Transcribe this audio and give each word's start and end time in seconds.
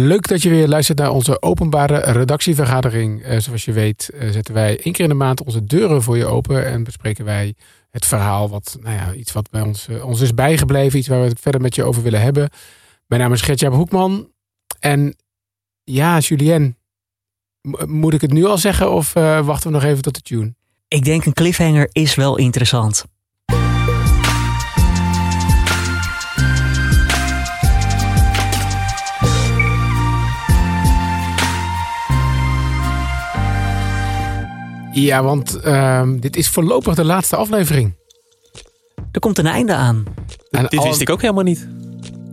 Leuk 0.00 0.28
dat 0.28 0.42
je 0.42 0.48
weer 0.48 0.68
luistert 0.68 0.98
naar 0.98 1.10
onze 1.10 1.42
openbare 1.42 1.98
redactievergadering. 1.98 3.22
Eh, 3.22 3.38
zoals 3.38 3.64
je 3.64 3.72
weet 3.72 4.08
eh, 4.08 4.30
zetten 4.30 4.54
wij 4.54 4.80
één 4.82 4.92
keer 4.92 5.04
in 5.04 5.10
de 5.10 5.16
maand 5.16 5.44
onze 5.44 5.64
deuren 5.64 6.02
voor 6.02 6.16
je 6.16 6.26
open 6.26 6.66
en 6.66 6.84
bespreken 6.84 7.24
wij 7.24 7.54
het 7.90 8.06
verhaal, 8.06 8.48
wat, 8.48 8.78
nou 8.80 8.94
ja, 8.94 9.12
iets 9.12 9.32
wat 9.32 9.50
bij 9.50 9.60
ons, 9.60 9.88
eh, 9.88 10.04
ons 10.04 10.20
is 10.20 10.34
bijgebleven, 10.34 10.98
iets 10.98 11.08
waar 11.08 11.20
we 11.20 11.28
het 11.28 11.40
verder 11.40 11.60
met 11.60 11.74
je 11.74 11.84
over 11.84 12.02
willen 12.02 12.20
hebben. 12.20 12.50
Mijn 13.06 13.20
naam 13.20 13.32
is 13.32 13.40
Gertjaap 13.40 13.72
Hoekman 13.72 14.32
en 14.80 15.16
ja, 15.84 16.18
Julien, 16.18 16.76
moet 17.86 18.14
ik 18.14 18.20
het 18.20 18.32
nu 18.32 18.44
al 18.44 18.58
zeggen 18.58 18.92
of 18.92 19.12
wachten 19.12 19.70
we 19.70 19.76
nog 19.76 19.84
even 19.84 20.02
tot 20.02 20.14
de 20.14 20.20
tune? 20.20 20.54
Ik 20.88 21.04
denk 21.04 21.24
een 21.24 21.32
cliffhanger 21.32 21.88
is 21.92 22.14
wel 22.14 22.36
interessant. 22.36 23.04
Ja, 35.04 35.22
want 35.22 35.60
ehm, 35.60 36.18
dit 36.18 36.36
is 36.36 36.48
voorlopig 36.48 36.94
de 36.94 37.04
laatste 37.04 37.36
aflevering. 37.36 37.94
Er 39.12 39.20
komt 39.20 39.38
een 39.38 39.46
einde 39.46 39.74
aan. 39.74 40.04
En 40.50 40.66
Dit 40.68 40.78
al- 40.78 40.86
wist 40.86 41.00
ik 41.00 41.10
ook 41.10 41.20
helemaal 41.20 41.42
niet. 41.44 41.68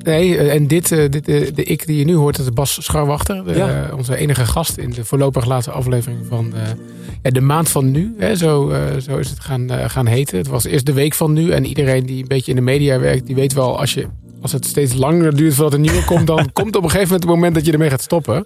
Nee, 0.03 0.37
eh, 0.37 0.53
en 0.53 0.67
dit, 0.67 0.91
eh, 0.91 1.09
dit 1.09 1.27
eh, 1.27 1.55
de 1.55 1.63
ik 1.63 1.85
die 1.85 1.97
je 1.97 2.05
nu 2.05 2.15
hoort, 2.15 2.37
dat 2.37 2.45
is 2.45 2.53
Bas 2.53 2.77
Scharwachter. 2.83 3.45
de- 3.45 3.53
Ja. 3.53 3.85
eh, 3.87 3.97
onze 3.97 4.15
enige 4.17 4.45
gast 4.45 4.77
in 4.77 4.89
de 4.89 5.05
voorlopig 5.05 5.45
laatste 5.45 5.71
aflevering 5.71 6.25
van 6.29 6.53
eh, 6.55 6.61
ja, 7.23 7.29
de 7.29 7.41
maand 7.41 7.69
van 7.69 7.91
nu. 7.91 8.15
Hè, 8.17 8.35
zo, 8.35 8.73
zo 9.01 9.17
is 9.17 9.29
het 9.29 9.39
gaan, 9.39 9.69
gaan 9.89 10.05
heten. 10.05 10.37
Het 10.37 10.47
was 10.47 10.63
eerst 10.65 10.85
de 10.85 10.93
week 10.93 11.13
van 11.13 11.33
nu. 11.33 11.51
En 11.51 11.65
iedereen 11.65 12.05
die 12.05 12.21
een 12.21 12.27
beetje 12.27 12.49
in 12.51 12.55
de 12.57 12.63
media 12.63 12.99
werkt, 12.99 13.25
die 13.25 13.35
weet 13.35 13.53
wel... 13.53 13.79
als, 13.79 13.93
je, 13.93 14.07
als 14.41 14.51
het 14.51 14.65
steeds 14.65 14.93
langer 14.93 15.35
duurt 15.35 15.53
voordat 15.53 15.73
een 15.73 15.81
nieuwe 15.81 16.05
komt... 16.05 16.27
dan 16.27 16.51
komt 16.53 16.75
op 16.75 16.83
een 16.83 16.89
gegeven 16.89 17.07
moment 17.13 17.23
het 17.23 17.31
moment 17.33 17.55
dat 17.55 17.65
je 17.65 17.71
ermee 17.71 17.89
gaat 17.89 18.01
stoppen. 18.01 18.45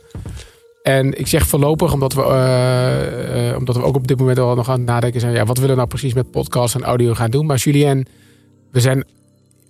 En 0.90 1.20
ik 1.20 1.28
zeg 1.28 1.48
voorlopig, 1.48 1.94
omdat 1.94 2.14
we, 2.14 2.24
eh, 2.24 3.50
eh, 3.50 3.58
omdat 3.58 3.76
we 3.76 3.84
ook 3.84 3.96
op 3.96 4.08
dit 4.08 4.20
moment 4.20 4.40
al 4.40 4.56
nog 4.56 4.70
aan 4.70 4.78
het 4.78 4.88
nadenken 4.88 5.20
zijn... 5.20 5.34
Ja, 5.34 5.46
wat 5.46 5.58
willen 5.58 5.72
we 5.72 5.76
nou 5.76 5.88
precies 5.88 6.14
met 6.14 6.32
podcast 6.32 6.76
en 6.76 6.84
audio 6.84 7.14
gaan 7.14 7.30
doen? 7.30 7.46
Maar 7.46 7.58
Julien, 7.58 8.08
we 8.72 8.80
zijn 8.80 9.04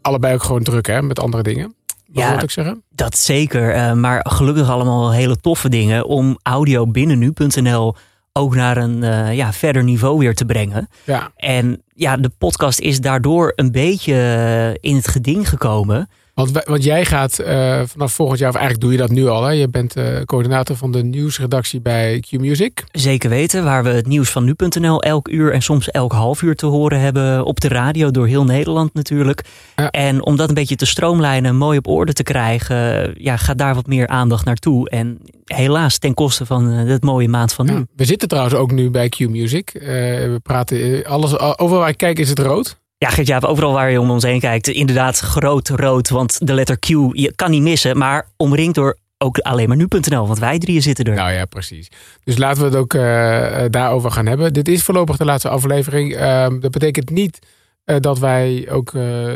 allebei 0.02 0.34
ook 0.34 0.44
gewoon 0.44 0.64
druk 0.64 0.88
hè, 0.88 1.02
met 1.02 1.20
andere 1.20 1.44
dingen. 1.44 1.76
Ja. 2.12 2.42
ik 2.42 2.52
zeggen? 2.52 2.84
Dat 2.90 3.18
zeker. 3.18 3.72
eh, 3.72 3.94
maar 3.94 4.26
gelukkig 4.30 4.70
allemaal 4.70 5.12
hele 5.12 5.38
toffe 5.38 5.70
dingen 5.70 6.06
om 6.06 6.40
audio 6.44 6.88
binnen 6.88 7.20
nu.nl 7.20 7.96
ook 8.34 8.56
naar 8.56 8.78
een 8.78 9.02
ja, 9.36 9.54
verder 9.54 9.84
niveau 9.84 10.18
weer 10.18 10.36
te 10.36 10.46
brengen. 10.46 10.90
Ja, 11.04 11.32
En 11.36 11.82
ja, 11.96 12.18
de 12.18 12.32
podcast 12.38 12.80
is 12.80 13.02
daardoor 13.02 13.54
een 13.56 13.72
beetje 13.72 14.78
in 14.80 14.96
het 14.96 15.08
geding 15.08 15.50
gekomen. 15.50 16.10
Want, 16.40 16.66
want 16.66 16.84
jij 16.84 17.06
gaat 17.06 17.40
eh, 17.40 17.82
vanaf 17.86 18.14
volgend 18.14 18.40
jaar, 18.40 18.50
of 18.50 18.56
eigenlijk 18.56 18.84
doe 18.84 18.92
je 18.92 19.08
dat 19.08 19.10
nu 19.10 19.28
al. 19.28 19.44
Hè? 19.44 19.52
Je 19.52 19.68
bent 19.68 19.96
eh, 19.96 20.22
coördinator 20.26 20.76
van 20.76 20.92
de 20.92 21.04
nieuwsredactie 21.04 21.82
bij 21.82 22.20
Q-Music. 22.20 22.84
Zeker 22.92 23.30
weten, 23.30 23.64
waar 23.64 23.84
we 23.84 23.90
het 23.90 24.08
nieuws 24.08 24.30
van 24.30 24.44
nu.nl 24.44 25.02
elk 25.02 25.28
uur 25.28 25.54
en 25.54 25.62
soms 25.62 25.92
elk 25.92 26.12
half 26.12 26.42
uur 26.42 26.56
te 26.56 26.66
horen 26.66 27.00
hebben 27.00 27.46
op 27.46 27.60
de 27.60 27.68
radio 27.68 28.12
door 28.12 28.28
heel 28.28 28.44
Nederland 28.44 28.94
natuurlijk. 28.94 29.42
Ja. 29.76 29.90
En 29.90 30.26
om 30.26 30.36
dat 30.36 30.50
een 30.50 30.56
beetje 30.56 30.76
te 30.76 30.86
stroomlijnen, 30.86 31.56
mooi 31.56 31.78
op 31.78 31.88
orde 31.88 32.14
te 32.14 32.24
krijgen, 32.24 33.14
ja, 33.18 33.38
gaat 33.38 33.58
daar 33.58 33.76
wat 33.76 33.88
meer 33.88 34.08
aandacht 34.08 34.46
naartoe. 34.46 34.90
En 34.90 35.20
helaas 35.46 35.98
ten 35.98 36.14
koste 36.14 36.46
van 36.46 36.72
eh, 36.72 36.88
het 36.88 37.04
mooie 37.04 37.30
maand 37.30 37.54
van 37.54 37.66
nu. 37.66 37.74
Ja. 37.74 37.86
We 37.96 38.06
zitten 38.06 38.28
trouwens 38.28 38.56
ook 38.56 38.72
nu 38.72 38.90
bij 38.90 39.10
Q-Music. 39.10 39.72
We 39.72 40.40
praten, 40.44 41.06
alles, 41.06 41.40
overal 41.40 41.80
waar 41.80 41.90
ik 41.90 41.98
kijk 41.98 42.20
is 42.20 42.30
het 42.30 42.40
rood. 42.40 42.78
Ja, 43.00 43.10
Gert-Jaap, 43.10 43.44
overal 43.44 43.74
waar 43.74 43.92
je 43.92 44.02
om 44.02 44.12
ons 44.12 44.24
heen 44.24 44.40
kijkt, 44.40 44.68
inderdaad 44.68 45.20
groot 45.20 45.70
rood, 45.70 46.10
want 46.10 46.48
de 46.48 46.54
letter 46.54 46.80
Q, 46.80 46.88
je 47.12 47.34
kan 47.36 47.52
niet 47.52 47.62
missen, 47.62 47.98
maar 47.98 48.28
omringd 48.38 48.76
door 48.76 48.98
ook 49.18 49.38
alleen 49.38 49.68
maar 49.68 49.78
nu.nl, 49.78 50.28
want 50.28 50.40
wij 50.40 50.60
drieën 50.60 50.82
zitten 50.82 51.06
er. 51.06 51.16
Nou 51.16 51.32
ja, 51.32 51.46
precies. 51.46 51.92
Dus 52.24 52.38
laten 52.38 52.62
we 52.62 52.68
het 52.68 52.78
ook 52.78 52.94
eh, 52.94 53.64
eh, 53.64 53.72
daarover 53.72 54.12
gaan 54.12 54.26
hebben. 54.26 54.54
Dit 54.54 54.68
is 54.68 54.84
voorlopig 54.84 55.18
de 55.18 55.26
laatste 55.26 55.50
aflevering. 55.50 56.16
Ehm, 56.16 56.60
dat 56.60 56.72
betekent 56.72 57.10
niet 57.10 57.40
eh, 57.84 57.96
dat 58.00 58.20
wij 58.20 58.68
ook 58.72 58.94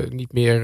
niet 0.10 0.34
meer 0.34 0.62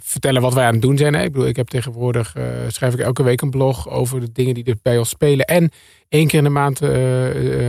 vertellen 0.00 0.42
wat 0.42 0.54
wij 0.54 0.66
aan 0.66 0.72
het 0.72 0.82
doen 0.82 0.96
zijn. 0.96 1.14
Hè? 1.14 1.22
Ik 1.22 1.32
bedoel, 1.32 1.48
ik 1.48 1.56
heb 1.56 1.68
tegenwoordig, 1.68 2.34
schrijf 2.68 2.94
ik 2.94 3.00
elke 3.00 3.22
week 3.22 3.40
een 3.40 3.50
blog 3.50 3.90
over 3.90 4.20
de 4.20 4.32
dingen 4.32 4.54
die 4.54 4.64
er 4.64 4.76
bij 4.82 4.98
ons 4.98 5.08
spelen. 5.08 5.46
En 5.46 5.70
één 6.08 6.26
keer 6.26 6.38
in 6.38 6.44
de 6.44 6.50
maand 6.50 6.78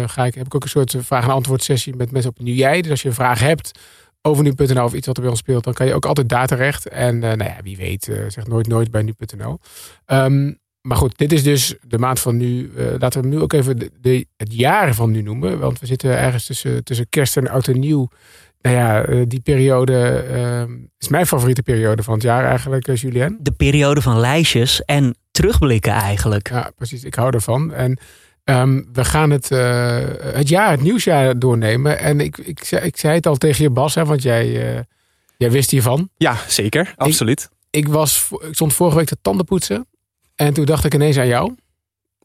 ga 0.05 0.25
ik, 0.25 0.35
heb 0.35 0.45
ik 0.45 0.55
ook 0.55 0.63
een 0.63 0.69
soort 0.69 0.95
vraag- 0.99 1.23
en 1.23 1.29
antwoord 1.29 1.63
sessie 1.63 1.95
met 1.95 2.11
mensen 2.11 2.31
op 2.31 2.39
Nu 2.39 2.51
Jij. 2.51 2.81
Dus 2.81 2.91
als 2.91 3.01
je 3.01 3.07
een 3.07 3.13
vraag 3.13 3.39
hebt 3.39 3.79
over 4.27 4.43
nu.nl 4.43 4.83
of 4.83 4.93
iets 4.93 5.07
wat 5.07 5.15
er 5.15 5.21
bij 5.21 5.31
ons 5.31 5.39
speelt, 5.39 5.63
dan 5.63 5.73
kan 5.73 5.85
je 5.87 5.93
ook 5.93 6.05
altijd 6.05 6.29
daar 6.29 6.47
terecht. 6.47 6.87
En 6.87 7.15
eh, 7.23 7.37
nou 7.37 7.49
ja, 7.49 7.55
wie 7.63 7.77
weet, 7.77 8.07
eh 8.07 8.23
zeg 8.27 8.47
nooit 8.47 8.67
nooit 8.67 8.91
bij 8.91 9.01
nu.nl. 9.01 9.59
Ehm, 10.05 10.53
maar 10.81 10.97
goed, 10.97 11.17
dit 11.17 11.31
is 11.31 11.43
dus 11.43 11.75
de 11.87 11.97
maand 11.97 12.19
van 12.19 12.37
nu. 12.37 12.71
Eh, 12.75 12.85
laten 12.97 13.21
we 13.21 13.27
hem 13.27 13.35
nu 13.37 13.41
ook 13.43 13.53
even 13.53 13.79
de, 13.79 13.91
de- 14.01 14.27
het 14.37 14.53
jaar 14.53 14.93
van 14.95 15.11
nu 15.11 15.21
noemen. 15.21 15.59
Want 15.59 15.79
we 15.79 15.85
zitten 15.85 16.17
ergens 16.17 16.45
tussen, 16.45 16.83
tussen 16.83 17.09
kerst 17.09 17.37
en 17.37 17.49
oud 17.49 17.67
en 17.67 17.79
nieuw. 17.79 18.07
Nou 18.61 18.75
ja, 18.75 19.25
die 19.25 19.39
periode 19.39 20.09
ehm, 20.31 20.71
is 20.97 21.07
mijn 21.07 21.27
favoriete 21.27 21.63
periode 21.63 22.03
van 22.03 22.13
het 22.13 22.23
jaar 22.23 22.45
eigenlijk, 22.45 22.87
Julien. 22.97 23.37
De 23.41 23.51
periode 23.51 24.01
van 24.01 24.19
lijstjes 24.19 24.83
en 24.85 25.15
terugblikken 25.31 25.91
eigenlijk. 25.91 26.49
Ja, 26.49 26.71
precies. 26.75 27.03
Ik 27.03 27.15
hou 27.15 27.33
ervan. 27.33 27.73
En 27.73 27.97
ehm, 28.47 28.81
we 28.93 29.05
gaan 29.05 29.29
het, 29.29 29.51
eh, 29.51 29.99
het 30.19 30.49
jaar, 30.49 30.71
het 30.71 30.81
nieuwsjaar 30.81 31.39
doornemen. 31.39 31.99
En 31.99 32.19
ik, 32.19 32.37
ik, 32.37 32.63
zei, 32.63 32.85
ik 32.85 32.97
zei 32.97 33.15
het 33.15 33.27
al 33.27 33.35
tegen 33.35 33.63
je, 33.63 33.69
Bas, 33.69 33.95
hè, 33.95 34.05
want 34.05 34.21
jij, 34.21 34.75
eh, 34.75 34.81
jij 35.37 35.51
wist 35.51 35.71
hiervan. 35.71 36.09
Ja, 36.17 36.37
zeker. 36.47 36.93
Absoluut. 36.95 37.49
Ik, 37.69 37.87
was, 37.87 38.27
ik 38.39 38.53
stond 38.53 38.73
vorige 38.73 38.97
week 38.97 39.07
te 39.07 39.17
tanden 39.21 39.45
poetsen. 39.45 39.87
En 40.35 40.53
toen 40.53 40.65
dacht 40.65 40.85
ik 40.85 40.93
ineens 40.93 41.17
aan 41.17 41.27
jou. 41.27 41.55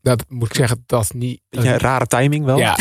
Dat 0.03 0.25
moet 0.28 0.49
ik 0.49 0.55
zeggen, 0.55 0.82
dat 0.87 1.12
niet... 1.15 1.41
dat 1.50 1.65
Ja, 1.65 1.78
rare 1.78 2.06
timing 2.06 2.44
wel. 2.44 2.59
Ja, 2.59 2.77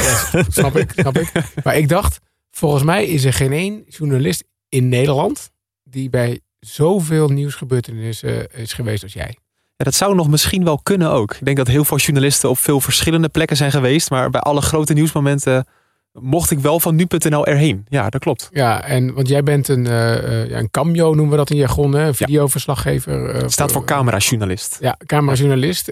snap 0.48 0.76
ik, 0.76 0.92
snap 0.96 1.18
ik. 1.18 1.32
Maar 1.64 1.78
ik 1.78 1.90
dacht, 1.90 2.20
volgens 2.52 2.84
mij 2.84 3.06
is 3.06 3.24
er 3.24 3.34
geen 3.34 3.52
één 3.54 3.84
journalist 3.88 4.44
in 4.70 4.90
Nederland 4.90 5.52
die 5.84 6.10
bij 6.10 6.40
zoveel 6.60 7.28
nieuwsgebeurtenissen 7.28 8.52
eh, 8.52 8.62
is 8.62 8.74
geweest 8.74 9.04
als 9.04 9.14
jij. 9.14 9.38
Ja, 9.82 9.88
dat 9.90 9.96
zou 10.00 10.16
nog 10.16 10.30
misschien 10.30 10.64
wel 10.64 10.80
kunnen 10.84 11.12
ook. 11.12 11.34
Ik 11.34 11.46
denk 11.46 11.58
dat 11.58 11.68
heel 11.68 11.86
veel 11.86 11.98
journalisten 11.98 12.50
op 12.50 12.58
veel 12.58 12.80
verschillende 12.82 13.30
plekken 13.30 13.58
zijn 13.58 13.72
geweest. 13.72 14.10
Maar 14.10 14.30
bij 14.30 14.42
alle 14.42 14.62
grote 14.62 14.94
nieuwsmomenten 14.94 15.66
mocht 16.12 16.52
ik 16.52 16.60
wel 16.60 16.80
van 16.80 16.96
nu.nl 16.96 17.46
erheen. 17.46 17.86
Ja, 17.90 18.10
dat 18.10 18.22
klopt. 18.22 18.50
Ja, 18.52 18.84
en 18.84 19.14
want 19.14 19.28
jij 19.28 19.44
bent 19.44 19.68
een, 19.68 19.86
eh, 19.88 20.50
ja, 20.50 20.58
een 20.58 20.72
cameo 20.72 21.08
noemen 21.14 21.30
we 21.30 21.38
dat 21.38 21.50
in 21.50 21.58
jargon, 21.58 21.94
hè? 21.94 22.08
een 22.08 22.16
videoverslaggever. 22.16 23.30
eh, 23.30 23.48
staat 23.48 23.72
voor 23.72 23.86
camerajournalist. 23.86 24.78
Ja, 24.82 24.98
camerajournalist. 25.06 25.92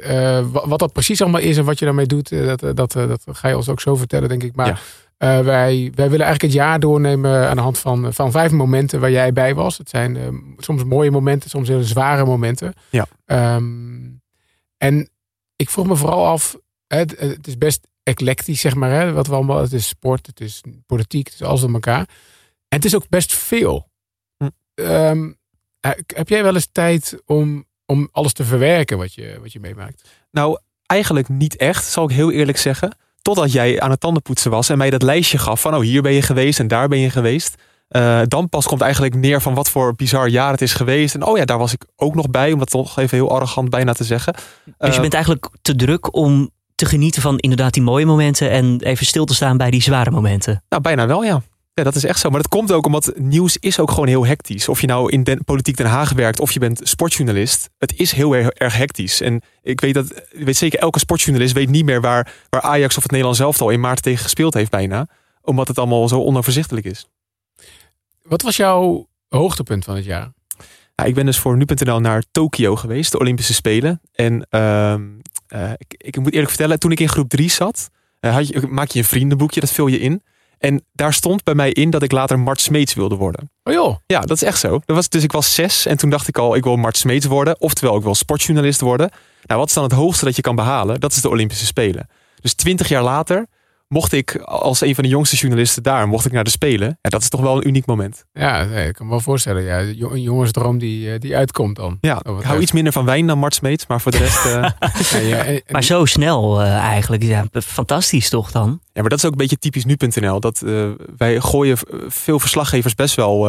Wa- 0.51 0.67
wat 0.67 0.79
dat 0.79 0.93
precies 0.93 1.21
allemaal 1.21 1.41
is 1.41 1.57
en 1.57 1.65
wat 1.65 1.79
je 1.79 1.85
daarmee 1.85 2.05
doet, 2.05 2.29
dat, 2.29 2.59
dat, 2.75 2.91
dat 2.91 3.21
ga 3.31 3.47
je 3.47 3.55
ons 3.55 3.69
ook 3.69 3.81
zo 3.81 3.95
vertellen, 3.95 4.29
denk 4.29 4.43
ik. 4.43 4.55
Maar 4.55 4.67
Ja. 4.67 4.77
Wij, 5.19 5.91
wij 5.95 6.09
willen 6.09 6.25
eigenlijk 6.25 6.41
het 6.41 6.53
jaar 6.53 6.79
doornemen 6.79 7.49
aan 7.49 7.55
de 7.55 7.61
hand 7.61 7.77
van, 7.77 8.13
van 8.13 8.31
vijf 8.31 8.51
momenten 8.51 8.99
waar 8.99 9.11
jij 9.11 9.33
bij 9.33 9.55
was. 9.55 9.77
Het 9.77 9.89
zijn 9.89 10.17
eh, 10.17 10.27
soms 10.57 10.83
mooie 10.83 11.11
momenten, 11.11 11.49
soms 11.49 11.67
hele 11.67 11.83
zware 11.83 12.25
momenten. 12.25 12.73
Ja. 12.89 13.07
Ehm, 13.25 14.09
en 14.77 15.09
ik 15.55 15.69
vroeg 15.69 15.87
me 15.87 15.95
vooral 15.95 16.25
af, 16.25 16.57
het, 16.87 17.19
het 17.19 17.47
is 17.47 17.57
best 17.57 17.87
eclectisch, 18.03 18.61
zeg 18.61 18.75
maar. 18.75 18.91
Hè, 18.91 19.11
wat 19.11 19.27
we 19.27 19.33
allemaal, 19.33 19.61
het 19.61 19.73
is 19.73 19.87
sport, 19.87 20.27
het 20.27 20.39
is 20.39 20.63
politiek, 20.85 21.25
het 21.25 21.33
is 21.33 21.43
alles 21.43 21.61
door 21.61 21.73
elkaar. 21.73 22.09
En 22.67 22.77
het 22.77 22.85
is 22.85 22.95
ook 22.95 23.09
best 23.09 23.33
veel. 23.35 23.89
Hm. 24.37 24.49
Ehm, 24.73 25.31
eh, 25.79 25.91
heb 26.07 26.29
jij 26.29 26.43
wel 26.43 26.55
eens 26.55 26.69
tijd 26.71 27.21
om, 27.25 27.65
om 27.85 28.09
alles 28.11 28.33
te 28.33 28.43
verwerken 28.43 28.97
wat 28.97 29.13
je, 29.13 29.37
wat 29.41 29.51
je 29.51 29.59
meemaakt? 29.59 30.09
Nou, 30.31 30.59
eigenlijk 30.85 31.29
niet 31.29 31.55
echt, 31.55 31.85
zal 31.85 32.03
ik 32.03 32.15
heel 32.15 32.31
eerlijk 32.31 32.57
zeggen. 32.57 32.97
Totdat 33.29 33.51
jij 33.51 33.79
aan 33.79 33.89
het 33.89 33.99
tandenpoetsen 33.99 34.51
was 34.51 34.69
en 34.69 34.77
mij 34.77 34.89
dat 34.89 35.01
lijstje 35.01 35.37
gaf 35.37 35.61
van... 35.61 35.75
oh, 35.75 35.81
hier 35.81 36.01
ben 36.01 36.13
je 36.13 36.21
geweest 36.21 36.59
en 36.59 36.67
daar 36.67 36.87
ben 36.87 36.99
je 36.99 37.09
geweest. 37.09 37.55
Eh, 37.87 38.21
dan 38.27 38.49
pas 38.49 38.65
komt 38.65 38.81
eigenlijk 38.81 39.15
neer 39.15 39.41
van 39.41 39.53
wat 39.53 39.69
voor 39.69 39.95
bizar 39.95 40.27
jaar 40.27 40.51
het 40.51 40.61
is 40.61 40.73
geweest. 40.73 41.15
En 41.15 41.23
oh 41.23 41.37
ja, 41.37 41.45
daar 41.45 41.57
was 41.57 41.73
ik 41.73 41.85
ook 41.95 42.15
nog 42.15 42.29
bij, 42.29 42.51
om 42.51 42.59
dat 42.59 42.69
toch 42.69 42.97
even 42.97 43.17
heel 43.17 43.31
arrogant 43.31 43.69
bijna 43.69 43.93
te 43.93 44.03
zeggen. 44.03 44.33
Dus 44.33 44.73
Eh, 44.77 44.93
je 44.93 45.01
bent 45.01 45.13
eigenlijk 45.13 45.49
te 45.61 45.75
druk 45.75 46.15
om 46.15 46.49
te 46.75 46.85
genieten 46.85 47.21
van 47.21 47.37
inderdaad 47.37 47.73
die 47.73 47.83
mooie 47.83 48.05
momenten 48.05 48.49
en 48.49 48.81
even 48.81 49.05
stil 49.05 49.25
te 49.25 49.35
staan 49.35 49.57
bij 49.57 49.71
die 49.71 49.81
zware 49.81 50.11
momenten. 50.11 50.63
Nou, 50.69 50.81
bijna 50.81 51.07
wel, 51.07 51.23
ja. 51.23 51.41
Ja, 51.79 51.85
dat 51.85 51.95
is 51.95 52.03
echt 52.05 52.19
zo. 52.19 52.29
Maar 52.29 52.41
dat 52.41 52.49
komt 52.49 52.71
ook 52.71 52.85
omdat 52.85 53.11
nieuws 53.15 53.57
is 53.57 53.79
ook 53.79 53.89
gewoon 53.91 54.07
heel 54.07 54.25
hectisch. 54.25 54.69
Of 54.69 54.81
je 54.81 54.87
nou 54.87 55.11
in 55.11 55.23
den, 55.23 55.43
politiek 55.43 55.77
Den 55.77 55.85
Haag 55.85 56.11
werkt 56.11 56.39
of 56.39 56.51
je 56.51 56.59
bent 56.59 56.81
sportjournalist. 56.83 57.69
Het 57.77 57.93
is 57.95 58.11
heel 58.11 58.35
erg, 58.35 58.49
erg 58.49 58.77
hectisch. 58.77 59.21
En 59.21 59.41
ik 59.61 59.81
weet 59.81 59.93
dat, 59.93 60.23
ik 60.31 60.45
weet 60.45 60.57
zeker, 60.57 60.79
elke 60.79 60.99
sportjournalist 60.99 61.53
weet 61.53 61.69
niet 61.69 61.85
meer 61.85 62.01
waar, 62.01 62.33
waar 62.49 62.61
Ajax 62.61 62.97
of 62.97 63.01
het 63.01 63.11
Nederlands 63.11 63.39
elftal 63.39 63.69
in 63.69 63.79
maart 63.79 64.01
tegen 64.01 64.23
gespeeld 64.23 64.53
heeft 64.53 64.71
bijna. 64.71 65.07
Omdat 65.41 65.67
het 65.67 65.77
allemaal 65.77 66.07
zo 66.07 66.23
onoverzichtelijk 66.23 66.85
is. 66.85 67.07
Wat 68.21 68.41
was 68.41 68.55
jouw 68.55 69.07
hoogtepunt 69.29 69.85
van 69.85 69.95
het 69.95 70.05
jaar? 70.05 70.31
Ja, 70.95 71.03
ik 71.03 71.13
ben 71.15 71.25
dus 71.25 71.39
voor 71.39 71.57
nu.nl 71.57 71.99
naar 71.99 72.23
Tokio 72.31 72.75
geweest, 72.75 73.11
de 73.11 73.19
Olympische 73.19 73.53
Spelen. 73.53 74.01
En 74.13 74.47
ehm, 74.49 75.01
eh, 75.47 75.71
ik, 75.77 75.95
ik 75.97 76.17
moet 76.17 76.31
eerlijk 76.31 76.49
vertellen, 76.49 76.79
toen 76.79 76.91
ik 76.91 76.99
in 76.99 77.09
groep 77.09 77.29
3 77.29 77.49
zat, 77.49 77.89
eh, 78.19 78.33
had 78.33 78.47
je, 78.47 78.67
maak 78.67 78.89
je 78.89 78.99
een 78.99 79.05
vriendenboekje, 79.05 79.59
dat 79.59 79.71
vul 79.71 79.87
je 79.87 79.99
in. 79.99 80.21
En 80.59 80.85
daar 80.93 81.13
stond 81.13 81.43
bij 81.43 81.53
mij 81.55 81.71
in 81.71 81.89
dat 81.89 82.03
ik 82.03 82.11
later 82.11 82.39
Mart 82.39 82.61
Smeets 82.61 82.93
wilde 82.93 83.15
worden. 83.15 83.51
Oh 83.63 83.73
joh. 83.73 83.95
Ja, 84.05 84.19
dat 84.19 84.35
is 84.41 84.43
echt 84.43 84.59
zo. 84.59 84.81
Dat 84.85 84.95
was, 84.95 85.09
dus 85.09 85.23
ik 85.23 85.31
was 85.31 85.53
zes 85.53 85.85
en 85.85 85.97
toen 85.97 86.09
dacht 86.09 86.27
ik 86.27 86.37
al, 86.37 86.55
ik 86.55 86.63
wil 86.63 86.75
Mart 86.75 86.97
Smeets 86.97 87.25
worden. 87.25 87.61
Oftewel, 87.61 87.97
ik 87.97 88.03
wil 88.03 88.15
sportjournalist 88.15 88.81
worden. 88.81 89.09
Nou, 89.43 89.59
wat 89.59 89.69
is 89.69 89.75
dan 89.75 89.83
het 89.83 89.93
hoogste 89.93 90.25
dat 90.25 90.35
je 90.35 90.41
kan 90.41 90.55
behalen? 90.55 90.99
Dat 90.99 91.11
is 91.11 91.21
de 91.21 91.29
Olympische 91.29 91.65
Spelen. 91.65 92.09
Dus 92.41 92.53
twintig 92.53 92.87
jaar 92.87 93.03
later 93.03 93.47
mocht 93.89 94.11
ik 94.11 94.35
als 94.35 94.81
een 94.81 94.95
van 94.95 95.03
de 95.03 95.09
jongste 95.09 95.35
journalisten 95.35 95.83
daar, 95.83 96.07
mocht 96.07 96.25
ik 96.25 96.31
naar 96.31 96.43
de 96.43 96.49
Spelen. 96.49 96.97
En 97.01 97.09
dat 97.09 97.21
is 97.21 97.29
toch 97.29 97.41
wel 97.41 97.57
een 97.57 97.67
uniek 97.67 97.85
moment. 97.85 98.25
Ja, 98.33 98.63
nee, 98.63 98.87
ik 98.87 98.93
kan 98.93 99.05
me 99.05 99.11
wel 99.11 99.21
voorstellen. 99.21 99.63
Ja, 99.63 99.79
een 99.79 100.21
jongensdroom 100.21 100.77
die, 100.77 101.13
eh, 101.13 101.19
die 101.19 101.35
uitkomt 101.35 101.75
dan. 101.75 101.97
Ja, 102.01 102.21
ik 102.39 102.43
hou 102.43 102.59
iets 102.59 102.71
minder 102.71 102.93
van 102.93 103.05
wijn 103.05 103.27
dan 103.27 103.39
Mart 103.39 103.53
Smeets, 103.53 103.87
maar 103.87 104.01
voor 104.01 104.11
de 104.11 104.17
rest... 104.17 104.45
Uh... 104.45 104.69
ja, 105.29 105.43
ja, 105.43 105.59
maar 105.69 105.83
zo 105.83 106.05
snel 106.05 106.61
uh, 106.61 106.75
eigenlijk. 106.75 107.23
Ja, 107.23 107.45
fantastisch 107.51 108.29
toch 108.29 108.51
dan? 108.51 108.79
Ja, 108.93 109.01
maar 109.01 109.09
dat 109.09 109.19
is 109.19 109.25
ook 109.25 109.31
een 109.31 109.37
beetje 109.37 109.57
typisch 109.57 109.85
nu.nl. 109.85 110.39
Dat 110.39 110.61
uh, 110.65 110.89
wij 111.17 111.39
gooien 111.39 111.77
veel 112.07 112.39
verslaggevers 112.39 112.95
best 112.95 113.15
wel... 113.15 113.39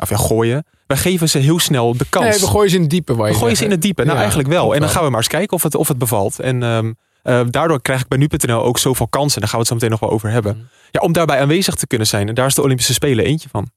of 0.00 0.10
ja, 0.10 0.16
gooien. 0.16 0.64
Wij 0.86 0.96
geven 0.96 1.28
ze 1.28 1.38
heel 1.38 1.58
snel 1.58 1.96
de 1.96 2.06
kans. 2.08 2.24
Nee, 2.24 2.38
we 2.38 2.46
gooien 2.46 2.70
ze 2.70 2.76
in 2.76 2.82
het 2.82 2.90
diepe. 2.90 3.16
We 3.16 3.34
gooien 3.34 3.56
ze 3.56 3.64
in 3.64 3.70
het 3.70 3.82
diepe. 3.82 4.04
Nou, 4.04 4.18
eigenlijk 4.18 4.48
wel. 4.48 4.74
En 4.74 4.80
dan 4.80 4.88
gaan 4.88 5.04
we 5.04 5.08
maar 5.10 5.18
eens 5.18 5.28
kijken 5.28 5.56
of 5.56 5.62
het, 5.62 5.74
of 5.74 5.88
het 5.88 5.98
bevalt. 5.98 6.38
En 6.38 6.62
um, 6.62 6.96
uh, 7.28 7.40
daardoor 7.50 7.82
krijg 7.82 8.00
ik 8.00 8.08
bij 8.08 8.18
nu.nl 8.18 8.62
ook 8.62 8.78
zoveel 8.78 9.08
kansen. 9.08 9.40
Daar 9.40 9.48
gaan 9.48 9.60
we 9.60 9.66
het 9.66 9.68
zo 9.68 9.74
meteen 9.74 9.90
nog 9.90 10.00
wel 10.00 10.10
over 10.10 10.30
hebben. 10.30 10.56
Mm. 10.56 10.68
Ja, 10.90 11.00
om 11.00 11.12
daarbij 11.12 11.40
aanwezig 11.40 11.74
te 11.74 11.86
kunnen 11.86 12.06
zijn. 12.06 12.28
En 12.28 12.34
daar 12.34 12.46
is 12.46 12.54
de 12.54 12.62
Olympische 12.62 12.92
Spelen 12.92 13.24
eentje 13.24 13.48
van. 13.48 13.70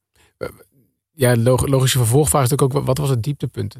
Ja, 1.11 1.35
logische 1.35 1.97
vervolgvraag 1.97 2.43
is 2.43 2.49
natuurlijk 2.49 2.79
ook, 2.79 2.85
wat 2.85 2.97
was 2.97 3.09
het 3.09 3.23
dieptepunt? 3.23 3.75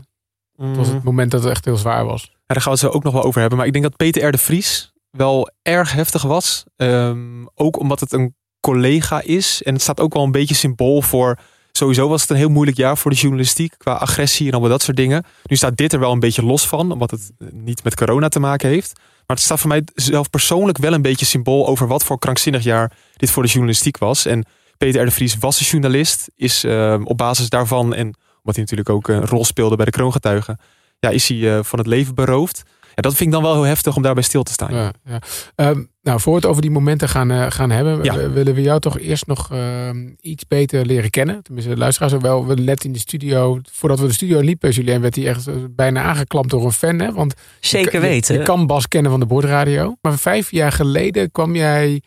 Wat 0.56 0.76
was 0.76 0.88
het 0.88 0.96
mm. 0.96 1.02
moment 1.04 1.32
dat 1.32 1.44
het 1.44 1.52
echt 1.52 1.66
heel 1.66 1.78
zwaar 1.78 2.06
was? 2.06 2.22
Ja, 2.24 2.38
daar 2.46 2.62
gaan 2.62 2.74
we 2.74 2.80
het 2.80 2.90
zo 2.90 2.96
ook 2.96 3.04
nog 3.04 3.14
wel 3.14 3.24
over 3.24 3.40
hebben. 3.40 3.58
Maar 3.58 3.68
ik 3.68 3.74
denk 3.74 3.86
dat 3.86 3.96
Peter 3.96 4.28
R. 4.28 4.32
de 4.32 4.38
Vries 4.38 4.94
wel 5.10 5.50
erg 5.62 5.92
heftig 5.92 6.22
was. 6.22 6.64
Um, 6.76 7.50
ook 7.56 7.80
omdat 7.80 8.00
het 8.00 8.14
een 8.14 8.36
collega 8.60 9.22
is. 9.22 9.64
En 9.64 9.74
het 9.74 9.82
staat 9.82 10.00
ook 10.00 10.14
wel 10.14 10.24
een 10.24 10.32
beetje 10.32 10.56
symbool 10.56 11.02
voor... 11.02 11.40
Sowieso 11.72 12.08
was 12.08 12.22
het 12.22 12.30
een 12.30 12.36
heel 12.36 12.50
moeilijk 12.50 12.78
jaar 12.78 12.98
voor 12.98 13.12
de 13.12 13.18
journalistiek. 13.18 13.74
Qua 13.78 13.94
agressie 13.94 14.46
en 14.46 14.52
allemaal 14.52 14.70
dat 14.70 14.82
soort 14.82 14.98
dingen. 14.98 15.26
Nu 15.44 15.56
staat 15.56 15.78
dit 15.78 15.94
er 15.94 16.00
wel 16.00 16.12
een 16.12 16.20
beetje 16.20 16.46
los 16.46 16.68
van. 16.68 16.92
Omdat 16.92 17.12
het 17.12 17.32
niet 17.54 17.84
met 17.84 17.96
corona 17.96 18.28
te 18.28 18.40
maken 18.40 18.70
heeft. 18.70 19.00
Maar 19.30 19.38
het 19.38 19.46
staat 19.48 19.60
voor 19.60 19.70
mij 19.70 19.84
zelf 19.96 20.30
persoonlijk 20.30 20.78
wel 20.78 20.94
een 20.94 21.02
beetje 21.02 21.26
symbool 21.26 21.68
over 21.68 21.88
wat 21.88 22.04
voor 22.04 22.20
krankzinnig 22.20 22.64
jaar 22.64 22.92
dit 23.16 23.32
voor 23.32 23.44
de 23.44 23.50
journalistiek 23.50 23.98
was. 23.98 24.26
En 24.26 24.46
Peter 24.78 25.02
R. 25.02 25.06
de 25.06 25.12
Vries 25.12 25.38
was 25.38 25.60
een 25.60 25.66
journalist, 25.66 26.30
is 26.36 26.64
uh, 26.64 27.02
op 27.04 27.18
basis 27.18 27.50
daarvan 27.50 27.94
en 27.94 28.06
omdat 28.38 28.56
hij 28.56 28.64
natuurlijk 28.64 28.90
ook 28.90 29.08
een 29.08 29.26
rol 29.26 29.46
speelde 29.46 29.76
bij 29.76 29.86
de 29.86 29.92
kroongetuigen, 29.92 30.60
ja, 31.00 31.10
is 31.10 31.28
hij 31.28 31.38
uh, 31.38 31.60
van 31.64 31.80
het 31.80 31.88
leven 31.88 32.16
beroofd. 32.16 32.64
En 32.96 33.04
dat 33.04 33.16
vind 33.16 33.26
ik 33.26 33.32
dan 33.32 33.44
wel 33.44 33.54
heel 33.54 33.64
heftig 33.64 33.96
om 33.96 34.02
daarbij 34.02 34.24
stil 34.24 34.44
te 34.44 34.52
staan. 34.52 34.74
Ja, 34.74 34.94
ja. 35.04 35.22
Um, 35.70 35.92
nou, 36.10 36.22
voor 36.22 36.34
we 36.34 36.40
het 36.40 36.50
over 36.50 36.62
die 36.62 36.72
momenten 36.72 37.10
gaan, 37.10 37.32
uh, 37.32 37.46
gaan 37.50 37.72
hebben, 37.72 38.04
ja. 38.04 38.30
willen 38.30 38.54
we 38.54 38.62
jou 38.62 38.80
toch 38.80 39.00
eerst 39.00 39.28
nog 39.28 39.50
uh, 39.52 39.90
iets 40.22 40.48
beter 40.48 40.86
leren 40.86 41.10
kennen. 41.10 41.44
Tenminste, 41.44 41.74
de 41.74 41.80
luisteraars 41.80 42.14
wel. 42.22 42.48
We 42.48 42.54
net 42.54 42.84
in 42.84 42.92
de 42.92 43.00
studio, 43.00 43.60
voordat 43.72 44.00
we 44.00 44.08
de 44.08 44.14
studio 44.14 44.40
liepen, 44.40 44.70
Julien, 44.70 45.02
werd 45.02 45.16
hij 45.16 45.28
echt 45.28 45.48
eh, 45.48 45.54
bijna 45.70 46.02
aangeklampt 46.02 46.50
door 46.50 46.66
een 46.66 46.72
fan. 46.72 47.00
Hè? 47.00 47.14
Want 47.14 47.34
Zeker 47.60 48.02
weten. 48.02 48.34
Je, 48.34 48.40
je, 48.40 48.46
kan 48.46 48.68
Bas 48.68 48.88
kennen 48.88 49.12
van 49.12 49.20
de 49.20 49.26
Boordradio. 49.26 49.96
Maar 50.02 50.18
vijf 50.18 50.52
jaar 50.52 50.72
geleden 50.72 51.32
kwam 51.32 51.56
jij 51.56 52.02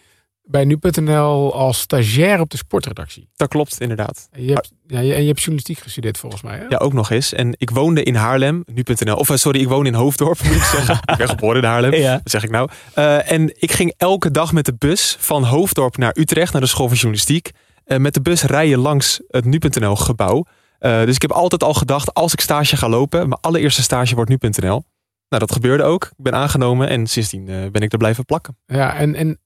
bij 0.45 0.65
nu.nl 0.65 1.55
als 1.55 1.81
stagiair 1.81 2.41
op 2.41 2.51
de 2.51 2.57
sportredactie. 2.57 3.29
Dat 3.37 3.49
klopt, 3.49 3.81
inderdaad. 3.81 4.29
En 4.31 4.45
je 4.45 4.53
hebt, 4.53 4.73
ja, 4.87 4.99
en 4.99 5.05
je 5.05 5.27
hebt 5.27 5.39
journalistiek 5.39 5.79
gestudeerd 5.79 6.19
volgens 6.19 6.43
mij. 6.43 6.59
Hè? 6.59 6.65
Ja, 6.69 6.77
ook 6.77 6.93
nog 6.93 7.11
eens. 7.11 7.33
En 7.33 7.55
ik 7.57 7.71
woonde 7.71 8.03
in 8.03 8.15
Haarlem, 8.15 8.65
nu.nl. 8.67 9.17
Of 9.17 9.31
eh, 9.31 9.37
sorry, 9.37 9.61
ik 9.61 9.69
woon 9.69 9.87
in 9.87 9.95
Hoofddorp, 9.95 10.43
moet 10.43 10.55
ik 10.55 10.63
zeggen. 10.63 10.95
ik 11.13 11.17
ben 11.17 11.29
geboren 11.29 11.63
in 11.63 11.69
Haarlem, 11.69 11.95
ja. 11.95 12.13
dat 12.13 12.31
zeg 12.31 12.45
ik 12.45 12.51
nou. 12.51 12.71
Uh, 12.95 13.31
en 13.33 13.61
ik 13.61 13.73
ging 13.73 13.95
elke 13.97 14.31
dag 14.31 14.53
met 14.53 14.65
de 14.65 14.75
bus 14.79 15.17
van 15.19 15.45
Hoofddorp 15.45 15.97
naar 15.97 16.17
Utrecht, 16.19 16.53
naar 16.53 16.63
de 16.63 16.69
school 16.69 16.87
van 16.87 16.97
journalistiek. 16.97 17.51
Uh, 17.87 17.99
met 17.99 18.15
de 18.15 18.21
bus 18.21 18.43
rijden 18.43 18.79
langs 18.79 19.21
het 19.29 19.45
nu.nl 19.45 19.97
gebouw. 19.97 20.45
dus 20.79 21.15
ik 21.15 21.23
heb 21.23 21.33
altijd 21.33 21.63
al 21.63 21.75
gedacht, 21.75 22.15
als 22.15 22.33
ik 22.33 22.41
stage 22.41 22.77
ga 22.77 22.89
lopen, 22.89 23.29
mijn 23.29 23.41
allereerste 23.41 23.83
stage 23.83 24.15
wordt 24.15 24.31
nu.nl. 24.31 24.85
Nou, 25.29 25.45
dat 25.47 25.53
gebeurde 25.53 25.83
ook. 25.83 26.05
Ik 26.05 26.23
ben 26.25 26.35
aangenomen 26.35 26.89
en 26.89 27.07
sindsdien 27.07 27.45
ben 27.45 27.83
ik 27.83 27.93
er 27.93 27.99
blijven 27.99 28.25
plakken. 28.25 28.57
Ja, 28.67 28.95
en, 28.95 29.15
en 29.15 29.39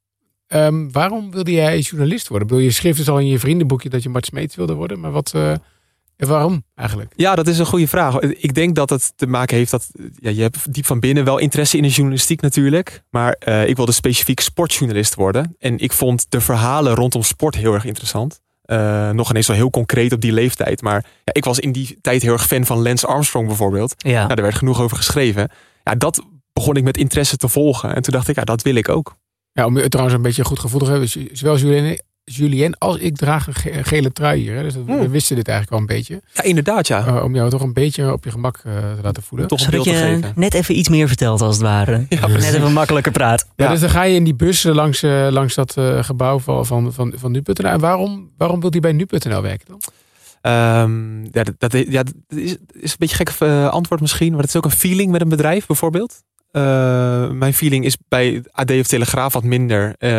Um, 0.48 0.92
waarom 0.92 1.30
wilde 1.30 1.52
jij 1.52 1.78
journalist 1.78 2.28
worden? 2.28 2.48
Ik 2.48 2.54
bedoel, 2.54 2.68
je 2.68 2.74
schreef 2.74 2.96
dus 2.96 3.08
al 3.08 3.18
in 3.18 3.26
je 3.26 3.38
vriendenboekje 3.38 3.88
dat 3.88 4.02
je 4.02 4.08
Mart 4.08 4.26
Smeets 4.26 4.56
wilde 4.56 4.74
worden. 4.74 5.00
Maar 5.00 5.10
wat, 5.10 5.32
uh, 5.36 5.52
waarom 6.16 6.64
eigenlijk? 6.74 7.12
Ja, 7.16 7.34
dat 7.34 7.46
is 7.46 7.58
een 7.58 7.66
goede 7.66 7.88
vraag. 7.88 8.20
Ik 8.20 8.54
denk 8.54 8.74
dat 8.74 8.90
het 8.90 9.12
te 9.16 9.26
maken 9.26 9.56
heeft 9.56 9.70
dat 9.70 9.90
ja, 10.18 10.30
je 10.30 10.42
hebt 10.42 10.72
diep 10.72 10.86
van 10.86 11.00
binnen 11.00 11.24
wel 11.24 11.38
interesse 11.38 11.76
in 11.76 11.82
de 11.82 11.88
journalistiek 11.88 12.40
natuurlijk. 12.40 13.02
Maar 13.10 13.36
uh, 13.48 13.68
ik 13.68 13.76
wilde 13.76 13.92
specifiek 13.92 14.40
sportjournalist 14.40 15.14
worden. 15.14 15.56
En 15.58 15.78
ik 15.78 15.92
vond 15.92 16.26
de 16.28 16.40
verhalen 16.40 16.94
rondom 16.94 17.22
sport 17.22 17.54
heel 17.54 17.74
erg 17.74 17.84
interessant. 17.84 18.40
Uh, 18.66 19.10
nog 19.10 19.30
ineens 19.30 19.46
wel 19.46 19.56
heel 19.56 19.70
concreet 19.70 20.12
op 20.12 20.20
die 20.20 20.32
leeftijd. 20.32 20.82
Maar 20.82 21.04
ja, 21.24 21.32
ik 21.32 21.44
was 21.44 21.58
in 21.58 21.72
die 21.72 21.98
tijd 22.00 22.22
heel 22.22 22.32
erg 22.32 22.46
fan 22.46 22.64
van 22.64 22.82
Lance 22.82 23.06
Armstrong 23.06 23.46
bijvoorbeeld. 23.46 23.94
Ja. 23.96 24.22
Nou, 24.22 24.34
daar 24.34 24.44
werd 24.44 24.56
genoeg 24.56 24.80
over 24.80 24.96
geschreven. 24.96 25.50
Ja, 25.84 25.94
dat 25.94 26.24
begon 26.52 26.76
ik 26.76 26.84
met 26.84 26.96
interesse 26.96 27.36
te 27.36 27.48
volgen. 27.48 27.94
En 27.94 28.02
toen 28.02 28.12
dacht 28.14 28.28
ik, 28.28 28.36
ja, 28.36 28.44
dat 28.44 28.62
wil 28.62 28.74
ik 28.74 28.88
ook. 28.88 29.16
Ja, 29.56 29.66
om 29.66 29.88
trouwens 29.88 30.16
een 30.16 30.22
beetje 30.22 30.42
een 30.42 30.48
goed 30.48 30.58
gevoel 30.58 30.80
te 30.80 30.90
hebben. 30.90 31.08
Zowel 31.32 31.56
Julien, 31.56 32.00
Julien 32.24 32.78
als 32.78 32.96
ik 32.96 33.16
draag 33.16 33.46
een 33.64 33.84
gele 33.84 34.12
trui 34.12 34.40
hier. 34.40 34.54
Hè? 34.54 34.62
Dus 34.62 34.74
we 34.74 34.82
hmm. 34.86 35.10
wisten 35.10 35.36
dit 35.36 35.48
eigenlijk 35.48 35.70
wel 35.70 35.78
een 35.78 35.96
beetje. 35.96 36.22
Ja, 36.32 36.42
inderdaad 36.42 36.86
ja. 36.86 37.06
Uh, 37.06 37.24
om 37.24 37.34
jou 37.34 37.50
toch 37.50 37.62
een 37.62 37.72
beetje 37.72 38.12
op 38.12 38.24
je 38.24 38.30
gemak 38.30 38.62
uh, 38.66 38.72
te 38.72 39.02
laten 39.02 39.22
voelen. 39.22 39.48
Toch 39.48 39.64
een 39.64 39.70
beeld 39.70 39.84
te 39.84 39.94
geven. 39.94 40.32
net 40.34 40.54
even 40.54 40.78
iets 40.78 40.88
meer 40.88 41.08
vertelt 41.08 41.40
als 41.40 41.54
het 41.54 41.64
ware. 41.64 42.06
Ja, 42.08 42.26
net 42.26 42.54
even 42.54 42.72
makkelijker 42.72 43.12
praat. 43.12 43.46
Ja, 43.56 43.70
Dus 43.70 43.80
dan 43.80 43.90
ga 43.90 44.02
je 44.02 44.14
in 44.14 44.24
die 44.24 44.34
bus 44.34 44.62
langs, 44.62 45.02
uh, 45.02 45.28
langs 45.30 45.54
dat 45.54 45.76
gebouw 46.00 46.38
van, 46.38 46.66
van, 46.66 46.92
van, 46.92 47.12
van 47.16 47.32
nu.nl. 47.32 47.70
En 47.70 47.80
waarom, 47.80 48.30
waarom 48.36 48.60
wil 48.60 48.70
hij 48.70 48.80
bij 48.80 48.92
nu.nl 48.92 49.42
werken 49.42 49.66
dan? 49.66 49.80
Um, 50.82 51.24
ja, 51.32 51.42
dat, 51.42 51.54
dat, 51.58 51.72
ja, 51.72 52.02
dat 52.02 52.14
is, 52.28 52.56
is 52.70 52.90
een 52.90 52.96
beetje 52.98 53.16
gek 53.16 53.40
antwoord 53.70 54.00
misschien. 54.00 54.30
Maar 54.30 54.40
het 54.40 54.48
is 54.48 54.56
ook 54.56 54.64
een 54.64 54.70
feeling 54.70 55.10
met 55.10 55.20
een 55.20 55.28
bedrijf 55.28 55.66
bijvoorbeeld. 55.66 56.22
Uh, 56.56 57.30
mijn 57.30 57.54
feeling 57.54 57.84
is 57.84 57.96
bij 58.08 58.42
AD 58.50 58.70
of 58.70 58.86
Telegraaf 58.86 59.32
wat 59.32 59.44
minder. 59.44 59.94
Uh, 59.98 60.10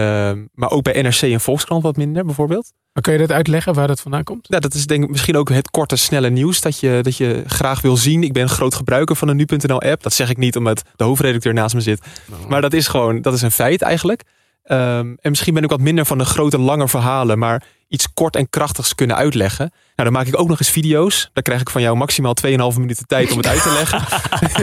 maar 0.54 0.70
ook 0.70 0.84
bij 0.84 1.02
NRC 1.02 1.22
en 1.22 1.42
Volkskrant 1.42 1.84
wat 1.84 1.98
minder 1.98 2.26
bijvoorbeeld. 2.26 2.72
Maar 2.94 3.04
kun 3.04 3.14
je 3.14 3.20
dat 3.20 3.32
uitleggen 3.32 3.74
waar 3.74 3.88
dat 3.88 4.02
vandaan 4.02 4.24
komt? 4.24 4.48
Ja, 4.50 4.60
dat 4.60 4.74
is 4.74 4.86
denk 4.86 5.04
ik 5.04 5.10
misschien 5.10 5.38
ook 5.38 5.50
het 5.50 5.70
korte, 5.70 5.96
snelle 5.96 6.30
nieuws 6.30 6.62
dat 6.62 6.80
je, 6.80 7.00
dat 7.02 7.18
je 7.18 7.44
graag 7.48 7.82
wil 7.82 7.98
zien. 7.98 8.24
Ik 8.24 8.34
ben 8.34 8.44
een 8.44 8.50
groot 8.50 8.76
gebruiker 8.76 9.16
van 9.16 9.28
de 9.28 9.34
nu.nl 9.34 9.82
app. 9.82 10.04
Dat 10.04 10.14
zeg 10.14 10.30
ik 10.30 10.38
niet 10.38 10.56
omdat 10.56 10.84
de 10.96 11.04
hoofdredacteur 11.04 11.54
naast 11.54 11.76
me 11.76 11.82
zit. 11.82 12.06
Nou. 12.26 12.48
Maar 12.48 12.62
dat 12.62 12.74
is 12.74 12.88
gewoon, 12.88 13.22
dat 13.22 13.34
is 13.34 13.42
een 13.42 13.52
feit 13.52 13.82
eigenlijk. 13.82 14.24
Um, 14.72 15.18
en 15.22 15.30
misschien 15.30 15.54
ben 15.54 15.64
ik 15.64 15.70
wat 15.70 15.80
minder 15.80 16.06
van 16.06 16.18
de 16.18 16.26
grote, 16.26 16.60
lange 16.60 16.88
verhalen. 16.88 17.40
Maar 17.40 17.64
iets 17.88 18.14
kort 18.14 18.36
en 18.36 18.50
krachtigs 18.50 18.96
kunnen 18.96 19.16
uitleggen. 19.16 19.72
Nou, 19.96 20.10
dan 20.10 20.12
maak 20.12 20.28
ik 20.28 20.40
ook 20.40 20.48
nog 20.48 20.60
eens 20.60 20.70
video's. 20.70 21.30
Dan 21.34 21.44
krijg 21.44 21.62
ik 21.62 21.70
van 21.70 21.82
jou 21.82 21.98
maximaal 21.98 22.34
2,5 22.48 22.50
minuten 22.78 23.08
tijd 23.08 23.32
om 23.32 23.38
het 23.38 23.48
uit 23.48 23.62
te 23.62 23.72
leggen. 23.72 24.02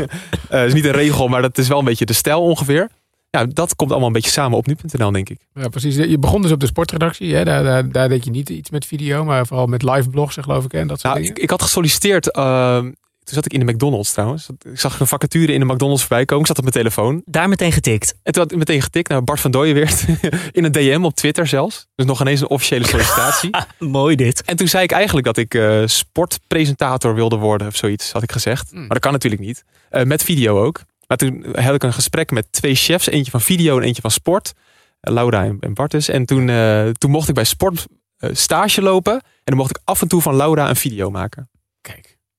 uh, 0.01 0.05
dat 0.51 0.67
is 0.67 0.75
niet 0.75 0.85
een 0.85 0.91
regel, 0.93 1.29
maar 1.29 1.43
dat 1.43 1.59
is 1.59 1.69
wel 1.69 1.79
een 1.79 1.85
beetje 1.85 2.07
de 2.07 2.13
stijl 2.13 2.43
ongeveer. 2.43 2.91
Ja, 3.31 3.45
dat 3.45 3.77
komt 3.77 3.91
allemaal 3.91 4.07
een 4.07 4.15
beetje 4.15 4.31
samen 4.31 4.59
op 4.59 4.67
nu.nl, 4.67 5.11
denk 5.11 5.29
ik. 5.29 5.39
Ja, 5.55 5.69
precies. 5.69 5.97
Je 5.97 6.19
begon 6.19 6.43
dus 6.43 6.53
op 6.53 6.61
de 6.61 6.67
sportredactie. 6.67 7.35
Hè? 7.35 7.45
Daar, 7.45 7.63
daar, 7.63 7.91
daar 7.91 8.09
deed 8.09 8.25
je 8.25 8.31
niet 8.31 8.49
iets 8.49 8.71
met 8.71 8.87
video, 8.87 9.25
maar 9.25 9.47
vooral 9.47 9.67
met 9.67 9.83
live 9.83 10.11
blogs, 10.11 10.37
geloof 10.41 10.65
ik. 10.65 10.73
En 10.73 10.87
dat 10.87 11.01
soort 11.01 11.15
nou, 11.15 11.27
ik, 11.27 11.39
ik, 11.39 11.51
had 11.51 11.63
gesolliciteerd 11.63 12.37
uh, 12.37 12.85
toen 13.25 13.35
zat 13.35 13.45
ik 13.45 13.53
in 13.53 13.67
de 13.67 13.73
McDonald's 13.73 14.13
trouwens. 14.13 14.49
Ik 14.63 14.81
zag 14.81 15.01
een 15.01 15.07
vacature 15.07 15.53
in 15.53 15.61
de 15.61 15.67
McDonald's 15.67 16.03
voorbij 16.03 16.25
komen. 16.25 16.41
Ik 16.41 16.47
zat 16.47 16.59
op 16.59 16.63
mijn 16.63 16.77
telefoon. 16.77 17.23
Daar 17.25 17.49
meteen 17.49 17.73
getikt. 17.73 18.15
En 18.23 18.33
toen 18.33 18.43
had 18.43 18.53
ik 18.53 18.59
meteen 18.59 18.83
getikt 18.83 19.09
naar 19.09 19.25
Bart 19.25 19.41
van 19.41 19.51
Dooyenweert. 19.51 20.05
in 20.53 20.65
een 20.65 20.73
DM 20.73 21.01
op 21.03 21.15
Twitter 21.15 21.47
zelfs. 21.47 21.87
Dus 21.95 22.07
nog 22.07 22.21
ineens 22.21 22.41
een 22.41 22.49
officiële 22.49 22.87
sollicitatie. 22.87 23.51
Mooi 23.79 24.17
dit. 24.17 24.43
En 24.43 24.57
toen 24.57 24.69
zei 24.69 24.85
ik 24.85 24.91
eigenlijk 24.91 25.27
dat 25.27 25.37
ik 25.37 25.55
uh, 25.55 25.83
sportpresentator 25.87 27.15
wilde 27.15 27.37
worden 27.37 27.67
of 27.67 27.77
zoiets, 27.77 28.13
had 28.13 28.23
ik 28.23 28.33
gezegd. 28.33 28.73
Mm. 28.73 28.79
Maar 28.79 28.89
dat 28.89 28.99
kan 28.99 29.13
natuurlijk 29.13 29.43
niet. 29.43 29.65
Uh, 29.91 30.03
met 30.03 30.23
video 30.23 30.65
ook. 30.65 30.81
Maar 31.07 31.17
toen 31.17 31.47
had 31.55 31.75
ik 31.75 31.83
een 31.83 31.93
gesprek 31.93 32.31
met 32.31 32.47
twee 32.51 32.75
chefs. 32.75 33.07
Eentje 33.07 33.31
van 33.31 33.41
video 33.41 33.79
en 33.79 33.85
eentje 33.85 34.03
van 34.03 34.11
sport. 34.11 34.53
Uh, 35.01 35.15
Laura 35.15 35.45
en, 35.45 35.57
en 35.61 35.75
Bartus. 35.75 36.09
En 36.09 36.27
toen, 36.27 36.51
toen 36.93 37.11
mocht 37.11 37.29
ik 37.29 37.35
bij 37.35 37.45
sport 37.45 37.87
stage 38.19 38.83
lopen. 38.83 39.13
En 39.13 39.21
dan 39.45 39.57
mocht 39.57 39.71
ik 39.71 39.83
af 39.85 40.03
en 40.03 40.09
toe 40.09 40.23
van 40.23 40.37
Laura 40.37 40.69
een 40.69 40.77
video 40.77 41.11
maken. 41.11 41.49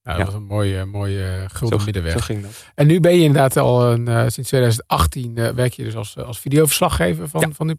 Nou, 0.05 0.17
dat 0.17 0.25
was 0.27 0.35
een 0.35 0.47
mooie, 0.47 0.85
mooie 0.85 1.45
gulden 1.53 1.81
middenweg. 1.85 2.13
Zo 2.13 2.19
ging 2.19 2.41
dat. 2.41 2.65
En 2.75 2.87
nu 2.87 2.99
ben 2.99 3.15
je 3.15 3.23
inderdaad 3.23 3.57
al 3.57 3.91
een, 3.91 4.09
uh, 4.09 4.21
sinds 4.27 4.49
2018 4.49 5.33
uh, 5.35 5.49
werk 5.49 5.73
je 5.73 5.83
dus 5.83 5.95
als, 5.95 6.17
als 6.17 6.39
videoverslaggever 6.39 7.29
van, 7.29 7.41
ja. 7.41 7.49
van 7.51 7.67
die, 7.67 7.75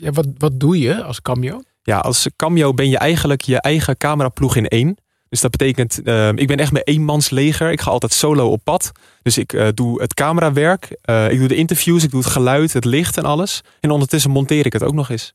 ja, 0.00 0.10
wat, 0.10 0.26
wat 0.38 0.60
doe 0.60 0.78
je 0.78 1.02
als 1.02 1.22
cameo? 1.22 1.62
Ja, 1.82 1.98
als 1.98 2.28
cameo 2.36 2.74
ben 2.74 2.88
je 2.88 2.98
eigenlijk 2.98 3.40
je 3.40 3.60
eigen 3.60 3.96
cameraploeg 3.96 4.56
in 4.56 4.68
één. 4.68 4.96
Dus 5.28 5.40
dat 5.40 5.50
betekent, 5.50 6.00
uh, 6.04 6.28
ik 6.28 6.46
ben 6.46 6.56
echt 6.56 6.72
mijn 6.72 6.84
eenmansleger. 6.84 7.70
Ik 7.70 7.80
ga 7.80 7.90
altijd 7.90 8.12
solo 8.12 8.50
op 8.50 8.60
pad. 8.64 8.92
Dus 9.22 9.38
ik 9.38 9.52
uh, 9.52 9.68
doe 9.74 10.00
het 10.00 10.14
camerawerk, 10.14 10.96
uh, 11.10 11.30
ik 11.30 11.38
doe 11.38 11.48
de 11.48 11.56
interviews, 11.56 12.02
ik 12.02 12.10
doe 12.10 12.20
het 12.20 12.30
geluid, 12.30 12.72
het 12.72 12.84
licht 12.84 13.16
en 13.16 13.24
alles. 13.24 13.60
En 13.80 13.90
ondertussen 13.90 14.30
monteer 14.30 14.66
ik 14.66 14.72
het 14.72 14.82
ook 14.82 14.94
nog 14.94 15.10
eens. 15.10 15.32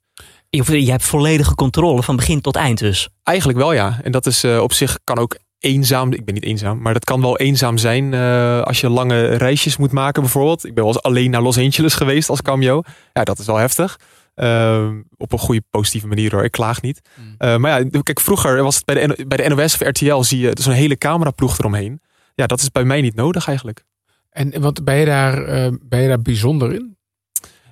Je 0.50 0.92
hebt 0.92 1.04
volledige 1.04 1.56
controle 1.56 2.04
van 2.04 2.16
begin 2.16 2.42
tot 2.42 2.56
eind 2.56 2.80
dus? 2.80 3.10
Eigenlijk 3.24 3.58
wel 3.58 3.74
ja. 3.74 4.00
En 4.04 4.12
dat 4.12 4.26
is 4.26 4.44
op 4.44 4.74
zich 4.74 5.00
kan 5.04 5.18
ook 5.18 5.38
eenzaam. 5.62 6.14
Ik 6.14 6.26
ben 6.26 6.34
niet 6.34 6.44
eenzaam, 6.44 6.82
maar 6.82 6.94
dat 6.94 7.04
kan 7.04 7.22
wel 7.22 7.38
eenzaam 7.38 7.78
zijn 7.78 8.14
uh, 8.14 8.62
als 8.62 8.82
je 8.82 8.90
lange 8.90 9.26
reisjes 9.26 9.78
moet 9.78 9.92
maken 9.92 10.22
bijvoorbeeld. 10.22 10.66
Ik 10.66 10.74
ben 10.74 10.84
wel 10.84 10.94
eens 10.94 11.02
alleen 11.02 11.32
naar 11.32 11.42
Los 11.42 11.58
Angeles 11.58 11.94
geweest 11.94 12.30
als 12.30 12.42
cameo. 12.42 12.82
Ja, 13.14 13.24
dat 13.24 13.40
is 13.40 13.46
wel 13.46 13.56
heftig. 13.56 14.00
Ehm, 14.36 15.02
op 15.18 15.32
een 15.32 15.40
goede 15.40 15.64
positieve 15.70 16.08
manier 16.08 16.32
hoor. 16.32 16.44
Ik 16.44 16.52
klaag 16.52 16.82
niet. 16.82 17.02
Mm. 17.16 17.36
Uh, 17.40 17.58
maar 17.58 17.84
ja, 17.84 17.90
kijk, 18.04 18.20
vroeger 18.20 18.64
was 18.64 18.76
het 18.76 18.86
bij 18.86 19.08
de, 19.08 19.26
bij 19.28 19.38
de 19.38 19.56
NOS 19.56 19.74
of 19.74 19.88
RTL 19.88 20.22
zie 20.22 20.40
je 20.40 20.58
zo'n 20.60 20.74
hele 20.74 20.98
cameraploeg 20.98 21.60
eromheen. 21.60 22.02
Ja, 22.36 22.48
dat 22.48 22.60
is 22.60 22.72
bij 22.72 22.84
mij 22.84 23.02
niet 23.02 23.16
nodig 23.16 23.48
eigenlijk. 23.48 23.84
En 24.30 24.62
wat 24.62 24.84
ben 24.84 24.96
je 24.96 25.06
daar, 25.06 25.46
ben 25.82 26.02
je 26.02 26.08
daar 26.08 26.22
bijzonder 26.22 26.74
in? 26.74 26.98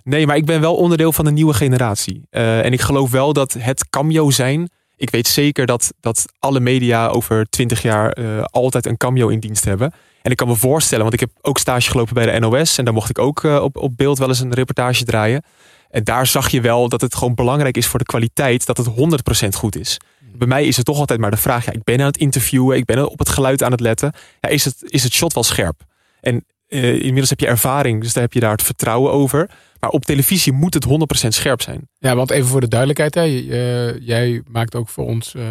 Nee, 0.04 0.28
maar 0.28 0.36
ik 0.36 0.46
ben 0.46 0.62
wel 0.62 0.76
onderdeel 0.76 1.14
van 1.14 1.26
de 1.26 1.32
nieuwe 1.32 1.54
generatie. 1.54 2.28
En 2.30 2.74
ik 2.74 2.82
geloof 2.82 3.12
wel 3.12 3.34
dat 3.34 3.54
het 3.54 3.90
cameo 3.90 4.30
zijn. 4.30 4.70
Ik 5.00 5.10
weet 5.10 5.28
zeker 5.28 5.66
dat, 5.66 5.94
dat 6.00 6.26
alle 6.40 6.60
media 6.60 7.08
over 7.08 7.50
twintig 7.50 7.82
jaar 7.82 8.44
altijd 8.44 8.86
een 8.86 8.98
cameo 8.98 9.28
in 9.28 9.40
dienst 9.40 9.66
hebben. 9.66 9.94
En 10.22 10.32
ik 10.32 10.38
kan 10.38 10.48
me 10.48 10.56
voorstellen, 10.56 11.04
want 11.04 11.14
ik 11.14 11.20
heb 11.20 11.30
ook 11.42 11.58
stage 11.58 11.90
gelopen 11.92 12.14
bij 12.14 12.32
de 12.32 12.40
NOS. 12.40 12.78
En 12.78 12.86
daar 12.86 12.94
mocht 12.94 13.10
ik 13.10 13.20
ook 13.20 13.44
op, 13.44 13.78
op 13.78 13.98
beeld 13.98 14.18
wel 14.18 14.28
eens 14.28 14.40
een 14.40 14.54
reportage 14.54 15.04
draaien. 15.04 15.44
En 15.90 16.04
daar 16.04 16.28
zag 16.28 16.50
je 16.50 16.62
wel 16.62 16.90
dat 16.90 17.02
het 17.02 17.16
gewoon 17.16 17.36
belangrijk 17.36 17.78
is 17.78 17.88
voor 17.88 18.00
de 18.00 18.06
kwaliteit 18.06 18.66
dat 18.66 18.78
het 18.78 18.88
100% 19.46 19.48
goed 19.50 19.76
is. 19.76 19.98
Bij 20.36 20.48
mij 20.48 20.66
is 20.66 20.78
het 20.78 20.86
toch 20.86 20.98
altijd 20.98 21.20
maar 21.20 21.32
de 21.32 21.38
vraag: 21.38 21.66
ja, 21.66 21.72
ik 21.72 21.84
ben 21.84 22.00
aan 22.00 22.06
het 22.06 22.18
interviewen, 22.18 22.78
ik 22.78 22.86
ben 22.86 23.10
op 23.10 23.20
het 23.20 23.30
geluid 23.30 23.64
aan 23.64 23.72
het 23.72 23.80
letten. 23.80 24.14
Ja, 24.40 24.50
is, 24.50 24.66
het, 24.66 24.76
is 24.80 25.04
het 25.04 25.14
shot 25.14 25.34
wel 25.34 25.44
scherp? 25.44 25.82
En 26.22 26.46
uh, 26.70 26.94
inmiddels 26.94 27.30
heb 27.30 27.40
je 27.40 27.48
ervaring, 27.48 28.02
dus 28.02 28.14
daar 28.14 28.24
heb 28.24 28.34
je 28.34 28.40
daar 28.40 28.52
het 28.52 28.64
vertrouwen 28.64 29.12
over. 29.12 29.50
Maar 29.80 29.90
op 29.90 30.06
televisie 30.06 30.54
moet 30.54 30.74
het 30.74 30.86
100% 31.26 31.28
scherp 31.28 31.62
zijn. 31.62 31.90
Ja, 31.98 32.16
want 32.16 32.32
even 32.32 32.48
voor 32.48 32.62
de 32.62 32.68
duidelijkheid: 32.68 33.16
hè, 33.16 33.26
uh, 33.28 34.00
jij 34.08 34.42
maakt 34.48 34.76
ook 34.76 34.90
voor 34.90 35.06
ons. 35.06 35.34
Uh, 35.34 35.44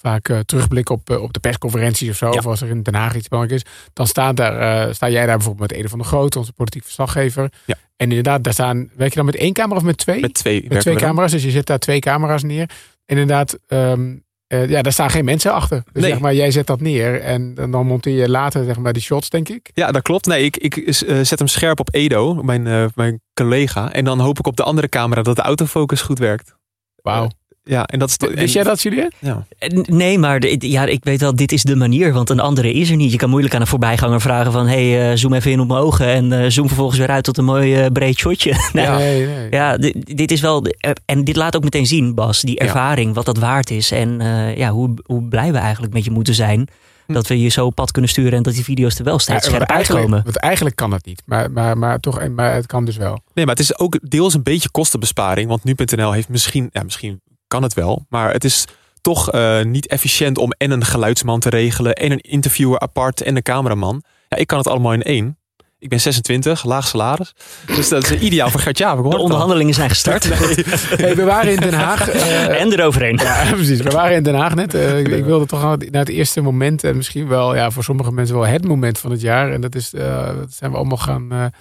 vaak 0.00 0.32
terugblik 0.46 0.90
op, 0.90 1.10
op 1.10 1.32
de 1.32 1.40
persconferenties 1.40 2.10
of 2.10 2.16
zo. 2.16 2.26
Ja. 2.26 2.38
Of 2.38 2.46
als 2.46 2.60
er 2.60 2.68
in 2.68 2.82
Den 2.82 2.94
Haag 2.94 3.14
iets 3.14 3.28
belangrijk 3.28 3.62
is. 3.62 3.70
Dan 3.92 4.06
staat 4.06 4.36
daar, 4.36 4.94
sta 4.94 5.10
jij 5.10 5.26
daar 5.26 5.36
bijvoorbeeld 5.36 5.70
met 5.70 5.78
Ede 5.78 5.88
van 5.88 5.98
der 5.98 6.06
Groot, 6.06 6.36
onze 6.36 6.52
politiek 6.52 6.82
verslaggever. 6.82 7.52
Ja. 7.64 7.74
En 8.02 8.08
inderdaad, 8.08 8.44
daar 8.44 8.52
staan, 8.52 8.90
werk 8.96 9.10
je 9.10 9.16
dan 9.16 9.24
met 9.24 9.36
één 9.36 9.52
camera 9.52 9.76
of 9.76 9.84
met 9.84 9.96
twee? 9.96 10.20
Met 10.20 10.34
twee. 10.34 10.64
Met 10.68 10.80
twee 10.80 10.96
camera's, 10.96 11.30
dus 11.30 11.42
je 11.42 11.50
zet 11.50 11.66
daar 11.66 11.78
twee 11.78 12.00
camera's 12.00 12.42
neer. 12.42 12.70
En 13.06 13.18
inderdaad, 13.18 13.58
um, 13.68 14.24
ja, 14.58 14.82
daar 14.82 14.92
staan 14.92 15.10
geen 15.10 15.24
mensen 15.24 15.52
achter. 15.52 15.82
Dus 15.92 16.02
nee. 16.02 16.10
zeg 16.10 16.20
maar, 16.20 16.34
jij 16.34 16.50
zet 16.50 16.66
dat 16.66 16.80
neer 16.80 17.20
en 17.20 17.54
dan 17.54 17.86
monteer 17.86 18.20
je 18.20 18.28
later 18.28 18.64
zeg 18.64 18.78
maar 18.78 18.92
die 18.92 19.02
shots, 19.02 19.30
denk 19.30 19.48
ik. 19.48 19.70
Ja, 19.74 19.92
dat 19.92 20.02
klopt. 20.02 20.26
Nee, 20.26 20.44
ik, 20.44 20.56
ik 20.56 20.94
zet 21.22 21.38
hem 21.38 21.48
scherp 21.48 21.80
op 21.80 21.88
Edo, 21.94 22.34
mijn, 22.34 22.90
mijn 22.94 23.20
collega. 23.34 23.92
En 23.92 24.04
dan 24.04 24.20
hoop 24.20 24.38
ik 24.38 24.46
op 24.46 24.56
de 24.56 24.62
andere 24.62 24.88
camera 24.88 25.22
dat 25.22 25.36
de 25.36 25.42
autofocus 25.42 26.00
goed 26.00 26.18
werkt. 26.18 26.54
Wauw. 27.02 27.28
Ja, 27.64 27.84
en 27.84 27.98
dat 27.98 28.08
is 28.08 28.16
Wist 28.18 28.38
en, 28.38 28.46
jij 28.46 28.62
dat, 28.62 28.82
Julien? 28.82 29.12
Ja. 29.18 29.46
Nee, 29.72 30.18
maar 30.18 30.40
de, 30.40 30.70
ja, 30.70 30.84
ik 30.84 31.04
weet 31.04 31.20
wel, 31.20 31.36
dit 31.36 31.52
is 31.52 31.62
de 31.62 31.76
manier, 31.76 32.12
want 32.12 32.30
een 32.30 32.40
andere 32.40 32.72
is 32.72 32.90
er 32.90 32.96
niet. 32.96 33.10
Je 33.10 33.16
kan 33.16 33.30
moeilijk 33.30 33.54
aan 33.54 33.60
een 33.60 33.66
voorbijganger 33.66 34.20
vragen 34.20 34.52
van, 34.52 34.66
hey, 34.66 35.10
uh, 35.10 35.16
zoom 35.16 35.32
even 35.32 35.50
in 35.50 35.60
op 35.60 35.68
mijn 35.68 35.80
ogen 35.80 36.06
en 36.06 36.32
uh, 36.32 36.44
zoom 36.48 36.66
vervolgens 36.66 36.98
weer 36.98 37.08
uit 37.08 37.24
tot 37.24 37.38
een 37.38 37.44
mooi 37.44 37.84
uh, 37.84 37.86
breed 37.92 38.18
shotje. 38.18 38.54
nee, 38.72 38.88
nee, 38.88 39.26
nee. 39.26 39.46
Ja, 39.50 39.76
dit, 39.76 40.16
dit, 40.16 40.30
is 40.30 40.40
wel, 40.40 40.66
en 41.04 41.24
dit 41.24 41.36
laat 41.36 41.56
ook 41.56 41.64
meteen 41.64 41.86
zien, 41.86 42.14
Bas, 42.14 42.40
die 42.40 42.58
ervaring, 42.58 43.08
ja. 43.08 43.14
wat 43.14 43.24
dat 43.24 43.38
waard 43.38 43.70
is 43.70 43.90
en 43.90 44.20
ja, 44.56 44.70
hoe, 44.70 44.94
hoe 45.04 45.22
blij 45.22 45.52
we 45.52 45.58
eigenlijk 45.58 45.92
met 45.92 46.04
je 46.04 46.10
moeten 46.10 46.34
zijn. 46.34 46.68
Hm. 47.06 47.12
Dat 47.12 47.26
we 47.26 47.40
je 47.40 47.48
zo 47.48 47.66
op 47.66 47.74
pad 47.74 47.90
kunnen 47.90 48.10
sturen 48.10 48.32
en 48.32 48.42
dat 48.42 48.54
die 48.54 48.64
video's 48.64 48.98
er 48.98 49.04
wel 49.04 49.18
steeds 49.18 49.44
ja, 49.44 49.50
scherp 49.50 49.70
uitkomen. 49.70 50.22
Want 50.24 50.36
eigenlijk 50.36 50.76
kan 50.76 50.92
het 50.92 51.06
niet, 51.06 51.22
maar, 51.26 51.50
maar, 51.50 51.78
maar, 51.78 52.00
toch, 52.00 52.28
maar 52.28 52.54
het 52.54 52.66
kan 52.66 52.84
dus 52.84 52.96
wel. 52.96 53.18
Nee, 53.34 53.46
maar 53.46 53.54
het 53.54 53.64
is 53.64 53.78
ook 53.78 53.98
deels 54.02 54.34
een 54.34 54.42
beetje 54.42 54.70
kostenbesparing. 54.70 55.48
Want 55.48 55.64
nu.nl 55.64 56.12
heeft 56.12 56.28
misschien, 56.28 56.68
ja, 56.72 56.82
misschien 56.82 57.20
kan 57.52 57.62
het 57.62 57.74
wel. 57.74 58.06
Maar 58.08 58.32
het 58.32 58.44
is 58.44 58.64
toch 59.00 59.34
uh, 59.34 59.62
niet 59.62 59.86
efficiënt 59.86 60.38
om 60.38 60.52
en 60.52 60.70
een 60.70 60.84
geluidsman 60.84 61.40
te 61.40 61.48
regelen. 61.48 61.92
En 61.92 62.10
een 62.10 62.20
interviewer 62.20 62.78
apart 62.78 63.22
en 63.22 63.36
een 63.36 63.42
cameraman. 63.42 64.02
Ja, 64.28 64.36
ik 64.36 64.46
kan 64.46 64.58
het 64.58 64.66
allemaal 64.66 64.92
in 64.92 65.02
één. 65.02 65.36
Ik 65.78 65.88
ben 65.88 66.00
26, 66.00 66.64
laag 66.64 66.86
salaris. 66.86 67.34
Dus 67.66 67.88
dat 67.88 68.10
is 68.10 68.20
ideaal 68.20 68.50
voor 68.50 68.60
Gert 68.60 68.78
Jaap. 68.78 69.10
De 69.10 69.18
onderhandelingen 69.18 69.74
zijn 69.74 69.88
gestart. 69.88 70.28
Nee. 70.28 70.64
Hey, 71.02 71.16
we 71.16 71.24
waren 71.24 71.52
in 71.52 71.60
Den 71.60 71.72
Haag. 71.72 72.14
Uh, 72.14 72.60
en 72.60 72.72
eroverheen. 72.72 73.16
Ja, 73.22 73.44
precies. 73.54 73.80
We 73.80 73.90
waren 73.90 74.16
in 74.16 74.22
Den 74.22 74.34
Haag 74.34 74.54
net. 74.54 74.74
Uh, 74.74 74.98
ik, 74.98 75.08
ik, 75.08 75.24
wilde 75.24 75.46
toch 75.46 75.62
naar 75.62 76.00
het 76.00 76.08
eerste 76.08 76.40
moment. 76.40 76.84
En 76.84 76.96
misschien 76.96 77.28
wel 77.28 77.54
ja, 77.54 77.70
voor 77.70 77.84
sommige 77.84 78.12
mensen 78.12 78.36
wel 78.36 78.46
het 78.46 78.64
moment 78.64 78.98
van 78.98 79.10
het 79.10 79.20
jaar. 79.20 79.52
En 79.52 79.60
dat, 79.60 79.74
is, 79.74 79.94
uh, 79.94 80.26
dat 80.36 80.52
zijn 80.52 80.70
we 80.70 80.76
allemaal 80.76 80.96
gaan 80.96 81.52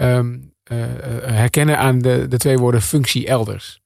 um, 0.00 0.52
herkennen 1.22 1.78
aan 1.78 1.98
de, 1.98 2.26
de 2.28 2.36
twee 2.36 2.58
woorden 2.58 2.82
functie 2.82 3.26
elders. 3.26 3.80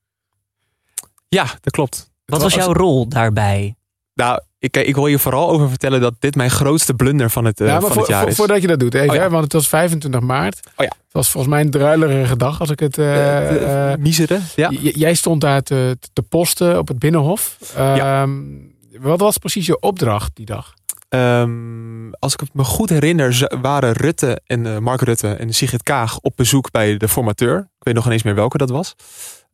Ja, 1.35 1.45
dat 1.61 1.73
klopt. 1.73 2.11
Wat 2.25 2.43
was 2.43 2.55
jouw 2.55 2.73
rol 2.73 3.09
daarbij? 3.09 3.75
Nou, 4.15 4.41
ik, 4.59 4.77
ik 4.77 4.95
wil 4.95 5.07
je 5.07 5.19
vooral 5.19 5.51
over 5.51 5.69
vertellen 5.69 6.01
dat 6.01 6.15
dit 6.19 6.35
mijn 6.35 6.51
grootste 6.51 6.95
blunder 6.95 7.31
van 7.31 7.45
het, 7.45 7.61
uh, 7.61 7.67
ja, 7.67 7.73
maar 7.73 7.83
van 7.83 7.91
voor, 7.91 8.01
het 8.01 8.11
jaar 8.11 8.29
is. 8.29 8.37
Voordat 8.37 8.61
je 8.61 8.67
dat 8.67 8.81
doet, 8.81 8.95
even, 8.95 9.09
oh, 9.09 9.15
ja. 9.15 9.21
hè, 9.21 9.31
want 9.31 9.45
het 9.45 9.53
was 9.53 9.69
25 9.69 10.21
maart. 10.21 10.61
Oh 10.65 10.73
ja. 10.77 10.85
Het 10.85 11.13
was 11.13 11.31
volgens 11.31 11.53
mij 11.53 11.63
een 11.63 11.71
druilerige 11.71 12.37
dag 12.37 12.61
als 12.61 12.71
ik 12.71 12.81
het... 12.81 12.99
Uh, 12.99 13.91
uh, 13.91 13.95
Misere, 13.99 14.41
ja. 14.57 14.71
Jij 14.81 15.15
stond 15.15 15.41
daar 15.41 15.63
te, 15.63 15.99
te 16.13 16.23
posten 16.23 16.79
op 16.79 16.89
het 16.89 16.99
Binnenhof. 16.99 17.57
Ja. 17.77 18.23
Um, 18.23 18.75
wat 19.01 19.21
was 19.21 19.39
precies 19.39 19.67
je 19.67 19.81
opdracht 19.81 20.31
die 20.37 20.47
dag? 20.47 20.75
Um, 21.09 22.15
als 22.15 22.33
ik 22.33 22.41
het 22.41 22.55
me 22.55 22.65
goed 22.65 22.89
herinner, 22.89 23.57
waren 23.61 23.93
Rutte 23.93 24.41
en 24.47 24.65
uh, 24.65 24.79
Mark 24.79 25.01
Rutte 25.01 25.29
en 25.29 25.53
Sigrid 25.53 25.83
Kaag 25.83 26.19
op 26.21 26.33
bezoek 26.37 26.71
bij 26.71 26.97
de 26.97 27.09
formateur. 27.09 27.59
Ik 27.59 27.85
weet 27.85 27.95
nog 27.95 28.07
ineens 28.07 28.23
meer 28.23 28.35
welke 28.35 28.59
dat 28.59 28.71
was. 28.71 28.95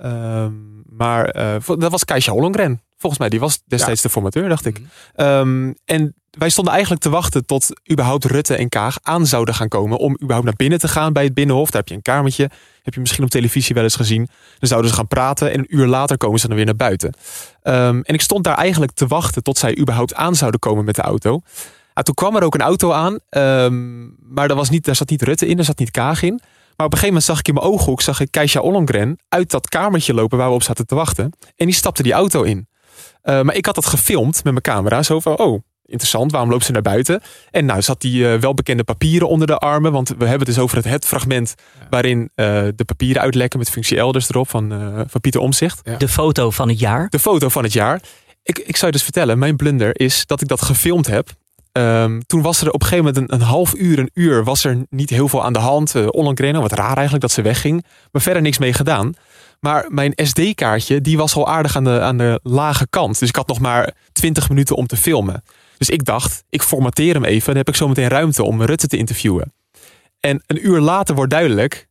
Um, 0.04 0.82
maar 0.88 1.36
uh, 1.36 1.78
dat 1.78 1.90
was 1.90 2.04
Keisha 2.04 2.32
Hollongren. 2.32 2.82
Volgens 2.96 3.20
mij, 3.20 3.28
die 3.28 3.40
was 3.40 3.62
destijds 3.66 4.02
ja. 4.02 4.06
de 4.06 4.14
formateur, 4.14 4.48
dacht 4.48 4.66
ik. 4.66 4.78
Mm 4.78 4.86
-hmm. 5.14 5.26
um, 5.26 5.74
en 5.84 6.14
wij 6.30 6.48
stonden 6.48 6.72
eigenlijk 6.72 7.02
te 7.02 7.10
wachten 7.10 7.46
tot 7.46 7.68
überhaupt 7.90 8.24
Rutte 8.24 8.54
en 8.54 8.68
Kaag 8.68 8.98
aan 9.02 9.26
zouden 9.26 9.54
gaan 9.54 9.68
komen. 9.68 9.98
Om 9.98 10.12
überhaupt 10.12 10.44
naar 10.44 10.56
binnen 10.56 10.78
te 10.78 10.88
gaan 10.88 11.12
bij 11.12 11.24
het 11.24 11.34
Binnenhof. 11.34 11.70
Daar 11.70 11.80
heb 11.80 11.88
je 11.88 11.94
een 11.94 12.02
kamertje. 12.02 12.50
Heb 12.82 12.94
je 12.94 13.00
misschien 13.00 13.24
op 13.24 13.30
televisie 13.30 13.74
wel 13.74 13.84
eens 13.84 13.96
gezien. 13.96 14.28
Dan 14.58 14.68
zouden 14.68 14.90
ze 14.90 14.96
gaan 14.96 15.08
praten. 15.08 15.52
En 15.52 15.58
een 15.58 15.76
uur 15.76 15.86
later 15.86 16.16
komen 16.16 16.40
ze 16.40 16.46
dan 16.46 16.56
weer 16.56 16.64
naar 16.64 16.76
buiten. 16.76 17.14
Um, 17.62 18.02
en 18.02 18.14
ik 18.14 18.20
stond 18.20 18.44
daar 18.44 18.56
eigenlijk 18.56 18.92
te 18.92 19.06
wachten 19.06 19.42
tot 19.42 19.58
zij 19.58 19.78
überhaupt 19.78 20.14
aan 20.14 20.34
zouden 20.34 20.60
komen 20.60 20.84
met 20.84 20.94
de 20.94 21.02
auto. 21.02 21.40
Ah, 21.92 22.04
toen 22.04 22.14
kwam 22.14 22.36
er 22.36 22.42
ook 22.42 22.54
een 22.54 22.60
auto 22.60 22.92
aan. 22.92 23.18
Um, 23.30 24.16
maar 24.20 24.48
daar, 24.48 24.56
was 24.56 24.70
niet, 24.70 24.84
daar 24.84 24.96
zat 24.96 25.10
niet 25.10 25.22
Rutte 25.22 25.46
in, 25.46 25.56
daar 25.56 25.64
zat 25.64 25.78
niet 25.78 25.90
Kaag 25.90 26.22
in. 26.22 26.40
Maar 26.78 26.86
op 26.86 26.92
een 26.92 26.98
gegeven 26.98 27.06
moment 27.06 27.24
zag 27.24 27.38
ik 27.38 27.48
in 27.48 27.54
mijn 27.54 27.66
ooghoek 27.66 28.00
zag 28.00 28.20
ik 28.20 28.30
Keisha 28.30 28.60
Ollongren 28.60 29.18
uit 29.28 29.50
dat 29.50 29.68
kamertje 29.68 30.14
lopen 30.14 30.38
waar 30.38 30.48
we 30.48 30.54
op 30.54 30.62
zaten 30.62 30.86
te 30.86 30.94
wachten. 30.94 31.32
En 31.56 31.66
die 31.66 31.74
stapte 31.74 32.02
die 32.02 32.12
auto 32.12 32.42
in. 32.42 32.68
Uh, 33.24 33.40
maar 33.42 33.54
ik 33.54 33.66
had 33.66 33.74
dat 33.74 33.86
gefilmd 33.86 34.34
met 34.34 34.52
mijn 34.52 34.60
camera. 34.60 35.02
Zo 35.02 35.20
van, 35.20 35.38
oh, 35.38 35.62
interessant, 35.84 36.32
waarom 36.32 36.50
loopt 36.50 36.64
ze 36.64 36.72
naar 36.72 36.82
buiten? 36.82 37.22
En 37.50 37.64
nou 37.64 37.82
zat 37.82 38.00
die 38.00 38.22
uh, 38.22 38.34
welbekende 38.34 38.84
papieren 38.84 39.28
onder 39.28 39.46
de 39.46 39.58
armen. 39.58 39.92
Want 39.92 40.08
we 40.08 40.14
hebben 40.18 40.38
het 40.38 40.46
dus 40.46 40.58
over 40.58 40.76
het, 40.76 40.84
het 40.84 41.06
fragment 41.06 41.54
ja. 41.80 41.86
waarin 41.90 42.20
uh, 42.20 42.26
de 42.74 42.84
papieren 42.86 43.22
uitlekken 43.22 43.58
met 43.58 43.70
functie 43.70 43.96
elders 43.96 44.28
erop 44.28 44.48
van, 44.48 44.68
van 45.08 45.20
Pieter 45.20 45.40
Omzicht. 45.40 45.80
Ja. 45.84 45.96
De 45.96 46.08
foto 46.08 46.50
van 46.50 46.68
het 46.68 46.78
jaar. 46.78 47.08
De 47.08 47.18
foto 47.18 47.48
van 47.48 47.62
het 47.62 47.72
jaar. 47.72 48.02
Ik, 48.42 48.58
ik 48.58 48.76
zou 48.76 48.86
je 48.86 48.92
dus 48.92 49.02
vertellen, 49.02 49.38
mijn 49.38 49.56
blunder 49.56 50.00
is 50.00 50.26
dat 50.26 50.40
ik 50.40 50.48
dat 50.48 50.62
gefilmd 50.62 51.06
heb. 51.06 51.30
Um, 51.72 52.26
toen 52.26 52.42
was 52.42 52.60
er 52.60 52.70
op 52.70 52.82
een 52.82 52.88
gegeven 52.88 53.12
moment 53.14 53.32
een, 53.32 53.40
half 53.40 53.74
uur, 53.74 53.98
een 53.98 54.10
uur, 54.14 54.44
was 54.44 54.64
er 54.64 54.86
niet 54.90 55.10
heel 55.10 55.28
veel 55.28 55.44
aan 55.44 55.52
de 55.52 55.58
hand. 55.58 55.94
Uh, 55.94 56.06
Ollongren, 56.10 56.60
wat 56.60 56.72
raar 56.72 56.94
eigenlijk 56.94 57.20
dat 57.20 57.30
ze 57.30 57.42
wegging. 57.42 57.84
Maar 58.12 58.22
verder 58.22 58.42
niks 58.42 58.58
mee 58.58 58.72
gedaan. 58.72 59.14
Maar 59.60 59.86
mijn 59.88 60.12
SD-kaartje, 60.14 61.00
die 61.00 61.16
was 61.16 61.34
al 61.34 61.48
aardig 61.48 61.76
aan 61.76 61.84
de, 61.84 62.00
aan 62.00 62.18
de 62.18 62.40
lage 62.42 62.86
kant. 62.90 63.18
Dus 63.18 63.28
ik 63.28 63.36
had 63.36 63.46
nog 63.48 63.60
maar 63.60 63.94
20 64.12 64.48
minuten 64.48 64.76
om 64.76 64.86
te 64.86 64.96
filmen. 64.96 65.42
Dus 65.78 65.88
ik 65.88 66.04
dacht, 66.04 66.44
ik 66.48 66.62
formateer 66.62 67.14
hem 67.14 67.24
even. 67.24 67.46
Dan 67.46 67.56
heb 67.56 67.68
ik 67.68 67.76
zo 67.76 67.88
meteen 67.88 68.08
ruimte 68.08 68.44
om 68.44 68.62
Rutte 68.62 68.86
te 68.86 68.96
interviewen. 68.96 69.52
En 70.20 70.42
een 70.46 70.66
uur 70.66 70.80
later 70.80 71.14
wordt 71.14 71.30
duidelijk 71.30 71.87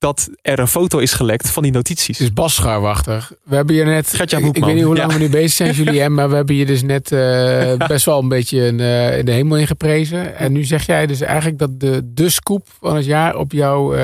dat 0.00 0.28
er 0.42 0.58
een 0.58 0.68
foto 0.68 0.98
is 0.98 1.12
gelekt 1.12 1.50
van 1.50 1.62
die 1.62 1.72
notities. 1.72 2.18
Het 2.18 2.26
is 2.26 2.32
Bas 2.32 2.54
Schuiwachter. 2.54 3.28
We 3.42 3.54
hebben 3.56 3.74
hier 3.74 3.84
net... 3.84 4.12
Ik, 4.12 4.32
ik 4.32 4.64
weet 4.64 4.74
niet 4.74 4.84
hoe 4.84 4.96
lang 4.96 5.12
ja. 5.12 5.18
we 5.18 5.22
nu 5.24 5.30
bezig 5.30 5.50
zijn, 5.52 5.74
Julien. 5.84 6.14
Maar 6.14 6.28
we 6.28 6.34
hebben 6.36 6.54
je 6.54 6.66
dus 6.66 6.82
net 6.82 7.12
uh, 7.12 7.72
best 7.86 8.04
wel 8.04 8.18
een 8.18 8.28
beetje 8.28 8.66
in, 8.66 8.78
uh, 8.78 9.18
in 9.18 9.24
de 9.24 9.32
hemel 9.32 9.56
ingeprezen. 9.56 10.36
En 10.36 10.52
nu 10.52 10.64
zeg 10.64 10.86
jij 10.86 11.06
dus 11.06 11.20
eigenlijk 11.20 11.58
dat 11.58 11.80
de, 11.80 12.00
de 12.04 12.30
scoop 12.30 12.66
van 12.80 12.96
het 12.96 13.04
jaar 13.04 13.36
op 13.36 13.52
jouw 13.52 13.94
uh, 13.94 14.00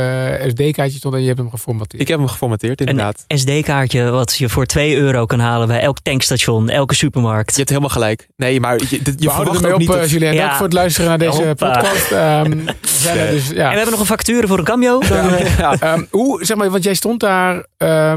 SD-kaartje 0.49 0.99
stond 0.99 1.15
en 1.15 1.21
je 1.21 1.27
hebt 1.27 1.39
hem 1.39 1.51
geformateerd. 1.51 2.03
Ik 2.03 2.09
heb 2.09 2.19
hem 2.19 2.29
geformateerd, 2.29 2.81
inderdaad. 2.81 3.25
Een 3.27 3.39
SD-kaartje 3.39 4.11
wat 4.11 4.37
je 4.37 4.49
voor 4.49 4.67
2 4.67 4.97
euro 4.97 5.27
kan 5.27 5.39
halen 5.39 5.69
bij 5.69 5.81
elk 5.81 5.99
tankstation, 6.03 6.69
elke 6.69 6.95
supermarkt. 6.95 7.51
Je 7.51 7.57
hebt 7.57 7.69
helemaal 7.69 7.91
gelijk. 7.91 8.29
Nee, 8.37 8.61
maar 8.61 8.79
je, 8.79 8.87
je 8.91 9.01
we 9.03 9.31
verwacht 9.31 9.67
ook 9.67 9.73
op, 9.73 9.79
niet... 9.79 9.89
Dat... 9.89 10.11
Julien, 10.11 10.35
Ja. 10.35 10.41
dank 10.47 10.53
voor 10.53 10.65
het 10.65 10.75
luisteren 10.75 11.09
naar 11.09 11.19
deze 11.19 11.45
Hoppa. 11.45 11.71
podcast. 11.71 12.11
Um, 12.11 12.65
dus, 12.91 13.49
ja. 13.49 13.65
En 13.65 13.71
we 13.71 13.77
hebben 13.77 13.91
nog 13.91 14.01
een 14.01 14.07
factuur 14.07 14.47
voor 14.47 14.59
een 14.59 14.65
cameo. 14.65 15.01
Dan, 15.09 15.35
eh, 15.35 15.59
Ja. 15.59 15.77
Um, 15.95 16.07
hoe, 16.11 16.45
zeg 16.45 16.57
maar, 16.57 16.71
want 16.71 16.85
jij 16.85 16.95
stond 16.95 17.21
daar... 17.21 17.55
Um, 17.55 17.63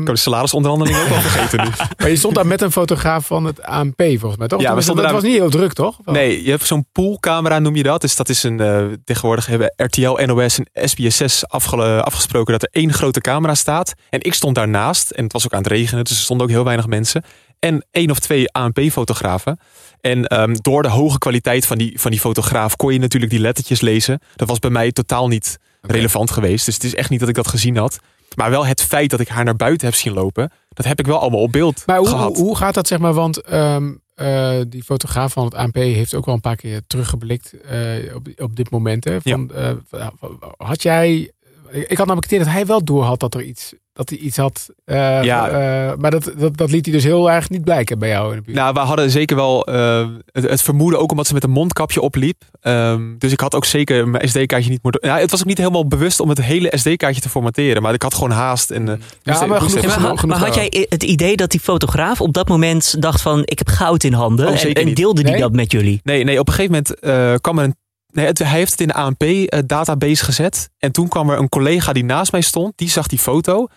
Ik 0.02 0.06
heb 0.06 0.06
de 0.06 0.16
salarisonderhandeling 0.16 0.98
ook 0.98 1.10
al 1.10 1.22
vergeten 1.22 1.64
nu. 1.64 1.70
maar 1.98 2.10
je 2.10 2.16
stond 2.16 2.36
daar 2.36 2.48
met 2.48 2.62
een 2.62 2.72
fotograaf 2.72 3.26
van 3.26 3.46
het 3.46 3.62
ANP 3.64 4.02
volgens 4.06 4.38
mij, 4.38 4.48
toch? 4.48 4.62
Ja, 4.62 4.70
we 4.70 4.74
dat, 4.76 4.84
stonden 4.84 5.04
dat 5.04 5.14
daar- 5.14 5.22
was 5.22 5.32
niet 5.32 5.40
heel 5.40 5.50
druk, 5.50 5.74
toch? 5.74 5.98
Nee, 6.06 6.44
je 6.44 6.50
hebt 6.50 6.66
zo'n 6.66 6.86
poolcamera 6.92 7.60
noem 7.60 7.76
je 7.76 7.84
dat. 7.84 8.02
Dus 8.02 8.16
dat 8.16 8.30
is 8.30 8.44
een, 8.44 8.60
eh, 8.60 8.86
tegenwoordig 9.04 9.46
hebben 9.46 9.74
RTL, 9.76 10.26
NOS 10.26 10.60
en 10.60 10.90
SBS6 10.90 11.44
afge- 11.48 12.04
afgesproken 12.04 12.52
dat 12.52 12.64
er 12.64 12.70
één 12.72 12.94
grote 12.94 13.22
camera 13.22 13.56
staat. 13.56 13.94
En 14.10 14.22
ik 14.22 14.34
stond 14.34 14.56
daarnaast 14.56 15.12
en 15.12 15.24
het 15.24 15.34
was 15.34 15.46
ook 15.46 15.54
aan 15.54 15.64
het 15.64 15.72
regenen, 15.72 16.04
dus 16.04 16.14
er 16.18 16.24
stonden 16.24 16.46
ook 16.48 16.54
heel 16.54 16.64
weinig 16.64 16.88
mensen. 16.88 17.24
En 17.60 17.86
één 17.92 18.12
of 18.12 18.20
twee 18.20 18.52
ANP-fotografen. 18.52 19.60
En 20.02 20.26
ehm, 20.26 20.54
door 20.62 20.82
de 20.82 20.90
hoge 20.90 21.18
kwaliteit 21.18 21.66
van 21.66 21.78
die, 21.78 22.00
van 22.00 22.12
die 22.12 22.20
fotograaf 22.20 22.76
kon 22.76 22.94
je 22.94 23.00
natuurlijk 23.00 23.32
die 23.32 23.40
lettertjes 23.42 23.82
lezen. 23.82 24.20
Dat 24.36 24.48
was 24.48 24.60
bij 24.60 24.70
mij 24.70 24.92
totaal 24.92 25.28
niet 25.28 25.58
relevant 25.82 26.32
geweest. 26.32 26.66
Dus 26.66 26.74
het 26.74 26.84
is 26.84 26.96
echt 26.96 27.10
niet 27.10 27.20
dat 27.20 27.30
ik 27.30 27.36
dat 27.36 27.48
gezien 27.48 27.78
had. 27.78 28.00
Maar 28.36 28.50
wel 28.50 28.66
het 28.66 28.82
feit 28.82 29.10
dat 29.10 29.20
ik 29.20 29.28
haar 29.28 29.44
naar 29.44 29.56
buiten 29.56 29.88
heb 29.88 29.96
zien 29.96 30.14
lopen, 30.14 30.52
dat 30.70 30.86
heb 30.86 31.00
ik 31.00 31.06
wel 31.06 31.20
allemaal 31.20 31.42
op 31.42 31.52
beeld 31.52 31.84
Maar 31.86 31.98
hoe, 31.98 32.08
gehad. 32.08 32.38
hoe 32.38 32.58
gaat 32.58 32.74
dat, 32.74 32.88
zeg 32.88 33.00
maar? 33.00 33.14
Want 33.14 33.42
ehm, 33.42 33.92
eh, 34.16 34.60
die 34.68 34.84
fotograaf 34.84 35.34
van 35.34 35.46
het 35.46 35.54
ANP 35.54 35.76
heeft 35.76 36.14
ook 36.14 36.26
wel 36.26 36.36
een 36.36 36.42
paar 36.42 36.56
keer 36.56 36.82
teruggeblikt 36.88 37.62
eh, 37.62 38.16
op, 38.16 38.28
op 38.38 38.56
dit 38.56 38.70
moment. 38.70 39.04
Hè, 39.04 39.22
van, 39.22 39.52
eh, 39.54 40.08
had 40.58 40.82
jij. 40.82 41.32
Ik 41.72 41.98
had 41.98 42.08
namelijk 42.08 42.24
het 42.24 42.32
idee 42.32 42.44
dat 42.44 42.54
hij 42.54 42.66
wel 42.66 42.84
door 42.84 43.04
had 43.04 43.20
dat 43.20 43.34
er 43.34 43.42
iets. 43.42 43.74
Dat 44.00 44.10
hij 44.10 44.18
iets 44.18 44.38
had. 44.38 44.70
eh, 44.86 45.24
Ja. 45.24 45.48
eh, 45.50 45.98
maar 45.98 46.12
dat, 46.12 46.32
dat, 46.38 46.58
dat 46.58 46.72
liet 46.72 46.86
hij 46.86 46.94
dus 46.94 47.04
heel 47.04 47.32
erg 47.32 47.50
niet 47.50 47.64
blijken 47.64 48.00
bij 48.00 48.10
jou 48.10 48.30
in 48.32 48.38
de 48.38 48.42
buurt. 48.44 48.58
Nou, 48.58 48.74
we 48.74 48.80
hadden 48.80 49.10
zeker 49.12 49.36
wel 49.36 49.66
eh, 49.66 50.08
het, 50.32 50.50
het 50.50 50.62
vermoeden, 50.62 51.00
ook 51.00 51.12
omdat 51.12 51.28
ze 51.28 51.34
met 51.34 51.44
een 51.44 51.50
mondkapje 51.50 52.02
opliep. 52.02 52.44
Ehm, 52.62 53.18
dus 53.18 53.32
ik 53.32 53.40
had 53.40 53.56
ook 53.56 53.66
zeker 53.66 54.08
mijn 54.08 54.30
SD-kaartje 54.30 54.70
niet 54.70 54.84
moeten. 54.84 55.10
Ja, 55.10 55.18
het 55.20 55.32
was 55.32 55.40
ook 55.40 55.46
niet 55.48 55.58
helemaal 55.58 55.88
bewust 55.88 56.20
om 56.20 56.30
het 56.30 56.42
hele 56.42 56.72
SD-kaartje 56.76 57.22
te 57.22 57.30
formateren. 57.30 57.82
Maar 57.82 57.94
ik 57.94 58.02
had 58.02 58.14
gewoon 58.14 58.32
haast. 58.32 58.72
En, 58.72 58.84
moest- 58.84 59.00
maar 59.24 59.38
genoeg- 59.38 59.76
even- 59.76 59.88
maar, 60.02 60.18
genoeg- 60.18 60.26
maar 60.26 60.38
had 60.40 60.56
jij 60.56 60.86
het 60.90 61.04
idee 61.04 61.36
dat 61.36 61.52
die 61.52 61.60
fotograaf 61.60 62.22
op 62.22 62.34
dat 62.34 62.48
moment 62.48 63.02
dacht 63.02 63.22
van 63.22 63.42
ik 63.46 63.58
heb 63.58 63.68
goud 63.68 64.04
in 64.04 64.14
handen 64.14 64.48
Oh, 64.48 64.64
en, 64.64 64.74
en 64.74 64.94
deelde 64.94 65.22
die 65.24 65.32
Nee? 65.32 65.42
dat 65.42 65.54
met 65.54 65.72
jullie? 65.72 66.00
Nee, 66.04 66.24
nee, 66.24 66.40
op 66.40 66.48
een 66.48 66.54
gegeven 66.54 66.84
moment 66.86 67.00
eh, 67.00 67.34
kwam 67.42 67.58
er 67.58 67.64
een. 67.64 67.76
Nee, 68.12 68.26
het- 68.26 68.40
hij 68.40 68.48
heeft 68.58 68.72
het 68.72 68.82
in 68.82 68.88
de 68.88 68.94
ANP-database 68.94 70.24
gezet. 70.24 70.70
En 70.78 70.92
toen 70.92 71.08
kwam 71.08 71.30
er 71.30 71.38
een 71.38 71.50
collega 71.50 71.94
die 71.94 72.04
naast 72.04 72.32
mij 72.32 72.42
stond. 72.42 72.74
Die 72.76 72.90
zag 72.90 73.08
die 73.08 73.20
foto. 73.20 73.68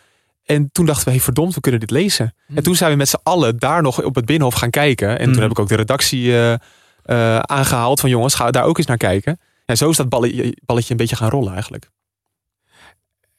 En 0.45 0.69
toen 0.73 0.87
dachten 0.87 1.05
we, 1.05 1.11
hey, 1.11 1.21
verdomd, 1.21 1.55
we 1.55 1.61
kunnen 1.61 1.81
dit 1.81 1.91
lezen. 1.91 2.35
Hmm. 2.47 2.57
En 2.57 2.63
toen 2.63 2.75
zijn 2.75 2.91
we 2.91 2.97
met 2.97 3.09
z'n 3.09 3.21
allen 3.23 3.59
daar 3.59 3.83
nog 3.83 4.03
op 4.03 4.15
het 4.15 4.25
Binnenhof 4.25 4.55
gaan 4.55 4.71
kijken. 4.71 5.09
En 5.19 5.25
Hmm. 5.25 5.33
toen 5.33 5.43
heb 5.43 5.51
ik 5.51 5.59
ook 5.59 5.69
de 5.69 5.75
redactie 5.77 6.33
eh, 6.33 6.53
eh, 6.53 7.39
aangehaald 7.39 8.01
van 8.01 8.11
jongens, 8.11 8.35
ga 8.35 8.51
daar 8.51 8.65
ook 8.65 8.79
eens 8.79 8.87
naar 8.87 8.97
kijken. 8.97 9.41
En 9.67 9.77
zo 9.77 9.91
is 9.91 9.97
dat 9.97 10.09
balletje, 10.09 10.57
balletje 10.65 10.91
een 10.91 10.97
beetje 10.97 11.17
gaan 11.17 11.31
rollen 11.31 11.53
eigenlijk. 11.53 11.91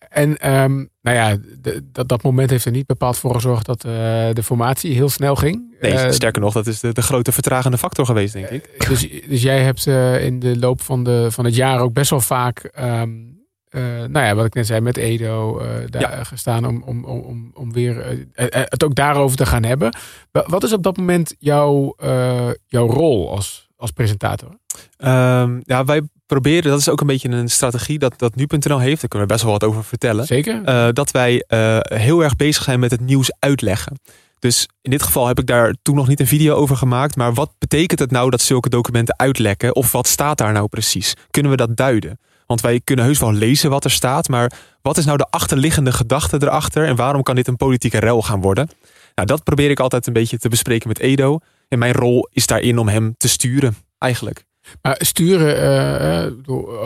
En 0.09 0.37
ehm, 0.37 0.75
nou 1.01 1.17
ja, 1.17 1.37
de- 1.61 1.83
dat, 1.91 2.07
dat 2.07 2.23
moment 2.23 2.49
heeft 2.49 2.65
er 2.65 2.71
niet 2.71 2.85
bepaald 2.85 3.17
voor 3.17 3.33
gezorgd 3.33 3.65
dat 3.65 3.83
eh, 3.85 3.91
de 4.33 4.43
formatie 4.43 4.93
heel 4.93 5.09
snel 5.09 5.35
ging. 5.35 5.75
Nee, 5.81 6.11
sterker 6.11 6.41
nog, 6.41 6.53
dat 6.53 6.67
is 6.67 6.79
de, 6.79 6.93
de 6.93 7.01
grote 7.01 7.31
vertragende 7.31 7.77
factor 7.77 8.05
geweest, 8.05 8.33
denk 8.33 8.49
ik. 8.49 8.87
Dus, 8.89 9.07
dus 9.27 9.41
jij 9.41 9.63
hebt 9.63 9.85
in 10.21 10.39
de 10.39 10.57
loop 10.59 10.81
van, 10.81 11.03
de, 11.03 11.27
van 11.31 11.45
het 11.45 11.55
jaar 11.55 11.79
ook 11.79 11.93
best 11.93 12.09
wel 12.09 12.21
vaak, 12.21 12.59
ehm, 12.59 13.09
eh, 13.73 13.81
nou 13.83 14.25
ja, 14.25 14.35
wat 14.35 14.45
ik 14.45 14.53
net 14.53 14.65
zei, 14.67 14.81
met 14.81 14.97
Edo 14.97 15.59
eh, 15.59 15.67
daar 15.89 16.01
Ja. 16.01 16.23
gestaan 16.23 16.65
om, 16.67 16.83
om, 16.85 17.05
om, 17.05 17.51
om, 17.53 17.73
weer 17.73 17.99
eh, 18.33 18.47
het 18.51 18.83
ook 18.83 18.95
daarover 18.95 19.37
te 19.37 19.45
gaan 19.45 19.63
hebben. 19.63 19.95
Wa- 20.31 20.45
Wat 20.47 20.63
is 20.63 20.73
op 20.73 20.83
dat 20.83 20.97
moment 20.97 21.35
jouw, 21.39 21.95
jouw 22.67 22.87
rol 22.87 23.31
als, 23.31 23.69
als 23.77 23.91
presentator? 23.91 24.49
Ehm, 24.97 25.59
ja, 25.63 25.85
wij 25.85 26.01
proberen, 26.25 26.69
dat 26.71 26.79
is 26.79 26.89
ook 26.89 27.01
een 27.01 27.07
beetje 27.07 27.29
een 27.29 27.49
strategie 27.49 27.99
dat, 27.99 28.13
dat 28.19 28.35
nu.nl 28.35 28.79
heeft. 28.79 28.99
Daar 29.01 29.09
kunnen 29.09 29.27
we 29.27 29.33
best 29.33 29.43
wel 29.43 29.51
wat 29.51 29.63
over 29.63 29.83
vertellen. 29.83 30.25
Zeker? 30.25 30.93
dat 30.93 31.11
wij 31.11 31.43
heel 31.83 32.23
erg 32.23 32.35
bezig 32.35 32.63
zijn 32.63 32.79
met 32.79 32.91
het 32.91 33.01
nieuws 33.01 33.31
uitleggen. 33.39 33.99
Dus 34.39 34.67
in 34.81 34.91
dit 34.91 35.03
geval 35.03 35.27
heb 35.27 35.39
ik 35.39 35.45
daar 35.45 35.75
toen 35.81 35.95
nog 35.95 36.07
niet 36.07 36.19
een 36.19 36.27
video 36.27 36.55
over 36.55 36.75
gemaakt. 36.77 37.15
Maar 37.15 37.33
wat 37.33 37.51
betekent 37.59 37.99
het 37.99 38.11
nou 38.11 38.29
dat 38.29 38.41
zulke 38.41 38.69
documenten 38.69 39.19
uitlekken? 39.19 39.75
Of 39.75 39.91
wat 39.91 40.07
staat 40.07 40.37
daar 40.37 40.53
nou 40.53 40.67
precies? 40.67 41.13
Kunnen 41.31 41.51
we 41.51 41.57
dat 41.57 41.77
duiden? 41.77 42.19
Want 42.53 42.65
wij 42.65 42.79
kunnen 42.83 43.05
heus 43.05 43.19
wel 43.19 43.33
lezen 43.33 43.69
wat 43.69 43.83
er 43.83 43.91
staat. 43.91 44.27
Maar 44.27 44.51
wat 44.81 44.97
is 44.97 45.05
nou 45.05 45.17
de 45.17 45.27
achterliggende 45.29 45.91
gedachte 45.91 46.37
erachter? 46.41 46.85
En 46.85 46.95
waarom 46.95 47.23
kan 47.23 47.35
dit 47.35 47.47
een 47.47 47.55
politieke 47.55 47.99
rel 47.99 48.21
gaan 48.21 48.41
worden? 48.41 48.69
Nou, 49.15 49.27
dat 49.27 49.43
probeer 49.43 49.69
ik 49.69 49.79
altijd 49.79 50.07
een 50.07 50.13
beetje 50.13 50.37
te 50.37 50.49
bespreken 50.49 50.87
met 50.87 50.99
Edo. 50.99 51.39
En 51.67 51.79
mijn 51.79 51.93
rol 51.93 52.27
is 52.31 52.47
daarin 52.47 52.77
om 52.77 52.87
hem 52.87 53.15
te 53.17 53.27
sturen, 53.27 53.75
eigenlijk. 53.97 54.45
Maar 54.81 54.95
sturen, 54.99 55.57
eh, 55.57 56.25
eh, 56.25 56.31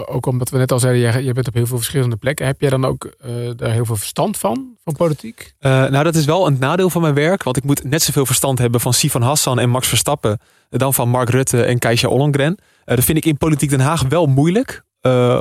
ook 0.05 0.25
omdat 0.25 0.49
we 0.49 0.57
net 0.57 0.71
al 0.71 0.79
zeiden, 0.79 1.23
jij, 1.23 1.33
bent 1.33 1.47
op 1.47 1.53
heel 1.53 1.65
veel 1.65 1.77
verschillende 1.77 2.15
plekken. 2.15 2.45
Heb 2.45 2.61
jij 2.61 2.69
dan 2.69 2.85
ook 2.85 3.05
eh, 3.05 3.31
daar 3.55 3.71
heel 3.71 3.85
veel 3.85 3.95
verstand 3.95 4.37
van, 4.37 4.75
van 4.83 4.93
politiek? 4.93 5.53
Nou, 5.59 6.03
dat 6.03 6.15
is 6.15 6.25
wel 6.25 6.47
een 6.47 6.57
nadeel 6.59 6.89
van 6.89 7.01
mijn 7.01 7.13
werk. 7.13 7.43
Want 7.43 7.57
ik 7.57 7.63
moet 7.63 7.83
net 7.83 8.01
zoveel 8.01 8.25
verstand 8.25 8.59
hebben 8.59 8.79
van 8.79 8.93
Sifan 8.93 9.21
Hassan 9.21 9.59
en 9.59 9.69
Max 9.69 9.87
Verstappen. 9.87 10.39
dan 10.69 10.93
van 10.93 11.09
Mark 11.09 11.29
Rutte 11.29 11.63
en 11.63 11.79
Keisha 11.79 12.07
Ollongren. 12.07 12.57
Dat 12.85 13.03
vind 13.03 13.17
ik 13.17 13.25
in 13.25 13.37
Politiek 13.37 13.69
Den 13.69 13.79
Haag 13.79 14.01
wel 14.01 14.25
moeilijk. 14.25 14.83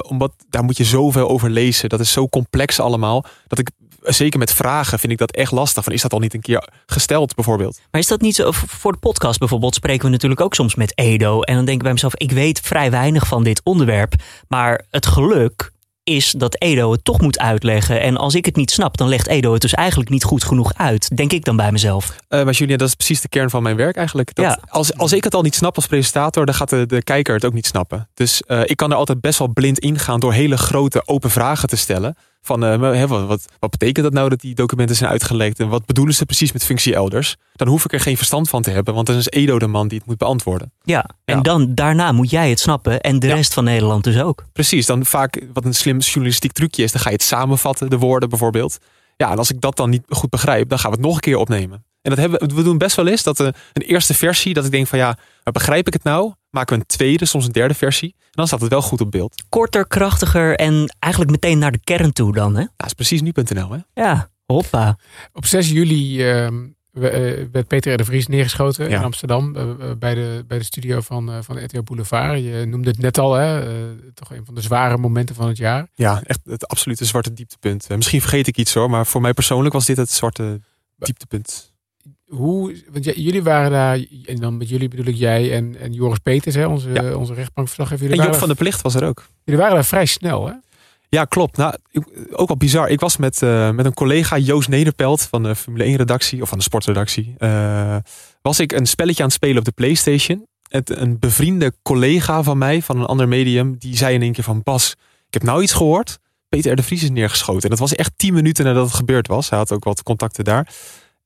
omdat 0.09 0.33
daar 0.49 0.65
moet 0.65 0.77
je 0.77 0.85
zoveel 0.85 1.29
over 1.29 1.51
lezen. 1.51 1.89
Dat 1.89 2.01
is 2.01 2.13
zo 2.13 2.29
complex 2.29 2.81
allemaal. 2.81 3.25
Dat 3.47 3.59
ik, 3.59 3.71
zeker 4.07 4.39
met 4.39 4.53
vragen, 4.53 4.99
vind 4.99 5.13
ik 5.13 5.19
dat 5.19 5.31
echt 5.33 5.53
lastig. 5.53 5.85
Van, 5.85 5.93
is 5.93 6.03
dat 6.03 6.13
al 6.13 6.19
niet 6.19 6.35
een 6.35 6.41
keer 6.41 6.69
gesteld, 6.87 7.35
bijvoorbeeld? 7.35 7.81
Maar 7.91 8.01
is 8.01 8.07
dat 8.07 8.21
niet 8.21 8.35
zo? 8.35 8.51
Voor 8.53 8.93
de 8.93 8.99
podcast 8.99 9.39
bijvoorbeeld 9.39 9.75
spreken 9.75 10.05
we 10.05 10.11
natuurlijk 10.11 10.41
ook 10.41 10.55
soms 10.55 10.75
met 10.75 10.99
Edo. 10.99 11.41
En 11.41 11.55
dan 11.55 11.65
denk 11.65 11.77
ik 11.77 11.83
bij 11.83 11.93
mezelf, 11.93 12.15
ik 12.17 12.31
weet 12.33 12.61
vrij 12.61 12.91
weinig 12.91 13.27
van 13.27 13.45
dit 13.45 13.61
onderwerp. 13.65 14.15
Maar 14.49 14.85
het 14.91 15.07
geluk 15.07 15.75
is 16.05 16.31
dat 16.31 16.61
Edo 16.61 16.93
het 16.93 17.05
toch 17.05 17.21
moet 17.21 17.39
uitleggen. 17.39 18.01
En 18.01 18.17
als 18.17 18.35
ik 18.35 18.45
het 18.45 18.57
niet 18.57 18.71
snap, 18.71 18.97
dan 18.97 19.09
legt 19.09 19.27
Edo 19.27 19.53
het 19.53 19.61
dus 19.63 19.75
eigenlijk 19.75 20.11
niet 20.11 20.25
goed 20.25 20.45
genoeg 20.45 20.75
uit. 20.75 21.17
Denk 21.17 21.33
ik 21.33 21.45
dan 21.45 21.57
bij 21.57 21.73
mezelf. 21.73 22.17
Eh, 22.29 22.45
maar 22.45 22.53
Julia, 22.53 22.77
dat 22.77 22.89
is 22.89 22.95
precies 22.95 23.21
de 23.21 23.29
kern 23.29 23.51
van 23.51 23.63
mijn 23.63 23.77
werk 23.77 23.97
eigenlijk. 23.97 24.35
Dat 24.35 24.45
Ja. 24.45 24.59
als, 24.69 24.97
als 24.97 25.13
ik 25.13 25.25
het 25.25 25.35
al 25.35 25.43
niet 25.43 25.55
snap 25.55 25.77
als 25.77 25.87
presentator, 25.87 26.47
dan 26.47 26.55
gaat 26.55 26.69
de, 26.71 26.87
de 26.87 27.03
kijker 27.03 27.35
het 27.35 27.45
ook 27.45 27.53
niet 27.53 27.67
snappen. 27.67 28.09
Dus 28.15 28.43
eh, 28.43 28.61
ik 28.65 28.77
kan 28.77 28.91
er 28.91 28.97
altijd 28.97 29.21
best 29.21 29.39
wel 29.39 29.49
blind 29.49 29.79
ingaan 29.79 30.21
door 30.21 30.33
hele 30.33 30.57
grote 30.57 31.03
open 31.07 31.31
vragen 31.31 31.69
te 31.69 31.77
stellen. 31.77 32.17
Van 32.47 32.61
hè, 32.61 33.07
wat, 33.09 33.27
wat, 33.27 33.45
wat 33.59 33.71
betekent 33.71 34.05
dat 34.05 34.13
nou 34.15 34.29
dat 34.29 34.41
die 34.41 34.55
documenten 34.55 34.97
zijn 34.97 35.11
uitgelekt? 35.11 35.61
En 35.61 35.69
wat 35.69 35.87
bedoelen 35.87 36.15
ze 36.15 36.25
precies 36.27 36.53
met 36.53 36.65
functie 36.65 36.95
elders? 36.95 37.37
Dan 37.55 37.69
hoef 37.69 37.85
ik 37.85 37.93
er 37.93 38.01
geen 38.01 38.17
verstand 38.17 38.49
van 38.49 38.63
te 38.63 38.71
hebben, 38.71 38.95
want 38.95 39.07
dan 39.07 39.17
is 39.17 39.29
Edo 39.31 39.59
de 39.59 39.67
man 39.67 39.89
die 39.89 39.99
het 39.99 40.07
moet 40.07 40.19
beantwoorden. 40.19 40.73
Ja, 40.83 41.09
en 41.25 41.37
Ja. 41.37 41.41
dan 41.43 41.75
daarna 41.75 42.13
moet 42.13 42.31
jij 42.31 42.51
het 42.51 42.61
snappen. 42.61 43.01
En 43.01 43.19
de 43.19 43.27
Ja. 43.27 43.35
rest 43.35 43.55
van 43.55 43.65
Nederland 43.65 44.05
dus 44.05 44.21
ook. 44.21 44.45
Precies, 44.53 44.87
dan 44.87 45.05
vaak 45.05 45.43
wat 45.53 45.65
een 45.65 45.75
slim 45.75 45.99
journalistiek 45.99 46.53
trucje 46.53 46.83
is, 46.83 46.93
dan 46.93 47.01
ga 47.01 47.09
je 47.09 47.15
het 47.15 47.25
samenvatten, 47.25 47.91
de 47.91 47.99
woorden 47.99 48.29
bijvoorbeeld. 48.29 48.79
Ja, 49.17 49.31
en 49.31 49.39
als 49.39 49.51
ik 49.51 49.61
dat 49.61 49.77
dan 49.77 49.91
niet 49.91 50.03
goed 50.09 50.31
begrijp, 50.31 50.69
dan 50.69 50.79
gaan 50.79 50.91
we 50.91 50.97
het 50.97 51.07
nog 51.07 51.15
een 51.15 51.21
keer 51.21 51.37
opnemen. 51.37 51.85
En 52.03 52.11
dat 52.11 52.19
hebben 52.21 52.49
we, 52.49 52.55
we 52.55 52.63
doen 52.63 52.79
best 52.79 52.97
wel 52.97 53.07
eens, 53.07 53.23
dat 53.23 53.41
eh, 53.41 53.47
een 53.73 53.83
eerste 53.83 54.15
versie, 54.15 54.55
dat 54.55 54.65
ik 54.65 54.71
denk 54.71 54.87
van 54.87 54.99
ja, 54.99 55.17
maar 55.45 55.53
begrijp 55.53 55.87
ik 55.87 55.93
het 55.93 56.03
nou? 56.05 56.33
Maken 56.57 56.75
we 56.77 56.81
een 56.81 56.87
tweede, 56.97 57.25
soms 57.25 57.47
een 57.47 57.53
derde 57.53 57.75
versie. 57.75 58.15
En 58.21 58.27
dan 58.31 58.47
staat 58.47 58.61
het 58.61 58.71
wel 58.71 58.83
goed 58.83 59.01
op 59.01 59.11
beeld. 59.11 59.45
Korter, 59.49 59.87
krachtiger 59.87 60.55
en 60.57 60.95
eigenlijk 60.99 61.33
meteen 61.33 61.59
naar 61.59 61.73
de 61.73 61.81
kern 61.85 62.13
toe 62.13 62.33
dan. 62.33 62.55
Hè? 62.55 62.61
Ja, 62.61 62.69
dat 62.77 62.87
is 62.87 62.93
precies 62.93 63.21
nu.nl 63.23 63.71
hè. 63.71 63.79
Ja, 64.03 64.31
hoppa. 64.47 64.99
Op 65.33 65.47
6 65.47 65.71
juli 65.71 66.23
ehm, 66.31 66.55
we- 66.93 67.09
eh, 67.09 67.47
werd 67.53 67.67
Peter 67.67 67.93
R. 67.93 67.97
de 67.97 68.05
Vries 68.05 68.27
neergeschoten 68.27 68.89
Ja. 68.91 68.97
in 68.99 69.05
Amsterdam. 69.05 69.57
eh, 69.57 69.63
eh, 69.71 69.97
bij, 69.99 70.15
de, 70.15 70.45
bij 70.47 70.59
de 70.59 70.65
studio 70.65 71.01
van, 71.01 71.31
eh 71.33 71.39
van 71.43 71.65
RTL 71.65 71.83
Boulevard. 71.83 72.39
Je 72.43 72.65
noemde 72.69 72.89
het 72.91 72.99
net 72.99 73.19
al, 73.19 73.33
hè, 73.35 73.61
eh, 73.61 73.75
toch 74.15 74.31
een 74.31 74.45
van 74.45 74.55
de 74.55 74.61
zware 74.61 74.97
momenten 74.99 75.35
van 75.35 75.49
het 75.49 75.57
jaar. 75.57 75.89
Ja, 75.95 76.23
echt 76.25 76.41
het 76.45 76.67
absolute 76.69 77.05
zwarte 77.05 77.33
dieptepunt. 77.33 77.89
Misschien 77.89 78.21
vergeet 78.21 78.47
ik 78.47 78.57
iets 78.57 78.75
hoor, 78.75 78.91
maar 78.91 79.07
voor 79.07 79.21
mij 79.21 79.33
persoonlijk 79.33 79.75
was 79.75 79.87
dit 79.87 79.97
het 79.97 80.11
zwarte 80.11 80.61
dieptepunt. 80.97 81.75
Hoe, 82.27 82.83
want 82.93 83.05
jullie 83.05 83.43
waren 83.43 83.71
daar, 83.71 83.99
en 84.25 84.37
dan 84.37 84.57
met 84.57 84.69
jullie 84.69 84.89
bedoel 84.89 85.07
ik 85.07 85.15
jij 85.15 85.53
en, 85.53 85.77
en 85.81 85.93
Joris 85.93 86.19
Peters, 86.19 86.55
hè, 86.55 86.67
onze, 86.67 86.91
Ja. 86.93 87.15
onze 87.15 87.35
rechtbankverslaggever. 87.35 88.11
En 88.11 88.17
Job 88.25 88.35
van 88.35 88.49
de 88.49 88.55
Plicht 88.55 88.83
was 88.83 88.95
er 88.95 89.05
ook. 89.05 89.27
jullie 89.45 89.61
waren 89.61 89.75
daar 89.75 89.85
vrij 89.85 90.07
snel, 90.07 90.47
hè? 90.47 90.53
Ja, 91.09 91.25
klopt. 91.25 91.57
Nou, 91.57 91.75
ook 92.31 92.49
wel 92.49 92.57
bizar. 92.57 92.89
Ik 92.89 93.01
was 93.01 93.17
met, 93.17 93.43
eh, 93.43 93.71
met 93.71 93.85
een 93.85 93.95
collega, 93.95 94.39
Joost 94.39 94.69
Nederpelt 94.69 95.23
van 95.23 95.43
de 95.43 95.55
Formule 95.57 95.85
1 95.85 95.97
redactie, 95.97 96.43
of 96.43 96.49
van 96.49 96.59
de 96.59 96.65
sportredactie. 96.65 97.35
eh, 97.39 97.97
was 98.43 98.61
ik 98.61 98.73
een 98.73 98.87
spelletje 98.87 99.23
aan 99.23 99.29
het 99.29 99.37
spelen 99.37 99.59
op 99.59 99.65
de 99.65 99.73
Playstation. 99.73 100.47
Het, 100.69 100.91
een 100.97 101.19
bevriende 101.19 101.73
collega 101.83 102.43
van 102.43 102.59
mij, 102.59 102.83
van 102.83 102.99
een 102.99 103.07
ander 103.07 103.29
medium, 103.29 103.77
die 103.79 103.97
zei 103.97 104.15
in 104.15 104.23
één 104.23 104.33
keer 104.33 104.45
van 104.45 104.63
Bas, 104.63 104.93
ik 105.27 105.33
heb 105.35 105.43
nou 105.43 105.63
iets 105.63 105.73
gehoord. 105.73 106.19
Peter 106.49 106.73
R. 106.73 106.77
de 106.77 106.83
Vries 106.83 107.03
is 107.03 107.11
neergeschoten. 107.11 107.63
En 107.63 107.69
dat 107.71 107.79
was 107.79 107.95
echt 107.95 108.13
tien 108.17 108.35
minuten 108.35 108.65
nadat 108.65 108.87
het 108.87 108.95
gebeurd 108.95 109.27
was. 109.27 109.49
Hij 109.51 109.59
had 109.59 109.73
ook 109.73 109.85
wat 109.85 110.03
contacten 110.03 110.45
daar. 110.45 110.69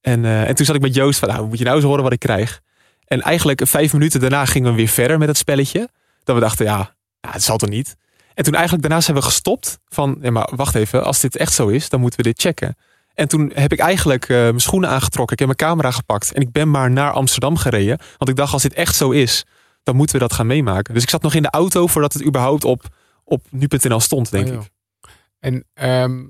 En, 0.00 0.24
eh, 0.24 0.48
en 0.48 0.54
toen 0.54 0.66
zat 0.66 0.74
ik 0.74 0.82
met 0.82 0.94
Joost 0.94 1.18
van, 1.18 1.28
nou, 1.28 1.46
moet 1.46 1.58
je 1.58 1.64
nou 1.64 1.76
eens 1.76 1.84
horen 1.84 2.02
wat 2.02 2.12
ik 2.12 2.18
krijg. 2.18 2.60
En 3.04 3.20
eigenlijk 3.20 3.66
vijf 3.66 3.92
minuten 3.92 4.20
daarna 4.20 4.44
gingen 4.44 4.70
we 4.70 4.76
weer 4.76 4.88
verder 4.88 5.18
met 5.18 5.28
het 5.28 5.36
spelletje. 5.36 5.88
Dat 6.24 6.34
we 6.34 6.40
dachten, 6.40 6.64
ja, 6.64 6.94
ja 7.20 7.30
het 7.30 7.42
zal 7.42 7.56
toch 7.56 7.68
niet. 7.68 7.96
En 8.34 8.44
toen 8.44 8.54
eigenlijk 8.54 8.82
daarna 8.82 9.00
zijn 9.00 9.16
we 9.16 9.22
gestopt 9.22 9.78
van, 9.88 10.18
ja, 10.20 10.30
maar 10.30 10.50
wacht 10.54 10.74
even, 10.74 11.04
als 11.04 11.20
dit 11.20 11.36
echt 11.36 11.52
zo 11.52 11.68
is, 11.68 11.88
dan 11.88 12.00
moeten 12.00 12.20
we 12.20 12.26
dit 12.26 12.40
checken. 12.40 12.76
En 13.14 13.28
toen 13.28 13.50
heb 13.54 13.72
ik 13.72 13.78
eigenlijk 13.78 14.28
eh, 14.28 14.36
mijn 14.36 14.60
schoenen 14.60 14.90
aangetrokken, 14.90 15.32
ik 15.32 15.38
heb 15.38 15.58
mijn 15.58 15.70
camera 15.70 15.90
gepakt 15.90 16.32
en 16.32 16.40
ik 16.40 16.52
ben 16.52 16.70
maar 16.70 16.90
naar 16.90 17.12
Amsterdam 17.12 17.56
gereden. 17.56 17.98
Want 18.18 18.30
ik 18.30 18.36
dacht, 18.36 18.52
als 18.52 18.62
dit 18.62 18.74
echt 18.74 18.94
zo 18.94 19.10
is, 19.10 19.44
dan 19.82 19.96
moeten 19.96 20.14
we 20.16 20.22
dat 20.22 20.32
gaan 20.32 20.46
meemaken. 20.46 20.94
Dus 20.94 21.02
ik 21.02 21.10
zat 21.10 21.22
nog 21.22 21.34
in 21.34 21.42
de 21.42 21.50
auto 21.50 21.86
voordat 21.86 22.12
het 22.12 22.24
überhaupt 22.24 22.64
op, 22.64 22.82
op 23.24 23.46
nu.nl 23.50 24.00
stond, 24.00 24.30
denk 24.30 24.48
Oh, 24.48 24.54
ik. 24.54 24.70
En 25.38 25.64
ehm, 25.74 26.26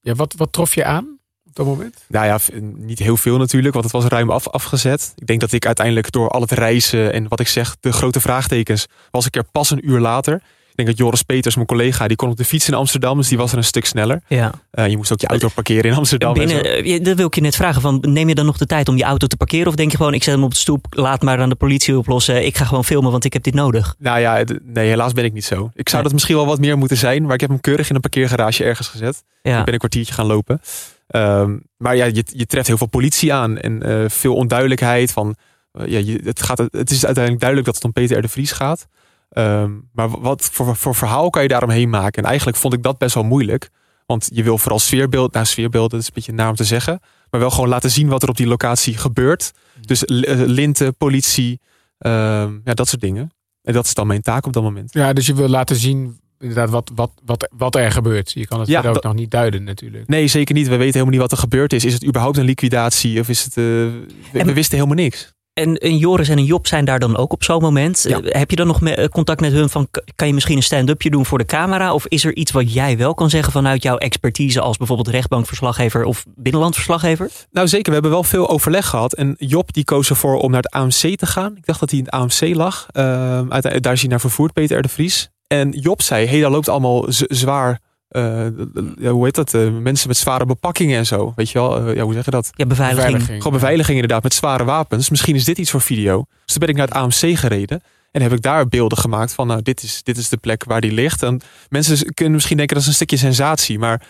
ja, 0.00 0.14
wat, 0.14 0.34
wat 0.36 0.52
trof 0.52 0.74
je 0.74 0.84
aan 0.84 1.18
op 1.52 1.64
dat 1.64 1.66
moment? 1.66 2.04
Nou 2.08 2.26
ja, 2.26 2.38
niet 2.76 2.98
heel 2.98 3.16
veel 3.16 3.36
natuurlijk, 3.36 3.72
want 3.74 3.84
het 3.84 3.94
was 3.94 4.04
ruim 4.04 4.30
af, 4.30 4.48
afgezet. 4.48 5.12
Ik 5.16 5.26
denk 5.26 5.40
dat 5.40 5.52
ik 5.52 5.66
uiteindelijk 5.66 6.12
door 6.12 6.28
al 6.28 6.40
het 6.40 6.50
reizen 6.50 7.12
en 7.12 7.28
wat 7.28 7.40
ik 7.40 7.48
zeg, 7.48 7.76
de 7.80 7.92
grote 7.92 8.20
vraagtekens, 8.20 8.86
was 9.10 9.26
ik 9.26 9.36
er 9.36 9.44
pas 9.44 9.70
een 9.70 9.88
uur 9.88 10.00
later. 10.00 10.34
Ik 10.72 10.78
denk 10.78 10.88
dat 10.88 10.98
Joris 10.98 11.22
Peters, 11.22 11.54
mijn 11.54 11.66
collega, 11.66 12.06
die 12.06 12.16
kon 12.16 12.30
op 12.30 12.36
de 12.36 12.44
fiets 12.44 12.68
in 12.68 12.74
Amsterdam. 12.74 13.16
Dus 13.16 13.28
die 13.28 13.38
was 13.38 13.52
er 13.52 13.58
een 13.58 13.64
stuk 13.64 13.86
sneller. 13.86 14.22
Ja. 14.28 14.52
Uh, 14.74 14.88
je 14.88 14.96
moest 14.96 15.12
ook 15.12 15.20
je 15.20 15.26
auto 15.26 15.48
parkeren 15.54 15.90
in 15.90 15.96
Amsterdam. 15.96 16.34
Binnen, 16.34 16.88
uh, 16.88 17.04
dat 17.04 17.16
wil 17.16 17.26
ik 17.26 17.34
je 17.34 17.40
net 17.40 17.56
vragen. 17.56 17.80
Van, 17.80 17.98
neem 18.00 18.28
je 18.28 18.34
dan 18.34 18.46
nog 18.46 18.56
de 18.56 18.66
tijd 18.66 18.88
om 18.88 18.96
je 18.96 19.02
auto 19.02 19.26
te 19.26 19.36
parkeren? 19.36 19.66
Of 19.66 19.74
denk 19.74 19.90
je 19.90 19.96
gewoon, 19.96 20.14
ik 20.14 20.22
zet 20.22 20.34
hem 20.34 20.44
op 20.44 20.50
de 20.50 20.56
stoep, 20.56 20.86
laat 20.90 21.22
maar 21.22 21.40
aan 21.40 21.48
de 21.48 21.54
politie 21.54 21.98
oplossen. 21.98 22.46
Ik 22.46 22.56
ga 22.56 22.64
gewoon 22.64 22.84
filmen, 22.84 23.10
want 23.10 23.24
ik 23.24 23.32
heb 23.32 23.42
dit 23.42 23.54
nodig. 23.54 23.94
Nou 23.98 24.20
ja, 24.20 24.44
nee, 24.62 24.88
helaas 24.88 25.12
ben 25.12 25.24
ik 25.24 25.32
niet 25.32 25.44
zo. 25.44 25.70
Ik 25.74 25.88
zou 25.88 26.02
dat 26.02 26.12
misschien 26.12 26.36
wel 26.36 26.46
wat 26.46 26.58
meer 26.58 26.78
moeten 26.78 26.96
zijn. 26.96 27.22
Maar 27.22 27.34
ik 27.34 27.40
heb 27.40 27.50
hem 27.50 27.60
keurig 27.60 27.88
in 27.88 27.94
een 27.94 28.00
parkeergarage 28.00 28.64
ergens 28.64 28.88
gezet. 28.88 29.22
Ja. 29.42 29.58
Ik 29.58 29.64
ben 29.64 29.72
een 29.72 29.78
kwartiertje 29.78 30.14
gaan 30.14 30.26
lopen. 30.26 30.60
Um, 31.16 31.62
maar 31.76 31.96
ja, 31.96 32.04
je, 32.04 32.24
je 32.26 32.46
treft 32.46 32.66
heel 32.66 32.76
veel 32.76 32.86
politie 32.86 33.32
aan. 33.32 33.58
En 33.58 33.88
uh, 33.88 34.08
veel 34.08 34.34
onduidelijkheid 34.34 35.12
van... 35.12 35.36
ja, 35.72 35.98
je, 35.98 36.20
het, 36.24 36.42
gaat, 36.42 36.58
het 36.58 36.90
is 36.90 37.04
uiteindelijk 37.04 37.38
duidelijk 37.38 37.64
dat 37.64 37.74
het 37.74 37.84
om 37.84 37.92
Peter 37.92 38.18
R. 38.18 38.22
de 38.22 38.28
Vries 38.28 38.52
gaat. 38.52 38.86
Um, 39.38 39.88
maar 39.92 40.20
wat 40.20 40.48
voor, 40.52 40.76
voor 40.76 40.94
verhaal 40.94 41.30
kan 41.30 41.42
je 41.42 41.48
daaromheen 41.48 41.90
maken? 41.90 42.22
En 42.22 42.28
eigenlijk 42.28 42.58
vond 42.58 42.74
ik 42.74 42.82
dat 42.82 42.98
best 42.98 43.14
wel 43.14 43.24
moeilijk. 43.24 43.70
Want 44.06 44.28
je 44.32 44.42
wil 44.42 44.58
vooral 44.58 44.78
sfeerbeeld, 44.78 45.32
nou 45.32 45.46
sfeerbeeld, 45.46 45.90
dat 45.90 46.00
is 46.00 46.06
een 46.06 46.12
beetje 46.14 46.32
naar 46.32 46.48
om 46.48 46.54
te 46.54 46.64
zeggen. 46.64 47.00
Maar 47.30 47.40
wel 47.40 47.50
gewoon 47.50 47.68
laten 47.68 47.90
zien 47.90 48.08
wat 48.08 48.22
er 48.22 48.28
op 48.28 48.36
die 48.36 48.46
locatie 48.46 48.96
gebeurt. 48.96 49.52
Dus 49.80 50.02
linten, 50.46 50.96
politie, 50.96 51.60
um, 51.98 52.60
ja, 52.64 52.74
dat 52.74 52.88
soort 52.88 53.00
dingen. 53.00 53.30
En 53.62 53.72
dat 53.72 53.84
is 53.84 53.94
dan 53.94 54.06
mijn 54.06 54.22
taak 54.22 54.46
op 54.46 54.52
dat 54.52 54.62
moment. 54.62 54.92
Ja, 54.92 55.12
dus 55.12 55.26
je 55.26 55.34
wil 55.34 55.48
laten 55.48 55.76
zien 55.76 56.20
inderdaad 56.42 56.70
wat, 56.70 56.90
wat, 56.94 57.10
wat, 57.24 57.48
wat 57.56 57.74
er 57.74 57.92
gebeurt. 57.92 58.32
Je 58.32 58.46
kan 58.46 58.60
het 58.60 58.68
ja, 58.68 58.82
ook 58.82 59.02
nog 59.02 59.14
niet 59.14 59.30
duiden 59.30 59.64
natuurlijk. 59.64 60.08
Nee, 60.08 60.26
zeker 60.26 60.54
niet. 60.54 60.68
We 60.68 60.76
weten 60.76 60.92
helemaal 60.92 61.12
niet 61.12 61.20
wat 61.20 61.32
er 61.32 61.38
gebeurd 61.38 61.72
is. 61.72 61.84
Is 61.84 61.92
het 61.92 62.06
überhaupt 62.06 62.36
een 62.36 62.44
liquidatie 62.44 63.20
of 63.20 63.28
is 63.28 63.44
het... 63.44 63.56
Uh, 63.56 63.64
we, 63.64 64.38
en, 64.38 64.46
we 64.46 64.52
wisten 64.52 64.76
helemaal 64.76 65.04
niks. 65.04 65.32
En 65.52 65.86
een 65.86 65.96
Joris 65.96 66.28
en 66.28 66.38
een 66.38 66.44
Job 66.44 66.66
zijn 66.66 66.84
daar 66.84 66.98
dan 66.98 67.16
ook 67.16 67.32
op 67.32 67.44
zo'n 67.44 67.60
moment. 67.60 68.04
Ja. 68.08 68.20
Heb 68.22 68.50
je 68.50 68.56
dan 68.56 68.66
nog 68.66 68.80
me, 68.80 69.08
contact 69.08 69.40
met 69.40 69.52
hun 69.52 69.68
van 69.68 69.88
kan 70.16 70.26
je 70.26 70.34
misschien 70.34 70.56
een 70.56 70.62
stand-upje 70.62 71.10
doen 71.10 71.26
voor 71.26 71.38
de 71.38 71.44
camera? 71.44 71.94
Of 71.94 72.06
is 72.06 72.24
er 72.24 72.36
iets 72.36 72.50
wat 72.50 72.72
jij 72.72 72.96
wel 72.96 73.14
kan 73.14 73.30
zeggen 73.30 73.52
vanuit 73.52 73.82
jouw 73.82 73.96
expertise 73.96 74.60
als 74.60 74.76
bijvoorbeeld 74.76 75.08
rechtbankverslaggever 75.08 76.04
of 76.04 76.24
binnenlandverslaggever? 76.34 77.30
Nou 77.50 77.68
zeker, 77.68 77.86
we 77.86 77.92
hebben 77.92 78.10
wel 78.10 78.22
veel 78.22 78.48
overleg 78.48 78.86
gehad. 78.86 79.12
En 79.12 79.34
Job 79.38 79.72
die 79.72 79.84
koos 79.84 80.08
ervoor 80.08 80.36
om 80.36 80.50
naar 80.50 80.62
het 80.62 80.72
AMC 80.72 81.16
te 81.16 81.26
gaan. 81.26 81.56
Ik 81.56 81.66
dacht 81.66 81.80
dat 81.80 81.90
hij 81.90 81.98
in 81.98 82.04
het 82.04 82.14
AMC 82.14 82.54
lag. 82.54 82.86
Uh, 82.92 83.02
uiteindelijk, 83.02 83.82
daar 83.82 83.92
is 83.92 84.00
hij 84.00 84.10
naar 84.10 84.20
vervoerd, 84.20 84.52
Peter 84.52 84.78
R. 84.78 84.82
de 84.82 84.88
Vries. 84.88 85.31
En 85.52 85.70
Job 85.70 86.02
zei, 86.02 86.24
hé, 86.24 86.30
hey, 86.30 86.40
dat 86.40 86.50
loopt 86.50 86.68
allemaal 86.68 87.04
zwaar 87.08 87.80
uh, 88.10 88.46
hoe 89.10 89.24
heet 89.24 89.34
dat? 89.34 89.54
Uh, 89.54 89.78
mensen 89.78 90.08
met 90.08 90.16
zware 90.16 90.46
bepakkingen 90.46 90.98
en 90.98 91.06
zo. 91.06 91.32
Weet 91.36 91.50
je 91.50 91.58
wel? 91.58 91.88
Uh, 91.88 91.94
ja, 91.94 92.02
hoe 92.02 92.12
zeg 92.12 92.24
je 92.24 92.30
dat? 92.30 92.50
Ja, 92.54 92.66
beveiliging. 92.66 93.04
beveiliging. 93.04 93.42
Gewoon 93.42 93.58
beveiliging 93.58 93.94
inderdaad, 93.94 94.22
met 94.22 94.34
zware 94.34 94.64
wapens. 94.64 95.10
Misschien 95.10 95.34
is 95.34 95.44
dit 95.44 95.58
iets 95.58 95.70
voor 95.70 95.80
video. 95.80 96.24
Dus 96.44 96.54
toen 96.54 96.58
ben 96.58 96.68
ik 96.68 96.76
naar 96.76 96.86
het 96.86 96.96
AMC 96.96 97.38
gereden. 97.38 97.82
En 98.10 98.22
heb 98.22 98.32
ik 98.32 98.42
daar 98.42 98.68
beelden 98.68 98.98
gemaakt 98.98 99.32
van, 99.32 99.46
nou, 99.46 99.62
dit 99.62 99.82
is, 99.82 100.02
dit 100.02 100.16
is 100.16 100.28
de 100.28 100.36
plek 100.36 100.64
waar 100.64 100.80
die 100.80 100.92
ligt. 100.92 101.22
En 101.22 101.40
mensen 101.68 102.14
kunnen 102.14 102.34
misschien 102.34 102.56
denken 102.56 102.74
dat 102.74 102.84
is 102.84 102.90
een 102.90 102.96
stukje 102.96 103.16
sensatie. 103.16 103.78
Maar 103.78 104.02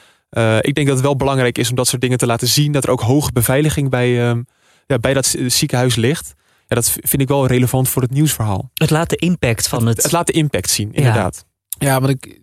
ik 0.60 0.74
denk 0.74 0.86
dat 0.86 0.96
het 0.96 1.06
wel 1.06 1.16
belangrijk 1.16 1.58
is 1.58 1.70
om 1.70 1.76
dat 1.76 1.88
soort 1.88 2.02
dingen 2.02 2.18
te 2.18 2.26
laten 2.26 2.48
zien. 2.48 2.72
Dat 2.72 2.84
er 2.84 2.90
ook 2.90 3.00
hoge 3.00 3.32
beveiliging 3.32 3.90
bij, 3.90 4.28
ehm, 4.28 4.42
ja, 4.86 4.98
bij 4.98 5.14
dat 5.14 5.34
ziekenhuis 5.46 5.94
ligt. 5.96 6.34
Ja, 6.72 6.78
dat 6.80 6.90
vind 6.90 7.22
ik 7.22 7.28
wel 7.28 7.46
relevant 7.46 7.88
voor 7.88 8.02
het 8.02 8.10
nieuwsverhaal. 8.10 8.70
Het 8.74 8.90
laat 8.90 9.10
de 9.10 9.16
impact 9.16 9.68
van 9.68 9.86
het... 9.86 9.96
Het, 9.96 10.02
het 10.02 10.12
laat 10.12 10.26
de 10.26 10.32
impact 10.32 10.70
zien, 10.70 10.92
inderdaad. 10.92 11.44
Ja, 11.68 11.86
ja 11.86 12.00
want 12.00 12.12
ik, 12.12 12.40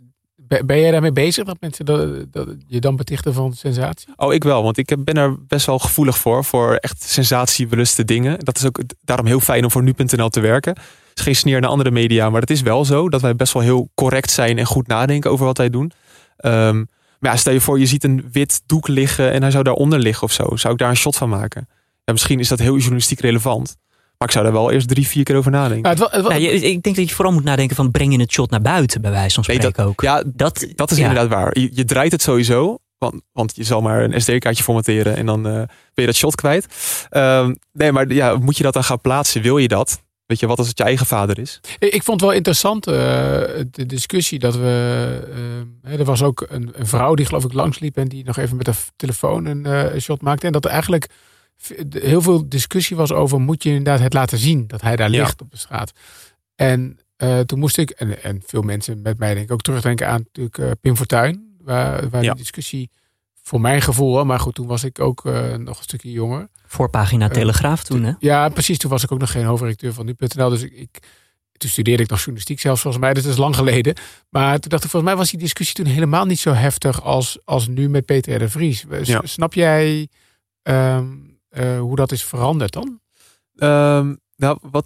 ben 0.66 0.80
jij 0.80 0.92
daarmee 0.92 1.12
bezig 1.12 1.46
dat 1.46 1.58
mensen 1.60 1.86
dat, 1.86 2.34
dat 2.34 2.48
je 2.68 2.80
dan 2.80 2.96
betichten 2.96 3.34
van 3.34 3.54
sensatie? 3.54 4.08
Oh, 4.16 4.34
ik 4.34 4.44
wel, 4.44 4.64
want 4.64 4.78
ik 4.78 5.04
ben 5.04 5.16
er 5.16 5.46
best 5.46 5.66
wel 5.66 5.80
gevoelig 5.80 6.18
voor. 6.18 6.46
Voor 6.46 6.76
echt 6.76 7.04
sensatiebeluste 7.04 8.06
dingen. 8.06 8.40
Dat 8.40 8.58
is 8.58 8.66
ook 8.66 8.82
daarom 9.02 9.26
heel 9.26 9.40
fijn 9.40 9.64
om 9.64 9.72
voor 9.72 9.84
nu.nl 9.84 10.30
te 10.30 10.40
werken. 10.40 10.74
Het 11.10 11.18
is 11.18 11.24
geen 11.24 11.36
sneer 11.36 11.62
naar 11.62 11.70
andere 11.70 11.92
media, 11.92 12.30
maar 12.30 12.42
het 12.42 12.50
is 12.50 12.62
wel 12.62 12.86
zo 12.86 13.10
dat 13.10 13.22
wij 13.22 13.36
best 13.36 13.54
wel 13.54 13.64
heel 13.64 13.90
correct 13.96 14.32
zijn 14.32 14.58
en 14.58 14.66
goed 14.66 14.88
nadenken 14.88 15.32
over 15.32 15.46
wat 15.46 15.58
wij 15.58 15.70
doen. 15.70 15.92
Um, 16.46 16.88
maar 17.20 17.32
ja, 17.32 17.38
stel 17.38 17.54
je 17.54 17.62
voor, 17.62 17.80
je 17.80 17.86
ziet 17.86 18.04
een 18.04 18.30
wit 18.32 18.62
doek 18.66 18.88
liggen 18.88 19.32
en 19.32 19.42
hij 19.42 19.52
zou 19.52 19.64
daaronder 19.64 20.00
liggen 20.00 20.24
of 20.24 20.32
zo. 20.32 20.56
Zou 20.56 20.74
ik 20.74 20.80
daar 20.80 20.90
een 20.90 20.96
shot 20.96 21.16
van 21.16 21.30
maken? 21.30 21.68
Ja, 22.04 22.14
misschien 22.14 22.40
is 22.40 22.48
dat 22.48 22.60
heel 22.60 22.78
journalistiek 22.78 23.20
relevant. 23.20 23.78
Maar 24.20 24.28
ik 24.28 24.34
zou 24.34 24.44
daar 24.44 24.54
wel 24.54 24.72
eerst 24.72 24.88
drie, 24.88 25.08
vier 25.08 25.24
keer 25.24 25.36
over 25.36 25.52
nadenken. 25.52 25.98
Ja, 25.98 26.10
het 26.10 26.22
nou, 26.22 26.42
ik 26.44 26.84
denk 26.84 26.96
dat 26.96 27.10
je 27.10 27.16
vooral 27.16 27.34
moet 27.34 27.44
nadenken 27.44 27.76
van 27.76 27.92
breng 27.92 28.14
je 28.14 28.20
het 28.20 28.32
shot 28.32 28.50
naar 28.50 28.62
buiten, 28.62 29.02
bij 29.02 29.12
wijze 29.12 29.34
van 29.34 29.44
spreken 29.44 29.64
nee, 29.64 29.74
dat, 29.74 29.86
ook. 29.86 30.02
Ja, 30.02 30.24
dat, 30.26 30.68
dat 30.76 30.92
is 30.92 30.98
inderdaad 30.98 31.28
waar. 31.28 31.60
Je, 31.60 31.70
je, 31.74 31.86
draait 31.86 32.12
het 32.12 32.22
sowieso. 32.22 32.78
Want, 32.98 33.22
want 33.32 33.56
je 33.56 33.64
zal 33.64 33.82
maar 33.82 34.04
een 34.04 34.22
SD-kaartje 34.22 34.64
formateren 34.64 35.16
en 35.16 35.26
dan 35.26 35.48
uh, 35.48 35.54
ben 35.54 35.70
je 35.94 36.06
dat 36.06 36.16
shot 36.16 36.36
kwijt. 36.36 36.66
Uh, 37.12 37.50
nee, 37.74 37.92
maar 37.92 38.14
ja, 38.14 38.36
moet 38.38 38.58
je 38.58 38.64
dat 38.64 38.74
dan 38.74 38.84
gaan 38.84 39.02
plaatsen? 39.02 39.42
Wil 39.42 39.58
je 39.58 39.68
dat? 39.68 40.02
Weet 40.26 40.40
je, 40.40 40.48
wat 40.48 40.58
als 40.58 40.68
het 40.68 40.78
je 40.78 40.84
eigen 40.84 41.06
vader 41.06 41.40
is? 41.40 41.60
Ik 41.80 42.04
vond 42.04 42.20
het 42.20 42.30
wel 42.30 42.38
interessant, 42.38 42.88
uh, 42.88 42.94
de 43.72 43.86
discussie 43.86 44.40
dat 44.40 44.56
we... 44.56 45.22
Uh, 45.86 46.00
er 46.00 46.06
was 46.06 46.24
ook 46.24 46.46
een, 46.50 46.72
een, 46.74 46.88
vrouw 46.88 47.14
die 47.14 47.26
geloof 47.26 47.44
ik 47.44 47.54
langsliep 47.54 47.98
en 47.98 48.08
die 48.08 48.26
nog 48.26 48.38
even 48.38 48.58
met 48.58 48.66
de 48.66 48.74
telefoon 48.96 49.46
een, 49.46 49.66
een 49.66 50.02
shot 50.02 50.22
maakte. 50.22 50.46
En 50.46 50.52
dat 50.52 50.66
er 50.66 50.72
eigenlijk 50.72 51.08
heel 51.90 52.22
veel 52.22 52.50
discussie 52.50 52.98
was 52.98 53.12
over 53.12 53.40
moet 53.40 53.64
je 53.64 53.70
inderdaad 53.70 54.00
het 54.00 54.14
laten 54.14 54.38
zien 54.38 54.68
dat 54.68 54.82
hij 54.82 54.96
daar 54.96 55.10
ligt 55.10 55.42
op 55.42 55.52
de 55.52 55.58
straat. 55.58 55.92
En 56.56 57.00
uh, 57.18 57.40
toen 57.40 57.60
moest 57.60 57.78
ik, 57.78 57.90
en, 57.90 58.24
en 58.24 58.42
veel 58.46 58.62
mensen 58.62 59.02
met 59.02 59.18
mij 59.18 59.34
denk 59.34 59.46
ik 59.46 59.52
ook 59.52 59.62
terugdenken 59.62 60.08
aan 60.08 60.22
natuurlijk 60.26 60.58
uh, 60.58 60.72
Pim 60.82 60.96
Fortuyn. 60.96 61.56
Waar, 61.62 62.10
waar 62.10 62.24
ja. 62.24 62.30
die 62.30 62.42
discussie 62.42 62.90
voor 63.44 63.62
mijn 63.62 63.82
gevoel, 63.82 64.26
maar 64.26 64.40
goed, 64.40 64.56
toen 64.56 64.68
was 64.68 64.84
ik 64.84 65.00
ook 65.00 65.26
uh, 65.26 65.56
nog 65.56 65.78
een 65.78 65.84
stukje 65.84 66.12
jonger. 66.12 66.48
Voorpagina 66.66 67.28
Telegraaf 67.28 67.84
toen 67.84 68.04
hè? 68.04 68.14
Ja, 68.20 68.50
precies. 68.50 68.78
Toen 68.78 68.90
was 68.90 69.04
ik 69.04 69.12
ook 69.12 69.20
nog 69.20 69.32
geen 69.32 69.46
hoofdredacteur 69.46 69.94
van 69.94 70.06
nu.nl. 70.06 70.50
Dus 70.50 70.62
ik, 70.62 70.72
ik, 70.72 71.00
toen 71.58 71.70
studeerde 71.70 72.04
ik 72.04 72.10
nog 72.10 72.18
journalistiek 72.18 72.60
zelfs 72.60 72.82
volgens 72.82 73.04
mij. 73.04 73.14
Dus 73.14 73.24
dat 73.24 73.32
is 73.32 73.38
lang 73.38 73.56
geleden. 73.56 73.96
Maar 74.30 74.60
toen 74.60 74.70
dacht 74.70 74.84
ik, 74.84 74.90
volgens 74.90 75.12
mij 75.12 75.20
was 75.20 75.30
die 75.30 75.40
discussie 75.40 75.76
toen 75.76 75.86
helemaal 75.86 76.26
niet 76.26 76.40
zo 76.40 76.54
heftig 76.54 77.04
als, 77.04 77.38
als 77.46 77.68
nu 77.68 77.90
met 77.90 78.06
Peter 78.06 78.36
R. 78.36 78.40
de 78.40 78.50
Vries. 78.50 78.86
Ja. 79.04 79.22
Snap 79.24 79.54
jij... 79.54 80.08
Um, 80.64 81.39
uh, 81.50 81.80
hoe 81.80 81.96
dat 81.96 82.12
is 82.12 82.24
veranderd 82.24 82.74
dan? 82.74 83.00
Um, 83.56 84.20
nou, 84.36 84.58
wat, 84.62 84.86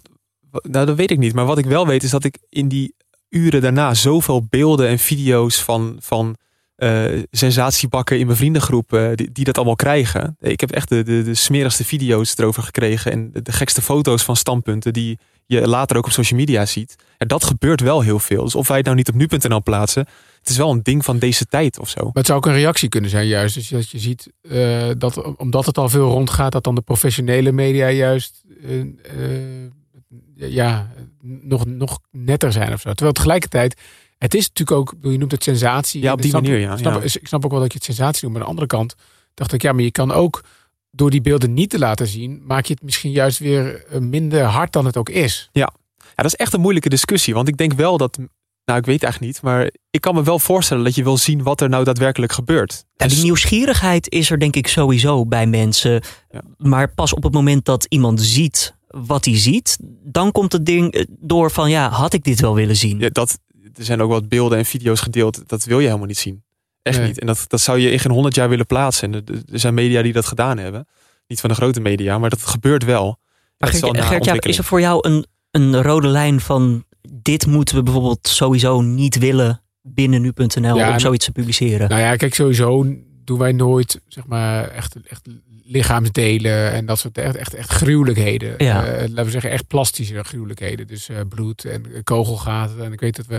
nou, 0.50 0.86
dat 0.86 0.96
weet 0.96 1.10
ik 1.10 1.18
niet. 1.18 1.34
Maar 1.34 1.46
wat 1.46 1.58
ik 1.58 1.66
wel 1.66 1.86
weet 1.86 2.02
is 2.02 2.10
dat 2.10 2.24
ik 2.24 2.38
in 2.48 2.68
die 2.68 2.94
uren 3.28 3.60
daarna 3.60 3.94
zoveel 3.94 4.46
beelden 4.46 4.88
en 4.88 4.98
video's 4.98 5.62
van, 5.62 5.96
van 6.00 6.36
uh, 6.76 7.22
sensatiebakken 7.30 8.18
in 8.18 8.26
mijn 8.26 8.38
vriendengroep 8.38 8.92
uh, 8.92 9.08
die, 9.14 9.44
dat 9.44 9.56
allemaal 9.56 9.76
krijgen. 9.76 10.36
Ik 10.40 10.60
heb 10.60 10.70
echt 10.70 10.88
de, 10.88 11.02
de, 11.02 11.22
de 11.22 11.34
smerigste 11.34 11.84
video's 11.84 12.38
erover 12.38 12.62
gekregen 12.62 13.12
en 13.12 13.30
de, 13.32 13.52
gekste 13.52 13.82
foto's 13.82 14.22
van 14.22 14.36
standpunten 14.36 14.92
die 14.92 15.18
je 15.46 15.68
later 15.68 15.96
ook 15.96 16.04
op 16.04 16.12
social 16.12 16.38
media 16.38 16.66
ziet. 16.66 16.96
En 17.18 17.28
dat 17.28 17.44
gebeurt 17.44 17.80
wel 17.80 18.00
heel 18.00 18.18
veel. 18.18 18.44
Dus 18.44 18.54
of 18.54 18.68
wij 18.68 18.76
het 18.76 18.86
nou 18.86 18.96
niet 18.96 19.08
op 19.08 19.14
nu.nl 19.14 19.62
plaatsen, 19.62 20.06
het 20.38 20.48
is 20.48 20.56
wel 20.56 20.70
een 20.70 20.82
ding 20.82 21.04
van 21.04 21.18
deze 21.18 21.46
tijd 21.46 21.78
of 21.78 21.88
zo. 21.88 22.02
Maar 22.02 22.12
het 22.12 22.26
zou 22.26 22.38
ook 22.38 22.46
een 22.46 22.52
reactie 22.52 22.88
kunnen 22.88 23.10
zijn 23.10 23.26
juist. 23.26 23.54
Dus 23.54 23.68
dat 23.68 23.90
je 23.90 23.98
ziet 23.98 24.32
uh, 24.42 24.90
dat 24.98 25.36
omdat 25.36 25.66
het 25.66 25.78
al 25.78 25.88
veel 25.88 26.10
rondgaat, 26.10 26.52
dat 26.52 26.64
dan 26.64 26.74
de 26.74 26.80
professionele 26.80 27.52
media 27.52 27.90
juist 27.90 28.44
ja, 30.34 30.90
nog, 31.22 31.66
nog 31.66 32.00
netter 32.10 32.52
zijn 32.52 32.72
of 32.72 32.80
zo. 32.80 32.88
Terwijl 32.88 33.12
tegelijkertijd, 33.12 33.80
het 34.24 34.34
is 34.34 34.48
natuurlijk 34.48 34.78
ook, 34.78 34.94
je 35.10 35.18
noemt 35.18 35.32
het 35.32 35.42
sensatie. 35.42 36.02
Ja, 36.02 36.12
op 36.12 36.22
die 36.22 36.32
manier, 36.32 36.58
ja. 36.58 36.72
Ik 36.72 36.78
snap, 36.78 36.94
ja. 36.94 37.18
ik 37.20 37.26
snap 37.26 37.44
ook 37.44 37.50
wel 37.50 37.60
dat 37.60 37.72
je 37.72 37.78
het 37.78 37.86
sensatie 37.86 38.22
noemt. 38.22 38.32
Maar 38.32 38.42
aan 38.42 38.54
de 38.54 38.60
andere 38.60 38.78
kant 38.78 38.94
dacht 39.34 39.52
ik, 39.52 39.62
ja, 39.62 39.72
maar 39.72 39.82
je 39.82 39.90
kan 39.90 40.12
ook 40.12 40.44
door 40.90 41.10
die 41.10 41.20
beelden 41.20 41.54
niet 41.54 41.70
te 41.70 41.78
laten 41.78 42.06
zien, 42.06 42.42
maak 42.44 42.66
je 42.66 42.72
het 42.72 42.82
misschien 42.82 43.10
juist 43.10 43.38
weer 43.38 43.84
minder 44.00 44.42
hard 44.42 44.72
dan 44.72 44.84
het 44.86 44.96
ook 44.96 45.08
is. 45.08 45.48
Ja. 45.52 45.72
ja, 45.96 46.12
dat 46.14 46.24
is 46.24 46.34
echt 46.34 46.52
een 46.52 46.60
moeilijke 46.60 46.88
discussie. 46.88 47.34
Want 47.34 47.48
ik 47.48 47.56
denk 47.56 47.72
wel 47.72 47.96
dat 47.96 48.18
nou, 48.64 48.78
ik 48.78 48.86
weet 48.86 49.02
eigenlijk 49.02 49.32
niet. 49.32 49.42
Maar 49.42 49.70
ik 49.90 50.00
kan 50.00 50.14
me 50.14 50.22
wel 50.22 50.38
voorstellen 50.38 50.84
dat 50.84 50.94
je 50.94 51.02
wil 51.02 51.16
zien 51.16 51.42
wat 51.42 51.60
er 51.60 51.68
nou 51.68 51.84
daadwerkelijk 51.84 52.32
gebeurt. 52.32 52.84
En 52.96 53.08
die 53.08 53.22
nieuwsgierigheid 53.22 54.10
is 54.10 54.30
er 54.30 54.38
denk 54.38 54.56
ik 54.56 54.66
sowieso 54.66 55.26
bij 55.26 55.46
mensen. 55.46 56.02
Ja. 56.30 56.42
Maar 56.56 56.94
pas 56.94 57.14
op 57.14 57.22
het 57.22 57.32
moment 57.32 57.64
dat 57.64 57.86
iemand 57.88 58.22
ziet 58.22 58.74
wat 58.88 59.24
hij 59.24 59.38
ziet, 59.38 59.78
dan 60.02 60.32
komt 60.32 60.52
het 60.52 60.66
ding 60.66 61.06
door 61.08 61.50
van 61.50 61.70
ja, 61.70 61.90
had 61.90 62.12
ik 62.12 62.24
dit 62.24 62.40
wel 62.40 62.54
willen 62.54 62.76
zien? 62.76 62.98
Ja, 62.98 63.08
dat, 63.08 63.38
er 63.78 63.84
zijn 63.84 64.00
ook 64.00 64.10
wat 64.10 64.28
beelden 64.28 64.58
en 64.58 64.64
video's 64.64 65.00
gedeeld. 65.00 65.48
Dat 65.48 65.64
wil 65.64 65.78
je 65.78 65.86
helemaal 65.86 66.06
niet 66.06 66.18
zien. 66.18 66.42
Echt 66.82 66.98
nee. 66.98 67.06
niet. 67.06 67.18
En 67.18 67.26
dat, 67.26 67.44
dat 67.48 67.60
zou 67.60 67.78
je 67.78 67.90
in 67.90 67.98
geen 67.98 68.12
honderd 68.12 68.34
jaar 68.34 68.48
willen 68.48 68.66
plaatsen. 68.66 69.14
En 69.14 69.24
er 69.52 69.58
zijn 69.58 69.74
media 69.74 70.02
die 70.02 70.12
dat 70.12 70.26
gedaan 70.26 70.58
hebben. 70.58 70.86
Niet 71.26 71.40
van 71.40 71.50
de 71.50 71.56
grote 71.56 71.80
media, 71.80 72.18
maar 72.18 72.30
dat 72.30 72.42
gebeurt 72.42 72.84
wel. 72.84 73.18
Maar 73.58 73.70
Gert, 73.70 74.00
Gert, 74.00 74.24
ja, 74.24 74.40
is 74.40 74.58
er 74.58 74.64
voor 74.64 74.80
jou 74.80 75.08
een, 75.08 75.26
een 75.50 75.82
rode 75.82 76.08
lijn 76.08 76.40
van 76.40 76.84
dit 77.10 77.46
moeten 77.46 77.76
we 77.76 77.82
bijvoorbeeld 77.82 78.28
sowieso 78.28 78.80
niet 78.80 79.18
willen 79.18 79.62
binnen 79.82 80.22
nu.nl 80.22 80.76
ja, 80.76 80.92
om 80.92 80.98
zoiets 80.98 81.24
te 81.24 81.32
publiceren? 81.32 81.88
Nou 81.88 82.00
ja, 82.00 82.16
kijk, 82.16 82.34
sowieso 82.34 82.86
doen 83.24 83.38
wij 83.38 83.52
nooit 83.52 84.00
zeg 84.08 84.26
maar 84.26 84.68
echt, 84.68 84.96
echt 85.08 85.26
lichaamsdelen 85.64 86.72
en 86.72 86.86
dat 86.86 86.98
soort 86.98 87.18
echt, 87.18 87.36
echt, 87.36 87.54
echt 87.54 87.70
gruwelijkheden. 87.70 88.54
Ja. 88.58 88.86
Uh, 88.86 89.00
laten 89.00 89.24
we 89.24 89.30
zeggen, 89.30 89.50
echt 89.50 89.66
plastische 89.66 90.24
gruwelijkheden. 90.24 90.86
Dus 90.86 91.08
uh, 91.08 91.20
bloed 91.28 91.64
en 91.64 92.02
kogelgaten. 92.04 92.84
En 92.84 92.92
ik 92.92 93.00
weet 93.00 93.16
dat 93.16 93.26
we 93.26 93.38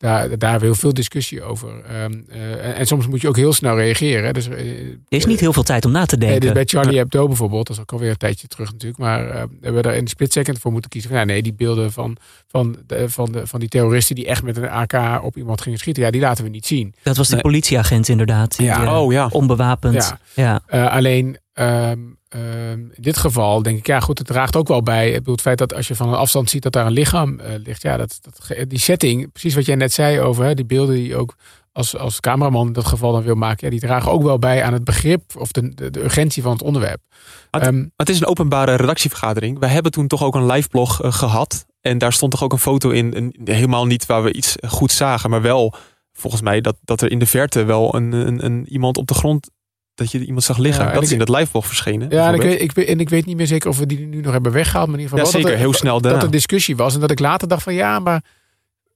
daar, 0.00 0.38
daar 0.38 0.60
heel 0.60 0.74
veel 0.74 0.94
discussie 0.94 1.42
over. 1.42 1.68
Um, 1.68 2.24
en, 2.28 2.74
en, 2.74 2.86
soms 2.86 3.06
moet 3.06 3.20
je 3.20 3.28
ook 3.28 3.36
heel 3.36 3.52
snel 3.52 3.76
reageren. 3.76 4.34
Dus, 4.34 4.46
er 4.46 4.96
is 5.08 5.24
niet 5.24 5.40
heel 5.40 5.52
veel 5.52 5.62
tijd 5.62 5.84
om 5.84 5.92
na 5.92 6.06
te 6.06 6.18
denken. 6.18 6.28
Nee, 6.28 6.40
dus 6.40 6.52
bij 6.52 6.64
Charlie 6.64 6.98
Hebdo 6.98 7.26
bijvoorbeeld, 7.26 7.66
dat 7.66 7.76
is 7.76 7.82
ook 7.82 7.92
alweer 7.92 8.10
een 8.10 8.16
tijdje 8.16 8.48
terug 8.48 8.72
natuurlijk. 8.72 9.00
Maar 9.00 9.26
uh, 9.26 9.32
we 9.32 9.48
hebben 9.60 9.82
er 9.82 9.94
in 9.94 10.04
de 10.04 10.10
split 10.10 10.32
second 10.32 10.58
voor 10.58 10.72
moeten 10.72 10.90
kiezen. 10.90 11.10
Van, 11.10 11.18
ja, 11.18 11.24
nee, 11.24 11.42
die 11.42 11.52
beelden 11.52 11.92
van, 11.92 12.16
van, 12.46 12.76
de, 12.86 13.10
van, 13.10 13.32
de, 13.32 13.46
van 13.46 13.60
die 13.60 13.68
terroristen 13.68 14.14
die 14.14 14.26
echt 14.26 14.42
met 14.42 14.56
een 14.56 14.68
AK 14.68 15.22
op 15.22 15.36
iemand 15.36 15.60
gingen 15.60 15.78
schieten. 15.78 16.02
Ja, 16.02 16.10
die 16.10 16.20
laten 16.20 16.44
we 16.44 16.50
niet 16.50 16.66
zien. 16.66 16.94
Dat 17.02 17.16
was 17.16 17.28
de 17.28 17.36
politieagent 17.36 18.08
inderdaad. 18.08 18.56
ja. 18.58 19.00
oh 19.00 19.12
ja. 19.12 19.28
Onbewapend. 19.32 20.16
Ja. 20.34 20.60
ja. 20.68 20.86
alleen... 20.86 21.38
Um, 21.60 22.20
Ehm, 22.30 22.78
in 22.78 23.02
dit 23.02 23.16
geval 23.16 23.62
denk 23.62 23.78
ik, 23.78 23.86
ja 23.86 24.00
goed, 24.00 24.18
het 24.18 24.26
draagt 24.26 24.56
ook 24.56 24.68
wel 24.68 24.82
bij. 24.82 25.08
Ik 25.08 25.14
bedoel, 25.14 25.32
het 25.32 25.42
feit 25.42 25.58
dat 25.58 25.74
als 25.74 25.88
je 25.88 25.94
van 25.94 26.08
een 26.08 26.14
afstand 26.14 26.50
ziet 26.50 26.62
dat 26.62 26.72
daar 26.72 26.86
een 26.86 26.92
lichaam 26.92 27.40
uh, 27.40 27.46
ligt. 27.64 27.82
Ja, 27.82 27.96
dat, 27.96 28.18
dat, 28.22 28.68
die 28.68 28.78
setting, 28.78 29.32
precies 29.32 29.54
wat 29.54 29.66
jij 29.66 29.74
net 29.74 29.92
zei 29.92 30.20
over 30.20 30.44
hè, 30.44 30.54
die 30.54 30.64
beelden 30.64 30.94
die 30.94 31.16
ook 31.16 31.34
als, 31.72 31.96
als 31.96 32.20
cameraman 32.20 32.66
in 32.66 32.72
dat 32.72 32.86
geval 32.86 33.12
dan 33.12 33.22
wil 33.22 33.34
maken. 33.34 33.64
Ja, 33.64 33.70
die 33.70 33.80
dragen 33.80 34.12
ook 34.12 34.22
wel 34.22 34.38
bij 34.38 34.62
aan 34.62 34.72
het 34.72 34.84
begrip 34.84 35.22
of 35.36 35.52
de, 35.52 35.90
de, 35.90 36.02
urgentie 36.04 36.42
van 36.42 36.52
het 36.52 36.62
onderwerp. 36.62 37.00
Het, 37.50 37.66
um, 37.66 37.92
het, 37.96 38.08
is 38.08 38.20
een 38.20 38.26
openbare 38.26 38.74
redactievergadering. 38.74 39.58
We 39.58 39.66
hebben 39.66 39.92
toen 39.92 40.06
toch 40.06 40.22
ook 40.22 40.34
een 40.34 40.46
live 40.46 40.68
blog 40.68 41.04
uh, 41.04 41.12
gehad. 41.12 41.66
En 41.80 41.98
daar 41.98 42.12
stond 42.12 42.32
toch 42.32 42.42
ook 42.42 42.52
een 42.52 42.58
foto 42.58 42.90
in. 42.90 43.16
Een, 43.16 43.36
helemaal 43.44 43.86
niet 43.86 44.06
waar 44.06 44.22
we 44.22 44.32
iets 44.32 44.56
goed 44.66 44.92
zagen, 44.92 45.30
maar 45.30 45.42
wel 45.42 45.74
volgens 46.12 46.42
mij 46.42 46.60
dat, 46.60 46.76
dat 46.84 47.00
er 47.00 47.10
in 47.10 47.18
de 47.18 47.26
verte 47.26 47.64
wel 47.64 47.94
een, 47.94 48.12
een, 48.12 48.44
een 48.44 48.66
iemand 48.68 48.96
op 48.96 49.06
de 49.06 49.14
grond 49.14 49.50
dat 49.94 50.10
je 50.10 50.24
iemand 50.24 50.44
zag 50.44 50.58
liggen. 50.58 50.84
Ja, 50.84 50.92
dat 50.92 51.02
is 51.02 51.12
in 51.12 51.20
het 51.20 51.28
liveblog 51.28 51.66
verschenen. 51.66 52.10
Ja, 52.10 52.28
en 52.28 52.34
ik, 52.34 52.42
weet, 52.42 52.60
ik, 52.60 52.76
en 52.76 53.00
ik 53.00 53.08
weet 53.08 53.26
niet 53.26 53.36
meer 53.36 53.46
zeker 53.46 53.68
of 53.68 53.78
we 53.78 53.86
die 53.86 53.98
nu 53.98 54.20
nog 54.20 54.32
hebben 54.32 54.52
weggehaald. 54.52 54.88
Maar 54.88 54.98
in 54.98 55.04
ieder 55.04 55.18
geval 55.18 55.32
ja, 55.32 55.38
zeker, 55.38 55.58
dat 55.58 55.66
heel 55.66 55.78
snel 55.78 56.00
daarna. 56.00 56.18
Dat 56.18 56.26
er 56.26 56.32
discussie 56.32 56.76
was. 56.76 56.94
En 56.94 57.00
dat 57.00 57.10
ik 57.10 57.18
later 57.18 57.48
dacht 57.48 57.62
van 57.62 57.74
ja, 57.74 57.98
maar 57.98 58.22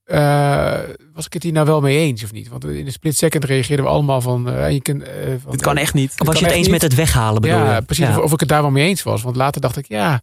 uh, 0.07 0.79
was 1.13 1.27
ik 1.27 1.33
het 1.33 1.43
hier 1.43 1.53
nou 1.53 1.67
wel 1.67 1.81
mee 1.81 1.99
eens 1.99 2.25
of 2.25 2.33
niet? 2.33 2.49
Want 2.49 2.65
in 2.65 2.85
de 2.85 2.91
split 2.91 3.17
second 3.17 3.45
reageerden 3.45 3.85
we 3.85 3.91
allemaal 3.91 4.21
van... 4.21 4.49
Uh, 4.49 4.71
je 4.71 4.83
kunt, 4.83 5.03
uh, 5.03 5.09
van 5.43 5.51
dit 5.51 5.63
kan 5.63 5.77
echt 5.77 5.95
niet. 5.95 6.13
was 6.17 6.39
je 6.39 6.45
het 6.45 6.55
eens 6.55 6.63
niet? 6.63 6.71
met 6.71 6.83
het 6.83 6.95
weghalen 6.95 7.41
bedoel 7.41 7.57
Ja, 7.57 7.81
precies. 7.81 8.07
Ja. 8.07 8.19
Of, 8.19 8.25
of, 8.25 8.33
ik 8.33 8.41
het 8.41 8.49
daar 8.49 8.63
wel 8.63 8.71
mee 8.71 8.89
eens 8.89 9.03
was. 9.03 9.23
Want 9.23 9.37
later 9.37 9.61
dacht 9.61 9.77
ik 9.77 9.89
ja... 9.89 10.23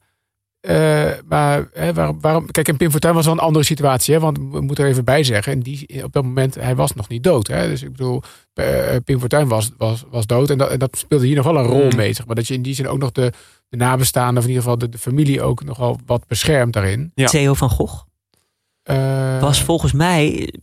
Uh, 0.61 1.09
maar 1.25 1.67
hè, 1.73 1.93
waarom, 1.93 2.21
waarom, 2.21 2.51
kijk, 2.51 2.67
en 2.67 2.77
Pim 2.77 2.91
Fortuyn 2.91 3.13
was 3.13 3.25
wel 3.25 3.33
een 3.33 3.39
andere 3.39 3.65
situatie. 3.65 4.13
Hè, 4.13 4.19
want 4.19 4.37
we 4.37 4.61
moeten 4.61 4.83
er 4.83 4.89
even 4.89 5.05
bij 5.05 5.23
zeggen. 5.23 5.53
En 5.53 5.59
die, 5.59 6.03
op 6.03 6.13
dat 6.13 6.23
moment, 6.23 6.55
hij 6.55 6.75
was 6.75 6.93
nog 6.93 7.07
niet 7.07 7.23
dood. 7.23 7.47
Hè, 7.47 7.67
dus 7.67 7.83
ik 7.83 7.91
bedoel, 7.91 8.21
uh, 8.53 8.95
Pim 9.05 9.19
Fortuyn 9.19 9.47
was, 9.47 9.71
was, 9.77 10.03
was 10.09 10.25
dood. 10.25 10.49
En 10.49 10.57
dat, 10.57 10.69
en 10.69 10.79
dat 10.79 10.97
speelde 10.97 11.25
hier 11.25 11.35
nog 11.35 11.45
wel 11.45 11.57
een 11.57 11.65
rol 11.65 11.89
mm. 11.89 11.95
mee. 11.95 12.13
Zeg 12.13 12.25
maar 12.25 12.35
dat 12.35 12.47
je 12.47 12.53
in 12.53 12.61
die 12.61 12.75
zin 12.75 12.87
ook 12.87 12.99
nog 12.99 13.11
de, 13.11 13.31
de 13.69 13.77
nabestaanden, 13.77 14.37
of 14.37 14.43
in 14.43 14.49
ieder 14.49 14.63
geval 14.63 14.77
de, 14.77 14.89
de 14.89 14.97
familie 14.97 15.41
ook 15.41 15.63
nogal 15.63 15.99
wat 16.05 16.27
beschermt 16.27 16.73
daarin. 16.73 17.11
Ja. 17.15 17.27
Theo 17.27 17.53
van 17.53 17.69
Gogh 17.69 18.03
uh, 18.83 19.41
was 19.41 19.63
volgens 19.63 19.91
mij 19.91 20.53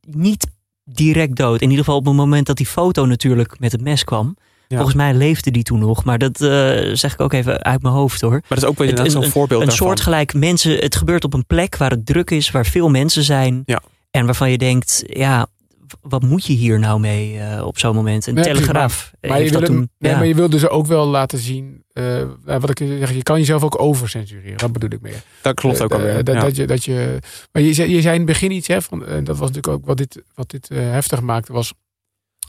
niet 0.00 0.46
direct 0.84 1.36
dood. 1.36 1.60
In 1.60 1.70
ieder 1.70 1.84
geval 1.84 1.98
op 1.98 2.06
het 2.06 2.14
moment 2.14 2.46
dat 2.46 2.56
die 2.56 2.66
foto 2.66 3.04
natuurlijk 3.06 3.58
met 3.58 3.72
het 3.72 3.80
mes 3.80 4.04
kwam. 4.04 4.36
Volgens 4.76 4.96
mij 4.96 5.14
leefde 5.14 5.50
die 5.50 5.62
toen 5.62 5.78
nog. 5.78 6.04
Maar 6.04 6.18
dat 6.18 6.40
uh, 6.40 6.48
zeg 6.92 7.12
ik 7.12 7.20
ook 7.20 7.32
even 7.32 7.62
uit 7.62 7.82
mijn 7.82 7.94
hoofd 7.94 8.20
hoor. 8.20 8.30
Maar 8.30 8.42
dat 8.48 8.58
is 8.58 8.64
ook 8.64 8.78
wel 8.78 9.10
zo'n 9.10 9.24
voorbeeld 9.24 9.60
Een 9.60 9.68
daarvan. 9.68 9.86
soortgelijk 9.86 10.34
mensen. 10.34 10.76
Het 10.76 10.96
gebeurt 10.96 11.24
op 11.24 11.34
een 11.34 11.46
plek 11.46 11.76
waar 11.76 11.90
het 11.90 12.06
druk 12.06 12.30
is. 12.30 12.50
Waar 12.50 12.66
veel 12.66 12.88
mensen 12.88 13.22
zijn. 13.22 13.62
Ja. 13.64 13.82
En 14.10 14.24
waarvan 14.24 14.50
je 14.50 14.58
denkt, 14.58 15.02
ja, 15.06 15.46
wat 16.00 16.22
moet 16.22 16.46
je 16.46 16.52
hier 16.52 16.78
nou 16.78 17.00
mee 17.00 17.34
uh, 17.34 17.66
op 17.66 17.78
zo'n 17.78 17.94
moment? 17.94 18.26
Een 18.26 18.34
nee, 18.34 18.44
telegraaf. 18.44 19.12
Maar, 19.20 19.30
maar, 19.30 19.42
je 19.42 19.50
wil, 19.50 19.60
toen, 19.60 19.90
nee, 19.98 20.12
ja. 20.12 20.18
maar 20.18 20.26
je 20.26 20.34
wil 20.34 20.50
dus 20.50 20.68
ook 20.68 20.86
wel 20.86 21.06
laten 21.06 21.38
zien. 21.38 21.84
Uh, 21.92 22.22
wat 22.44 22.70
ik 22.70 22.78
zeg, 22.78 23.12
je 23.12 23.22
kan 23.22 23.38
jezelf 23.38 23.62
ook 23.62 23.80
overcensureren. 23.80 24.56
Dat 24.56 24.72
bedoel 24.72 24.90
ik 24.90 25.00
meer. 25.00 25.22
Dat 25.42 25.54
klopt 25.54 25.82
ook 25.82 25.92
alweer. 25.92 26.24
Dat, 26.24 26.34
ja. 26.34 26.40
dat, 26.40 26.56
je, 26.56 26.66
dat 26.66 26.84
je, 26.84 27.18
maar 27.52 27.62
je 27.62 27.74
zei, 27.74 27.90
je 27.90 28.00
zei 28.00 28.12
in 28.12 28.20
het 28.20 28.30
begin 28.30 28.50
iets, 28.50 28.68
hè, 28.68 28.82
van, 28.82 29.06
en 29.06 29.24
dat 29.24 29.38
was 29.38 29.48
natuurlijk 29.48 29.74
ook 29.74 29.86
wat 29.86 29.96
dit, 29.96 30.22
wat 30.34 30.50
dit 30.50 30.68
heftig 30.68 31.20
maakte, 31.20 31.52
was 31.52 31.72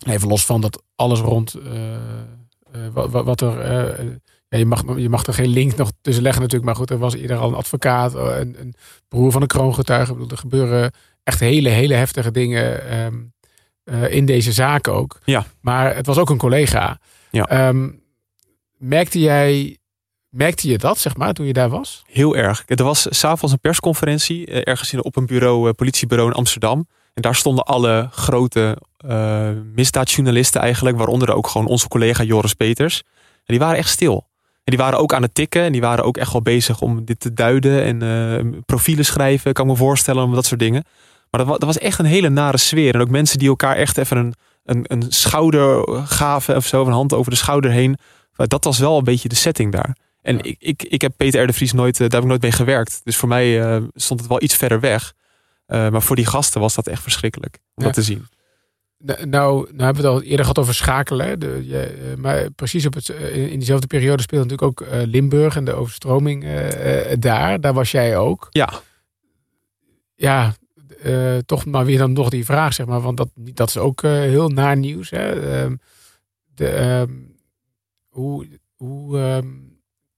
even 0.07 0.27
los 0.27 0.45
van 0.45 0.61
dat 0.61 0.83
alles 0.95 1.19
rond 1.19 1.55
uh, 1.55 2.87
wat, 2.93 3.23
wat, 3.23 3.41
er. 3.41 4.19
Ja, 4.49 4.57
je, 4.57 4.65
mag, 4.65 4.83
je 4.97 5.09
mag 5.09 5.25
er 5.25 5.33
geen 5.33 5.49
link 5.49 5.75
nog 5.75 5.91
tussen 6.01 6.23
leggen 6.23 6.41
natuurlijk. 6.41 6.69
Maar 6.69 6.79
goed, 6.79 6.89
er 6.89 6.97
was 6.97 7.15
eerder 7.15 7.37
al 7.37 7.49
een 7.49 7.55
advocaat, 7.55 8.13
een, 8.13 8.55
een 8.59 8.75
broer 9.07 9.31
van 9.31 9.41
een 9.41 9.47
kroongetuige. 9.47 10.11
Ik 10.11 10.17
bedoel, 10.17 10.31
er 10.31 10.37
gebeuren 10.37 10.91
echt 11.23 11.39
hele, 11.39 11.69
hele 11.69 11.93
heftige 11.93 12.31
dingen 12.31 12.97
um, 12.99 13.33
uh, 13.85 14.13
in 14.13 14.25
deze 14.25 14.51
zaak 14.51 14.87
ook. 14.87 15.19
Ja. 15.23 15.45
Maar 15.61 15.95
het 15.95 16.05
was 16.05 16.17
ook 16.17 16.29
een 16.29 16.37
collega. 16.37 16.99
Ja. 17.29 17.67
Um, 17.67 18.03
merkte 18.77 19.19
jij 19.19 19.79
Merkte 20.31 20.67
je 20.67 20.77
dat, 20.77 20.97
zeg 20.97 21.15
maar, 21.15 21.33
toen 21.33 21.45
je 21.45 21.53
daar 21.53 21.69
was? 21.69 22.03
Heel 22.07 22.35
erg. 22.35 22.63
Er 22.65 22.83
was 22.83 23.07
s'avonds 23.09 23.53
een 23.53 23.59
persconferentie 23.59 24.45
ergens 24.47 24.93
in, 24.93 25.03
op 25.03 25.15
een 25.15 25.25
bureau, 25.25 25.73
politiebureau 25.73 26.29
in 26.29 26.35
Amsterdam. 26.35 26.87
En 27.13 27.21
daar 27.21 27.35
stonden 27.35 27.65
alle 27.65 28.07
grote 28.11 28.77
uh, 29.05 29.49
misdaadjournalisten 29.73 30.61
eigenlijk, 30.61 30.97
waaronder 30.97 31.33
ook 31.33 31.47
gewoon 31.47 31.67
onze 31.67 31.87
collega 31.87 32.23
Joris 32.23 32.53
Peters. 32.53 33.03
En 33.35 33.43
die 33.45 33.59
waren 33.59 33.77
echt 33.77 33.89
stil. 33.89 34.29
En 34.63 34.77
die 34.77 34.77
waren 34.77 34.99
ook 34.99 35.13
aan 35.13 35.21
het 35.21 35.35
tikken 35.35 35.61
en 35.61 35.71
die 35.71 35.81
waren 35.81 36.03
ook 36.03 36.17
echt 36.17 36.31
wel 36.31 36.41
bezig 36.41 36.81
om 36.81 37.05
dit 37.05 37.19
te 37.19 37.33
duiden 37.33 37.83
en 37.83 38.03
uh, 38.03 38.59
profielen 38.65 39.05
schrijven, 39.05 39.53
kan 39.53 39.65
ik 39.65 39.71
me 39.71 39.77
voorstellen, 39.77 40.31
dat 40.31 40.45
soort 40.45 40.59
dingen. 40.59 40.83
Maar 41.29 41.45
dat, 41.45 41.49
dat, 41.59 41.63
was 41.63 41.77
echt 41.77 41.99
een 41.99 42.05
hele 42.05 42.29
nare 42.29 42.57
sfeer. 42.57 42.95
En 42.95 43.01
ook 43.01 43.09
mensen 43.09 43.39
die 43.39 43.47
elkaar 43.47 43.75
echt 43.75 43.97
even 43.97 44.17
een, 44.17 44.33
een, 44.63 44.85
een 44.87 45.05
schouder 45.11 45.87
gaven 46.05 46.55
of 46.55 46.65
zo, 46.65 46.85
een 46.85 46.91
hand 46.91 47.13
over 47.13 47.31
de 47.31 47.37
schouder 47.37 47.71
heen. 47.71 47.97
Dat 48.35 48.63
was 48.63 48.79
wel 48.79 48.97
een 48.97 49.03
beetje 49.03 49.29
de 49.29 49.35
setting 49.35 49.71
daar. 49.71 49.95
En 50.21 50.35
ja. 50.35 50.43
ik, 50.43 50.55
ik, 50.59 50.83
ik 50.83 51.01
heb 51.01 51.13
Peter 51.17 51.43
R. 51.43 51.47
de 51.47 51.53
Vries 51.53 51.73
nooit, 51.73 51.97
daar 51.97 52.09
heb 52.09 52.21
ik 52.21 52.27
nooit 52.27 52.41
mee 52.41 52.51
gewerkt. 52.51 53.01
Dus 53.03 53.17
voor 53.17 53.29
mij 53.29 53.75
uh, 53.75 53.83
stond 53.93 54.19
het 54.19 54.29
wel 54.29 54.41
iets 54.41 54.55
verder 54.55 54.79
weg. 54.79 55.13
Uh, 55.67 55.89
maar 55.89 56.01
voor 56.01 56.15
die 56.15 56.25
gasten 56.25 56.61
was 56.61 56.73
dat 56.75 56.87
echt 56.87 57.01
verschrikkelijk 57.01 57.55
om 57.55 57.83
ja. 57.83 57.83
dat 57.83 57.93
te 57.93 58.03
zien. 58.03 58.27
Nou, 59.03 59.27
nou 59.27 59.67
hebben 59.67 60.03
we 60.03 60.09
het 60.09 60.17
al 60.17 60.21
eerder 60.21 60.39
gehad 60.39 60.59
over 60.59 60.73
schakelen. 60.73 61.39
De, 61.39 61.67
je, 61.67 62.13
maar 62.17 62.51
precies 62.51 62.85
op 62.85 62.93
het, 62.93 63.09
in 63.33 63.57
diezelfde 63.57 63.87
periode 63.87 64.21
speelde 64.21 64.45
natuurlijk 64.49 64.81
ook 64.81 64.87
uh, 64.87 65.01
Limburg 65.05 65.55
en 65.55 65.65
de 65.65 65.73
overstroming 65.73 66.43
uh, 66.43 66.67
daar. 67.19 67.61
Daar 67.61 67.73
was 67.73 67.91
jij 67.91 68.17
ook. 68.17 68.47
Ja. 68.49 68.69
Ja, 70.15 70.53
toch 71.45 71.65
maar 71.65 71.85
weer 71.85 71.97
dan 71.97 72.13
nog 72.13 72.29
die 72.29 72.45
vraag, 72.45 72.73
zeg 72.73 72.85
maar. 72.85 73.01
Want 73.01 73.17
dat, 73.17 73.29
dat 73.35 73.67
is 73.67 73.77
ook 73.77 74.01
heel 74.01 74.49
naar 74.49 74.77
nieuws. 74.77 75.09
Hè? 75.09 75.61
Um, 75.63 75.79
de, 76.55 76.81
um, 76.81 77.35
hoe 78.07 78.47
hoe 78.75 79.17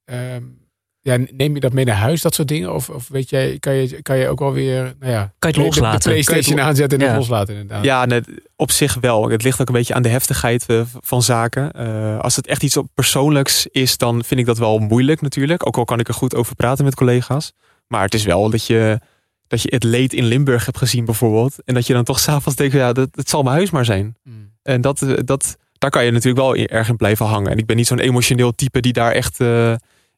um, 0.06 0.63
ja, 1.04 1.18
neem 1.32 1.54
je 1.54 1.60
dat 1.60 1.74
mee 1.74 1.86
naar 1.86 1.96
huis, 1.96 2.22
dat 2.22 2.34
soort 2.34 2.48
dingen? 2.48 2.74
Of, 2.74 2.90
of 2.90 3.08
weet 3.08 3.30
jij, 3.30 3.60
kan 3.60 3.74
je, 3.74 4.02
kan 4.02 4.18
je 4.18 4.28
ook 4.28 4.40
wel 4.40 4.54
weer, 4.54 4.96
nou 5.00 5.12
ja, 5.12 5.34
kan 5.40 5.52
je 5.52 5.58
het 5.58 5.66
loslaten? 5.66 6.00
De, 6.00 6.04
de 6.04 6.24
PlayStation 6.24 6.58
het 6.58 6.68
aanzetten 6.68 7.00
en 7.00 7.06
ja. 7.06 7.18
loslaten 7.18 7.54
inderdaad. 7.54 7.84
Ja, 7.84 8.06
nee, 8.06 8.22
op 8.56 8.72
zich 8.72 8.94
wel. 8.94 9.30
Het 9.30 9.44
ligt 9.44 9.62
ook 9.62 9.68
een 9.68 9.74
beetje 9.74 9.94
aan 9.94 10.02
de 10.02 10.10
heftigheid 10.10 10.66
uh, 10.68 10.82
van 11.00 11.22
zaken. 11.22 11.72
Uh, 11.78 12.20
als 12.20 12.36
het 12.36 12.48
echt 12.48 12.64
iets 12.64 12.78
op 12.78 12.88
persoonlijks 12.94 13.68
is, 13.68 13.98
dan 13.98 14.24
vind 14.24 14.40
ik 14.40 14.46
dat 14.46 14.58
wel 14.58 14.80
moeilijk 14.80 15.22
natuurlijk. 15.22 15.68
Ook 15.68 15.78
al 15.78 15.86
kan 15.86 16.00
ik 16.00 16.08
er 16.08 16.14
goed 16.14 16.36
over 16.36 16.56
praten 16.56 16.86
met 16.86 16.96
collega's. 16.96 17.54
Maar 17.88 18.04
het 18.04 18.14
is 18.14 18.24
wel 18.24 18.50
dat 18.50 18.66
je, 18.66 19.00
dat 19.48 19.62
je 19.62 19.70
het 19.74 19.84
leed 19.84 20.14
in 20.14 20.26
Limburg 20.26 20.66
hebt 20.66 20.78
gezien 20.78 21.06
bijvoorbeeld. 21.06 21.56
En 21.66 21.74
dat 21.74 21.88
je 21.88 21.94
dan 21.94 22.04
toch 22.04 22.20
s'avonds 22.26 22.58
denkt, 22.58 22.74
ja, 22.74 22.94
dat, 22.94 23.10
het 23.12 23.30
zal 23.30 23.44
mijn 23.44 23.56
huis 23.56 23.72
maar 23.72 23.86
zijn. 23.86 24.16
Mm. 24.24 24.52
En 24.62 24.82
dat, 24.82 25.06
dat, 25.26 25.58
daar 25.78 25.90
kan 25.90 26.06
je 26.06 26.12
natuurlijk 26.12 26.42
wel 26.42 26.56
erg 26.56 26.90
in 26.90 26.96
blijven 26.96 27.26
hangen. 27.26 27.52
En 27.52 27.58
ik 27.58 27.66
ben 27.66 27.76
niet 27.76 27.88
zo'n 27.88 28.00
emotioneel 28.00 28.52
type 28.52 28.80
die 28.80 28.94
daar 28.94 29.12
echt... 29.12 29.40
Uh, 29.40 29.74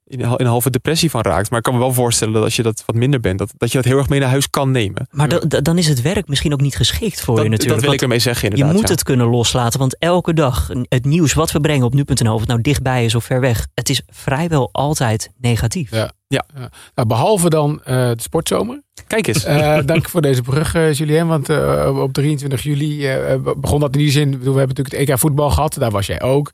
in 0.07 0.21
een 0.21 0.45
halve 0.45 0.69
depressie 0.69 1.09
van 1.09 1.21
raakt. 1.21 1.49
Maar 1.49 1.57
ik 1.57 1.65
kan 1.65 1.73
me 1.73 1.79
wel 1.79 1.93
voorstellen 1.93 2.33
dat 2.33 2.43
als 2.43 2.55
je 2.55 2.63
dat 2.63 2.83
wat 2.85 2.95
minder 2.95 3.19
bent, 3.19 3.39
dat, 3.39 3.53
dat 3.57 3.71
je 3.71 3.77
dat 3.77 3.85
heel 3.85 3.97
erg 3.97 4.09
mee 4.09 4.19
naar 4.19 4.29
huis 4.29 4.49
kan 4.49 4.71
nemen. 4.71 5.07
Maar 5.11 5.29
da, 5.47 5.61
dan 5.61 5.77
is 5.77 5.87
het 5.87 6.01
werk 6.01 6.27
misschien 6.27 6.53
ook 6.53 6.61
niet 6.61 6.75
geschikt 6.75 7.21
voor 7.21 7.35
dat, 7.35 7.43
je 7.43 7.49
natuurlijk. 7.49 7.79
Dat 7.79 7.85
wil 7.85 7.95
ik 7.95 8.01
ermee 8.01 8.19
zeggen 8.19 8.43
inderdaad. 8.43 8.69
Je 8.69 8.77
moet 8.77 8.87
ja. 8.87 8.93
het 8.93 9.03
kunnen 9.03 9.27
loslaten, 9.27 9.79
want 9.79 9.97
elke 9.99 10.33
dag 10.33 10.69
het 10.89 11.05
nieuws 11.05 11.33
wat 11.33 11.51
we 11.51 11.59
brengen 11.59 11.85
op 11.85 11.93
nu.nl, 11.93 12.33
of 12.33 12.39
het 12.39 12.49
nou 12.49 12.61
dichtbij 12.61 13.05
is 13.05 13.15
of 13.15 13.23
ver 13.23 13.39
weg, 13.39 13.67
het 13.73 13.89
is 13.89 14.01
vrijwel 14.07 14.69
altijd 14.71 15.31
negatief. 15.37 15.91
Ja. 15.91 16.11
Ja. 16.27 16.45
ja. 16.55 16.69
Nou, 16.95 17.07
behalve 17.07 17.49
dan 17.49 17.71
uh, 17.79 17.85
de 17.85 18.21
sportzomer. 18.21 18.81
Kijk 19.07 19.27
eens. 19.27 19.45
Uh, 19.47 19.79
dank 19.85 20.09
voor 20.09 20.21
deze 20.21 20.41
brug, 20.41 20.75
uh, 20.75 20.93
Julien. 20.93 21.27
Want 21.27 21.49
uh, 21.49 21.99
op 22.01 22.13
23 22.13 22.61
juli 22.61 23.09
begon 23.57 23.79
dat 23.79 23.93
in 23.93 23.99
die 23.99 24.11
zin. 24.11 24.29
We 24.29 24.45
hebben 24.45 24.67
natuurlijk 24.67 24.95
het 24.95 25.09
EK 25.09 25.19
voetbal 25.19 25.49
gehad. 25.49 25.73
Daar 25.73 25.91
was 25.91 26.05
jij 26.05 26.21
ook. 26.21 26.51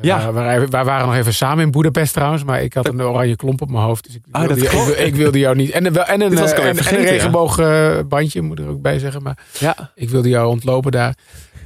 Ja. 0.00 0.18
Uh, 0.18 0.28
wij, 0.28 0.68
wij, 0.68 0.84
waren 0.84 1.06
nog 1.06 1.16
even 1.16 1.34
samen 1.34 1.64
in 1.64 1.70
Boedapest 1.70 2.12
trouwens, 2.12 2.44
maar 2.44 2.62
ik 2.62 2.74
had 2.74 2.88
een 2.88 3.02
oranje 3.02 3.36
klomp 3.36 3.62
op 3.62 3.70
mijn 3.70 3.84
hoofd. 3.84 4.04
Dus 4.04 4.14
ik, 4.14 4.22
ah, 4.30 4.46
wilde, 4.46 4.62
dat 4.62 4.88
ik, 4.88 4.96
ik, 4.96 5.14
wilde 5.14 5.38
jou 5.38 5.56
niet. 5.56 5.70
En, 5.70 5.86
en, 5.86 6.06
en, 6.06 6.20
een, 6.20 6.38
en, 6.38 6.78
en 6.78 6.94
een 6.94 7.04
regenboogbandje, 7.04 8.42
moet 8.42 8.58
er 8.58 8.68
ook 8.68 8.82
bij 8.82 8.98
zeggen. 8.98 9.22
Maar 9.22 9.38
ja. 9.58 9.90
ik 9.94 10.10
wilde 10.10 10.28
jou 10.28 10.48
ontlopen 10.48 10.92
daar. 10.92 11.14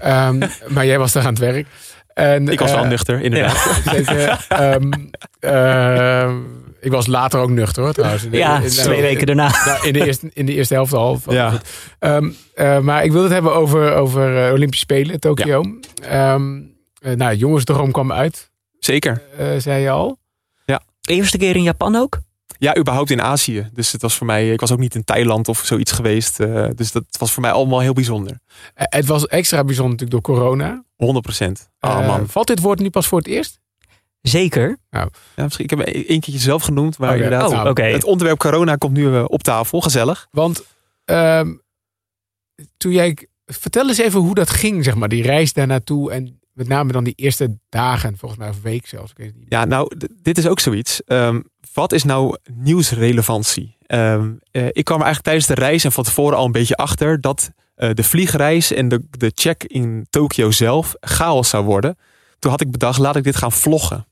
Um, 0.05 0.39
maar 0.75 0.87
jij 0.87 0.99
was 0.99 1.13
daar 1.13 1.23
aan 1.23 1.29
het 1.29 1.39
werk. 1.39 1.67
En, 2.15 2.49
ik 2.49 2.59
was 2.59 2.71
wel 2.71 2.83
uh, 2.83 2.89
nuchter, 2.89 3.21
inderdaad. 3.21 3.83
Ja. 4.49 4.75
um, 4.75 5.11
uh, 5.41 6.35
ik 6.81 6.91
was 6.91 7.07
later 7.07 7.41
ook 7.41 7.51
nuchter 7.51 7.83
hoor 7.83 7.93
trouwens. 7.93 8.25
In 8.25 8.31
de, 8.31 8.37
ja, 8.37 8.57
in, 8.57 8.63
in, 8.63 8.71
twee 8.71 9.01
weken 9.01 9.27
daarna. 9.27 9.53
In, 9.83 9.93
de 9.93 10.07
eerste, 10.07 10.31
in 10.35 10.47
de 10.47 10.55
eerste 10.55 10.75
helft 10.75 10.93
al. 10.93 11.21
Ja. 11.29 11.61
Um, 12.01 12.37
maar 12.85 13.05
ik 13.05 13.13
wil 13.13 13.23
het 13.23 13.33
hebben 13.33 13.55
over, 13.55 13.95
over 13.95 14.53
Olympische 14.53 14.85
Spelen, 14.85 15.21
Tokio. 15.21 15.63
Ja. 16.03 16.39
Uh, 17.01 17.13
nou, 17.15 17.35
jongensdroom 17.35 17.93
kwam 17.93 18.13
uit. 18.13 18.51
Zeker. 18.79 19.23
Uh, 19.41 19.47
zei 19.59 19.83
je 19.83 19.91
al. 19.91 20.19
Ja. 20.65 20.83
Eerste 21.01 21.39
keer 21.39 21.57
in 21.57 21.63
Japan 21.63 21.97
ook? 21.97 22.19
Ja, 22.59 22.77
überhaupt 22.77 23.11
in 23.11 23.23
Azië. 23.23 23.69
Dus 23.73 23.93
het 23.93 24.03
was 24.03 24.15
voor 24.17 24.27
mij, 24.27 24.53
ik 24.53 24.61
was 24.61 24.73
ook 24.73 24.79
niet 24.79 24.95
in 24.95 25.05
Thailand 25.05 25.49
of 25.49 25.59
zoiets 25.65 25.93
geweest. 25.93 26.41
eh, 26.41 26.67
dus 26.75 26.93
dat 26.93 27.05
was 27.19 27.33
voor 27.33 27.43
mij 27.43 27.53
allemaal 27.53 27.81
heel 27.81 27.93
bijzonder. 27.93 28.39
Eh, 28.75 28.85
Het 28.89 29.07
was 29.07 29.27
extra 29.27 29.65
bijzonder 29.65 29.93
natuurlijk 29.97 30.25
door 30.27 30.37
corona. 30.37 30.85
100 30.97 31.25
procent. 31.25 31.71
Oh 31.81 31.91
Eh, 31.91 32.07
man. 32.07 32.29
Valt 32.29 32.47
dit 32.47 32.61
woord 32.61 32.79
nu 32.79 32.91
pas 32.91 33.07
voor 33.07 33.19
het 33.19 33.27
eerst? 33.27 33.61
Zeker. 34.21 34.79
Ja, 34.91 35.09
misschien, 35.35 35.65
ik 35.65 35.71
heb 35.71 35.79
hem 35.79 35.89
één 35.95 36.21
keertje 36.21 36.39
zelf 36.39 36.63
genoemd, 36.63 36.99
maar 36.99 37.15
inderdaad. 37.15 37.47
Oh, 37.49 37.53
Nou, 37.55 37.69
oké. 37.69 37.83
Het 37.83 38.05
onderwerp 38.05 38.39
corona 38.39 38.77
komt 38.77 38.93
nu 38.97 39.15
eh, 39.15 39.25
op 39.27 39.43
tafel. 39.43 39.81
Gezellig. 39.81 40.29
Want 40.31 40.65
ehm, 41.05 41.55
toen 42.77 42.93
jij... 42.93 43.17
Vertel 43.47 43.89
eens 43.89 43.99
even 43.99 44.21
hoe 44.21 44.35
dat 44.35 44.51
ging, 44.51 44.85
zeg 44.85 44.95
maar. 44.95 45.09
Die 45.09 45.23
reis 45.23 45.53
daar 45.53 45.67
naartoe 45.67 46.13
en 46.13 46.41
met 46.59 46.69
name 46.69 46.93
dan 46.93 47.05
die 47.05 47.15
eerste 47.17 47.59
dagen. 47.69 48.17
Volgens 48.17 48.41
mij 48.41 48.49
of 48.49 48.63
week 48.63 48.87
zelfs. 48.87 49.13
Ik. 49.17 49.33
Ja, 49.49 49.65
nou, 49.65 49.97
dit 50.23 50.39
is 50.39 50.47
ook 50.47 50.61
zoiets. 50.61 51.05
Ehm, 51.05 51.41
wat 51.73 51.93
is 51.93 52.05
nou 52.05 52.37
nieuwsrelevantie? 52.53 53.77
Ehm, 53.87 54.33
eh, 54.51 54.67
ik 54.67 54.85
kwam 54.85 55.03
eigenlijk 55.03 55.25
tijdens 55.25 55.47
de 55.47 55.55
reis 55.55 55.85
en 55.85 55.93
van 55.93 56.05
tevoren 56.05 56.37
al 56.37 56.45
een 56.45 56.53
beetje 56.53 56.77
achter 56.77 57.21
dat 57.21 57.51
eh, 57.75 57.91
de 57.95 58.03
vliegreis 58.03 58.73
en 58.73 58.89
de, 58.89 59.05
de 59.11 59.33
check 59.35 59.65
in 59.65 60.07
Tokio 60.11 60.51
zelf 60.51 60.95
chaos 61.01 61.49
zou 61.49 61.65
worden. 61.65 61.99
Toen 62.39 62.51
had 62.51 62.61
ik 62.61 62.71
bedacht, 62.71 62.99
laat 62.99 63.17
ik 63.17 63.25
dit 63.25 63.37
gaan 63.37 63.53
vloggen. 63.53 64.07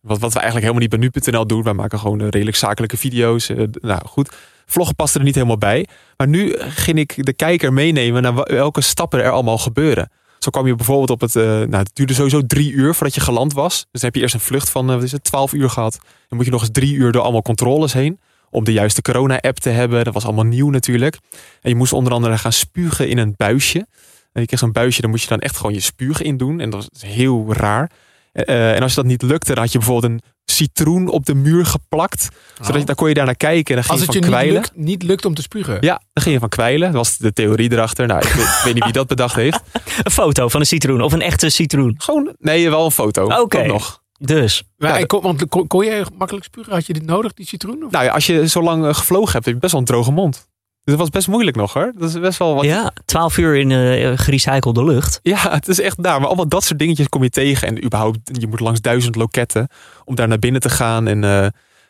Wat, 0.00 0.18
wat 0.18 0.32
we 0.32 0.38
eigenlijk 0.38 0.66
helemaal 0.66 0.88
niet 0.88 1.12
bij 1.12 1.22
nu.nl 1.22 1.46
doen. 1.46 1.62
Wij 1.62 1.72
maken 1.72 1.98
gewoon 1.98 2.20
eh, 2.20 2.28
redelijk 2.28 2.56
zakelijke 2.56 2.96
video's. 2.96 3.48
Nou 3.70 4.06
goed, 4.06 4.36
vloggen 4.66 4.96
paste 4.96 5.18
er 5.18 5.24
niet 5.24 5.34
helemaal 5.34 5.58
bij. 5.58 5.86
Maar 6.16 6.28
nu 6.28 6.54
ging 6.58 6.98
ik 6.98 7.24
de 7.24 7.32
kijker 7.32 7.72
meenemen 7.72 8.22
naar 8.22 8.34
welke 8.34 8.80
stappen 8.80 9.22
er 9.22 9.30
allemaal 9.30 9.58
gebeuren. 9.58 10.10
Zo 10.42 10.50
kwam 10.50 10.66
je 10.66 10.74
bijvoorbeeld 10.74 11.10
op 11.10 11.20
het. 11.20 11.36
eh, 11.36 11.42
nou, 11.44 11.76
het 11.76 11.90
duurde 11.94 12.14
sowieso 12.14 12.46
drie 12.46 12.72
uur 12.72 12.94
voordat 12.94 13.14
je 13.14 13.20
geland 13.20 13.52
was. 13.52 13.74
Dus 13.90 14.00
dan 14.00 14.04
heb 14.04 14.14
je 14.14 14.20
eerst 14.20 14.34
een 14.34 14.40
vlucht 14.40 14.70
van 14.70 14.88
eh, 14.88 14.94
wat 14.94 15.04
is 15.04 15.12
het, 15.12 15.24
12 15.24 15.52
uur 15.52 15.70
gehad. 15.70 15.98
Dan 16.28 16.36
moet 16.36 16.44
je 16.44 16.50
nog 16.50 16.60
eens 16.60 16.70
drie 16.72 16.94
uur 16.94 17.12
door 17.12 17.22
allemaal 17.22 17.42
controles 17.42 17.92
heen. 17.92 18.20
Om 18.50 18.64
de 18.64 18.72
juiste 18.72 19.02
corona-app 19.02 19.58
te 19.58 19.68
hebben. 19.68 20.04
Dat 20.04 20.14
was 20.14 20.24
allemaal 20.24 20.44
nieuw 20.44 20.70
natuurlijk. 20.70 21.18
En 21.60 21.70
je 21.70 21.76
moest 21.76 21.92
onder 21.92 22.12
andere 22.12 22.38
gaan 22.38 22.52
spugen 22.52 23.08
in 23.08 23.18
een 23.18 23.34
buisje. 23.36 23.86
En 24.32 24.40
je 24.40 24.46
kreeg 24.46 24.58
zo'n 24.58 24.72
buisje, 24.72 25.00
daar 25.00 25.10
moest 25.10 25.22
je 25.22 25.28
dan 25.28 25.38
echt 25.38 25.56
gewoon 25.56 25.72
je 25.72 25.80
spuug 25.80 26.22
in 26.22 26.36
doen. 26.36 26.60
En 26.60 26.70
dat 26.70 26.88
was 26.88 27.02
heel 27.10 27.52
raar. 27.52 27.90
Eh, 28.32 28.74
en 28.74 28.82
als 28.82 28.90
je 28.94 28.96
dat 28.96 29.10
niet 29.10 29.22
lukte, 29.22 29.54
dan 29.54 29.62
had 29.62 29.72
je 29.72 29.78
bijvoorbeeld 29.78 30.12
een 30.12 30.20
citroen 30.44 31.08
op 31.08 31.26
de 31.26 31.34
muur 31.34 31.66
geplakt. 31.66 32.28
Zodat 32.60 32.80
je, 32.80 32.84
dan 32.86 32.94
kon 32.94 33.08
je 33.08 33.14
daar 33.14 33.24
naar 33.24 33.36
kijken 33.36 33.76
en 33.76 33.82
dan 33.82 33.84
ging 33.84 34.06
Als 34.06 34.14
je 34.14 34.18
het 34.18 34.26
van 34.26 34.38
je 34.44 34.44
niet 34.44 34.52
kwijlen. 34.52 34.62
lukt, 34.76 34.86
niet 34.86 35.02
lukt 35.02 35.24
om 35.24 35.34
te 35.34 35.42
spugen. 35.42 35.78
Ja, 35.80 36.02
dan 36.12 36.22
ging 36.22 36.34
je 36.34 36.40
van 36.40 36.48
kwijlen. 36.48 36.86
Dat 36.92 36.96
was 36.96 37.16
de 37.16 37.32
theorie 37.32 37.72
erachter. 37.72 38.06
Nou, 38.06 38.20
ik 38.26 38.32
weet, 38.32 38.44
ik 38.46 38.60
weet 38.64 38.74
niet 38.74 38.84
wie 38.84 38.92
dat 38.92 39.06
bedacht 39.06 39.34
heeft. 39.34 39.60
Een 40.02 40.10
foto 40.10 40.48
van 40.48 40.60
een 40.60 40.66
citroen 40.66 41.00
of 41.00 41.12
een 41.12 41.22
echte 41.22 41.50
citroen. 41.50 41.94
Gewoon, 41.98 42.34
nee, 42.38 42.70
wel 42.70 42.84
een 42.84 42.90
foto. 42.90 43.40
Oké. 43.40 43.66
Nog. 43.66 44.00
Dus. 44.18 44.62
Maar, 44.76 44.98
Ja, 44.98 45.06
kon, 45.06 45.22
want 45.22 45.48
kon, 45.48 45.66
kon 45.66 45.84
je 45.84 46.04
makkelijk 46.18 46.44
spugen? 46.44 46.72
Had 46.72 46.86
je 46.86 46.92
dit 46.92 47.06
nodig, 47.06 47.32
die 47.32 47.46
citroen? 47.46 47.84
Of? 47.84 47.90
Nou 47.90 48.04
ja, 48.04 48.12
als 48.12 48.26
je 48.26 48.48
zo 48.48 48.62
lang 48.62 48.86
eh, 48.86 48.94
gevlogen 48.94 49.32
hebt, 49.32 49.44
heb 49.44 49.54
je 49.54 49.60
best 49.60 49.72
wel 49.72 49.80
een 49.80 49.86
droge 49.86 50.10
mond. 50.10 50.50
Dus 50.84 50.94
dat 50.94 50.98
was 50.98 51.08
best 51.08 51.28
moeilijk 51.28 51.56
nog 51.56 51.72
hoor. 51.72 51.92
Dat 51.96 52.08
is 52.08 52.20
best 52.20 52.38
wel 52.38 52.54
wat. 52.54 52.64
Ja, 52.64 52.92
12 53.04 53.36
uur 53.36 53.56
in 53.56 53.70
eh 53.70 54.18
gerecyclede 54.18 54.84
lucht. 54.84 55.20
Ja, 55.22 55.50
het 55.50 55.68
is 55.68 55.80
echt 55.80 56.02
daar. 56.02 56.18
Maar 56.18 56.26
allemaal 56.26 56.48
dat 56.48 56.64
soort 56.64 56.78
dingetjes 56.78 57.08
kom 57.08 57.22
je 57.22 57.30
tegen. 57.30 57.68
En 57.68 57.84
überhaupt, 57.84 58.18
je 58.40 58.46
moet 58.46 58.60
langs 58.60 58.80
duizend 58.80 59.16
loketten 59.16 59.68
om 60.04 60.14
daar 60.14 60.28
naar 60.28 60.38
binnen 60.38 60.60
te 60.60 60.70
gaan. 60.70 61.06
En 61.06 61.24
eh, 61.24 61.46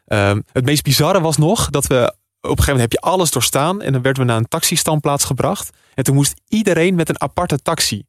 ehm, 0.06 0.40
het 0.52 0.64
meest 0.64 0.82
bizarre 0.82 1.20
was 1.20 1.36
nog 1.36 1.70
dat 1.70 1.86
we 1.86 1.94
op 2.40 2.50
een 2.50 2.64
gegeven 2.64 2.72
moment 2.72 2.92
heb 2.92 2.92
je 2.92 3.10
alles 3.10 3.30
doorstaan. 3.30 3.82
En 3.82 3.92
dan 3.92 4.02
werden 4.02 4.22
we 4.22 4.28
naar 4.28 4.38
een 4.38 4.48
taxistandplaats 4.48 5.24
gebracht. 5.24 5.70
En 5.94 6.04
toen 6.04 6.14
moest 6.14 6.34
iedereen 6.48 6.94
met 6.94 7.08
een 7.08 7.20
aparte 7.20 7.58
taxi. 7.58 8.02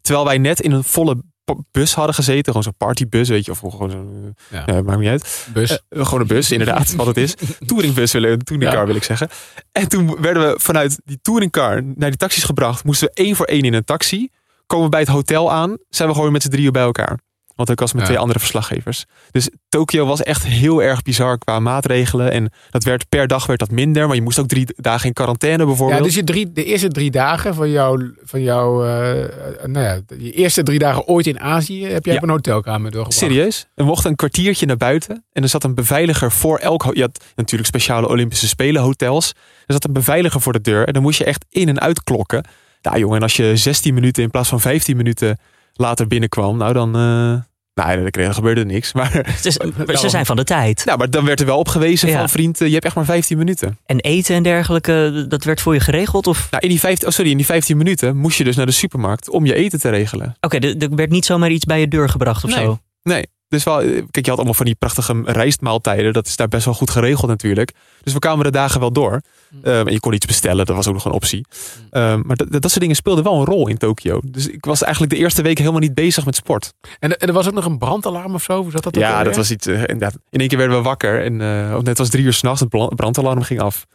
Terwijl 0.00 0.26
wij 0.26 0.38
net 0.38 0.60
in 0.60 0.72
een 0.72 0.84
volle 0.84 1.22
bus 1.70 1.94
hadden 1.94 2.14
gezeten. 2.14 2.44
Gewoon 2.44 2.62
zo'n 2.62 2.76
partybus, 2.76 3.28
weet 3.28 3.44
je. 3.44 3.50
Of 3.50 3.58
gewoon 3.58 3.90
zo'n... 3.90 4.36
Ja. 4.50 4.82
Maakt 4.82 4.98
niet 4.98 5.08
uit. 5.08 5.46
Bus. 5.52 5.70
Eh, 5.88 6.04
gewoon 6.04 6.20
een 6.20 6.26
bus, 6.26 6.50
inderdaad, 6.50 6.94
wat 6.94 7.06
het 7.06 7.16
is. 7.16 7.34
Touringbus, 7.66 8.12
willen, 8.12 8.38
touringcar 8.38 8.78
Ja. 8.80 8.86
wil 8.86 8.94
ik 8.96 9.04
zeggen. 9.04 9.28
En 9.72 9.88
toen 9.88 10.16
werden 10.20 10.42
we 10.52 10.60
vanuit 10.60 11.00
die 11.04 11.18
touringcar 11.22 11.82
naar 11.84 12.08
die 12.08 12.18
taxis 12.18 12.42
gebracht. 12.44 12.84
Moesten 12.84 13.08
we 13.08 13.22
één 13.22 13.36
voor 13.36 13.46
één 13.46 13.62
in 13.62 13.74
een 13.74 13.84
taxi. 13.84 14.28
Komen 14.66 14.84
we 14.84 14.90
bij 14.90 15.00
het 15.00 15.08
hotel 15.08 15.52
aan, 15.52 15.76
zijn 15.88 16.08
we 16.08 16.14
gewoon 16.14 16.32
met 16.32 16.42
z'n 16.42 16.48
drieën 16.48 16.72
bij 16.72 16.82
elkaar. 16.82 17.18
Want 17.56 17.70
ik 17.70 17.80
was 17.80 17.92
met 17.92 18.00
Ja. 18.00 18.06
twee 18.06 18.18
andere 18.18 18.38
verslaggevers. 18.38 19.04
Dus 19.30 19.50
Tokio 19.68 20.06
was 20.06 20.22
echt 20.22 20.44
heel 20.46 20.82
erg 20.82 21.02
bizar 21.02 21.38
qua 21.38 21.60
maatregelen. 21.60 22.30
En 22.30 22.52
dat 22.70 22.84
werd 22.84 23.08
per 23.08 23.26
dag 23.26 23.46
werd 23.46 23.58
dat 23.58 23.70
minder. 23.70 24.06
Maar 24.06 24.16
je 24.16 24.22
moest 24.22 24.38
ook 24.38 24.46
drie 24.48 24.66
dagen 24.76 25.06
in 25.06 25.12
quarantaine 25.12 25.64
bijvoorbeeld. 25.64 25.98
Ja, 25.98 26.04
dus 26.04 26.14
je 26.14 26.24
drie, 26.24 26.52
de 26.52 26.64
eerste 26.64 26.88
drie 26.88 27.10
dagen 27.10 27.54
van 27.54 27.70
jouw, 27.70 27.98
van 28.24 28.42
jouw 28.42 28.84
eh, 28.84 29.66
nou 29.66 29.84
ja, 29.84 30.00
je 30.18 30.32
eerste 30.32 30.62
drie 30.62 30.78
dagen 30.78 31.06
ooit 31.06 31.26
in 31.26 31.40
Azië 31.40 31.86
heb 31.86 32.04
jij 32.04 32.14
Ja. 32.14 32.18
op 32.20 32.24
een 32.24 32.30
hotelkamer 32.34 32.90
doorgebracht. 32.90 33.32
Serieus? 33.32 33.66
We 33.74 33.84
mochten 33.84 34.10
een 34.10 34.16
kwartiertje 34.16 34.66
naar 34.66 34.76
buiten. 34.76 35.24
En 35.32 35.42
er 35.42 35.48
zat 35.48 35.64
een 35.64 35.74
beveiliger 35.74 36.32
voor 36.32 36.58
elk... 36.58 36.90
Je 36.94 37.00
had 37.00 37.24
natuurlijk 37.34 37.68
speciale 37.68 38.08
Olympische 38.08 38.48
Spelen 38.48 38.82
hotels. 38.82 39.32
Er 39.66 39.72
zat 39.72 39.84
een 39.84 39.92
beveiliger 39.92 40.40
voor 40.40 40.52
de 40.52 40.60
deur. 40.60 40.86
En 40.86 40.92
dan 40.92 41.02
moest 41.02 41.18
je 41.18 41.24
echt 41.24 41.44
in- 41.50 41.68
en 41.68 41.80
uitklokken. 41.80 42.44
Nou 42.82 42.98
jongen, 42.98 43.16
en 43.16 43.22
als 43.22 43.36
je 43.36 43.56
16 43.56 43.94
minuten 43.94 44.22
in 44.22 44.30
plaats 44.30 44.48
van 44.48 44.60
15 44.60 44.96
minuten 44.96 45.38
later 45.76 46.06
binnenkwam... 46.06 46.56
Nou 46.56 46.72
dan... 46.72 46.96
eh 46.96 47.40
nou, 47.84 48.10
dan 48.10 48.34
gebeurde 48.34 48.64
niks. 48.64 48.92
Maar, 48.92 49.34
ze 50.00 50.08
zijn 50.08 50.26
van 50.26 50.36
de 50.36 50.44
tijd. 50.44 50.84
nou, 50.84 50.98
maar 50.98 51.10
dan 51.10 51.24
werd 51.24 51.40
er 51.40 51.46
wel 51.46 51.58
op 51.58 51.68
gewezen 51.68 52.08
Ja. 52.08 52.18
van... 52.18 52.28
Vriend, 52.28 52.60
eh, 52.60 52.66
je 52.66 52.72
hebt 52.72 52.84
echt 52.84 52.94
maar 52.94 53.04
15 53.04 53.38
minuten. 53.38 53.78
En 53.86 54.00
eten 54.00 54.34
en 54.34 54.42
dergelijke, 54.42 55.24
dat 55.28 55.44
werd 55.44 55.60
voor 55.60 55.74
je 55.74 55.80
geregeld? 55.80 56.26
Of? 56.26 56.48
Nou, 56.50 56.62
in 56.62 56.68
die 56.68 56.80
15, 56.80 57.08
oh 57.08 57.14
sorry, 57.14 57.30
in 57.30 57.36
die 57.36 57.46
15 57.46 57.76
minuten 57.76 58.16
moest 58.16 58.38
je 58.38 58.44
dus 58.44 58.56
naar 58.56 58.66
de 58.66 58.72
supermarkt... 58.72 59.28
om 59.30 59.46
je 59.46 59.54
eten 59.54 59.80
te 59.80 59.88
regelen. 59.88 60.36
Oké, 60.40 60.56
er 60.58 60.76
er 60.78 60.94
werd 60.94 61.10
niet 61.10 61.24
zomaar 61.24 61.50
iets 61.50 61.64
bij 61.64 61.80
je 61.80 61.88
deur 61.88 62.08
gebracht 62.08 62.44
of 62.44 62.50
Nee. 62.54 62.64
zo? 62.64 62.78
Nee. 63.02 63.26
Dus 63.48 63.64
wel, 63.64 63.80
eh, 63.80 63.88
kijk, 64.10 64.24
je 64.24 64.28
had 64.30 64.36
allemaal 64.36 64.54
van 64.54 64.66
die 64.66 64.74
prachtige 64.74 65.22
rijstmaaltijden. 65.24 66.12
Dat 66.12 66.26
is 66.26 66.36
daar 66.36 66.48
best 66.48 66.64
wel 66.64 66.74
goed 66.74 66.90
geregeld 66.90 67.26
natuurlijk. 67.30 67.72
Dus 68.02 68.12
we 68.12 68.18
kwamen 68.18 68.44
de 68.44 68.50
dagen 68.50 68.80
wel 68.80 68.92
door. 68.92 69.20
Um, 69.62 69.86
en 69.86 69.92
je 69.92 70.00
kon 70.00 70.12
iets 70.12 70.26
bestellen, 70.26 70.66
dat 70.66 70.76
was 70.76 70.86
ook 70.86 70.94
nog 70.94 71.04
een 71.04 71.12
optie. 71.12 71.46
Um, 71.90 72.22
maar 72.26 72.36
dat, 72.36 72.52
dat 72.52 72.68
soort 72.68 72.80
dingen 72.80 72.96
speelden 72.96 73.24
wel 73.24 73.38
een 73.38 73.44
rol 73.44 73.68
in 73.68 73.76
Tokio. 73.76 74.20
Dus 74.24 74.48
ik 74.48 74.64
was 74.64 74.82
eigenlijk 74.82 75.12
de 75.12 75.18
eerste 75.18 75.42
week 75.42 75.58
helemaal 75.58 75.80
niet 75.80 75.94
bezig 75.94 76.24
met 76.24 76.36
sport. 76.36 76.72
En, 76.98 77.18
en 77.18 77.28
er 77.28 77.34
was 77.34 77.46
ook 77.46 77.54
nog 77.54 77.64
een 77.64 77.78
brandalarm 77.78 78.34
of 78.34 78.42
zo? 78.42 78.62
Hoe 78.62 78.70
zat 78.70 78.82
dat 78.82 78.96
ja, 78.96 79.22
dat 79.22 79.36
was 79.36 79.50
iets. 79.50 79.66
eh, 79.66 79.80
inderdaad. 79.80 80.18
In 80.30 80.38
één 80.40 80.48
keer 80.48 80.58
werden 80.58 80.76
we 80.76 80.82
wakker. 80.82 81.24
En 81.24 81.40
uh, 81.40 81.78
net 81.78 81.98
was 81.98 82.08
drie 82.08 82.24
uur 82.24 82.32
s'nachts, 82.32 82.60
het 82.60 82.94
brandalarm 82.96 83.42
ging 83.42 83.60
af. 83.60 83.86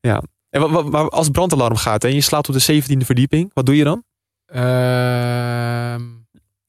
Ja. 0.00 0.22
En 0.50 0.60
wat, 0.60 0.70
wat, 0.70 0.90
maar 0.90 1.08
als 1.08 1.24
het 1.24 1.32
brandalarm 1.32 1.76
gaat 1.76 2.04
en 2.04 2.14
je 2.14 2.20
slaapt 2.20 2.48
op 2.48 2.54
de 2.54 2.82
17e 2.82 3.06
verdieping, 3.06 3.50
wat 3.54 3.66
doe 3.66 3.76
je 3.76 3.84
dan? 3.84 4.02
Ehm, 4.46 6.02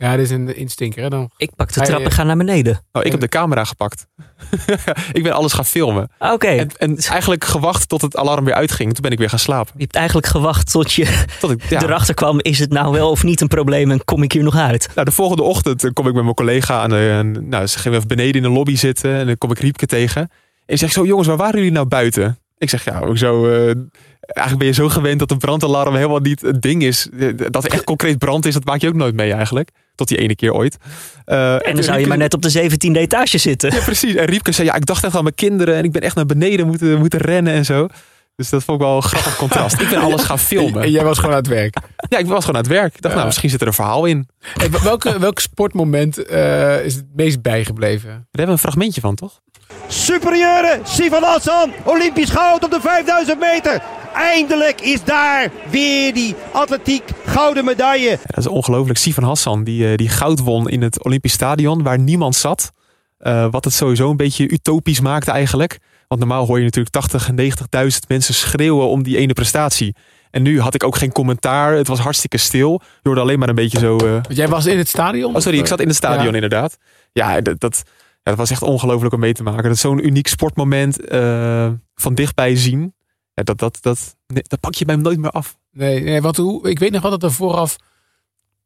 ja, 0.02 0.16
dit 0.16 0.26
is 0.26 0.32
een 0.32 0.56
instinker. 0.56 1.04
Hè? 1.04 1.10
Dan, 1.10 1.30
Ik 1.38 1.52
pak 1.56 1.74
de 1.74 1.80
Hij- 1.80 1.90
trap 1.90 2.02
en 2.02 2.12
ga 2.12 2.24
naar 2.24 2.38
beneden. 2.38 2.82
Oh, 2.92 3.04
ik 3.06 3.12
heb 3.12 3.20
de 3.20 3.28
camera 3.28 3.64
gepakt. 3.64 4.06
ik 5.12 5.24
ben 5.24 5.32
alles 5.34 5.54
gaan 5.54 5.66
filmen. 5.66 6.10
Oké, 6.20 6.48
En, 6.48 6.70
en 6.78 6.98
eigenlijk 7.10 7.44
gewacht 7.46 7.90
tot 7.90 8.02
het 8.02 8.18
alarm 8.18 8.46
weer 8.46 8.54
uitging. 8.54 8.94
Toen 8.94 9.02
ben 9.02 9.12
ik 9.12 9.18
weer 9.18 9.30
gaan 9.30 9.40
slapen. 9.40 9.72
je 9.76 9.82
hebt 9.82 9.96
eigenlijk 9.96 10.28
gewacht 10.28 10.72
tot 10.72 10.94
je 10.94 11.24
Tot 11.40 11.52
ik, 11.52 11.64
ja. 11.70 11.82
erachter 11.84 12.14
kwam, 12.14 12.40
is 12.40 12.60
het 12.60 12.72
nou 12.72 12.92
wel 12.92 13.10
of 13.10 13.24
niet 13.24 13.42
een 13.42 13.48
probleem 13.48 13.92
en 13.92 14.04
kom 14.06 14.24
ik 14.24 14.32
hier 14.32 14.44
nog 14.44 14.56
uit? 14.56 14.90
Nou, 14.96 15.06
de 15.06 15.14
volgende 15.14 15.44
ochtend 15.44 15.84
eh, 15.84 15.92
kom 15.94 16.08
ik 16.08 16.14
met 16.14 16.24
mijn 16.24 16.36
collega 16.36 16.82
aan. 16.82 16.94
En, 16.94 17.50
nou, 17.50 17.68
ze 17.68 17.80
gingen 17.80 17.98
even 17.98 18.08
beneden 18.10 18.36
in 18.36 18.42
de 18.42 18.50
lobby 18.58 18.76
zitten. 18.76 19.14
En 19.16 19.26
dan 19.26 19.38
kom 19.38 19.52
ik 19.52 19.60
Riepke 19.60 19.86
tegen. 19.86 20.22
En 20.22 20.30
ik 20.74 20.78
zeg 20.78 20.92
zo, 20.92 21.06
jongens, 21.06 21.28
waar 21.28 21.38
waren 21.38 21.56
jullie 21.58 21.72
nou 21.72 21.86
buiten? 21.88 22.38
Ik 22.58 22.70
zeg, 22.70 22.84
ja, 22.86 23.00
ook 23.00 23.18
zo... 23.18 23.48
eh, 23.50 23.76
eigenlijk 24.22 24.58
ben 24.58 24.68
je 24.68 24.74
zo 24.74 24.90
gewend 24.90 25.20
dat 25.20 25.32
een 25.32 25.38
brandalarm 25.38 25.96
helemaal 25.96 26.20
niet 26.20 26.42
het 26.42 26.62
ding 26.62 26.84
is. 26.84 27.10
Eh, 27.20 27.28
Dat 27.50 27.64
er 27.66 27.72
echt 27.72 27.84
concreet 27.84 28.18
brand 28.18 28.46
is, 28.46 28.54
dat 28.54 28.66
maak 28.66 28.82
je 28.82 28.88
ook 28.88 28.94
nooit 28.96 29.16
mee 29.16 29.34
eigenlijk. 29.34 29.70
Tot 29.96 30.08
die 30.08 30.18
ene 30.18 30.36
keer 30.36 30.54
ooit. 30.54 30.78
Eh, 31.26 31.68
En 31.68 31.74
dan 31.76 31.84
zou 31.84 32.00
je 32.00 32.08
maar 32.08 32.18
net 32.18 32.34
op 32.34 32.42
de 32.42 32.50
17e 32.50 33.00
etage 33.00 33.38
zitten. 33.38 33.74
Ja, 33.74 33.80
precies. 33.84 34.16
En 34.16 34.26
Riepke 34.26 34.52
zei, 34.52 34.68
ja, 34.68 34.76
ik 34.76 34.86
dacht 34.86 35.04
echt 35.04 35.16
aan 35.16 35.24
mijn 35.24 35.36
kinderen. 35.36 35.76
En 35.76 35.84
ik 35.84 35.92
ben 35.92 36.02
echt 36.02 36.16
naar 36.16 36.26
beneden 36.26 36.68
moeten, 36.68 37.00
moeten 37.00 37.20
rennen 37.20 37.54
en 37.54 37.66
zo. 37.66 37.88
Dus 38.36 38.50
dat 38.50 38.64
vond 38.64 38.80
ik 38.82 38.86
wel 38.88 38.96
een 38.96 39.02
grappig 39.04 39.36
contrast. 39.36 39.80
Ik 39.82 39.90
ben 39.90 40.00
alles 40.02 40.24
gaan 40.24 40.38
en 40.38 40.44
filmen. 40.44 40.92
jij 40.92 41.04
was 41.04 41.18
gewoon 41.18 41.32
aan 41.32 41.38
het 41.38 41.48
werk. 41.48 41.78
Ja, 42.10 42.18
ik 42.18 42.26
was 42.26 42.40
gewoon 42.46 42.56
aan 42.56 42.68
het 42.68 42.72
werk. 42.72 42.96
Ik 42.96 43.02
dacht, 43.02 43.08
Ja. 43.08 43.14
nou, 43.14 43.26
misschien 43.26 43.50
zit 43.50 43.62
er 43.62 43.68
een 43.68 43.74
verhaal 43.74 44.06
in. 44.06 44.28
Hey, 44.54 44.70
welke, 44.84 45.20
welk 45.20 45.40
sportmoment 45.40 46.26
eh, 46.26 46.86
is 46.86 46.96
het 46.96 47.06
meest 47.16 47.42
bijgebleven? 47.42 48.08
Daar 48.10 48.18
hebben 48.32 48.46
we 48.46 48.52
een 48.52 48.58
fragmentje 48.58 49.02
van, 49.02 49.16
toch? 49.16 49.40
Superieure 49.88 50.80
Sivan 50.84 51.24
Hassan, 51.24 51.72
Olympisch 51.84 52.30
goud 52.30 52.64
op 52.64 52.72
de 52.72 52.80
5000 52.82 53.40
meter. 53.40 53.82
Eindelijk 54.14 54.82
is 54.82 55.04
daar 55.04 55.52
weer 55.70 56.14
die 56.14 56.36
atletiek 56.52 57.04
gouden 57.26 57.66
medaille. 57.66 58.10
Ja, 58.10 58.18
dat 58.26 58.38
is 58.38 58.48
ongelooflijk. 58.48 59.00
Sivan 59.00 59.24
Hassan, 59.24 59.64
die, 59.64 59.92
eh, 59.92 59.96
die 59.98 60.10
goud 60.10 60.40
won 60.40 60.70
in 60.70 60.82
het 60.82 61.04
Olympisch 61.04 61.34
Stadion, 61.34 61.84
waar 61.84 62.00
niemand 62.00 62.36
zat. 62.36 62.72
Eh, 63.18 63.48
wat 63.52 63.64
het 63.64 63.74
sowieso 63.74 64.10
een 64.10 64.18
beetje 64.18 64.50
utopisch 64.52 65.00
maakte 65.00 65.32
eigenlijk. 65.32 65.80
Want 66.08 66.20
normaal 66.20 66.46
hoor 66.46 66.58
je 66.58 66.64
natuurlijk 66.64 66.94
80, 66.96 67.32
90.000 67.32 68.08
mensen 68.08 68.34
schreeuwen 68.34 68.88
om 68.88 69.04
die 69.04 69.18
ene 69.18 69.34
prestatie. 69.34 69.96
En 70.32 70.42
nu 70.42 70.60
had 70.62 70.74
ik 70.74 70.84
ook 70.84 70.96
geen 70.96 71.12
commentaar. 71.12 71.74
Het 71.74 71.88
was 71.88 72.00
hartstikke 72.00 72.38
stil. 72.38 72.82
Je 72.84 73.00
hoorde 73.04 73.22
alleen 73.22 73.40
maar 73.40 73.50
een 73.50 73.56
beetje 73.56 73.80
zo... 73.80 73.98
eh, 73.98 74.20
jij 74.30 74.48
was 74.48 74.66
in 74.66 74.78
het 74.78 74.88
stadion? 74.88 75.36
Oh, 75.36 75.42
sorry, 75.42 75.58
ik 75.60 75.66
zat 75.68 75.80
in 75.80 75.88
het 75.88 75.96
stadion 75.96 76.28
Ja. 76.28 76.34
inderdaad. 76.34 76.78
Ja, 77.14 77.42
dat, 77.42 77.60
dat, 77.60 77.82
ja, 77.86 77.92
dat 78.24 78.36
was 78.38 78.52
echt 78.52 78.62
ongelooflijk 78.62 79.14
om 79.14 79.20
mee 79.20 79.34
te 79.34 79.44
maken. 79.44 79.64
Dat 79.64 79.72
is 79.72 79.80
zo'n 79.82 80.06
uniek 80.06 80.28
sportmoment 80.28 81.06
eh, 81.06 81.68
van 81.96 82.14
dichtbij 82.16 82.56
zien. 82.56 82.94
Ja, 83.42 83.54
dat, 83.54 83.60
dat, 83.60 83.78
dat, 83.82 84.16
nee, 84.28 84.44
dat 84.48 84.60
pak 84.60 84.74
je 84.76 84.86
bij 84.86 84.96
hem 84.96 85.04
nooit 85.04 85.20
meer 85.20 85.32
af. 85.32 85.58
Nee, 85.72 86.02
nee 86.04 86.22
want 86.22 86.38
hoe, 86.38 86.70
ik 86.70 86.80
weet 86.80 86.92
nog 86.92 87.02
wel 87.02 87.12
dat 87.12 87.24
er 87.24 87.32
vooraf 87.32 87.76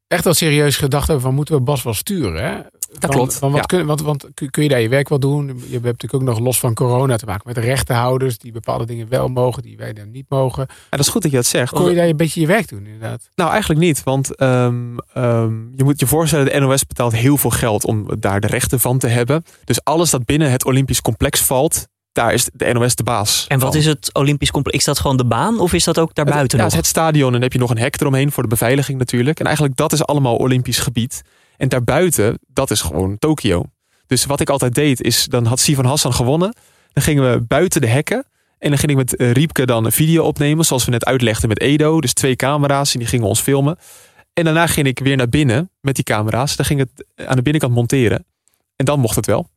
echt 0.08 0.24
wel 0.24 0.34
serieus 0.34 0.78
gedacht 0.78 1.08
hebben 1.08 1.26
van 1.26 1.34
moeten 1.36 1.56
we 1.56 1.62
Bas 1.62 1.84
wel 1.84 1.94
sturen. 1.94 2.44
Hè? 2.44 2.62
Dat 3.00 3.10
klopt. 3.10 3.40
Want, 3.40 3.54
wat 3.54 3.72
Ja. 3.72 3.78
kun, 3.78 3.86
want, 3.86 4.02
want 4.02 4.28
kun 4.34 4.50
kun 4.50 4.64
je 4.64 4.70
daar 4.70 4.82
je 4.82 4.90
werk 4.90 5.10
wel 5.10 5.20
doen? 5.20 5.48
Je 5.48 5.72
hebt 5.72 5.84
natuurlijk 5.84 6.14
ook 6.14 6.22
nog 6.22 6.40
los 6.40 6.60
van 6.60 6.74
corona 6.74 7.16
te 7.16 7.26
maken 7.26 7.44
met 7.46 7.56
de 7.56 7.62
rechtenhouders 7.62 8.38
die 8.38 8.52
bepaalde 8.52 8.86
dingen 8.86 9.10
wel 9.10 9.28
mogen, 9.28 9.64
die 9.64 9.78
wij 9.78 9.94
dan 9.94 10.12
niet 10.12 10.26
mogen. 10.30 10.68
En 10.68 10.76
dat 10.90 11.00
is 11.00 11.08
goed 11.08 11.22
dat 11.22 11.32
je 11.32 11.38
dat 11.38 11.46
zegt. 11.46 11.74
Kon 11.74 11.90
je 11.90 11.96
daar 11.96 12.08
een 12.08 12.18
beetje 12.18 12.42
je 12.42 12.48
werk 12.48 12.68
doen, 12.68 12.86
inderdaad? 12.86 13.30
Nou, 13.36 13.50
eigenlijk 13.52 13.80
niet. 13.80 14.04
Want 14.04 14.36
ehm, 14.36 14.98
ehm, 15.14 15.76
je 15.76 15.84
moet 15.84 16.00
je 16.00 16.08
voorstellen, 16.08 16.46
de 16.46 16.60
NOS 16.60 16.86
betaalt 16.86 17.14
heel 17.16 17.38
veel 17.38 17.50
geld 17.50 17.86
om 17.86 18.08
daar 18.20 18.40
de 18.40 18.48
rechten 18.48 18.80
van 18.80 18.98
te 18.98 19.08
hebben. 19.08 19.44
Dus 19.64 19.84
alles 19.84 20.10
dat 20.10 20.26
binnen 20.26 20.52
het 20.52 20.66
Olympisch 20.66 21.02
complex 21.02 21.42
valt, 21.42 21.88
daar 22.16 22.34
is 22.34 22.50
de 22.54 22.74
NOS 22.74 22.96
de 22.96 23.04
baas. 23.04 23.46
En 23.48 23.60
wat 23.60 23.72
van. 23.72 23.80
is 23.80 23.86
het 23.86 24.10
Olympisch 24.14 24.52
complex? 24.52 24.78
Is 24.78 24.84
dat 24.84 25.00
gewoon 25.00 25.18
de 25.18 25.26
baan 25.26 25.60
of 25.60 25.74
is 25.74 25.84
dat 25.84 26.00
ook 26.00 26.16
daarbuiten 26.16 26.58
ja, 26.58 26.64
nog? 26.64 26.74
het 26.74 26.82
is 26.82 26.88
het 26.90 26.98
stadion 26.98 27.26
en 27.26 27.32
dan 27.32 27.42
heb 27.42 27.54
je 27.54 27.60
nog 27.60 27.70
een 27.70 27.78
hek 27.78 28.02
eromheen 28.02 28.32
voor 28.32 28.44
de 28.44 28.50
beveiliging 28.50 28.98
natuurlijk. 28.98 29.40
En 29.40 29.46
eigenlijk 29.46 29.76
dat 29.76 29.94
is 29.94 30.06
allemaal 30.06 30.36
Olympisch 30.36 30.80
gebied. 30.80 31.22
En 31.58 31.70
daarbuiten, 31.70 32.40
dat 32.48 32.72
is 32.72 32.82
gewoon 32.82 33.18
Tokio. 33.18 33.64
Dus 34.08 34.26
wat 34.26 34.40
ik 34.40 34.50
altijd 34.50 34.76
deed 34.76 35.02
is, 35.02 35.26
dan 35.26 35.46
had 35.46 35.60
Sivan 35.60 35.86
Hassan 35.86 36.14
gewonnen. 36.14 36.54
Dan 36.94 37.04
gingen 37.04 37.32
we 37.32 37.42
buiten 37.42 37.82
de 37.82 37.88
hekken. 37.88 38.26
En 38.58 38.70
dan 38.70 38.78
ging 38.78 38.92
ik 38.92 38.98
met 38.98 39.16
eh, 39.16 39.32
Riepke 39.32 39.66
dan 39.66 39.86
een 39.86 39.92
video 39.92 40.24
opnemen, 40.24 40.66
zoals 40.66 40.86
we 40.86 40.92
net 40.92 41.06
uitlegden 41.06 41.50
met 41.50 41.60
Edo. 41.60 42.02
Dus 42.02 42.14
twee 42.14 42.36
camera's 42.36 42.94
en 42.94 43.00
die 43.00 43.08
gingen 43.08 43.28
ons 43.28 43.42
filmen. 43.42 43.78
En 44.34 44.44
daarna 44.44 44.68
ging 44.68 44.88
ik 44.88 45.00
weer 45.00 45.18
naar 45.18 45.30
binnen 45.30 45.70
met 45.82 45.96
die 45.96 46.04
camera's. 46.04 46.56
Dan 46.56 46.66
ging 46.66 46.80
het 46.80 47.06
aan 47.28 47.36
de 47.36 47.42
binnenkant 47.42 47.74
monteren. 47.74 48.26
En 48.76 48.86
dan 48.86 49.00
mocht 49.00 49.16
het 49.16 49.26
wel. 49.26 49.50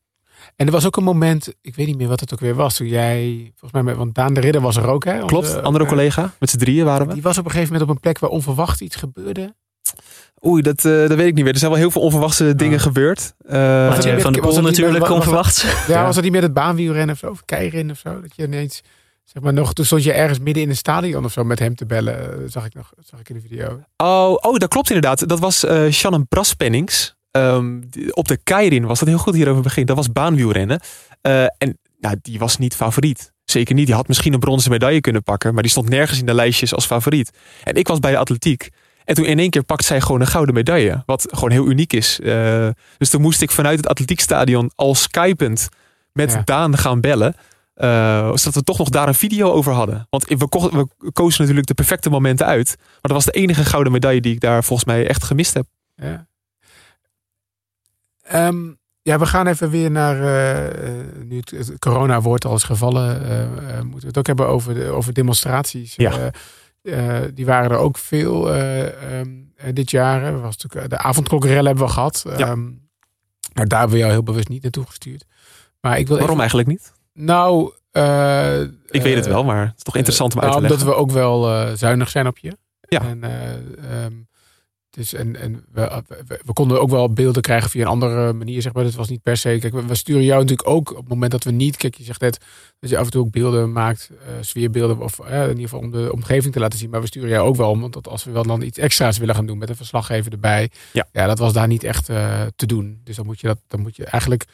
En 0.57 0.67
er 0.67 0.73
was 0.73 0.87
ook 0.87 0.97
een 0.97 1.05
moment, 1.05 1.55
ik 1.61 1.75
weet 1.77 1.87
niet 1.87 1.97
meer 1.97 2.09
wat 2.09 2.21
het 2.21 2.33
ook 2.33 2.41
weer 2.41 2.55
was, 2.55 2.77
toen 2.77 2.87
jij, 2.87 3.41
volgens 3.51 3.73
mij, 3.73 3.83
met, 3.83 3.97
want 3.97 4.15
Daan 4.15 4.35
de 4.35 4.41
Ridder 4.41 4.61
was 4.61 4.77
er 4.77 4.87
ook, 4.87 5.05
hè? 5.05 5.25
Klopt, 5.25 5.63
andere 5.63 5.85
eh, 5.85 5.91
collega. 5.91 6.33
Met 6.39 6.51
z'n 6.51 6.59
drieën 6.59 6.85
waren 6.85 7.07
we. 7.07 7.13
Die 7.13 7.23
was 7.23 7.39
op 7.39 7.45
een 7.45 7.51
gegeven 7.51 7.73
moment 7.73 7.91
op 7.91 7.97
een 7.97 8.01
plek 8.03 8.19
waar 8.19 8.31
onverwacht 8.31 8.81
iets 8.81 8.97
gebeurde. 8.97 9.55
Oei, 10.47 10.63
dat, 10.63 10.85
eh, 10.85 10.93
dat 10.93 11.15
weet 11.15 11.27
ik 11.27 11.35
niet 11.35 11.45
meer. 11.45 11.53
Er 11.53 11.59
zijn 11.59 11.71
wel 11.71 11.81
heel 11.81 11.91
veel 11.91 12.03
onverwachte 12.03 12.55
dingen 12.55 12.81
gebeurd. 12.81 13.35
Eh, 13.47 13.53
Mathieu 13.89 14.13
met- 14.13 14.23
van 14.23 14.33
was 14.33 14.41
Poel 14.41 14.51
niet 14.53 14.63
met- 14.63 14.71
natuurlijk, 14.71 15.07
was 15.07 15.25
dat-. 15.25 15.63
Ja, 15.87 15.95
Ja. 15.99 16.05
was 16.05 16.15
dat 16.15 16.25
niet 16.25 16.33
met 16.33 16.43
het 16.43 16.53
baanwielrennen 16.55 17.15
of 17.15 17.19
zo? 17.21 17.31
Of 17.31 17.45
keirennen 17.45 17.91
of 17.95 17.99
zo? 17.99 18.21
Dat 18.21 18.37
je 18.37 18.43
ineens, 18.45 18.83
zeg 19.25 19.43
maar 19.43 19.53
nog, 19.53 19.73
toen 19.73 19.85
stond 19.85 20.03
je 20.05 20.13
ergens 20.13 20.39
midden 20.39 20.63
in 20.63 20.69
een 20.69 20.77
stadion 20.77 21.25
of 21.25 21.33
zo 21.33 21.45
met 21.45 21.59
hem 21.59 21.75
te 21.75 21.87
bellen. 21.87 22.21
eh, 22.33 22.39
Zag 22.49 22.65
ik 22.67 22.75
nog, 22.75 22.93
zag 23.05 23.21
ik 23.21 23.29
in 23.29 23.35
de 23.35 23.41
video. 23.49 23.81
Oh, 23.97 24.31
oh, 24.41 24.57
dat 24.57 24.69
klopt 24.69 24.89
inderdaad. 24.91 25.29
Dat 25.29 25.39
was 25.39 25.65
eh 25.65 25.91
Shannon 25.91 26.27
Braspennings. 26.29 27.17
Ehm, 27.39 27.81
op 28.11 28.29
de 28.29 28.37
Keirin 28.37 28.87
was 28.87 28.99
dat 28.99 29.09
heel 29.09 29.19
goed 29.19 29.35
hierover 29.35 29.63
begin. 29.63 29.87
Dat 29.87 29.97
was 29.97 30.13
baanwielrennen. 30.13 30.81
Eh, 31.21 31.43
en 31.43 31.79
nou, 32.01 32.17
die 32.23 32.39
was 32.39 32.59
niet 32.59 32.75
favoriet. 32.75 33.33
Zeker 33.45 33.75
niet. 33.75 33.87
Die 33.87 33.95
had 33.95 34.09
misschien 34.09 34.33
een 34.33 34.39
bronzen 34.41 34.71
medaille 34.71 35.01
kunnen 35.01 35.23
pakken. 35.23 35.55
Maar 35.55 35.63
die 35.63 35.71
stond 35.73 35.89
nergens 35.89 36.19
in 36.19 36.27
de 36.27 36.35
lijstjes 36.35 36.75
als 36.75 36.87
favoriet. 36.87 37.31
En 37.65 37.75
ik 37.75 37.89
was 37.89 37.99
bij 37.99 38.11
de 38.11 38.19
atletiek. 38.19 38.69
En 39.05 39.15
toen 39.15 39.25
in 39.25 39.39
één 39.39 39.51
keer 39.51 39.63
pakt 39.65 39.85
zij 39.85 40.01
gewoon 40.01 40.21
een 40.21 40.27
gouden 40.27 40.55
medaille. 40.55 41.03
Wat 41.07 41.27
gewoon 41.31 41.51
heel 41.51 41.67
uniek 41.69 41.93
is. 41.93 42.21
Eh, 42.21 42.69
dus 42.99 43.11
toen 43.11 43.21
moest 43.21 43.43
ik 43.43 43.51
vanuit 43.51 43.77
het 43.77 43.87
atletiekstadion 43.89 44.71
al 44.75 44.95
skypend 44.95 45.69
met 46.13 46.33
Ja. 46.33 46.43
Daan 46.45 46.77
gaan 46.79 47.01
bellen. 47.01 47.35
eh, 47.75 48.27
zodat 48.35 48.55
we 48.55 48.63
toch 48.63 48.79
nog 48.79 48.89
daar 48.89 49.09
een 49.09 49.15
video 49.15 49.51
over 49.53 49.73
hadden. 49.73 50.07
Want 50.11 50.25
we, 50.29 50.49
ko- 50.49 50.71
we 50.99 51.13
kozen 51.13 51.41
natuurlijk 51.41 51.67
de 51.67 51.75
perfecte 51.75 52.11
momenten 52.11 52.47
uit. 52.47 52.75
Maar 52.79 52.99
dat 53.01 53.13
was 53.13 53.25
de 53.25 53.31
enige 53.31 53.65
gouden 53.65 53.93
medaille 53.93 54.21
die 54.21 54.35
ik 54.35 54.41
daar 54.41 54.65
volgens 54.65 54.89
mij 54.89 55.07
echt 55.09 55.25
gemist 55.25 55.55
heb. 55.55 55.67
Ja. 55.97 56.27
Ehm, 58.29 58.73
ja, 59.03 59.19
we 59.19 59.27
gaan 59.27 59.47
even 59.47 59.71
weer 59.71 59.91
naar. 59.91 60.21
eh, 60.23 60.89
eh, 60.89 61.07
nu 61.25 61.37
het, 61.37 61.51
het 61.51 61.79
corona-woord 61.79 62.45
al 62.45 62.55
is 62.55 62.63
gevallen. 62.63 63.29
eh, 63.31 63.81
moeten 63.81 64.01
we 64.01 64.07
het 64.07 64.19
ook 64.19 64.27
hebben 64.27 64.49
over, 64.49 64.75
de, 64.75 64.89
over 64.89 65.13
demonstraties. 65.13 65.95
Ja. 65.97 66.31
Die 67.35 67.47
waren 67.47 67.71
er 67.71 67.77
ook 67.77 67.99
veel 67.99 68.55
eh, 68.55 69.19
ehm, 69.21 69.31
eh, 69.57 69.73
dit 69.75 69.91
jaar. 69.91 70.23
Er 70.23 70.41
Was 70.41 70.57
natuurlijk, 70.57 70.91
de 70.91 70.99
avondklokkerellen 70.99 71.67
hebben 71.67 71.85
we 71.87 71.93
gehad. 71.93 72.25
Ja. 72.37 72.47
Ehm, 72.49 72.65
maar 73.55 73.67
daar 73.67 73.79
hebben 73.79 73.97
we 73.97 74.03
jou 74.03 74.13
heel 74.13 74.23
bewust 74.23 74.49
niet 74.49 74.63
naartoe 74.63 74.87
gestuurd. 74.87 75.25
Maar 75.81 75.99
ik 75.99 76.07
wil 76.07 76.17
Waarom 76.19 76.41
even, 76.41 76.41
eigenlijk 76.41 76.69
niet? 76.69 76.93
Nou, 77.13 77.73
Ik 78.91 79.03
weet 79.03 79.15
het 79.17 79.27
wel, 79.27 79.45
maar 79.45 79.67
het 79.67 79.77
is 79.77 79.83
toch 79.83 79.97
interessant 79.97 80.35
om 80.35 80.41
uit 80.41 80.53
te 80.53 80.59
nou, 80.59 80.69
leggen. 80.69 80.87
Omdat 80.87 80.97
we 80.97 81.03
ook 81.03 81.11
wel 81.11 81.77
zuinig 81.77 82.09
zijn 82.09 82.27
op 82.27 82.39
je. 82.39 82.57
Ja. 82.81 83.01
En, 83.01 83.21
dus 84.99 85.13
en, 85.15 85.37
en 85.37 85.65
we, 85.73 86.03
we, 86.27 86.41
we 86.45 86.53
konden 86.53 86.81
ook 86.81 86.91
wel 86.91 87.13
beelden 87.13 87.43
krijgen 87.43 87.71
via 87.71 87.83
een 87.83 87.89
andere 87.89 88.33
manier, 88.33 88.63
zeg 88.63 88.73
maar. 88.73 88.85
Dat 88.85 88.95
was 88.95 89.09
niet 89.09 89.23
per 89.23 89.37
se. 89.37 89.57
Kijk, 89.61 89.73
we, 89.73 89.87
we 89.87 89.95
sturen 89.95 90.25
jou 90.25 90.41
natuurlijk 90.41 90.69
ook 90.69 90.91
op 90.91 90.97
het 90.97 91.09
moment 91.09 91.31
dat 91.31 91.45
we 91.45 91.51
niet. 91.51 91.77
Kijk, 91.77 91.95
je 91.95 92.05
zegt 92.05 92.21
net 92.21 92.39
dat 92.81 92.91
je 92.91 92.99
af 92.99 93.05
en 93.05 93.11
toe 93.11 93.25
ook 93.25 93.31
beelden 93.31 93.73
maakt, 93.73 94.11
eh, 94.11 94.33
sfeerbeelden, 94.41 94.99
of 94.99 95.19
eh, 95.19 95.43
in 95.43 95.49
ieder 95.49 95.63
geval 95.63 95.79
om 95.79 95.91
de 95.91 96.13
omgeving 96.13 96.53
te 96.53 96.61
laten 96.61 96.79
zien. 96.79 96.91
Maar 96.91 97.01
we 97.01 97.07
sturen 97.07 97.29
jou 97.29 97.49
ook 97.49 97.57
wel 97.57 97.71
om, 97.71 97.81
want 97.81 98.09
als 98.09 98.25
we 98.25 98.31
wel 98.31 98.43
dan 98.43 98.63
iets 98.63 98.79
extra's 98.79 99.19
willen 99.19 99.35
gaan 99.35 99.47
doen 99.47 99.59
met 99.59 99.69
een 99.69 99.77
verslaggever 99.77 100.33
erbij. 100.33 100.71
Ja. 100.93 101.09
ja 101.13 101.27
dat 101.27 101.39
was 101.39 101.53
daar 101.53 101.69
niet 101.69 101.85
echt 101.85 102.09
eh, 102.09 102.43
te 102.57 102.67
doen. 102.67 103.01
Dus 103.05 103.17
dan 103.17 103.27
moet 103.27 103.41
je 103.41 103.47
dat, 103.47 103.59
dan 103.67 103.81
moet 103.81 103.97
je 103.97 104.05
eigenlijk. 104.05 104.45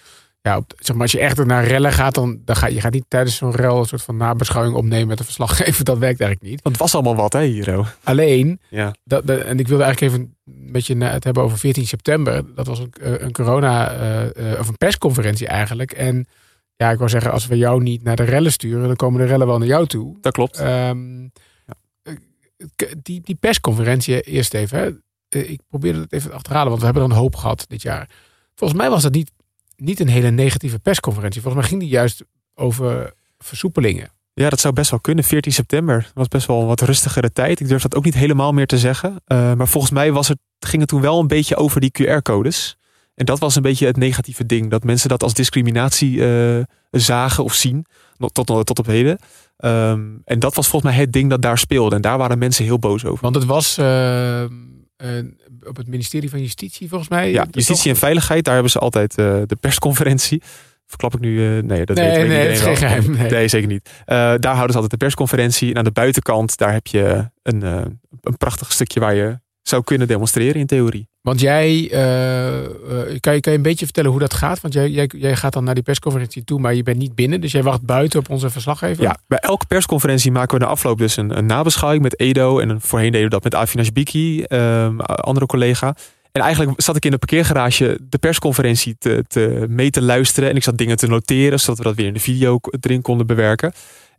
Ja, 0.48 0.56
op, 0.56 0.72
zeg 0.78 0.94
maar, 0.94 1.02
als 1.02 1.12
je 1.12 1.18
echt 1.20 1.44
naar 1.44 1.64
rellen 1.66 1.92
gaat, 1.92 2.14
dan, 2.14 2.40
dan 2.44 2.56
ga 2.56 2.66
je 2.66 2.80
gaat 2.80 2.92
niet 2.92 3.04
tijdens 3.08 3.36
zo'n 3.36 3.54
rel 3.54 3.78
een 3.78 3.84
soort 3.84 4.02
van 4.02 4.16
nabeschouwing 4.16 4.76
opnemen 4.76 5.06
met 5.08 5.18
een 5.18 5.24
verslaggever. 5.24 5.84
Dat 5.90 5.98
werkt 5.98 6.20
eigenlijk 6.20 6.50
niet. 6.50 6.62
Want 6.62 6.74
het 6.74 6.84
was 6.84 6.94
allemaal 6.94 7.16
wat, 7.22 7.32
hè, 7.32 7.40
Hiro? 7.42 7.86
Alleen, 8.02 8.60
Ja. 8.68 8.94
dat, 9.04 9.26
dat- 9.26 9.40
en 9.40 9.58
ik 9.58 9.68
wilde 9.68 9.82
eigenlijk 9.82 10.14
even 10.14 10.34
met 10.72 10.86
je 10.86 10.96
het 11.04 11.24
hebben 11.24 11.42
over 11.42 11.58
14 11.58 11.86
september. 11.86 12.54
Dat 12.54 12.66
was 12.66 12.78
een, 12.78 12.92
eh, 13.00 13.12
een 13.18 13.32
corona, 13.32 13.90
eh, 13.92 14.58
of 14.58 14.68
een 14.68 14.76
persconferentie 14.76 15.46
eigenlijk. 15.46 15.92
En 15.92 16.26
ja, 16.76 16.90
ik 16.90 16.98
wou 16.98 17.10
zeggen, 17.10 17.30
als 17.32 17.46
we 17.46 17.56
jou 17.56 17.82
niet 17.82 18.02
naar 18.02 18.16
de 18.16 18.22
rellen 18.24 18.52
sturen, 18.52 18.86
dan 18.86 18.96
komen 18.96 19.20
de 19.20 19.26
rellen 19.26 19.46
wel 19.46 19.58
naar 19.58 19.66
jou 19.68 19.86
toe. 19.86 20.16
Dat 20.20 20.32
klopt. 20.32 20.58
K- 22.76 22.94
die, 23.02 23.20
die 23.20 23.34
persconferentie, 23.34 24.20
eerst 24.20 24.54
even. 24.54 24.78
Hè. 25.28 25.38
Ik 25.38 25.60
probeerde 25.68 26.00
het 26.00 26.12
even 26.12 26.30
te 26.30 26.36
achterhalen, 26.36 26.68
want 26.68 26.78
we 26.78 26.84
hebben 26.84 27.02
er 27.04 27.10
een 27.10 27.16
hoop 27.16 27.36
gehad 27.36 27.64
dit 27.68 27.82
jaar. 27.82 28.08
Volgens 28.54 28.80
mij 28.80 28.90
was 28.90 29.02
dat 29.02 29.12
niet, 29.12 29.30
niet 29.76 30.00
een 30.00 30.08
hele 30.08 30.30
negatieve 30.30 30.78
persconferentie. 30.78 31.40
Volgens 31.40 31.62
mij 31.62 31.70
ging 31.70 31.82
die 31.82 31.90
juist 31.90 32.24
over 32.54 33.12
versoepelingen. 33.38 34.12
Ja, 34.34 34.48
dat 34.48 34.60
zou 34.60 34.74
best 34.74 34.90
wel 34.90 35.00
kunnen. 35.00 35.24
14 35.24 35.52
september 35.52 36.02
Dat 36.02 36.12
was 36.14 36.28
best 36.28 36.46
wel 36.46 36.60
een 36.60 36.66
wat 36.66 36.80
rustigere 36.80 37.32
tijd. 37.32 37.60
Ik 37.60 37.68
durf 37.68 37.82
dat 37.82 37.94
ook 37.94 38.04
niet 38.04 38.14
helemaal 38.14 38.52
meer 38.52 38.66
te 38.66 38.78
zeggen. 38.78 39.20
Eh, 39.24 39.54
maar 39.54 39.68
volgens 39.68 39.92
mij 39.92 40.12
was 40.12 40.28
het, 40.28 40.38
ging 40.58 40.80
het 40.80 40.90
toen 40.90 41.00
wel 41.00 41.20
een 41.20 41.26
beetje 41.26 41.56
over 41.56 41.80
die 41.80 41.92
QR-codes. 42.02 42.76
En 43.14 43.24
dat 43.24 43.38
was 43.38 43.56
een 43.56 43.62
beetje 43.62 43.86
het 43.86 43.96
negatieve 43.96 44.46
ding. 44.46 44.70
Dat 44.70 44.84
mensen 44.84 45.08
dat 45.08 45.22
als 45.22 45.34
discriminatie 45.34 46.26
eh, 46.26 46.62
zagen 46.90 47.44
of 47.44 47.54
zien. 47.54 47.86
Tot, 48.32 48.46
tot 48.46 48.78
op 48.78 48.86
heden. 48.86 49.18
Ehm, 49.56 50.02
en 50.24 50.38
dat 50.38 50.54
was 50.54 50.68
volgens 50.68 50.92
mij 50.92 51.00
het 51.00 51.12
ding 51.12 51.30
dat 51.30 51.42
daar 51.42 51.58
speelde. 51.58 51.96
En 51.96 52.02
daar 52.02 52.18
waren 52.18 52.38
mensen 52.38 52.64
heel 52.64 52.78
boos 52.78 53.04
over. 53.04 53.22
Want 53.22 53.34
het 53.34 53.44
was 53.44 53.78
eh, 53.78 54.44
op 55.66 55.76
het 55.76 55.86
ministerie 55.88 56.30
van 56.30 56.40
Justitie, 56.40 56.88
volgens 56.88 57.10
mij. 57.10 57.30
Ja, 57.30 57.46
justitie 57.50 57.90
en 57.90 57.96
veiligheid, 57.96 58.44
daar 58.44 58.54
hebben 58.54 58.72
ze 58.72 58.78
altijd 58.78 59.18
eh, 59.18 59.42
de 59.46 59.56
persconferentie. 59.60 60.42
Verklap 60.86 61.14
ik 61.14 61.20
nu? 61.20 61.56
eh, 61.56 61.62
nee, 61.62 61.84
dat 61.84 61.96
Nee, 61.96 62.06
weet, 62.06 62.16
weet 62.16 62.28
nee, 62.28 62.36
iedereen 62.38 62.46
dat 62.46 62.56
is 62.56 62.60
geen 62.60 62.76
geheim, 62.76 63.10
nee. 63.16 63.30
Nee, 63.30 63.48
zeker 63.48 63.68
niet. 63.68 63.90
Eh, 64.04 64.16
daar 64.16 64.52
houden 64.52 64.70
ze 64.70 64.74
altijd 64.74 64.90
de 64.90 64.96
persconferentie. 64.96 65.70
En 65.70 65.76
aan 65.76 65.84
de 65.84 65.90
buitenkant, 65.90 66.56
daar 66.56 66.72
heb 66.72 66.86
je 66.86 67.30
een, 67.42 67.62
eh, 67.62 67.84
een 68.20 68.36
prachtig 68.36 68.72
stukje 68.72 69.00
waar 69.00 69.14
je 69.14 69.38
zou 69.68 69.82
kunnen 69.84 70.06
demonstreren 70.08 70.60
in 70.60 70.66
theorie. 70.66 71.08
Want 71.20 71.40
jij, 71.40 71.90
eh, 71.90 72.00
kan, 73.20 73.34
je, 73.34 73.40
kan 73.40 73.52
je 73.52 73.58
een 73.58 73.62
beetje 73.62 73.84
vertellen 73.84 74.10
hoe 74.10 74.20
dat 74.20 74.34
gaat? 74.34 74.60
Want 74.60 74.74
jij, 74.74 74.90
jij, 74.90 75.10
jij 75.16 75.36
gaat 75.36 75.52
dan 75.52 75.64
naar 75.64 75.74
die 75.74 75.82
persconferentie 75.82 76.44
toe, 76.44 76.60
maar 76.60 76.74
je 76.74 76.82
bent 76.82 76.98
niet 76.98 77.14
binnen. 77.14 77.40
Dus 77.40 77.52
jij 77.52 77.62
wacht 77.62 77.82
buiten 77.82 78.18
op 78.18 78.30
onze 78.30 78.50
verslaggever. 78.50 79.02
Ja, 79.02 79.16
bij 79.26 79.38
elke 79.38 79.66
persconferentie 79.66 80.32
maken 80.32 80.58
we 80.58 80.64
na 80.64 80.70
afloop 80.70 80.98
dus 80.98 81.16
een, 81.16 81.36
een 81.38 81.46
nabeschouwing 81.46 82.02
met 82.02 82.20
Edo. 82.20 82.58
En 82.58 82.68
een- 82.68 82.80
voorheen 82.80 83.10
deden 83.10 83.24
we 83.24 83.30
dat 83.32 83.44
met 83.44 83.54
Avinash 83.54 83.88
Biki, 83.88 84.42
ehm, 84.42 84.98
andere 85.00 85.46
collega. 85.46 85.96
En 86.32 86.42
eigenlijk 86.42 86.80
zat 86.82 86.96
ik 86.96 87.04
in 87.04 87.10
de 87.10 87.18
parkeergarage 87.18 87.98
de 88.08 88.18
persconferentie 88.18 88.96
te, 88.98 89.24
te, 89.28 89.66
mee 89.68 89.90
te 89.90 90.02
luisteren. 90.02 90.50
En 90.50 90.56
ik 90.56 90.62
zat 90.62 90.78
dingen 90.78 90.96
te 90.96 91.06
noteren, 91.06 91.60
zodat 91.60 91.78
we 91.78 91.84
dat 91.84 91.94
weer 91.94 92.06
in 92.06 92.12
de 92.12 92.20
video 92.20 92.58
erin 92.80 93.02
konden 93.02 93.26
bewerken. 93.26 93.72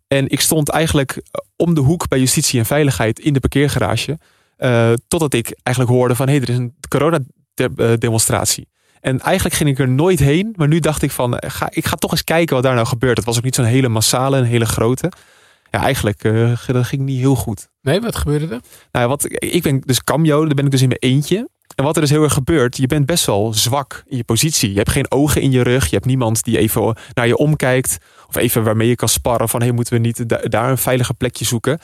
En 0.07 0.29
ik 0.29 0.39
stond 0.39 0.69
eigenlijk 0.69 1.21
om 1.55 1.73
de 1.73 1.81
hoek 1.81 2.07
bij 2.07 2.19
justitie 2.19 2.59
en 2.59 2.65
veiligheid 2.65 3.19
in 3.19 3.33
de 3.33 3.39
parkeergarage. 3.39 4.17
Eh, 4.57 4.93
totdat 5.07 5.33
ik 5.33 5.57
eigenlijk 5.63 5.97
hoorde 5.97 6.15
van, 6.15 6.27
hé, 6.27 6.33
hey, 6.33 6.41
er 6.41 6.49
is 6.49 6.57
een 6.57 6.75
corona-demonstratie. 6.89 8.67
En 9.01 9.19
eigenlijk 9.19 9.55
ging 9.55 9.69
ik 9.69 9.79
er 9.79 9.89
nooit 9.89 10.19
heen. 10.19 10.53
Maar 10.55 10.67
nu 10.67 10.79
dacht 10.79 11.01
ik 11.01 11.11
van, 11.11 11.37
eh, 11.37 11.49
ga, 11.49 11.67
ik 11.71 11.85
ga 11.85 11.95
toch 11.95 12.11
eens 12.11 12.23
kijken 12.23 12.55
wat 12.55 12.63
daar 12.63 12.75
nou 12.75 12.87
gebeurt. 12.87 13.17
Het 13.17 13.25
was 13.25 13.37
ook 13.37 13.43
niet 13.43 13.55
zo'n 13.55 13.65
hele 13.65 13.89
massale, 13.89 14.37
een 14.37 14.43
hele 14.43 14.65
grote. 14.65 15.11
Ja, 15.71 15.81
eigenlijk 15.81 16.23
eh, 16.23 16.67
dat 16.67 16.85
ging 16.85 17.01
niet 17.01 17.19
heel 17.19 17.35
goed. 17.35 17.69
Nee, 17.81 18.01
wat 18.01 18.15
gebeurde 18.15 18.53
er? 18.55 18.61
Nou, 18.91 19.07
wat, 19.07 19.25
ik 19.29 19.63
ben 19.63 19.81
dus 19.85 20.03
cameo, 20.03 20.45
daar 20.45 20.55
ben 20.55 20.65
ik 20.65 20.71
dus 20.71 20.81
in 20.81 20.87
mijn 20.87 20.99
eentje. 20.99 21.49
En 21.75 21.83
wat 21.83 21.95
er 21.95 22.01
dus 22.01 22.09
heel 22.09 22.23
erg 22.23 22.33
gebeurt, 22.33 22.77
je 22.77 22.87
bent 22.87 23.05
best 23.05 23.25
wel 23.25 23.53
zwak 23.53 24.03
in 24.07 24.17
je 24.17 24.23
positie. 24.23 24.69
Je 24.69 24.77
hebt 24.77 24.91
geen 24.91 25.11
ogen 25.11 25.41
in 25.41 25.51
je 25.51 25.61
rug. 25.61 25.85
Je 25.85 25.95
hebt 25.95 26.05
niemand 26.05 26.43
die 26.43 26.57
even 26.57 26.95
naar 27.13 27.27
je 27.27 27.37
omkijkt. 27.37 27.97
Of 28.27 28.35
even 28.35 28.63
waarmee 28.63 28.87
je 28.87 28.95
kan 28.95 29.09
sparren 29.09 29.49
van, 29.49 29.61
hey, 29.61 29.71
moeten 29.71 29.93
we 29.93 29.99
niet 29.99 30.29
da- 30.29 30.41
daar 30.41 30.69
een 30.69 30.77
veilige 30.77 31.13
plekje 31.13 31.45
zoeken? 31.45 31.79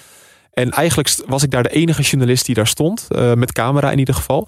En 0.51 0.69
eigenlijk 0.69 1.15
was 1.27 1.43
ik 1.43 1.51
daar 1.51 1.63
de 1.63 1.69
enige 1.69 2.01
journalist 2.01 2.45
die 2.45 2.55
daar 2.55 2.67
stond. 2.67 3.05
eh, 3.09 3.33
met 3.33 3.51
camera 3.51 3.91
in 3.91 3.99
ieder 3.99 4.15
geval. 4.15 4.47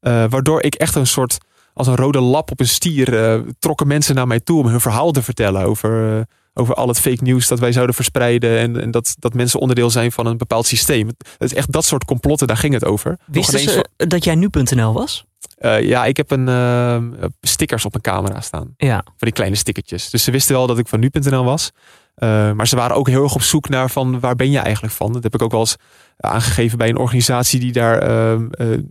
Eh, 0.00 0.24
waardoor 0.28 0.62
ik 0.62 0.74
echt 0.74 0.94
een 0.94 1.06
soort, 1.06 1.38
als 1.74 1.86
een 1.86 1.96
rode 1.96 2.20
lap 2.20 2.50
op 2.50 2.60
een 2.60 2.68
stier, 2.68 3.24
eh, 3.24 3.40
trokken 3.58 3.86
mensen 3.86 4.14
naar 4.14 4.26
mij 4.26 4.40
toe 4.40 4.60
om 4.60 4.66
hun 4.66 4.80
verhaal 4.80 5.10
te 5.10 5.22
vertellen 5.22 5.64
over, 5.64 6.24
over 6.54 6.74
al 6.74 6.88
het 6.88 7.00
fake 7.00 7.22
nieuws 7.22 7.48
dat 7.48 7.58
wij 7.58 7.72
zouden 7.72 7.94
verspreiden. 7.94 8.58
En, 8.58 8.80
en 8.80 8.90
dat, 8.90 9.16
dat 9.18 9.34
mensen 9.34 9.60
onderdeel 9.60 9.90
zijn 9.90 10.12
van 10.12 10.26
een 10.26 10.36
bepaald 10.36 10.66
systeem. 10.66 11.06
Het 11.06 11.50
is 11.50 11.54
echt 11.54 11.72
dat 11.72 11.84
soort 11.84 12.04
complotten, 12.04 12.46
daar 12.46 12.56
ging 12.56 12.74
het 12.74 12.84
over. 12.84 13.10
Nog 13.10 13.18
Wisten 13.26 13.60
ineens 13.60 13.72
ze 13.96 14.06
dat 14.06 14.24
jij 14.24 14.34
nu.nl 14.34 14.92
was? 14.92 15.24
Eh, 15.56 15.82
ja, 15.82 16.04
ik 16.04 16.16
heb 16.16 16.30
een 16.30 16.48
eh, 16.48 17.28
stickers 17.40 17.84
op 17.84 17.90
mijn 17.90 18.02
camera 18.02 18.40
staan. 18.40 18.74
Ja. 18.76 19.02
Van 19.04 19.14
die 19.18 19.32
kleine 19.32 19.56
stickertjes. 19.56 20.10
Dus 20.10 20.24
ze 20.24 20.30
wisten 20.30 20.54
wel 20.54 20.66
dat 20.66 20.78
ik 20.78 20.88
van 20.88 21.00
nu.nl 21.00 21.44
was. 21.44 21.70
Eh, 22.14 22.52
maar 22.52 22.66
ze 22.68 22.76
waren 22.76 22.96
ook 22.96 23.08
heel 23.08 23.22
erg 23.22 23.34
op 23.34 23.42
zoek 23.42 23.68
naar 23.68 23.90
van 23.90 24.20
waar 24.20 24.36
ben 24.36 24.50
je 24.50 24.58
eigenlijk 24.58 24.94
van. 24.94 25.12
Dat 25.12 25.22
heb 25.22 25.34
ik 25.34 25.42
ook 25.42 25.50
wel 25.50 25.60
eens 25.60 25.76
aangegeven 26.16 26.78
bij 26.78 26.88
een 26.88 26.96
organisatie 26.96 27.60
die 27.60 27.72
daar 27.72 28.00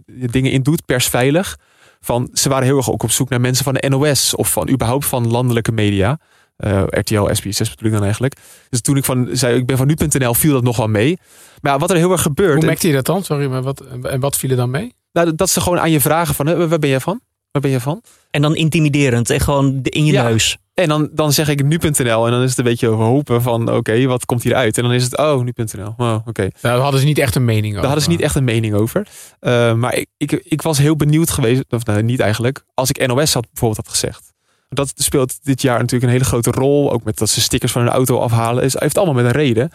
dingen 0.07 0.51
in 0.51 0.63
doet, 0.63 0.85
persveilig. 0.85 1.57
Van, 1.99 2.29
ze 2.33 2.49
waren 2.49 2.65
heel 2.65 2.77
erg 2.77 2.91
ook 2.91 3.03
op 3.03 3.11
zoek 3.11 3.29
naar 3.29 3.41
mensen 3.41 3.63
van 3.63 3.73
de 3.73 3.89
NOS 3.89 4.35
of 4.35 4.51
van 4.51 4.69
überhaupt 4.69 5.05
van 5.05 5.27
landelijke 5.27 5.71
media. 5.71 6.19
Eh, 6.57 6.83
RTL, 6.87 7.29
SBS6 7.33 7.69
bedoel 7.69 7.87
ik 7.87 7.91
dan 7.91 8.03
eigenlijk. 8.03 8.35
Dus 8.69 8.81
toen 8.81 8.97
ik 8.97 9.05
van 9.05 9.29
zei 9.31 9.57
ik 9.57 9.65
ben 9.65 9.77
van 9.77 9.87
nu.nl 9.87 10.33
viel 10.33 10.53
dat 10.53 10.63
nog 10.63 10.77
wel 10.77 10.87
mee. 10.87 11.17
Maar 11.61 11.71
ja, 11.71 11.77
wat 11.77 11.89
er 11.89 11.97
heel 11.97 12.11
erg 12.11 12.21
gebeurt. 12.21 12.55
Hoe 12.55 12.65
merkte 12.65 12.87
je 12.87 12.93
dat 12.93 13.05
dan? 13.05 13.23
Sorry, 13.23 13.47
maar 13.47 13.61
wat, 13.61 13.81
en 14.03 14.19
wat 14.19 14.37
viel 14.37 14.49
er 14.49 14.55
dan 14.55 14.69
mee? 14.69 14.93
Nou, 15.13 15.35
dat 15.35 15.49
ze 15.49 15.61
gewoon 15.61 15.79
aan 15.79 15.91
je 15.91 15.99
vragen 15.99 16.35
van 16.35 16.47
hè, 16.47 16.67
waar 16.67 16.79
ben 16.79 16.89
jij 16.89 16.99
van? 16.99 17.21
Waar 17.51 17.61
ben 17.61 17.71
je 17.71 17.79
van? 17.79 18.01
En 18.31 18.41
dan 18.41 18.55
intimiderend 18.55 19.29
en 19.29 19.39
gewoon 19.39 19.79
in 19.83 20.05
je 20.05 20.11
Ja. 20.11 20.23
neus. 20.23 20.57
En 20.73 20.87
dan, 20.87 21.09
dan 21.11 21.33
zeg 21.33 21.47
ik 21.49 21.63
nu.nl 21.63 22.25
en 22.25 22.31
dan 22.31 22.41
is 22.41 22.49
het 22.49 22.57
een 22.57 22.63
beetje 22.63 22.87
hopen 22.87 23.41
van 23.41 23.71
oké, 23.71 24.05
wat 24.05 24.25
komt 24.25 24.43
hieruit? 24.43 24.77
En 24.77 24.83
dan 24.83 24.93
is 24.93 25.03
het 25.03 25.17
oh, 25.17 25.43
nu.nl. 25.43 25.93
Oh, 25.97 26.15
oké. 26.25 26.41
Nou, 26.41 26.51
daar 26.61 26.77
hadden 26.77 26.99
ze 26.99 27.05
niet 27.05 27.17
echt 27.17 27.35
een 27.35 27.45
mening 27.45 27.65
over. 27.65 27.75
Daar 27.75 27.85
hadden 27.85 28.03
ze 28.03 28.09
niet 28.09 28.21
echt 28.21 28.35
een 28.35 28.43
mening 28.43 28.73
over. 28.73 29.07
Uh, 29.41 29.73
maar 29.73 29.95
ik, 29.95 30.07
ik, 30.17 30.31
ik 30.31 30.61
was 30.61 30.77
heel 30.77 30.95
benieuwd 30.95 31.29
geweest, 31.29 31.63
of 31.69 31.85
nou, 31.85 32.03
niet 32.03 32.19
eigenlijk, 32.19 32.63
als 32.73 32.89
ik 32.89 33.07
NOS 33.07 33.33
had 33.33 33.47
bijvoorbeeld 33.51 33.85
had 33.85 33.95
gezegd. 33.95 34.33
Dat 34.69 34.93
speelt 34.95 35.39
dit 35.43 35.61
jaar 35.61 35.79
natuurlijk 35.79 36.03
een 36.03 36.09
hele 36.17 36.23
grote 36.23 36.51
rol. 36.51 36.91
Ook 36.91 37.03
met 37.03 37.17
dat 37.17 37.29
ze 37.29 37.41
stickers 37.41 37.71
van 37.71 37.81
hun 37.81 37.91
auto 37.91 38.19
afhalen. 38.19 38.63
Is, 38.63 38.79
heeft 38.79 38.97
allemaal 38.97 39.15
met 39.15 39.25
een 39.25 39.31
reden. 39.31 39.71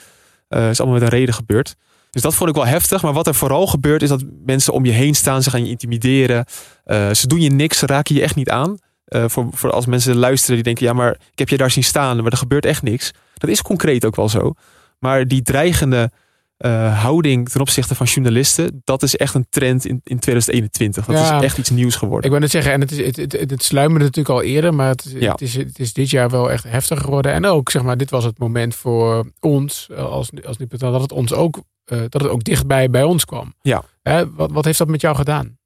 Uh, 0.49 0.69
is 0.71 0.81
allemaal 0.81 0.99
met 0.99 1.13
een 1.13 1.19
reden 1.19 1.35
gebeurd. 1.35 1.77
Dus 2.11 2.23
dat 2.23 2.35
vond 2.35 2.51
ik 2.51 2.57
wel 2.57 2.67
heftig. 2.67 3.03
Maar 3.03 3.13
wat 3.13 3.27
er 3.27 3.35
vooral 3.35 3.67
gebeurt 3.67 4.03
is 4.03 4.09
dat 4.09 4.25
mensen 4.45 4.73
om 4.73 4.85
je 4.85 4.93
heen 4.93 5.15
staan. 5.15 5.43
Ze 5.43 5.51
gaan 5.51 5.65
je 5.65 5.71
intimideren. 5.71 6.45
Uh, 6.87 7.13
ze 7.13 7.27
doen 7.27 7.41
je 7.41 7.51
niks. 7.51 7.79
Ze 7.79 7.87
raken 7.87 8.15
je 8.15 8.23
echt 8.23 8.35
niet 8.35 8.51
aan. 8.51 8.79
Uh, 9.09 9.25
voor, 9.27 9.49
voor 9.53 9.71
als 9.71 9.87
mensen 9.87 10.17
luisteren 10.17 10.55
die 10.55 10.65
denken... 10.65 10.87
ja, 10.87 10.93
maar 10.93 11.13
ik 11.13 11.39
heb 11.39 11.49
je 11.49 11.57
daar 11.57 11.71
zien 11.71 11.85
staan. 11.85 12.17
Maar 12.17 12.33
er 12.33 12.39
gebeurt 12.39 12.65
echt 12.65 12.83
niks. 12.83 13.11
Dat 13.35 13.51
is 13.51 13.63
concreet 13.63 14.05
ook 14.05 14.17
wel 14.17 14.29
zo. 14.29 14.55
Maar 14.99 15.27
die 15.27 15.43
dreigende 15.43 16.11
uh, 16.59 17.03
houding 17.03 17.49
ten 17.49 17.61
opzichte 17.61 17.95
van 17.95 18.07
journalisten... 18.07 18.81
dat 18.85 19.03
is 19.03 19.17
echt 19.17 19.35
een 19.35 19.47
trend 19.49 19.85
in, 19.87 20.01
in 20.05 20.19
2021. 20.19 21.05
Dat 21.05 21.17
ja, 21.17 21.37
is 21.37 21.43
echt 21.43 21.59
iets 21.59 21.71
nieuws 21.71 21.97
geworden. 21.97 22.25
Ik 22.25 22.31
wil 22.31 22.41
net 22.41 22.51
zeggen, 22.51 22.73
en 22.73 22.81
het, 22.81 22.91
is, 22.91 23.17
het, 23.17 23.33
het, 23.33 23.51
het 23.51 23.63
sluimerde 23.63 24.05
natuurlijk 24.05 24.35
al 24.35 24.43
eerder... 24.43 24.75
maar 24.75 24.89
het, 24.89 25.15
ja. 25.19 25.33
het, 25.33 25.41
is, 25.41 25.55
het 25.55 25.79
is 25.79 25.93
dit 25.93 26.11
jaar 26.11 26.31
wel 26.31 26.51
echt 26.51 26.65
heftig 26.65 27.01
geworden. 27.01 27.33
En 27.33 27.47
ook, 27.47 27.71
zeg 27.71 27.83
maar, 27.83 27.97
dit 27.97 28.11
was 28.11 28.25
het 28.25 28.39
moment 28.39 28.75
voor 28.75 29.33
ons... 29.41 29.89
als, 29.97 30.31
als 30.45 30.57
nu 30.57 30.67
dat 30.69 31.01
het 31.01 31.13
ons 31.13 31.33
ook, 31.33 31.57
uh, 31.57 31.99
dat 32.09 32.23
het 32.23 32.31
ook 32.31 32.45
dichtbij 32.45 32.91
bij 32.91 33.03
ons 33.03 33.25
kwam. 33.25 33.55
Ja. 33.63 33.83
Hè, 34.03 34.31
wat, 34.31 34.53
wat 34.53 34.65
heeft 34.65 34.79
dat 34.79 34.89
met 34.89 35.01
jou 35.01 35.17
gedaan? 35.17 35.59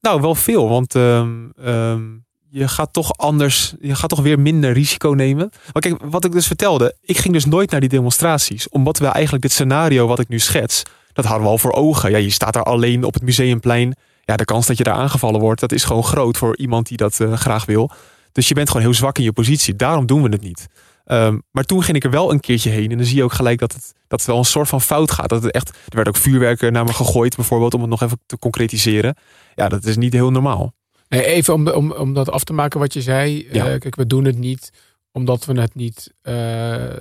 Nou, 0.00 0.20
wel 0.20 0.34
veel. 0.34 0.68
Want 0.68 0.94
um, 0.94 1.52
um, 1.64 2.24
je 2.52 2.68
gaat 2.68 2.92
toch 2.92 3.16
anders, 3.16 3.74
je 3.80 3.94
gaat 3.94 4.08
toch 4.08 4.20
weer 4.20 4.40
minder 4.40 4.72
risico 4.72 5.08
nemen. 5.08 5.50
Maar 5.72 5.82
kijk, 5.82 6.02
wat 6.04 6.24
ik 6.24 6.32
dus 6.32 6.46
vertelde, 6.46 6.96
ik 7.00 7.18
ging 7.18 7.34
dus 7.34 7.44
nooit 7.44 7.70
naar 7.70 7.80
die 7.80 7.88
demonstraties. 7.88 8.68
Omdat 8.68 8.98
we 8.98 9.06
eigenlijk 9.06 9.42
dit 9.42 9.52
scenario 9.52 10.06
wat 10.06 10.18
ik 10.18 10.28
nu 10.28 10.38
schets, 10.38 10.82
dat 11.12 11.24
hadden 11.24 11.42
we 11.42 11.48
al 11.48 11.58
voor 11.58 11.72
ogen. 11.72 12.10
Ja, 12.10 12.16
je 12.16 12.30
staat 12.30 12.52
daar 12.52 12.62
alleen 12.62 13.04
op 13.04 13.14
het 13.14 13.22
museumplein. 13.22 13.96
Ja, 14.24 14.36
de 14.36 14.44
kans 14.44 14.66
dat 14.66 14.76
je 14.76 14.84
daar 14.84 14.94
aangevallen 14.94 15.40
wordt, 15.40 15.60
dat 15.60 15.72
is 15.72 15.84
gewoon 15.84 16.04
groot 16.04 16.36
voor 16.36 16.56
iemand 16.56 16.88
die 16.88 16.96
dat 16.96 17.18
uh, 17.18 17.32
graag 17.32 17.64
wil. 17.64 17.90
Dus 18.32 18.48
je 18.48 18.54
bent 18.54 18.68
gewoon 18.68 18.82
heel 18.82 18.94
zwak 18.94 19.18
in 19.18 19.24
je 19.24 19.32
positie. 19.32 19.76
Daarom 19.76 20.06
doen 20.06 20.22
we 20.22 20.28
het 20.28 20.42
niet. 20.42 20.66
Um, 21.06 21.42
maar 21.50 21.64
toen 21.64 21.82
ging 21.82 21.96
ik 21.96 22.04
er 22.04 22.10
wel 22.10 22.32
een 22.32 22.40
keertje 22.40 22.70
heen. 22.70 22.90
En 22.90 22.96
dan 22.96 23.06
zie 23.06 23.16
je 23.16 23.24
ook 23.24 23.32
gelijk 23.32 23.58
dat 23.58 23.72
het, 23.72 23.94
dat 24.08 24.18
het 24.18 24.28
wel 24.28 24.38
een 24.38 24.44
soort 24.44 24.68
van 24.68 24.80
fout 24.80 25.10
gaat. 25.10 25.28
Dat 25.28 25.42
het 25.42 25.52
echt, 25.52 25.68
er 25.68 25.96
werd 25.96 26.08
ook 26.08 26.16
vuurwerk 26.16 26.70
naar 26.70 26.84
me 26.84 26.92
gegooid, 26.92 27.36
bijvoorbeeld, 27.36 27.74
om 27.74 27.80
het 27.80 27.90
nog 27.90 28.02
even 28.02 28.20
te 28.26 28.38
concretiseren. 28.38 29.16
Ja, 29.54 29.68
dat 29.68 29.84
is 29.84 29.96
niet 29.96 30.12
heel 30.12 30.30
normaal. 30.30 30.74
Even 31.20 31.54
om, 31.54 31.68
om, 31.68 31.92
om 31.92 32.14
dat 32.14 32.30
af 32.30 32.44
te 32.44 32.52
maken 32.52 32.80
wat 32.80 32.92
je 32.92 33.02
zei. 33.02 33.48
Ja. 33.52 33.72
Uh, 33.72 33.78
kijk, 33.78 33.96
we 33.96 34.06
doen 34.06 34.24
het 34.24 34.38
niet 34.38 34.70
omdat 35.12 35.44
we 35.44 35.60
het 35.60 35.74
niet, 35.74 36.12
uh, 36.22 36.74
uh, 36.74 36.92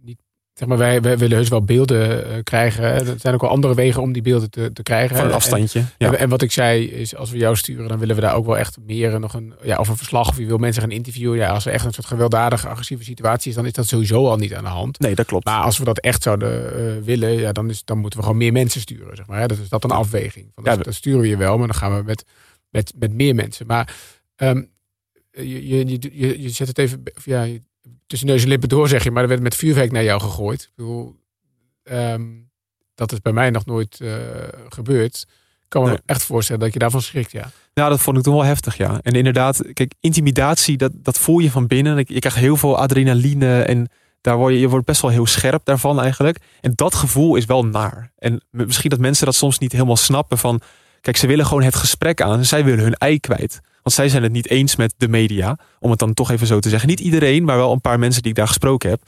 niet 0.00 0.20
zeg 0.52 0.68
maar, 0.68 0.78
wij, 0.78 1.00
wij 1.00 1.18
willen 1.18 1.36
heus 1.36 1.48
wel 1.48 1.62
beelden 1.62 2.44
krijgen. 2.44 2.84
Er 2.84 3.14
zijn 3.18 3.34
ook 3.34 3.40
wel 3.40 3.50
andere 3.50 3.74
wegen 3.74 4.02
om 4.02 4.12
die 4.12 4.22
beelden 4.22 4.50
te, 4.50 4.72
te 4.72 4.82
krijgen. 4.82 5.16
Van 5.16 5.26
een 5.26 5.32
afstandje. 5.32 5.78
En, 5.78 5.88
ja. 5.98 6.14
en, 6.14 6.28
wat 6.28 6.42
ik 6.42 6.52
zei 6.52 6.84
is, 6.90 7.16
als 7.16 7.30
we 7.30 7.38
jou 7.38 7.56
sturen, 7.56 7.88
dan 7.88 7.98
willen 7.98 8.14
we 8.14 8.20
daar 8.20 8.34
ook 8.34 8.46
wel 8.46 8.58
echt 8.58 8.76
meer 8.86 9.20
nog 9.20 9.34
een, 9.34 9.54
ja, 9.62 9.76
of 9.76 9.88
een 9.88 9.96
verslag 9.96 10.28
of 10.28 10.38
je 10.38 10.46
wil 10.46 10.58
mensen 10.58 10.82
gaan 10.82 10.90
interviewen. 10.90 11.38
Ja, 11.38 11.48
als 11.48 11.66
er 11.66 11.72
echt 11.72 11.84
een 11.84 11.92
soort 11.92 12.06
gewelddadige, 12.06 12.68
agressieve 12.68 13.04
situatie 13.04 13.50
is, 13.50 13.56
dan 13.56 13.66
is 13.66 13.72
dat 13.72 13.86
sowieso 13.86 14.28
al 14.28 14.36
niet 14.36 14.54
aan 14.54 14.64
de 14.64 14.70
hand. 14.70 14.98
Nee, 14.98 15.14
dat 15.14 15.26
klopt. 15.26 15.44
Maar 15.44 15.62
als 15.62 15.78
we 15.78 15.84
dat 15.84 15.98
echt 15.98 16.22
zouden 16.22 16.72
uh, 16.76 17.04
willen, 17.04 17.32
ja, 17.32 17.52
dan, 17.52 17.68
is, 17.68 17.84
dan 17.84 17.98
moeten 17.98 18.18
we 18.18 18.24
gewoon 18.24 18.40
meer 18.40 18.52
mensen 18.52 18.80
sturen. 18.80 19.16
Zeg 19.16 19.26
maar. 19.26 19.48
Dat 19.48 19.58
is 19.58 19.68
dat 19.68 19.84
een 19.84 19.90
afweging. 19.90 20.50
Van, 20.54 20.64
Ja, 20.64 20.76
dat 20.76 20.94
sturen 20.94 21.20
we 21.20 21.28
je 21.28 21.36
wel, 21.36 21.58
maar 21.58 21.66
dan 21.66 21.76
gaan 21.76 21.96
we 21.96 22.02
met 22.02 22.24
met, 22.72 22.92
met 22.98 23.12
meer 23.12 23.34
mensen. 23.34 23.66
Maar 23.66 23.96
um, 24.36 24.70
je, 25.30 25.66
je, 25.66 25.98
je, 26.12 26.42
je 26.42 26.48
zet 26.48 26.68
het 26.68 26.78
even 26.78 27.02
ja, 27.24 27.46
tussen 28.06 28.28
neus 28.28 28.42
en 28.42 28.48
lippen 28.48 28.68
door, 28.68 28.88
zeg 28.88 29.04
je. 29.04 29.10
Maar 29.10 29.22
er 29.22 29.28
werd 29.28 29.42
met 29.42 29.56
vuurwerk 29.56 29.92
naar 29.92 30.04
jou 30.04 30.20
gegooid. 30.20 30.62
Ik 30.62 30.70
bedoel, 30.74 31.16
um, 31.82 32.50
dat 32.94 33.12
is 33.12 33.20
bij 33.20 33.32
mij 33.32 33.50
nog 33.50 33.66
nooit 33.66 33.98
uh, 34.02 34.16
gebeurd. 34.68 35.26
Ik 35.62 35.68
kan 35.68 35.82
me 35.82 35.88
nee. 35.88 35.98
echt 36.06 36.22
voorstellen 36.22 36.60
dat 36.62 36.72
je 36.72 36.78
daarvan 36.78 37.02
schrikt, 37.02 37.32
ja. 37.32 37.50
Ja, 37.74 37.88
dat 37.88 38.00
vond 38.00 38.16
ik 38.16 38.22
toen 38.22 38.34
wel 38.34 38.44
heftig, 38.44 38.76
ja. 38.76 39.00
En 39.02 39.12
inderdaad, 39.12 39.72
kijk, 39.72 39.94
intimidatie, 40.00 40.76
dat, 40.76 40.92
dat 40.94 41.18
voel 41.18 41.38
je 41.38 41.50
van 41.50 41.66
binnen. 41.66 41.96
Je 41.96 42.18
krijgt 42.18 42.38
heel 42.38 42.56
veel 42.56 42.78
adrenaline 42.78 43.62
en 43.62 43.88
daar 44.20 44.36
word 44.36 44.52
je, 44.52 44.60
je 44.60 44.68
wordt 44.68 44.86
best 44.86 45.00
wel 45.00 45.10
heel 45.10 45.26
scherp 45.26 45.64
daarvan 45.64 46.00
eigenlijk. 46.00 46.38
En 46.60 46.72
dat 46.74 46.94
gevoel 46.94 47.36
is 47.36 47.44
wel 47.44 47.64
naar. 47.64 48.12
En 48.18 48.44
misschien 48.50 48.90
dat 48.90 48.98
mensen 48.98 49.26
dat 49.26 49.34
soms 49.34 49.58
niet 49.58 49.72
helemaal 49.72 49.96
snappen 49.96 50.38
van... 50.38 50.60
Kijk, 51.02 51.16
ze 51.16 51.26
willen 51.26 51.46
gewoon 51.46 51.62
het 51.62 51.74
gesprek 51.74 52.20
aan. 52.20 52.44
Zij 52.44 52.64
willen 52.64 52.84
hun 52.84 52.94
ei 52.94 53.20
kwijt. 53.20 53.60
Want 53.82 53.94
zij 53.94 54.08
zijn 54.08 54.22
het 54.22 54.32
niet 54.32 54.48
eens 54.48 54.76
met 54.76 54.94
de 54.96 55.08
media. 55.08 55.58
Om 55.80 55.90
het 55.90 55.98
dan 55.98 56.14
toch 56.14 56.30
even 56.30 56.46
zo 56.46 56.58
te 56.58 56.68
zeggen. 56.68 56.88
Niet 56.88 57.00
iedereen, 57.00 57.44
maar 57.44 57.56
wel 57.56 57.72
een 57.72 57.80
paar 57.80 57.98
mensen 57.98 58.22
die 58.22 58.30
ik 58.30 58.36
daar 58.36 58.46
gesproken 58.46 58.90
heb. 58.90 59.02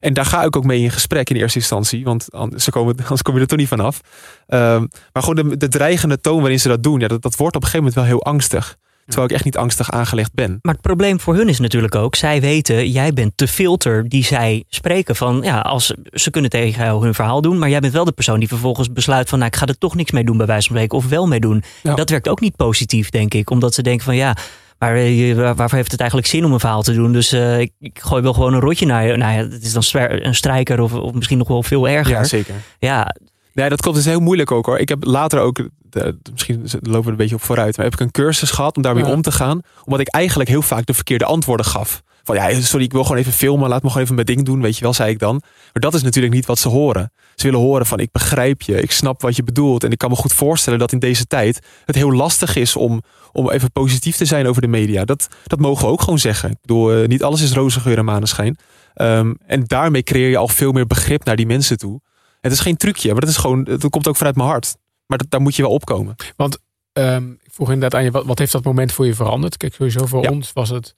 En 0.00 0.14
daar 0.14 0.24
ga 0.24 0.42
ik 0.42 0.56
ook 0.56 0.64
mee 0.64 0.82
in 0.82 0.90
gesprek 0.90 1.30
in 1.30 1.36
eerste 1.36 1.58
instantie. 1.58 2.04
Want 2.04 2.32
anders 2.32 2.70
komen, 2.70 2.96
anders 3.02 3.22
kom 3.22 3.34
je 3.34 3.40
er 3.40 3.46
toch 3.46 3.58
niet 3.58 3.68
vanaf. 3.68 4.00
Um, 4.48 4.88
maar 5.12 5.22
gewoon 5.22 5.48
de, 5.48 5.56
de, 5.56 5.68
dreigende 5.68 6.20
toon 6.20 6.40
waarin 6.40 6.60
ze 6.60 6.68
dat 6.68 6.82
doen. 6.82 7.00
Ja, 7.00 7.08
dat, 7.08 7.22
dat 7.22 7.36
wordt 7.36 7.56
op 7.56 7.62
een 7.62 7.68
gegeven 7.68 7.92
moment 7.92 7.94
wel 7.94 8.18
heel 8.18 8.32
angstig. 8.32 8.76
Terwijl 9.10 9.28
ik 9.28 9.34
echt 9.34 9.44
niet 9.44 9.56
angstig 9.56 9.90
aangelegd 9.90 10.34
ben. 10.34 10.58
Maar 10.62 10.72
het 10.72 10.82
probleem 10.82 11.20
voor 11.20 11.34
hun 11.34 11.48
is 11.48 11.58
natuurlijk 11.58 11.94
ook, 11.94 12.16
zij 12.16 12.40
weten, 12.40 12.90
jij 12.90 13.12
bent 13.12 13.32
de 13.34 13.48
filter 13.48 14.08
die 14.08 14.24
zij 14.24 14.64
spreken 14.68 15.16
van, 15.16 15.40
ja, 15.42 15.60
als 15.60 15.94
ze 16.12 16.30
kunnen 16.30 16.50
tegen 16.50 16.84
jou 16.84 17.04
hun 17.04 17.14
verhaal 17.14 17.40
doen, 17.40 17.58
maar 17.58 17.68
jij 17.68 17.80
bent 17.80 17.92
wel 17.92 18.04
de 18.04 18.12
persoon 18.12 18.38
die 18.38 18.48
vervolgens 18.48 18.92
besluit 18.92 19.28
van, 19.28 19.38
nou, 19.38 19.50
ik 19.50 19.56
ga 19.58 19.66
er 19.66 19.78
toch 19.78 19.94
niks 19.94 20.10
mee 20.10 20.24
doen 20.24 20.36
bij 20.36 20.46
wijze 20.46 20.66
van 20.66 20.76
spreken, 20.76 20.98
of 20.98 21.08
wel 21.08 21.26
mee 21.26 21.40
doen. 21.40 21.62
Ja. 21.82 21.94
Dat 21.94 22.10
werkt 22.10 22.28
ook 22.28 22.40
niet 22.40 22.56
positief, 22.56 23.10
denk 23.10 23.34
ik, 23.34 23.50
omdat 23.50 23.74
ze 23.74 23.82
denken 23.82 24.04
van, 24.04 24.16
ja, 24.16 24.36
maar 24.78 25.06
uh, 25.06 25.34
waarvoor 25.34 25.78
heeft 25.78 25.90
het 25.90 26.00
eigenlijk 26.00 26.30
zin 26.30 26.44
om 26.44 26.52
een 26.52 26.60
verhaal 26.60 26.82
te 26.82 26.92
doen? 26.92 27.12
Dus 27.12 27.32
uh, 27.32 27.60
ik, 27.60 27.72
ik, 27.78 27.98
gooi 28.02 28.22
wel 28.22 28.32
gewoon 28.32 28.54
een 28.54 28.60
rotje 28.60 28.86
naar 28.86 29.06
je. 29.06 29.16
Nou 29.16 29.32
ja, 29.32 29.48
het 29.48 29.62
is 29.62 29.72
dan 29.72 30.02
een 30.02 30.34
strijker 30.34 30.80
of, 30.80 30.92
of 30.92 31.12
misschien 31.12 31.38
nog 31.38 31.48
wel 31.48 31.62
veel 31.62 31.88
erger. 31.88 32.14
Ja, 32.14 32.24
zeker. 32.24 32.54
Ja, 32.78 33.14
Nee, 33.52 33.68
dat 33.68 33.80
klopt. 33.80 33.96
Het 33.96 34.06
is 34.06 34.12
heel 34.12 34.20
moeilijk 34.20 34.50
ook 34.50 34.66
hoor. 34.66 34.78
Ik 34.78 34.88
heb 34.88 35.04
later 35.04 35.40
ook, 35.40 35.68
de, 35.90 36.18
misschien 36.32 36.66
lopen 36.82 37.04
we 37.04 37.10
een 37.10 37.16
beetje 37.16 37.34
op 37.34 37.42
vooruit, 37.42 37.76
maar 37.76 37.84
heb 37.84 37.94
ik 37.94 38.00
een 38.00 38.10
cursus 38.10 38.50
gehad 38.50 38.76
om 38.76 38.82
daarmee 38.82 39.04
ja. 39.04 39.10
om 39.10 39.22
te 39.22 39.32
gaan. 39.32 39.60
Omdat 39.84 40.00
ik 40.00 40.08
eigenlijk 40.08 40.48
heel 40.48 40.62
vaak 40.62 40.86
de 40.86 40.94
verkeerde 40.94 41.24
antwoorden 41.24 41.66
gaf. 41.66 42.02
Van 42.22 42.34
ja, 42.34 42.60
sorry, 42.60 42.84
ik 42.84 42.92
wil 42.92 43.02
gewoon 43.02 43.18
even 43.18 43.32
filmen, 43.32 43.68
laat 43.68 43.82
me 43.82 43.88
gewoon 43.88 44.02
even 44.02 44.14
mijn 44.14 44.26
ding 44.26 44.44
doen, 44.44 44.62
weet 44.62 44.76
je 44.76 44.82
wel, 44.82 44.92
zei 44.92 45.10
ik 45.10 45.18
dan. 45.18 45.42
Maar 45.72 45.82
dat 45.82 45.94
is 45.94 46.02
natuurlijk 46.02 46.34
niet 46.34 46.46
wat 46.46 46.58
ze 46.58 46.68
horen. 46.68 47.12
Ze 47.34 47.46
willen 47.46 47.60
horen 47.60 47.86
van 47.86 47.98
ik 47.98 48.12
begrijp 48.12 48.62
je, 48.62 48.80
ik 48.80 48.90
snap 48.90 49.22
wat 49.22 49.36
je 49.36 49.42
bedoelt. 49.42 49.84
En 49.84 49.90
ik 49.90 49.98
kan 49.98 50.10
me 50.10 50.16
goed 50.16 50.32
voorstellen 50.32 50.78
dat 50.78 50.92
in 50.92 50.98
deze 50.98 51.26
tijd 51.26 51.66
het 51.84 51.94
heel 51.94 52.12
lastig 52.12 52.56
is 52.56 52.76
om, 52.76 53.02
om 53.32 53.50
even 53.50 53.72
positief 53.72 54.16
te 54.16 54.24
zijn 54.24 54.46
over 54.46 54.62
de 54.62 54.68
media. 54.68 55.04
Dat, 55.04 55.28
dat 55.44 55.58
mogen 55.58 55.86
we 55.86 55.92
ook 55.92 56.02
gewoon 56.02 56.18
zeggen. 56.18 56.50
Ik 56.50 56.60
bedoel, 56.60 57.00
uh, 57.00 57.08
niet 57.08 57.22
alles 57.22 57.42
is 57.42 57.52
roze 57.52 57.80
geur 57.80 57.98
en 57.98 58.04
maneschijn. 58.04 58.58
Um, 58.94 59.36
en 59.46 59.64
daarmee 59.64 60.02
creëer 60.02 60.30
je 60.30 60.36
al 60.36 60.48
veel 60.48 60.72
meer 60.72 60.86
begrip 60.86 61.24
naar 61.24 61.36
die 61.36 61.46
mensen 61.46 61.78
toe. 61.78 62.00
Het 62.40 62.52
is 62.52 62.60
geen 62.60 62.76
trucje, 62.76 63.12
maar 63.12 63.20
dat 63.20 63.30
is 63.30 63.36
gewoon, 63.36 63.64
dat 63.64 63.88
komt 63.88 64.08
ook 64.08 64.16
vanuit 64.16 64.36
mijn 64.36 64.48
hart. 64.48 64.76
Maar 65.10 65.18
dat, 65.18 65.30
daar 65.30 65.40
moet 65.40 65.56
je 65.56 65.62
wel 65.62 65.70
opkomen. 65.70 66.14
Want 66.36 66.58
um, 66.92 67.38
ik 67.42 67.52
vroeg 67.52 67.70
inderdaad 67.70 67.98
aan 67.98 68.04
je, 68.04 68.10
wat, 68.10 68.24
wat, 68.24 68.38
heeft 68.38 68.52
dat 68.52 68.64
moment 68.64 68.92
voor 68.92 69.06
je 69.06 69.14
veranderd? 69.14 69.56
Kijk, 69.56 69.74
sowieso 69.74 70.06
voor 70.06 70.22
ja. 70.22 70.30
ons 70.30 70.52
was 70.52 70.68
het 70.68 70.94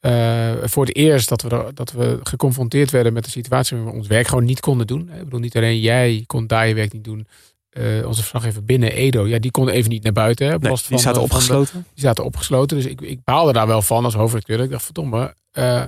uh, 0.00 0.52
voor 0.62 0.84
het 0.84 0.96
eerst 0.96 1.28
dat 1.28 1.42
we, 1.42 1.48
er, 1.48 1.74
dat 1.74 1.92
we 1.92 2.18
geconfronteerd 2.22 2.90
werden 2.90 3.12
met 3.12 3.24
de 3.24 3.30
situatie 3.30 3.76
waar 3.76 3.86
we 3.86 3.92
ons 3.92 4.06
werk 4.06 4.26
gewoon 4.26 4.44
niet 4.44 4.60
konden 4.60 4.86
doen. 4.86 5.10
Ik 5.12 5.24
bedoel, 5.24 5.40
niet 5.40 5.56
alleen 5.56 5.80
jij 5.80 6.24
kon 6.26 6.46
daar 6.46 6.68
je 6.68 6.74
werk 6.74 6.92
niet 6.92 7.04
doen. 7.04 7.26
Uh, 7.72 8.06
onze 8.06 8.20
verslaggever 8.20 8.64
binnen 8.64 8.92
Edo, 8.92 9.26
ja, 9.26 9.38
die 9.38 9.50
kon 9.50 9.68
even 9.68 9.90
niet 9.90 10.02
naar 10.02 10.12
buiten. 10.12 10.46
Hè, 10.46 10.58
nee, 10.58 10.70
die 10.70 10.80
van, 10.82 10.98
zaten 10.98 11.22
opgesloten. 11.22 11.78
De, 11.78 11.90
die 11.94 12.04
zaten 12.04 12.24
opgesloten. 12.24 12.76
Dus 12.76 12.86
ik, 12.86 13.00
ik 13.00 13.24
baalde 13.24 13.52
daar 13.52 13.66
wel 13.66 13.82
van 13.82 14.04
als 14.04 14.14
hoofdredacteur. 14.14 14.60
Ik 14.60 14.70
dacht, 14.70 14.84
verdomme. 14.84 15.34
Uh, 15.52 15.84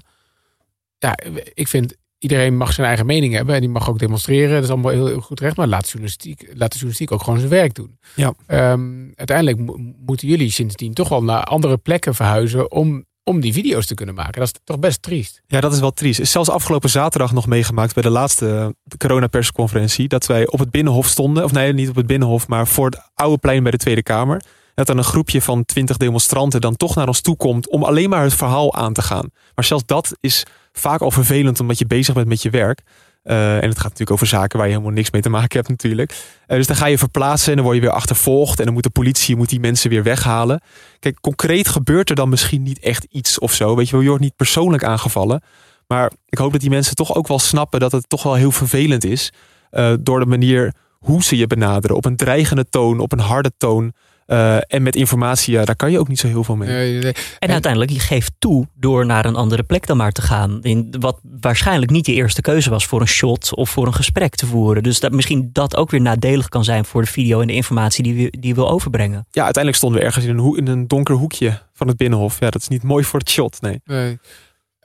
ja, 0.98 1.18
ik 1.54 1.68
vind 1.68 1.96
iedereen 2.18 2.56
mag 2.56 2.72
zijn 2.72 2.86
eigen 2.86 3.06
mening 3.06 3.34
hebben 3.34 3.54
en 3.54 3.60
die 3.60 3.70
mag 3.70 3.88
ook 3.88 3.98
demonstreren. 3.98 4.54
Dat 4.54 4.62
is 4.62 4.70
allemaal 4.70 4.92
heel, 4.92 5.06
heel 5.06 5.20
goed 5.20 5.40
recht. 5.40 5.56
Maar 5.56 5.66
laat, 5.66 5.86
journalistiek, 5.86 6.40
laat 6.40 6.68
de 6.72 6.74
journalistiek 6.74 7.12
ook 7.12 7.22
gewoon 7.22 7.38
zijn 7.38 7.50
werk 7.50 7.74
doen. 7.74 7.98
Ja. 8.14 8.34
Um, 8.72 9.12
uiteindelijk 9.14 9.58
mo 9.58 9.76
moeten 10.06 10.28
jullie 10.28 10.50
sindsdien 10.50 10.94
toch 10.94 11.08
wel 11.08 11.24
naar 11.24 11.44
andere 11.44 11.76
plekken 11.76 12.14
verhuizen 12.14 12.70
om, 12.70 13.04
om 13.24 13.40
die 13.40 13.52
video's 13.52 13.86
te 13.86 13.94
kunnen 13.94 14.14
maken. 14.14 14.40
Dat 14.40 14.50
is 14.54 14.60
toch 14.64 14.78
best 14.78 15.02
triest. 15.02 15.42
Ja, 15.46 15.60
dat 15.60 15.72
is 15.72 15.80
wel 15.80 15.92
triest. 15.92 16.20
Is 16.20 16.30
zelfs 16.30 16.50
afgelopen 16.50 16.90
zaterdag 16.90 17.32
nog 17.32 17.46
meegemaakt 17.46 17.94
bij 17.94 18.02
de 18.02 18.10
laatste 18.10 18.74
coronapersconferentie. 18.96 20.08
Dat 20.08 20.26
wij 20.26 20.48
op 20.48 20.58
het 20.58 20.70
Binnenhof 20.70 21.06
stonden. 21.06 21.44
Of 21.44 21.52
nee, 21.52 21.72
niet 21.72 21.88
op 21.88 21.96
het 21.96 22.06
Binnenhof, 22.06 22.48
maar 22.48 22.66
voor 22.66 22.86
het 22.86 23.10
oude 23.14 23.38
plein 23.38 23.62
bij 23.62 23.70
de 23.70 23.78
Tweede 23.78 24.02
Kamer. 24.02 24.42
Dat 24.74 24.86
dan 24.86 24.98
een 24.98 25.04
groepje 25.04 25.42
van 25.42 25.64
twintig 25.64 25.96
demonstranten 25.96 26.60
dan 26.60 26.76
toch 26.76 26.94
naar 26.94 27.06
ons 27.06 27.20
toe 27.20 27.36
komt 27.36 27.68
om 27.68 27.82
alleen 27.82 28.08
maar 28.08 28.22
het 28.22 28.34
verhaal 28.34 28.74
aan 28.74 28.92
te 28.92 29.02
gaan. 29.02 29.30
Maar 29.54 29.64
zelfs 29.64 29.86
dat 29.86 30.16
is 30.20 30.44
vaak 30.78 31.00
al 31.00 31.10
vervelend 31.10 31.60
omdat 31.60 31.78
je 31.78 31.86
bezig 31.86 32.14
bent 32.14 32.28
met 32.28 32.42
je 32.42 32.50
werk. 32.50 32.82
Uh, 33.24 33.56
en 33.56 33.68
het 33.68 33.76
gaat 33.76 33.82
natuurlijk 33.82 34.10
over 34.10 34.26
zaken 34.26 34.58
waar 34.58 34.66
je 34.66 34.72
helemaal 34.72 34.94
niks 34.94 35.10
mee 35.10 35.22
te 35.22 35.28
maken 35.28 35.56
hebt 35.56 35.68
natuurlijk. 35.68 36.10
Uh, 36.46 36.56
dus 36.56 36.66
dan 36.66 36.76
ga 36.76 36.86
je 36.86 36.98
verplaatsen 36.98 37.50
en 37.50 37.54
dan 37.56 37.64
word 37.64 37.76
je 37.76 37.82
weer 37.82 37.92
achtervolgd. 37.92 38.58
En 38.58 38.64
dan 38.64 38.74
moet 38.74 38.82
de 38.82 38.90
politie 38.90 39.36
moet 39.36 39.48
die 39.48 39.60
mensen 39.60 39.90
weer 39.90 40.02
weghalen. 40.02 40.60
Kijk, 40.98 41.20
concreet 41.20 41.68
gebeurt 41.68 42.10
er 42.10 42.16
dan 42.16 42.28
misschien 42.28 42.62
niet 42.62 42.78
echt 42.78 43.06
iets 43.10 43.38
of 43.38 43.52
zo. 43.52 43.76
Weet 43.76 43.86
je 43.86 43.92
wel, 43.92 44.00
je 44.00 44.08
wordt 44.08 44.22
niet 44.22 44.36
persoonlijk 44.36 44.84
aangevallen. 44.84 45.42
Maar 45.86 46.12
ik 46.28 46.38
hoop 46.38 46.52
dat 46.52 46.60
die 46.60 46.70
mensen 46.70 46.94
toch 46.94 47.14
ook 47.14 47.28
wel 47.28 47.38
snappen 47.38 47.80
dat 47.80 47.92
het 47.92 48.08
toch 48.08 48.22
wel 48.22 48.34
heel 48.34 48.52
vervelend 48.52 49.04
is. 49.04 49.32
Uh, 49.70 49.92
door 50.00 50.20
de 50.20 50.26
manier 50.26 50.74
hoe 50.98 51.22
ze 51.22 51.36
je 51.36 51.46
benaderen. 51.46 51.96
Op 51.96 52.04
een 52.04 52.16
dreigende 52.16 52.68
toon, 52.68 52.98
op 52.98 53.12
een 53.12 53.18
harde 53.18 53.52
toon. 53.56 53.92
Uh, 54.30 54.56
en 54.66 54.82
met 54.82 54.96
informatie, 54.96 55.54
ja, 55.54 55.64
daar 55.64 55.76
kan 55.76 55.90
je 55.90 55.98
ook 55.98 56.08
niet 56.08 56.18
zo 56.18 56.26
heel 56.26 56.44
veel 56.44 56.56
mee. 56.56 56.68
Nee, 56.68 56.92
nee, 56.92 57.02
nee. 57.02 57.12
En, 57.12 57.22
en, 57.38 57.50
uiteindelijk, 57.50 57.92
je 57.92 58.00
geeft 58.00 58.32
toe 58.38 58.66
door 58.74 59.06
naar 59.06 59.24
een 59.24 59.36
andere 59.36 59.62
plek 59.62 59.86
dan 59.86 59.96
maar 59.96 60.12
te 60.12 60.22
gaan. 60.22 60.62
In 60.62 60.94
wat 60.98 61.20
waarschijnlijk 61.40 61.90
niet 61.90 62.06
je 62.06 62.12
eerste 62.12 62.40
keuze 62.40 62.70
was 62.70 62.86
voor 62.86 63.00
een 63.00 63.08
shot 63.08 63.54
of 63.54 63.70
voor 63.70 63.86
een 63.86 63.94
gesprek 63.94 64.34
te 64.34 64.46
voeren. 64.46 64.82
Dus 64.82 65.00
dat 65.00 65.12
misschien 65.12 65.50
dat 65.52 65.76
ook 65.76 65.90
weer 65.90 66.00
nadelig 66.00 66.48
kan 66.48 66.64
zijn 66.64 66.84
voor 66.84 67.02
de 67.02 67.10
video 67.10 67.40
en 67.40 67.46
de 67.46 67.52
informatie 67.52 68.02
die, 68.02 68.14
we, 68.14 68.30
die 68.30 68.48
je 68.48 68.54
wil 68.54 68.70
overbrengen. 68.70 69.26
Ja, 69.30 69.44
uiteindelijk 69.44 69.76
stonden 69.76 70.00
we 70.00 70.06
ergens 70.06 70.24
in 70.24 70.30
een, 70.30 70.38
hoe, 70.38 70.56
in 70.56 70.66
een 70.66 70.86
donker 70.86 71.14
hoekje 71.14 71.62
van 71.74 71.88
het 71.88 71.96
binnenhof. 71.96 72.40
Ja, 72.40 72.50
dat 72.50 72.62
is 72.62 72.68
niet 72.68 72.82
mooi 72.82 73.04
voor 73.04 73.18
het 73.18 73.30
shot, 73.30 73.60
nee. 73.60 73.80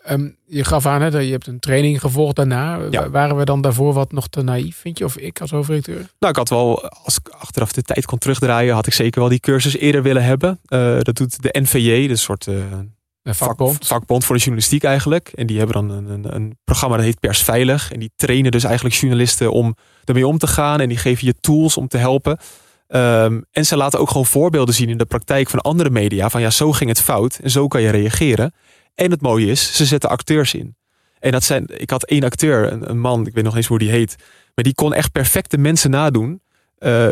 Um, 0.09 0.37
je 0.45 0.63
gaf 0.63 0.85
aan, 0.85 1.01
hè, 1.01 1.11
dat 1.11 1.23
je 1.23 1.31
hebt 1.31 1.47
een 1.47 1.59
training 1.59 1.99
gevolgd 1.99 2.35
daarna. 2.35 2.79
Ja. 2.89 3.09
Waren 3.09 3.37
we 3.37 3.45
dan 3.45 3.61
daarvoor 3.61 3.93
wat 3.93 4.11
nog 4.11 4.27
te 4.27 4.41
naïef, 4.41 4.77
vind 4.77 4.97
je? 4.97 5.05
Of 5.05 5.17
ik 5.17 5.41
als 5.41 5.51
hoofdredacteur? 5.51 5.97
Nou, 6.19 6.31
ik 6.31 6.35
had 6.35 6.49
wel, 6.49 6.89
als 6.89 7.17
ik 7.17 7.29
achteraf 7.29 7.71
de 7.71 7.81
tijd 7.81 8.05
kon 8.05 8.17
terugdraaien, 8.17 8.73
had 8.73 8.87
ik 8.87 8.93
zeker 8.93 9.19
wel 9.19 9.29
die 9.29 9.39
cursus 9.39 9.77
eerder 9.77 10.03
willen 10.03 10.23
hebben. 10.23 10.59
Uh, 10.67 10.99
dat 10.99 11.15
doet 11.15 11.41
de 11.41 11.55
NVJ, 11.59 12.07
de 12.07 12.15
soort 12.15 12.47
uh, 12.47 12.63
vakbond. 13.23 13.71
Vak, 13.71 13.85
vakbond 13.85 14.25
voor 14.25 14.35
de 14.35 14.41
journalistiek 14.41 14.83
eigenlijk. 14.83 15.27
En 15.27 15.47
die 15.47 15.57
hebben 15.57 15.75
dan 15.75 15.89
een, 15.89 16.09
een, 16.09 16.35
een, 16.35 16.57
programma 16.63 16.95
dat 16.95 17.05
heet 17.05 17.19
Persveilig. 17.19 17.91
En 17.91 17.99
die 17.99 18.11
trainen 18.15 18.51
dus 18.51 18.63
eigenlijk 18.63 18.95
journalisten 18.95 19.51
om 19.51 19.75
ermee 20.03 20.27
om 20.27 20.37
te 20.37 20.47
gaan. 20.47 20.79
En 20.79 20.89
die 20.89 20.97
geven 20.97 21.27
je 21.27 21.33
tools 21.39 21.77
om 21.77 21.87
te 21.87 21.97
helpen. 21.97 22.37
Um, 22.87 23.45
en 23.51 23.65
ze 23.65 23.77
laten 23.77 23.99
ook 23.99 24.07
gewoon 24.07 24.25
voorbeelden 24.25 24.75
zien 24.75 24.89
in 24.89 24.97
de 24.97 25.05
praktijk 25.05 25.49
van 25.49 25.61
andere 25.61 25.89
media. 25.89 26.29
Van 26.29 26.41
ja, 26.41 26.49
zo 26.49 26.71
ging 26.71 26.89
het 26.89 27.01
fout 27.01 27.39
en 27.43 27.49
zo 27.49 27.67
kan 27.67 27.81
je 27.81 27.89
reageren. 27.89 28.53
En 28.95 29.11
het 29.11 29.21
mooie 29.21 29.47
is, 29.47 29.75
ze 29.75 29.85
zetten 29.85 30.09
acteurs 30.09 30.53
in. 30.53 30.75
En 31.19 31.31
dat 31.31 31.43
zijn, 31.43 31.65
ik 31.67 31.89
had 31.89 32.03
één 32.03 32.23
acteur, 32.23 32.71
een, 32.71 32.89
een 32.89 32.99
man, 32.99 33.27
ik 33.27 33.33
weet 33.33 33.43
nog 33.43 33.55
eens 33.55 33.67
hoe 33.67 33.79
die 33.79 33.89
heet. 33.89 34.15
Maar 34.55 34.63
die 34.63 34.73
kon 34.73 34.93
echt 34.93 35.11
perfecte 35.11 35.57
mensen 35.57 35.89
nadoen. 35.89 36.41
Uh, 36.79 37.07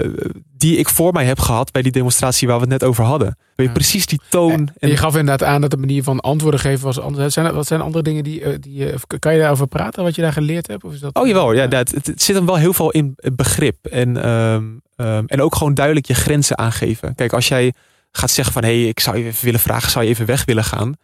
die 0.57 0.77
ik 0.77 0.89
voor 0.89 1.13
mij 1.13 1.25
heb 1.25 1.39
gehad 1.39 1.71
bij 1.71 1.81
die 1.81 1.91
demonstratie 1.91 2.47
waar 2.47 2.55
we 2.55 2.61
het 2.61 2.71
net 2.71 2.83
over 2.83 3.03
hadden. 3.03 3.37
Weet 3.55 3.67
je, 3.67 3.73
precies 3.73 4.05
die 4.05 4.19
toon. 4.29 4.69
En, 4.79 4.89
je 4.89 4.97
gaf 4.97 5.15
inderdaad 5.15 5.47
aan 5.47 5.61
dat 5.61 5.69
de 5.69 5.77
manier 5.77 6.03
van 6.03 6.19
antwoorden 6.19 6.59
geven 6.59 6.85
was 6.85 6.99
anders. 6.99 7.33
Zijn, 7.33 7.53
wat 7.53 7.67
zijn 7.67 7.81
andere 7.81 8.03
dingen 8.03 8.23
die, 8.23 8.59
die. 8.59 8.93
Kan 9.19 9.33
je 9.33 9.39
daarover 9.39 9.67
praten, 9.67 10.03
wat 10.03 10.15
je 10.15 10.21
daar 10.21 10.33
geleerd 10.33 10.67
hebt? 10.67 10.83
Of 10.83 10.93
is 10.93 10.99
dat, 10.99 11.15
oh 11.15 11.27
jawel, 11.27 11.53
ja, 11.53 11.67
dat, 11.67 11.91
het, 11.91 12.07
het 12.07 12.21
zit 12.21 12.35
hem 12.35 12.45
wel 12.45 12.55
heel 12.55 12.73
veel 12.73 12.91
in 12.91 13.15
begrip. 13.33 13.85
En, 13.85 14.29
um, 14.29 14.81
um, 14.95 15.27
en 15.27 15.41
ook 15.41 15.55
gewoon 15.55 15.73
duidelijk 15.73 16.05
je 16.05 16.13
grenzen 16.13 16.57
aangeven. 16.57 17.15
Kijk, 17.15 17.33
als 17.33 17.47
jij 17.47 17.73
gaat 18.11 18.31
zeggen 18.31 18.53
van 18.53 18.63
hé, 18.63 18.79
hey, 18.79 18.87
ik 18.87 18.99
zou 18.99 19.17
je 19.17 19.23
even 19.23 19.45
willen 19.45 19.59
vragen, 19.59 19.91
zou 19.91 20.05
je 20.05 20.11
even 20.11 20.25
weg 20.25 20.45
willen 20.45 20.63
gaan? 20.63 20.95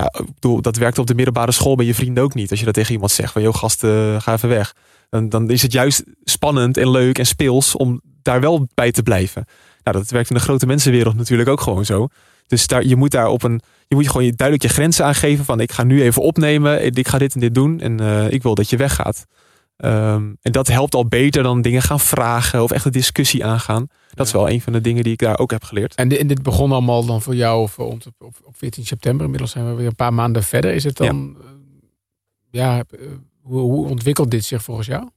Ja, 0.00 0.12
ik 0.18 0.34
bedoel, 0.34 0.62
dat 0.62 0.76
werkt 0.76 0.98
op 0.98 1.06
de 1.06 1.14
middelbare 1.14 1.52
school 1.52 1.74
bij 1.74 1.86
je 1.86 1.94
vrienden 1.94 2.22
ook 2.22 2.34
niet. 2.34 2.50
Als 2.50 2.58
je 2.58 2.64
dat 2.64 2.74
tegen 2.74 2.92
iemand 2.92 3.10
zegt 3.10 3.32
van, 3.32 3.42
joh 3.42 3.54
gast, 3.54 3.80
ga 4.18 4.32
even 4.32 4.48
weg. 4.48 4.74
Dan, 5.10 5.28
dan 5.28 5.50
is 5.50 5.62
het 5.62 5.72
juist 5.72 6.02
spannend 6.24 6.76
en 6.76 6.90
leuk 6.90 7.18
en 7.18 7.26
speels 7.26 7.76
om 7.76 8.00
daar 8.22 8.40
wel 8.40 8.68
bij 8.74 8.92
te 8.92 9.02
blijven. 9.02 9.44
Nou, 9.82 9.96
dat 9.96 10.10
werkt 10.10 10.30
in 10.30 10.36
de 10.36 10.42
grote 10.42 10.66
mensenwereld 10.66 11.16
natuurlijk 11.16 11.48
ook 11.48 11.60
gewoon 11.60 11.84
zo. 11.84 12.08
Dus 12.46 12.66
daar, 12.66 12.84
je 12.84 12.96
moet 12.96 13.10
daar 13.10 13.28
op 13.28 13.42
een, 13.42 13.60
je 13.88 13.94
moet 13.94 14.08
gewoon 14.10 14.32
duidelijk 14.36 14.68
je 14.68 14.74
grenzen 14.74 15.04
aangeven 15.04 15.44
van, 15.44 15.60
ik 15.60 15.72
ga 15.72 15.82
nu 15.82 16.02
even 16.02 16.22
opnemen, 16.22 16.84
ik 16.94 17.08
ga 17.08 17.18
dit 17.18 17.34
en 17.34 17.40
dit 17.40 17.54
doen 17.54 17.80
en 17.80 18.00
uh, 18.00 18.30
ik 18.30 18.42
wil 18.42 18.54
dat 18.54 18.70
je 18.70 18.76
weggaat. 18.76 19.26
Um, 19.84 20.36
en 20.42 20.52
dat 20.52 20.66
helpt 20.66 20.94
al 20.94 21.06
beter 21.06 21.42
dan 21.42 21.62
dingen 21.62 21.82
gaan 21.82 22.00
vragen 22.00 22.62
of 22.62 22.70
echt 22.70 22.84
een 22.84 22.92
discussie 22.92 23.44
aangaan. 23.44 23.86
Dat 24.14 24.26
is 24.26 24.32
wel 24.32 24.50
een 24.50 24.60
van 24.60 24.72
de 24.72 24.80
dingen 24.80 25.02
die 25.02 25.12
ik 25.12 25.18
daar 25.18 25.38
ook 25.38 25.50
heb 25.50 25.64
geleerd. 25.64 25.94
En 25.94 26.08
dit, 26.08 26.18
en 26.18 26.26
dit 26.26 26.42
begon 26.42 26.72
allemaal 26.72 27.04
dan 27.04 27.22
voor 27.22 27.34
jou 27.34 27.62
of 27.62 27.72
voor 27.72 27.86
ons 27.86 28.06
op, 28.06 28.14
op, 28.18 28.36
op 28.44 28.56
14 28.56 28.86
september. 28.86 29.24
Inmiddels 29.24 29.50
zijn 29.50 29.68
we 29.68 29.74
weer 29.74 29.86
een 29.86 29.94
paar 29.94 30.14
maanden 30.14 30.42
verder. 30.42 30.74
Is 30.74 30.84
het 30.84 30.96
dan, 30.96 31.36
ja, 32.50 32.76
ja 32.76 32.84
hoe, 33.42 33.60
hoe 33.60 33.88
ontwikkelt 33.88 34.30
dit 34.30 34.44
zich 34.44 34.62
volgens 34.62 34.86
jou? 34.86 35.08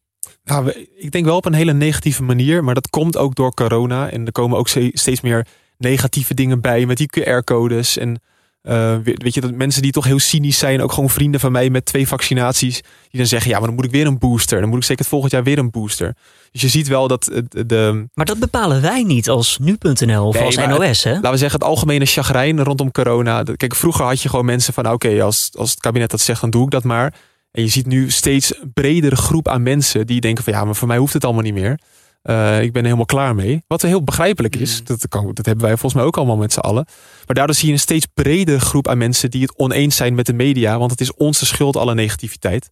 Nou, 0.43 0.87
ik 0.95 1.11
denk 1.11 1.25
wel 1.25 1.35
op 1.35 1.45
een 1.45 1.53
hele 1.53 1.73
negatieve 1.73 2.23
manier, 2.23 2.63
maar 2.63 2.73
dat 2.73 2.89
komt 2.89 3.17
ook 3.17 3.35
door 3.35 3.53
corona. 3.53 4.09
En 4.09 4.25
er 4.25 4.31
komen 4.31 4.57
ook 4.57 4.67
steeds 4.93 5.21
meer 5.21 5.47
negatieve 5.77 6.33
dingen 6.33 6.61
bij 6.61 6.85
met 6.85 6.97
die 6.97 7.09
QR-codes 7.19 7.97
en 7.97 8.21
uh, 8.69 8.95
weet 9.03 9.33
je, 9.33 9.41
dat 9.41 9.51
mensen 9.51 9.81
die 9.81 9.91
toch 9.91 10.05
heel 10.05 10.19
cynisch 10.19 10.57
zijn, 10.57 10.81
ook 10.81 10.91
gewoon 10.91 11.09
vrienden 11.09 11.39
van 11.39 11.51
mij 11.51 11.69
met 11.69 11.85
twee 11.85 12.07
vaccinaties, 12.07 12.81
die 13.09 13.19
dan 13.19 13.25
zeggen: 13.25 13.49
ja, 13.49 13.57
maar 13.57 13.67
dan 13.67 13.75
moet 13.75 13.85
ik 13.85 13.91
weer 13.91 14.07
een 14.07 14.17
booster. 14.17 14.59
Dan 14.59 14.69
moet 14.69 14.77
ik 14.77 14.83
zeker 14.83 15.01
het 15.01 15.09
volgend 15.11 15.31
jaar 15.31 15.43
weer 15.43 15.57
een 15.57 15.71
booster. 15.71 16.15
Dus 16.51 16.61
je 16.61 16.67
ziet 16.67 16.87
wel 16.87 17.07
dat 17.07 17.31
de. 17.49 18.07
Maar 18.13 18.25
dat 18.25 18.39
bepalen 18.39 18.81
wij 18.81 19.03
niet 19.03 19.29
als 19.29 19.57
nu.nl 19.57 20.27
of 20.27 20.33
nee, 20.33 20.43
als 20.43 20.55
NOS, 20.55 21.03
hè? 21.03 21.13
Laten 21.13 21.31
we 21.31 21.37
zeggen, 21.37 21.59
het 21.59 21.69
algemene 21.69 22.05
chagrijn 22.05 22.63
rondom 22.63 22.91
corona. 22.91 23.43
Kijk, 23.55 23.75
vroeger 23.75 24.05
had 24.05 24.21
je 24.21 24.29
gewoon 24.29 24.45
mensen 24.45 24.73
van: 24.73 24.91
oké, 24.91 25.23
als, 25.23 25.49
als 25.57 25.69
het 25.69 25.79
kabinet 25.79 26.11
dat 26.11 26.21
zegt, 26.21 26.41
dan 26.41 26.49
doe 26.49 26.63
ik 26.63 26.71
dat 26.71 26.83
maar. 26.83 27.13
En 27.51 27.61
je 27.61 27.69
ziet 27.69 27.85
nu 27.85 28.11
steeds 28.11 28.53
bredere 28.73 29.15
groep 29.15 29.47
aan 29.47 29.63
mensen 29.63 30.07
die 30.07 30.21
denken: 30.21 30.43
van 30.43 30.53
ja, 30.53 30.65
maar 30.65 30.75
voor 30.75 30.87
mij 30.87 30.97
hoeft 30.97 31.13
het 31.13 31.23
allemaal 31.23 31.43
niet 31.43 31.53
meer. 31.53 31.79
Uh, 32.23 32.61
ik 32.61 32.71
ben 32.71 32.81
er 32.81 32.87
helemaal 32.87 33.05
klaar 33.05 33.35
mee. 33.35 33.63
Wat 33.67 33.81
heel 33.81 34.03
begrijpelijk 34.03 34.55
is. 34.55 34.79
Mm. 34.79 34.85
Dat, 34.85 35.07
kan, 35.07 35.31
dat 35.33 35.45
hebben 35.45 35.65
wij 35.65 35.73
volgens 35.73 35.93
mij 35.93 36.03
ook 36.03 36.17
allemaal 36.17 36.37
met 36.37 36.53
z'n 36.53 36.59
allen. 36.59 36.85
Maar 37.25 37.35
daardoor 37.35 37.55
zie 37.55 37.67
je 37.67 37.73
een 37.73 37.79
steeds 37.79 38.05
bredere 38.13 38.59
groep 38.59 38.87
aan 38.87 38.97
mensen 38.97 39.31
die 39.31 39.41
het 39.41 39.57
oneens 39.57 39.95
zijn 39.95 40.15
met 40.15 40.25
de 40.25 40.33
media. 40.33 40.77
Want 40.77 40.91
het 40.91 41.01
is 41.01 41.13
onze 41.13 41.45
schuld, 41.45 41.77
alle 41.77 41.93
negativiteit. 41.93 42.69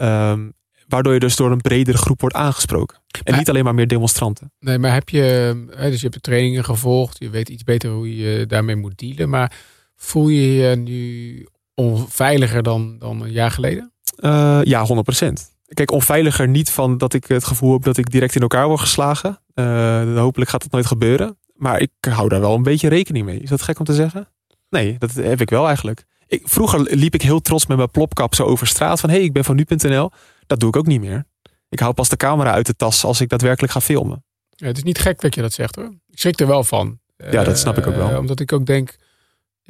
Um, 0.00 0.52
waardoor 0.88 1.12
je 1.12 1.20
dus 1.20 1.36
door 1.36 1.50
een 1.50 1.60
bredere 1.60 1.98
groep 1.98 2.20
wordt 2.20 2.36
aangesproken. 2.36 2.98
En 3.24 3.38
niet 3.38 3.48
alleen 3.48 3.64
maar 3.64 3.74
meer 3.74 3.86
demonstranten. 3.86 4.52
Nee, 4.58 4.78
maar 4.78 4.92
heb 4.92 5.08
je, 5.08 5.54
dus 5.76 5.94
je 5.94 6.00
hebt 6.00 6.14
de 6.14 6.20
trainingen 6.20 6.64
gevolgd. 6.64 7.18
Je 7.18 7.30
weet 7.30 7.48
iets 7.48 7.64
beter 7.64 7.90
hoe 7.90 8.16
je 8.16 8.46
daarmee 8.46 8.76
moet 8.76 8.98
dealen. 8.98 9.28
Maar 9.28 9.52
voel 9.96 10.28
je 10.28 10.52
je 10.52 10.76
nu 10.76 11.46
onveiliger 11.74 12.62
dan, 12.62 12.98
dan 12.98 13.22
een 13.22 13.32
jaar 13.32 13.50
geleden? 13.50 13.92
Uh, 14.18 14.60
ja, 14.62 14.84
100 14.84 15.06
procent 15.06 15.50
kijk, 15.74 15.90
onveiliger 15.90 16.48
niet 16.48 16.70
van 16.70 16.98
dat 16.98 17.14
ik 17.14 17.26
het 17.26 17.44
gevoel 17.44 17.72
heb 17.72 17.82
dat 17.82 17.96
ik 17.96 18.10
direct 18.10 18.34
in 18.34 18.40
elkaar 18.42 18.66
word 18.66 18.80
geslagen. 18.80 19.38
Uh, 19.54 20.16
hopelijk 20.16 20.50
gaat 20.50 20.62
dat 20.62 20.70
nooit 20.70 20.86
gebeuren. 20.86 21.38
Maar 21.54 21.80
ik 21.80 21.90
hou 22.00 22.28
daar 22.28 22.40
wel 22.40 22.54
een 22.54 22.62
beetje 22.62 22.88
rekening 22.88 23.24
mee. 23.24 23.40
Is 23.40 23.48
dat 23.48 23.62
gek 23.62 23.78
om 23.78 23.84
te 23.84 23.94
zeggen? 23.94 24.28
Nee, 24.68 24.96
dat 24.98 25.12
heb 25.12 25.40
ik 25.40 25.50
wel 25.50 25.66
eigenlijk. 25.66 26.04
Ik, 26.26 26.42
vroeger 26.44 26.80
liep 26.80 27.14
ik 27.14 27.22
heel 27.22 27.40
trots 27.40 27.66
met 27.66 27.76
mijn 27.76 27.90
plopkap 27.90 28.34
zo 28.34 28.44
over 28.44 28.66
straat. 28.66 29.00
Van 29.00 29.10
hé, 29.10 29.16
hey, 29.16 29.24
ik 29.24 29.32
ben 29.32 29.44
van 29.44 29.56
nu.nl. 29.56 30.10
Dat 30.46 30.60
doe 30.60 30.68
ik 30.68 30.76
ook 30.76 30.86
niet 30.86 31.00
meer. 31.00 31.24
Ik 31.68 31.80
hou 31.80 31.92
pas 31.92 32.08
de 32.08 32.16
camera 32.16 32.52
uit 32.52 32.66
de 32.66 32.76
tas 32.76 33.04
als 33.04 33.20
ik 33.20 33.28
daadwerkelijk 33.28 33.72
ga 33.72 33.80
filmen. 33.80 34.24
Ja, 34.48 34.66
het 34.66 34.76
is 34.76 34.82
niet 34.82 34.98
gek 34.98 35.20
dat 35.20 35.34
je 35.34 35.40
dat 35.40 35.52
zegt 35.52 35.76
hoor. 35.76 35.92
Ik 36.08 36.18
schrik 36.18 36.40
er 36.40 36.46
wel 36.46 36.64
van. 36.64 37.00
Ja, 37.30 37.44
dat 37.44 37.58
snap 37.58 37.78
ik 37.78 37.86
ook 37.86 37.94
wel. 37.94 38.10
Uh, 38.10 38.18
omdat 38.18 38.40
ik 38.40 38.52
ook 38.52 38.66
denk, 38.66 38.96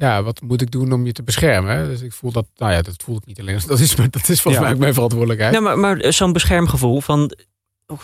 ja, 0.03 0.23
wat 0.23 0.41
moet 0.41 0.61
ik 0.61 0.71
doen 0.71 0.91
om 0.91 1.05
je 1.05 1.11
te 1.11 1.23
beschermen? 1.23 1.87
Dus 1.87 2.01
ik 2.01 2.13
voel 2.13 2.31
dat, 2.31 2.45
nou 2.55 2.71
ja, 2.71 2.81
dat 2.81 3.03
voel 3.03 3.17
ik 3.17 3.25
niet 3.25 3.39
alleen. 3.39 3.59
Dat 3.67 3.79
is, 3.79 3.95
dat 3.95 4.29
is 4.29 4.41
volgens 4.41 4.63
mij 4.63 4.73
ook 4.73 4.79
mijn 4.79 4.93
verantwoordelijkheid. 4.93 5.53
Ja, 5.53 5.59
maar, 5.59 5.79
maar 5.79 6.13
zo'n 6.13 6.33
beschermgevoel 6.33 7.01
van, 7.01 7.31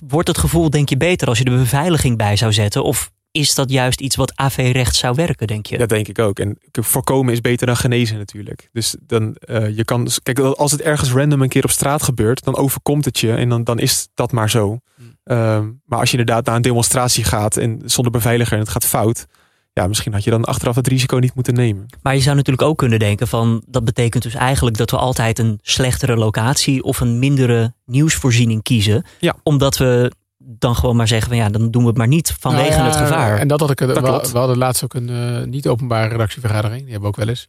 wordt 0.08 0.28
het 0.28 0.38
gevoel 0.38 0.70
denk 0.70 0.90
je 0.90 0.98
beter 0.98 1.28
als 1.28 1.38
je 1.38 1.44
de 1.44 1.52
beveiliging 1.52 2.18
bij 2.18 2.36
zou 2.36 2.54
zetten? 2.54 2.84
Of 2.84 3.12
is 3.32 3.56
dat 3.56 3.72
juist 3.72 4.02
iets 4.02 4.16
wat 4.16 4.36
AV-recht 4.36 4.96
zou 4.96 5.16
werken, 5.16 5.48
denk 5.48 5.66
je? 5.66 5.78
Dat 5.78 5.90
denk 5.90 6.08
ik 6.08 6.20
ook. 6.20 6.40
En 6.40 6.58
voorkomen 6.72 7.34
is 7.34 7.42
beter 7.42 7.68
dan 7.68 7.78
genezen 7.78 8.18
natuurlijk. 8.18 8.70
Dus 8.72 8.96
dan, 9.00 9.36
uh, 9.46 9.78
je 9.78 9.84
kan, 9.86 10.08
kijk, 10.24 10.40
als 10.40 10.72
het 10.72 10.82
ergens 10.82 11.12
random 11.12 11.42
een 11.42 11.50
keer 11.50 11.64
op 11.64 11.70
straat 11.70 12.04
gebeurt, 12.04 12.44
dan 12.44 12.56
overkomt 12.56 13.06
het 13.06 13.20
je 13.20 13.34
en 13.34 13.50
dan, 13.50 13.64
dan 13.64 13.80
is 13.80 14.08
dat 14.14 14.32
maar 14.32 14.50
zo. 14.50 14.80
Hmm. 14.96 15.18
Uh, 15.26 15.60
maar 15.86 16.00
als 16.00 16.12
je 16.12 16.18
inderdaad 16.18 16.46
naar 16.46 16.56
een 16.56 16.62
demonstratie 16.62 17.24
gaat 17.24 17.58
en 17.58 17.82
zonder 17.86 18.12
beveiliger 18.12 18.54
en 18.54 18.60
het 18.60 18.70
gaat 18.70 18.86
fout, 18.86 19.26
ja, 19.74 19.88
misschien 19.88 20.14
had 20.14 20.24
je 20.24 20.30
dan 20.30 20.44
achteraf 20.44 20.76
het 20.76 20.88
risico 20.88 21.18
niet 21.18 21.36
moeten 21.36 21.54
nemen. 21.54 21.86
Maar 22.02 22.16
je 22.16 22.22
zou 22.22 22.36
natuurlijk 22.36 22.68
ook 22.68 22.78
kunnen 22.78 23.00
denken 23.00 23.28
van 23.28 23.64
dat 23.66 23.86
betekent 23.86 24.24
dus 24.24 24.34
eigenlijk 24.34 24.78
dat 24.78 24.92
we 24.92 24.98
altijd 24.98 25.40
een 25.40 25.60
slechtere 25.62 26.16
locatie 26.16 26.84
of 26.84 27.00
een 27.00 27.20
mindere 27.20 27.74
nieuwsvoorziening 27.86 28.64
kiezen. 28.64 29.06
Ja. 29.20 29.36
Omdat 29.44 29.78
we 29.78 30.12
dan 30.38 30.76
gewoon 30.76 30.96
maar 30.96 31.08
zeggen 31.08 31.28
van 31.28 31.38
ja, 31.38 31.50
dan 31.50 31.72
doen 31.72 31.82
we 31.82 31.88
het 31.88 31.98
maar 31.98 32.08
niet 32.08 32.36
vanwege 32.40 32.70
nou 32.70 32.82
ja, 32.82 32.86
het 32.86 32.96
gevaar. 32.96 33.38
En 33.38 33.48
dat 33.48 33.60
had 33.60 33.70
ik, 33.70 33.78
dat 33.78 34.00
we, 34.00 34.30
we, 34.32 34.38
hadden 34.38 34.58
laatst 34.58 34.84
ook 34.84 34.94
een 34.94 35.10
uh, 35.10 35.44
niet 35.44 35.68
openbare 35.68 36.10
redactievergadering, 36.10 36.82
die 36.82 36.92
hebben 36.92 37.10
we 37.12 37.18
ook 37.18 37.26
wel 37.26 37.28
eens. 37.28 37.48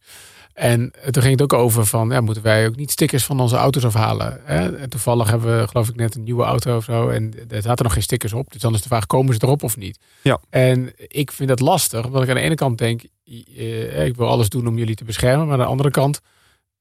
En 0.53 0.91
toen 1.11 1.23
ging 1.23 1.39
het 1.39 1.41
ook 1.41 1.59
over 1.59 1.85
van, 1.85 2.09
ja, 2.09 2.21
moeten 2.21 2.43
wij 2.43 2.67
ook 2.67 2.75
niet 2.75 2.91
stickers 2.91 3.25
van 3.25 3.39
onze 3.39 3.55
auto's 3.55 3.85
afhalen? 3.85 4.41
Hè? 4.43 4.77
En 4.77 4.89
toevallig 4.89 5.29
hebben 5.29 5.59
we, 5.59 5.67
geloof 5.67 5.89
ik, 5.89 5.95
net 5.95 6.15
een 6.15 6.23
nieuwe 6.23 6.43
auto 6.43 6.75
of 6.75 6.83
zo. 6.83 7.09
En 7.09 7.33
er 7.49 7.61
zaten 7.61 7.83
nog 7.83 7.93
geen 7.93 8.03
stickers 8.03 8.33
op. 8.33 8.51
Dus 8.51 8.61
dan 8.61 8.73
is 8.73 8.81
de 8.81 8.87
vraag, 8.87 9.07
komen 9.07 9.33
ze 9.33 9.39
erop 9.43 9.63
of 9.63 9.77
niet? 9.77 9.99
Ja. 10.21 10.39
En 10.49 10.93
ik 11.07 11.31
vind 11.31 11.49
dat 11.49 11.59
lastig, 11.59 12.05
omdat 12.05 12.23
ik 12.23 12.29
aan 12.29 12.35
de 12.35 12.41
ene 12.41 12.55
kant 12.55 12.77
denk, 12.77 13.01
eh, 13.25 14.05
ik 14.05 14.15
wil 14.15 14.27
alles 14.27 14.49
doen 14.49 14.67
om 14.67 14.77
jullie 14.77 14.95
te 14.95 15.03
beschermen. 15.03 15.45
Maar 15.45 15.53
aan 15.53 15.63
de 15.63 15.71
andere 15.71 15.91
kant 15.91 16.21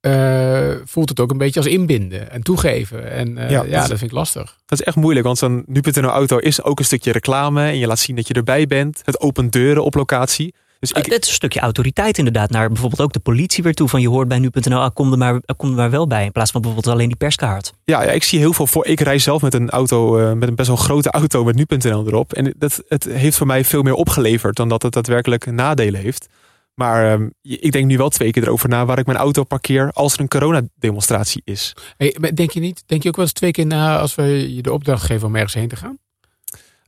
uh, 0.01 0.71
voelt 0.85 1.09
het 1.09 1.21
ook 1.21 1.31
een 1.31 1.39
beetje 1.39 1.61
als 1.61 1.69
inbinden 1.69 2.31
en 2.31 2.43
toegeven. 2.43 3.11
En 3.11 3.29
uh, 3.29 3.51
ja, 3.51 3.63
ja 3.63 3.79
dat, 3.79 3.99
vind 3.99 4.11
ik 4.11 4.13
lastig. 4.13 4.57
Dat 4.67 4.81
is 4.81 4.87
echt 4.87 4.97
moeilijk, 4.97 5.27
want 5.27 5.39
zo'n 5.39 5.65
nu.nl 5.67 6.09
auto 6.09 6.39
is 6.39 6.63
ook 6.63 6.79
een 6.79 6.85
stukje 6.85 7.13
reclame. 7.13 7.67
En 7.67 7.79
je 7.79 7.87
laat 7.87 7.99
zien 7.99 8.17
dat 8.17 8.29
je 8.29 8.35
erbij 8.35 8.67
bent. 8.67 9.03
Het 9.05 9.21
opent 9.21 9.53
deuren 9.53 9.85
op 9.85 9.95
locatie. 9.95 10.55
Dus 10.81 10.93
Ik, 10.93 11.07
het 11.07 11.23
is 11.23 11.29
een 11.29 11.35
stukje 11.35 11.61
autoriteit 11.61 12.19
inderdaad. 12.19 12.51
Naar 12.51 12.69
bijvoorbeeld 12.69 13.01
ook 13.01 13.13
de 13.13 13.21
politie 13.21 13.63
weer 13.63 13.75
toe. 13.75 13.89
Van 13.89 14.01
je 14.01 14.09
hoort 14.09 14.29
bij 14.29 14.39
nu.nl, 14.39 14.81
ah, 14.81 14.95
kom, 14.95 15.13
er 15.13 15.19
maar, 15.19 15.41
ah, 15.45 15.57
kom 15.57 15.69
er 15.69 15.75
maar 15.75 15.91
wel 15.91 16.07
bij. 16.07 16.25
In 16.25 16.33
plaats 16.33 16.51
van 16.51 16.61
bijvoorbeeld 16.61 16.95
alleen 16.95 17.09
die 17.09 17.17
perskaart. 17.17 17.73
ja, 17.85 18.03
ja, 18.03 18.11
ik 18.11 18.23
zie 18.23 18.39
heel 18.39 18.53
veel 18.53 18.67
voor. 18.67 18.87
Ik 18.87 19.01
rij 19.01 19.19
zelf 19.19 19.43
met 19.43 19.55
een 19.55 19.71
auto, 19.71 20.19
eh, 20.19 20.33
met 20.33 20.49
een 20.49 20.55
best 20.55 20.69
wel 20.69 20.77
grote 20.77 21.11
auto 21.11 21.45
met 21.45 21.55
nu.nl 21.55 22.07
erop. 22.07 22.33
En 22.33 22.55
dat, 22.59 22.83
het 22.89 23.05
heeft 23.05 23.37
voor 23.37 23.47
mij 23.47 23.65
veel 23.65 23.83
meer 23.83 23.95
opgeleverd 23.95 24.57
dan 24.57 24.69
dat 24.69 24.83
het 24.83 24.93
daadwerkelijk 24.93 25.47
nadelen 25.47 26.01
heeft. 26.01 26.29
Maar 26.75 27.13
ehm, 27.13 27.29
ik 27.43 27.73
denk 27.73 27.87
nu 27.87 27.97
wel 27.97 28.09
twee 28.09 28.31
keer 28.31 28.43
erover 28.43 28.69
na 28.69 28.85
waar 28.85 28.99
ik 28.99 29.07
mijn 29.07 29.19
auto 29.19 29.45
parkeer 29.45 29.91
als 29.93 30.15
er 30.15 30.21
een 30.21 30.29
coronademonstratie 30.29 31.43
is. 31.45 31.77
Hey, 31.97 32.17
maar 32.21 32.35
denk 32.35 32.51
je 32.51 32.61
niet, 32.61 32.83
denk 32.87 33.03
je 33.03 33.09
ook 33.09 33.17
wel 33.17 33.25
eens 33.25 33.35
twee 33.35 33.51
keer 33.51 33.67
na 33.67 33.99
als 33.99 34.15
we 34.15 34.55
je 34.55 34.63
de 34.63 34.73
opdracht 34.73 35.05
geven 35.05 35.27
om 35.27 35.35
ergens 35.35 35.55
heen 35.55 35.69
te 35.69 35.77
gaan? 35.77 35.99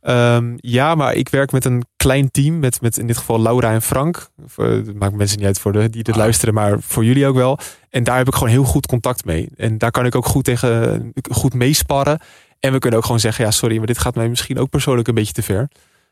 Ehm, 0.02 0.52
ja, 0.56 0.94
maar 0.94 1.14
ik 1.14 1.28
werk 1.28 1.52
met 1.52 1.64
een 1.64 1.84
klein 1.96 2.30
team. 2.30 2.58
Met, 2.58 2.80
met 2.80 2.98
in 2.98 3.06
dit 3.06 3.16
geval 3.16 3.42
Laura 3.42 3.72
en 3.72 3.82
Frank. 3.82 4.28
Voor, 4.46 4.64
het 4.66 4.94
maakt 4.94 5.14
mensen 5.14 5.38
niet 5.38 5.46
uit 5.46 5.58
voor 5.58 5.72
de, 5.72 5.90
die 5.90 6.02
dit 6.02 6.14
Ah. 6.14 6.20
luisteren, 6.20 6.54
maar 6.54 6.76
voor 6.80 7.04
jullie 7.04 7.26
ook 7.26 7.34
wel. 7.36 7.58
En 7.90 8.04
daar 8.04 8.16
heb 8.16 8.26
ik 8.26 8.34
gewoon 8.34 8.48
heel 8.48 8.64
goed 8.64 8.86
contact 8.86 9.24
mee. 9.24 9.48
En 9.56 9.78
daar 9.78 9.90
kan 9.90 10.06
ik 10.06 10.14
ook 10.14 10.26
goed 10.26 10.44
tegen 10.44 11.12
goed 11.30 11.54
meesparren. 11.54 12.20
En 12.60 12.72
we 12.72 12.78
kunnen 12.78 12.98
ook 12.98 13.04
gewoon 13.04 13.20
zeggen: 13.20 13.44
ja, 13.44 13.50
sorry, 13.50 13.76
maar 13.76 13.86
dit 13.86 13.98
gaat 13.98 14.14
mij 14.14 14.28
misschien 14.28 14.58
ook 14.58 14.70
persoonlijk 14.70 15.08
een 15.08 15.14
beetje 15.14 15.32
te 15.32 15.42
ver. 15.42 15.68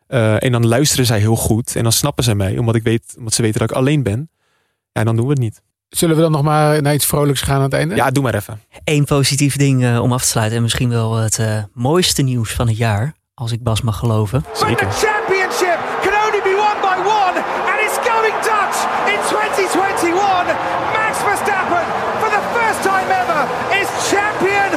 Eh, 0.07 0.43
en 0.45 0.53
dan 0.53 0.67
luisteren 0.67 1.07
zij 1.07 1.19
heel 1.19 1.37
goed. 1.37 1.77
En 1.77 1.83
dan 1.83 1.93
snappen 1.93 2.25
zij 2.25 2.35
mij, 2.35 2.59
omdat, 2.59 2.75
ik 2.75 2.83
weet, 2.83 3.15
omdat 3.19 3.35
ze 3.35 3.43
weten 3.43 3.61
dat 3.61 3.71
ik 3.71 3.77
alleen 3.77 4.03
ben. 4.03 4.31
Ja, 4.93 5.01
en 5.01 5.05
dan 5.05 5.17
doen 5.17 5.25
we 5.25 5.31
het 5.31 5.41
niet. 5.41 5.63
Zullen 5.89 6.17
we 6.17 6.23
dan 6.23 6.33
nog 6.33 6.43
maar 6.43 6.83
naar 6.83 6.95
iets 6.95 7.07
vrolijks 7.07 7.41
gaan 7.41 7.57
aan 7.57 7.63
het 7.63 7.73
einde? 7.73 7.95
Ja, 7.95 8.11
doe 8.11 8.23
maar 8.23 8.35
even. 8.35 8.61
Eén 8.85 9.05
positief 9.05 9.57
ding 9.57 9.85
eh, 9.85 10.03
om 10.03 10.13
af 10.13 10.23
te 10.23 10.29
sluiten. 10.29 10.57
En 10.57 10.63
misschien 10.63 10.89
wel 10.89 11.17
het 11.17 11.39
eh, 11.39 11.63
mooiste 11.73 12.23
nieuws 12.23 12.53
van 12.53 12.67
het 12.69 12.77
jaar. 12.77 13.15
Als 13.41 13.53
ik 13.53 13.63
Bas 13.63 13.81
mag 13.83 13.97
geloven. 13.99 14.41
But 14.49 14.59
Zeker. 14.59 14.89
the 14.89 15.07
championship 15.07 15.79
can 16.05 16.15
only 16.25 16.41
be 16.49 16.55
won 16.63 16.77
by 16.89 16.97
one, 17.21 17.37
and 17.71 17.79
it's 17.87 17.99
going 18.11 18.35
Dutch 18.49 18.79
in 19.13 19.21
2021. 19.29 20.47
Max 20.97 21.13
Verstappen, 21.27 21.85
for 22.21 22.29
the 22.37 22.43
first 22.57 22.81
time 22.91 23.09
ever, 23.23 23.41
is 23.81 23.89
champion 24.13 24.71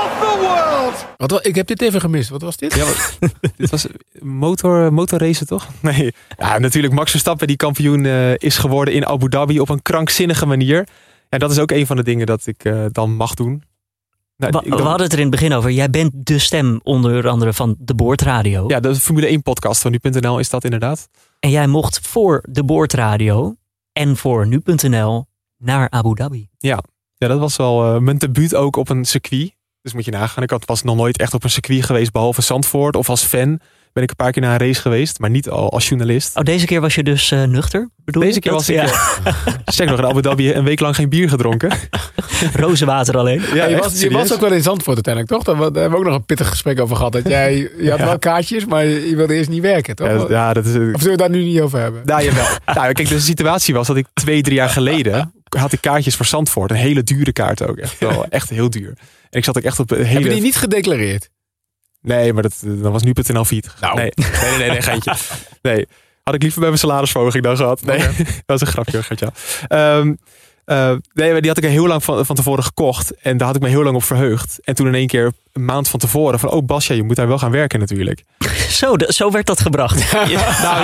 of 0.00 0.08
the 0.24 0.34
world. 0.46 0.96
Wat, 1.16 1.30
wa- 1.30 1.42
ik 1.42 1.54
heb 1.54 1.66
dit 1.66 1.82
even 1.82 2.00
gemist. 2.00 2.28
Wat 2.30 2.42
was 2.42 2.56
dit? 2.56 2.74
Ja, 2.74 2.84
wat- 2.84 3.18
dit 3.56 3.70
was 3.70 3.86
motor, 4.18 4.92
motorracen 4.92 5.46
toch? 5.46 5.66
Nee. 5.80 6.12
Ja, 6.38 6.58
natuurlijk 6.58 6.94
Max 6.94 7.10
Verstappen 7.10 7.46
die 7.46 7.56
kampioen 7.56 8.06
eh, 8.06 8.34
is 8.36 8.58
geworden 8.58 8.94
in 8.94 9.06
Abu 9.06 9.28
Dhabi 9.28 9.60
op 9.60 9.68
een 9.68 9.82
krankzinnige 9.82 10.46
manier. 10.46 10.86
En 11.28 11.38
dat 11.38 11.50
is 11.50 11.58
ook 11.58 11.70
een 11.70 11.86
van 11.86 11.96
de 11.96 12.02
dingen 12.02 12.26
dat 12.26 12.46
ik 12.46 12.64
eh, 12.64 12.84
dan 12.92 13.14
mag 13.14 13.34
doen. 13.34 13.62
Nou, 14.40 14.64
We, 14.68 14.82
hadden 14.82 15.02
het 15.02 15.12
er 15.12 15.18
in 15.18 15.26
het 15.26 15.40
begin 15.40 15.52
over. 15.52 15.70
Jij 15.70 15.90
bent 15.90 16.12
de 16.14 16.38
stem 16.38 16.80
onder 16.82 17.28
andere 17.28 17.52
van 17.52 17.76
de 17.78 17.94
Boordradio. 17.94 18.64
Ja, 18.66 18.80
de 18.80 18.94
Formule 18.94 19.26
1 19.26 19.42
podcast 19.42 19.80
van 19.80 19.90
nu.nl 19.90 20.38
is 20.38 20.50
dat 20.50 20.64
inderdaad. 20.64 21.08
En 21.38 21.50
jij 21.50 21.66
mocht 21.66 22.00
voor 22.08 22.44
de 22.48 22.64
Boordradio 22.64 23.56
en 23.92 24.16
voor 24.16 24.46
nu.nl 24.46 25.26
naar 25.56 25.90
Abu 25.90 26.14
Dhabi. 26.14 26.48
Ja, 26.58 27.28
dat 27.28 27.38
was 27.38 27.56
wel 27.56 27.84
eh, 27.84 28.00
mijn 28.00 28.18
debuut 28.18 28.54
ook 28.54 28.76
op 28.76 28.88
een 28.88 29.04
circuit. 29.04 29.54
Dus 29.82 29.92
moet 29.92 30.04
je 30.04 30.10
nagaan. 30.10 30.42
Ik 30.42 30.50
had, 30.50 30.64
was 30.64 30.82
nog 30.82 30.96
nooit 30.96 31.18
echt 31.18 31.34
op 31.34 31.44
een 31.44 31.50
circuit 31.50 31.84
geweest 31.84 32.12
behalve 32.12 32.42
Zandvoort. 32.42 32.96
Of 32.96 33.08
als 33.08 33.22
fan 33.22 33.60
ben 33.92 34.02
ik 34.02 34.10
een 34.10 34.16
paar 34.16 34.32
keer 34.32 34.42
naar 34.42 34.60
een 34.60 34.66
race 34.66 34.80
geweest. 34.80 35.18
Maar 35.18 35.30
niet 35.30 35.48
al 35.48 35.70
als 35.70 35.88
journalist. 35.88 36.36
Oh, 36.36 36.42
deze 36.44 36.66
keer 36.66 36.80
was 36.80 36.94
je 36.94 37.02
dus 37.02 37.30
eh, 37.30 37.42
nuchter? 37.44 37.88
Bedoel 38.04 38.22
Deze 38.22 38.34
je 38.34 38.40
keer 38.40 38.50
dat? 38.52 38.66
was 38.66 38.68
ik 38.68 38.76
Ja. 38.76 39.62
Zeg 39.72 39.88
nog 39.88 39.98
in 39.98 40.04
Abu 40.04 40.20
Dhabi 40.22 40.52
een 40.52 40.64
week 40.64 40.80
lang 40.80 40.94
geen 40.94 41.08
bier 41.08 41.28
gedronken. 41.28 41.70
rozenwater 42.54 43.16
alleen. 43.16 43.42
Ja, 43.54 43.66
je, 43.66 43.76
was, 43.76 43.92
je 43.92 43.98
serieus. 43.98 44.18
was 44.18 44.32
ook 44.32 44.40
wel 44.40 44.52
in 44.52 44.62
Zandvoort 44.62 45.06
uiteindelijk, 45.06 45.34
toch? 45.34 45.56
Daar, 45.56 45.64
hebben 45.64 45.90
we 45.90 45.96
ook 45.96 46.04
nog 46.04 46.14
een 46.14 46.24
pittig 46.24 46.48
gesprek 46.48 46.80
over 46.80 46.96
gehad. 46.96 47.12
Dat 47.12 47.28
jij, 47.28 47.56
je 47.78 47.90
had 47.90 47.98
Ja. 47.98 48.04
wel 48.04 48.18
kaartjes, 48.18 48.64
maar 48.66 48.86
je 48.86 49.16
wilde 49.16 49.34
eerst 49.34 49.50
niet 49.50 49.62
werken, 49.62 49.94
toch? 49.96 50.08
Ja, 50.08 50.26
ja, 50.28 50.52
dat 50.52 50.64
is, 50.66 50.70
Of 50.72 50.78
zullen 50.80 50.94
we 51.02 51.08
het 51.10 51.18
daar 51.18 51.30
nu 51.30 51.42
niet 51.42 51.60
over 51.60 51.78
hebben? 51.80 52.02
Nou, 52.04 52.22
jawel. 52.24 52.46
nou, 52.74 52.92
kijk, 52.92 53.08
de 53.08 53.20
situatie 53.20 53.74
was 53.74 53.86
dat 53.86 53.96
ik 53.96 54.06
twee, 54.14 54.42
drie 54.42 54.56
jaar 54.56 54.68
geleden 54.68 55.32
had 55.58 55.72
ik 55.72 55.80
kaartjes 55.80 56.16
voor 56.16 56.26
Zandvoort. 56.26 56.70
Een 56.70 56.76
hele 56.76 57.02
dure 57.02 57.32
kaart 57.32 57.66
ook. 57.68 57.76
Echt, 57.76 57.98
wel, 57.98 58.26
echt 58.28 58.48
heel 58.50 58.70
duur. 58.70 58.92
En 59.30 59.38
ik 59.38 59.44
zat 59.44 59.56
ook 59.56 59.62
echt 59.64 59.78
op 59.78 59.90
een 59.90 59.96
hele... 59.96 60.12
Heb 60.12 60.22
je 60.22 60.28
die 60.28 60.40
niet 60.42 60.56
gedeclareerd? 60.56 61.28
Nee, 62.02 62.32
maar 62.32 62.42
dat, 62.42 62.54
dat 62.64 62.92
was 62.92 63.02
nu.nl 63.02 63.44
failliet. 63.44 63.70
Nou. 63.80 63.96
Nee, 63.96 64.12
nee, 64.16 64.28
nee, 64.42 64.58
nee, 64.58 64.68
nee, 64.70 64.82
geintje. 64.82 65.14
Nee, 65.62 65.86
had 66.22 66.34
ik 66.34 66.42
liever 66.42 66.58
bij 66.60 66.68
mijn 66.68 66.80
salarisverhoging 66.80 67.44
dan 67.44 67.56
gehad. 67.56 67.82
Nee, 67.82 67.98
dat 68.26 68.42
was 68.46 68.60
een 68.60 68.66
grapje, 68.66 69.02
geintje. 69.02 69.32
Ehm, 69.68 70.14
eh, 70.64 70.92
nee, 71.14 71.30
maar 71.32 71.40
die 71.40 71.50
had 71.50 71.58
ik 71.62 71.70
heel 71.70 71.86
lang 71.86 72.04
van, 72.04 72.26
van 72.26 72.36
tevoren 72.36 72.64
gekocht. 72.64 73.14
En 73.22 73.36
daar 73.36 73.46
had 73.46 73.56
ik 73.56 73.62
me 73.62 73.68
heel 73.68 73.82
lang 73.82 73.96
op 73.96 74.04
verheugd. 74.04 74.58
En 74.64 74.74
toen 74.74 74.86
in 74.86 74.94
één 74.94 75.06
keer 75.06 75.32
een 75.52 75.64
maand 75.64 75.88
van 75.88 76.00
tevoren 76.00 76.38
van... 76.38 76.50
Oh 76.50 76.66
Basja, 76.66 76.94
je 76.94 77.02
moet 77.02 77.16
daar 77.16 77.28
wel 77.28 77.38
gaan 77.38 77.50
werken 77.50 77.78
natuurlijk. 77.80 78.22
Zo, 78.80 78.96
de- 78.96 79.12
zo 79.12 79.30
werd 79.30 79.46
dat 79.46 79.60
gebracht. 79.60 80.12
Nou 80.12 80.30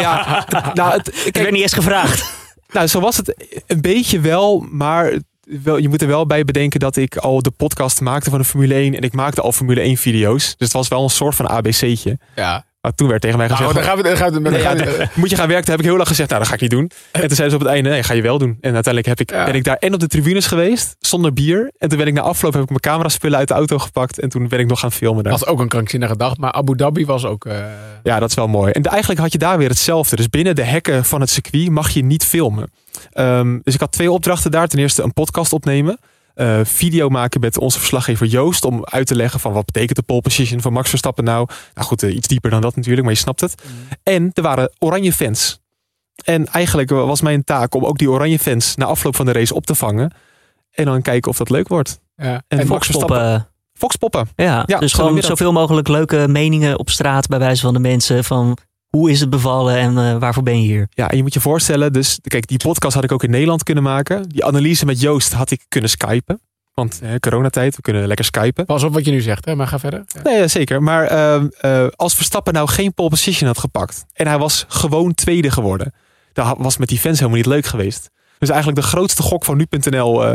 ja, 0.01 0.47
nou, 0.75 0.93
het, 0.93 1.23
Ik 1.27 1.37
werd 1.37 1.51
niet 1.51 1.63
eens 1.63 1.73
gevraagd. 1.73 2.33
Nou, 2.73 2.87
zo 2.87 3.01
was 3.01 3.17
het 3.17 3.35
een 3.67 3.81
beetje 3.81 4.21
wel, 4.21 4.67
maar 4.71 5.13
wel, 5.47 5.77
je 5.77 5.89
moet 5.89 6.03
er 6.03 6.09
wel 6.09 6.27
bij 6.27 6.45
bedenken 6.45 6.81
dat 6.81 6.97
ik 6.97 7.17
al 7.17 7.43
de 7.43 7.51
podcast 7.51 8.01
maakte 8.01 8.31
van 8.31 8.39
de 8.39 8.45
Formule 8.45 8.75
1 8.75 8.95
en 8.95 9.03
ik 9.03 9.13
maakte 9.13 9.41
al 9.41 9.53
Formule 9.53 9.81
1 9.81 9.97
video's. 9.97 10.45
Dus 10.45 10.55
het 10.59 10.73
was 10.73 10.89
wel 10.89 11.03
een 11.03 11.11
soort 11.11 11.35
van 11.35 11.49
ABC'tje. 11.49 12.19
Ja. 12.37 12.65
Maar 12.87 12.95
toen 12.95 13.09
werd 13.09 13.21
tegen 13.21 13.39
mij 13.39 13.49
gezegd, 13.49 13.63
Nou, 13.73 13.75
dan 13.75 13.89
gaan 13.89 13.97
we, 13.97 14.03
dan 14.03 14.17
gaan 14.17 14.33
we, 14.33 14.41
dan 14.41 14.53
Nee, 14.53 14.61
ja, 14.63 14.69
gaan 14.69 14.77
we- 14.79 14.95
nee, 14.99 15.07
moet 15.15 15.31
je 15.31 15.37
gaan 15.37 15.47
werken? 15.47 15.65
Toen 15.65 15.75
heb 15.75 15.81
ik 15.83 15.87
heel 15.89 15.97
lang 15.97 16.09
gezegd, 16.09 16.29
nou 16.29 16.41
dat 16.41 16.49
ga 16.49 16.55
ik 16.55 16.61
niet 16.61 16.71
doen. 16.71 16.91
En 17.13 17.21
toen 17.27 17.37
zeiden 17.37 17.51
ze 17.51 17.55
op 17.57 17.61
het 17.61 17.71
einde, 17.71 17.89
nee, 17.91 18.03
ga 18.03 18.15
je 18.15 18.23
wel 18.23 18.39
doen. 18.39 18.59
En 18.61 18.75
uiteindelijk 18.75 19.07
heb 19.07 19.21
ik, 19.21 19.31
Ja. 19.37 19.45
ben 19.45 19.55
ik 19.55 19.65
daar 19.65 19.77
en 19.77 19.95
op 19.95 20.01
de 20.01 20.07
tribunes 20.07 20.47
geweest, 20.47 20.97
zonder 20.99 21.33
bier. 21.33 21.71
En 21.79 21.89
toen 21.89 21.99
ben 21.99 22.07
ik 22.07 22.13
na 22.15 22.21
afloop, 22.21 22.53
heb 22.53 22.63
ik 22.63 22.69
mijn 22.69 22.81
cameraspullen 22.81 23.39
uit 23.39 23.49
de 23.49 23.55
auto 23.55 23.79
gepakt. 23.79 24.19
En 24.21 24.29
toen 24.29 24.49
ben 24.49 24.59
ik 24.59 24.67
nog 24.67 24.81
gaan 24.81 24.93
filmen 24.93 25.23
daar. 25.23 25.33
Dat 25.33 25.41
was 25.41 25.49
ook 25.49 25.61
een 25.61 25.69
krankzinnige 25.69 26.17
dag, 26.17 26.37
maar 26.37 26.53
Abu 26.53 26.77
Dhabi 26.77 27.07
was 27.07 27.25
ook... 27.25 27.45
eh, 27.45 27.57
Ja, 28.03 28.19
dat 28.19 28.29
is 28.29 28.35
wel 28.35 28.49
mooi. 28.49 28.73
En 28.73 28.83
eigenlijk 28.83 29.21
had 29.21 29.33
je 29.33 29.39
daar 29.39 29.59
weer 29.59 29.69
hetzelfde. 29.69 30.17
Dus 30.17 30.29
binnen 30.31 30.55
de 30.55 30.65
hekken 30.65 31.05
van 31.05 31.21
het 31.21 31.31
circuit 31.31 31.69
mag 31.71 31.91
je 31.91 32.05
niet 32.05 32.25
filmen. 32.25 32.71
Ehm, 33.13 33.59
dus 33.63 33.75
ik 33.75 33.81
had 33.81 33.93
twee 33.93 34.11
opdrachten 34.11 34.51
daar. 34.51 34.67
Ten 34.69 34.79
eerste 34.79 35.03
een 35.03 35.13
podcast 35.13 35.53
opnemen. 35.53 35.99
Eh, 36.37 36.61
video 36.65 37.09
maken 37.09 37.41
met 37.41 37.59
onze 37.59 37.79
verslaggever 37.79 38.27
Joost. 38.27 38.65
Om 38.65 38.85
uit 38.85 39.07
te 39.07 39.15
leggen 39.15 39.41
van 39.41 39.53
wat 39.53 39.65
betekent 39.65 39.97
de 39.97 40.03
pole 40.03 40.21
position 40.21 40.61
van 40.61 40.73
Max 40.73 40.89
Verstappen 40.89 41.25
nou. 41.25 41.49
Nou 41.75 41.87
goed, 41.87 42.03
eh, 42.03 42.15
iets 42.15 42.29
dieper 42.29 42.51
dan 42.51 42.61
dat 42.61 42.77
natuurlijk, 42.77 43.05
maar 43.05 43.15
je 43.15 43.21
snapt 43.21 43.41
het. 43.41 43.63
En 44.03 44.31
er 44.35 44.43
waren 44.43 44.73
oranje 44.79 45.13
fans. 45.13 45.61
En 46.25 46.47
eigenlijk 46.47 46.91
was 46.91 47.21
mijn 47.21 47.45
taak 47.45 47.75
om 47.75 47.85
ook 47.85 47.99
die 47.99 48.11
oranje 48.11 48.39
fans 48.39 48.75
na 48.77 48.85
afloop 48.85 49.17
van 49.17 49.27
de 49.27 49.33
race 49.33 49.55
op 49.55 49.67
te 49.67 49.75
vangen. 49.75 50.13
En 50.71 50.85
dan 50.85 51.03
kijken 51.03 51.31
of 51.31 51.37
dat 51.37 51.51
leuk 51.51 51.69
wordt. 51.69 52.01
ja. 52.17 52.43
En, 52.49 52.59
En 52.59 52.67
Max 52.67 52.87
Verstappen. 52.87 53.17
Foxpoppen. 53.17 53.49
Foxpoppen. 53.73 54.29
Ja, 54.37 54.63
Ja, 54.67 54.79
dus 54.79 54.93
gewoon 54.93 55.23
zoveel 55.23 55.53
mogelijk 55.53 55.89
leuke 55.89 56.29
meningen 56.29 56.79
op 56.79 56.91
straat 56.91 57.27
bij 57.27 57.39
wijze 57.39 57.63
van 57.63 57.75
de 57.75 57.81
mensen. 57.81 58.25
Van 58.25 58.59
hoe 58.89 59.11
is 59.11 59.21
het 59.21 59.31
bevallen 59.31 59.77
en 59.77 59.99
eh, 59.99 60.19
waarvoor 60.19 60.43
ben 60.43 60.63
je 60.63 60.67
hier? 60.67 60.89
Ja, 60.91 61.11
en 61.11 61.17
je 61.17 61.23
moet 61.23 61.35
je 61.35 61.41
voorstellen, 61.41 61.93
dus 61.93 62.19
kijk, 62.23 62.47
die 62.47 62.59
podcast 62.59 62.95
had 62.95 63.05
ik 63.05 63.13
ook 63.13 63.25
in 63.25 63.31
Nederland 63.31 63.63
kunnen 63.63 63.83
maken. 63.85 64.29
Die 64.29 64.45
analyse 64.45 64.87
met 64.87 65.01
Joost 65.01 65.33
had 65.33 65.51
ik 65.51 65.65
kunnen 65.69 65.91
skypen. 65.91 66.41
Want 66.75 67.01
eh, 67.03 67.15
coronatijd, 67.21 67.77
we 67.77 67.83
kunnen 67.83 68.07
lekker 68.07 68.25
skypen. 68.25 68.65
Pas 68.65 68.83
op 68.83 68.93
wat 68.93 69.05
je 69.05 69.11
nu 69.11 69.21
zegt, 69.21 69.45
hè? 69.45 69.55
maar 69.55 69.67
ga 69.67 69.79
verder. 69.79 70.03
Ja. 70.07 70.23
Nee, 70.23 70.49
zeker. 70.49 70.83
Maar 70.83 71.07
ehm, 71.07 71.49
eh, 71.61 71.87
als 71.97 72.15
Verstappen 72.15 72.53
nou 72.53 72.69
geen 72.69 72.95
pole 72.95 73.09
position 73.09 73.49
had 73.49 73.59
gepakt 73.59 74.05
en 74.13 74.27
hij 74.27 74.39
was 74.39 74.65
gewoon 74.69 75.15
tweede 75.15 75.51
geworden, 75.51 75.93
dan 76.33 76.55
was 76.59 76.77
met 76.77 76.89
die 76.89 76.99
fans 76.99 77.19
helemaal 77.19 77.39
niet 77.39 77.47
leuk 77.47 77.67
geweest. 77.67 78.11
Dus 78.39 78.49
eigenlijk 78.49 78.81
de 78.81 78.87
grootste 78.87 79.23
gok 79.23 79.45
van 79.45 79.57
nu.nl, 79.57 80.25
eh 80.27 80.31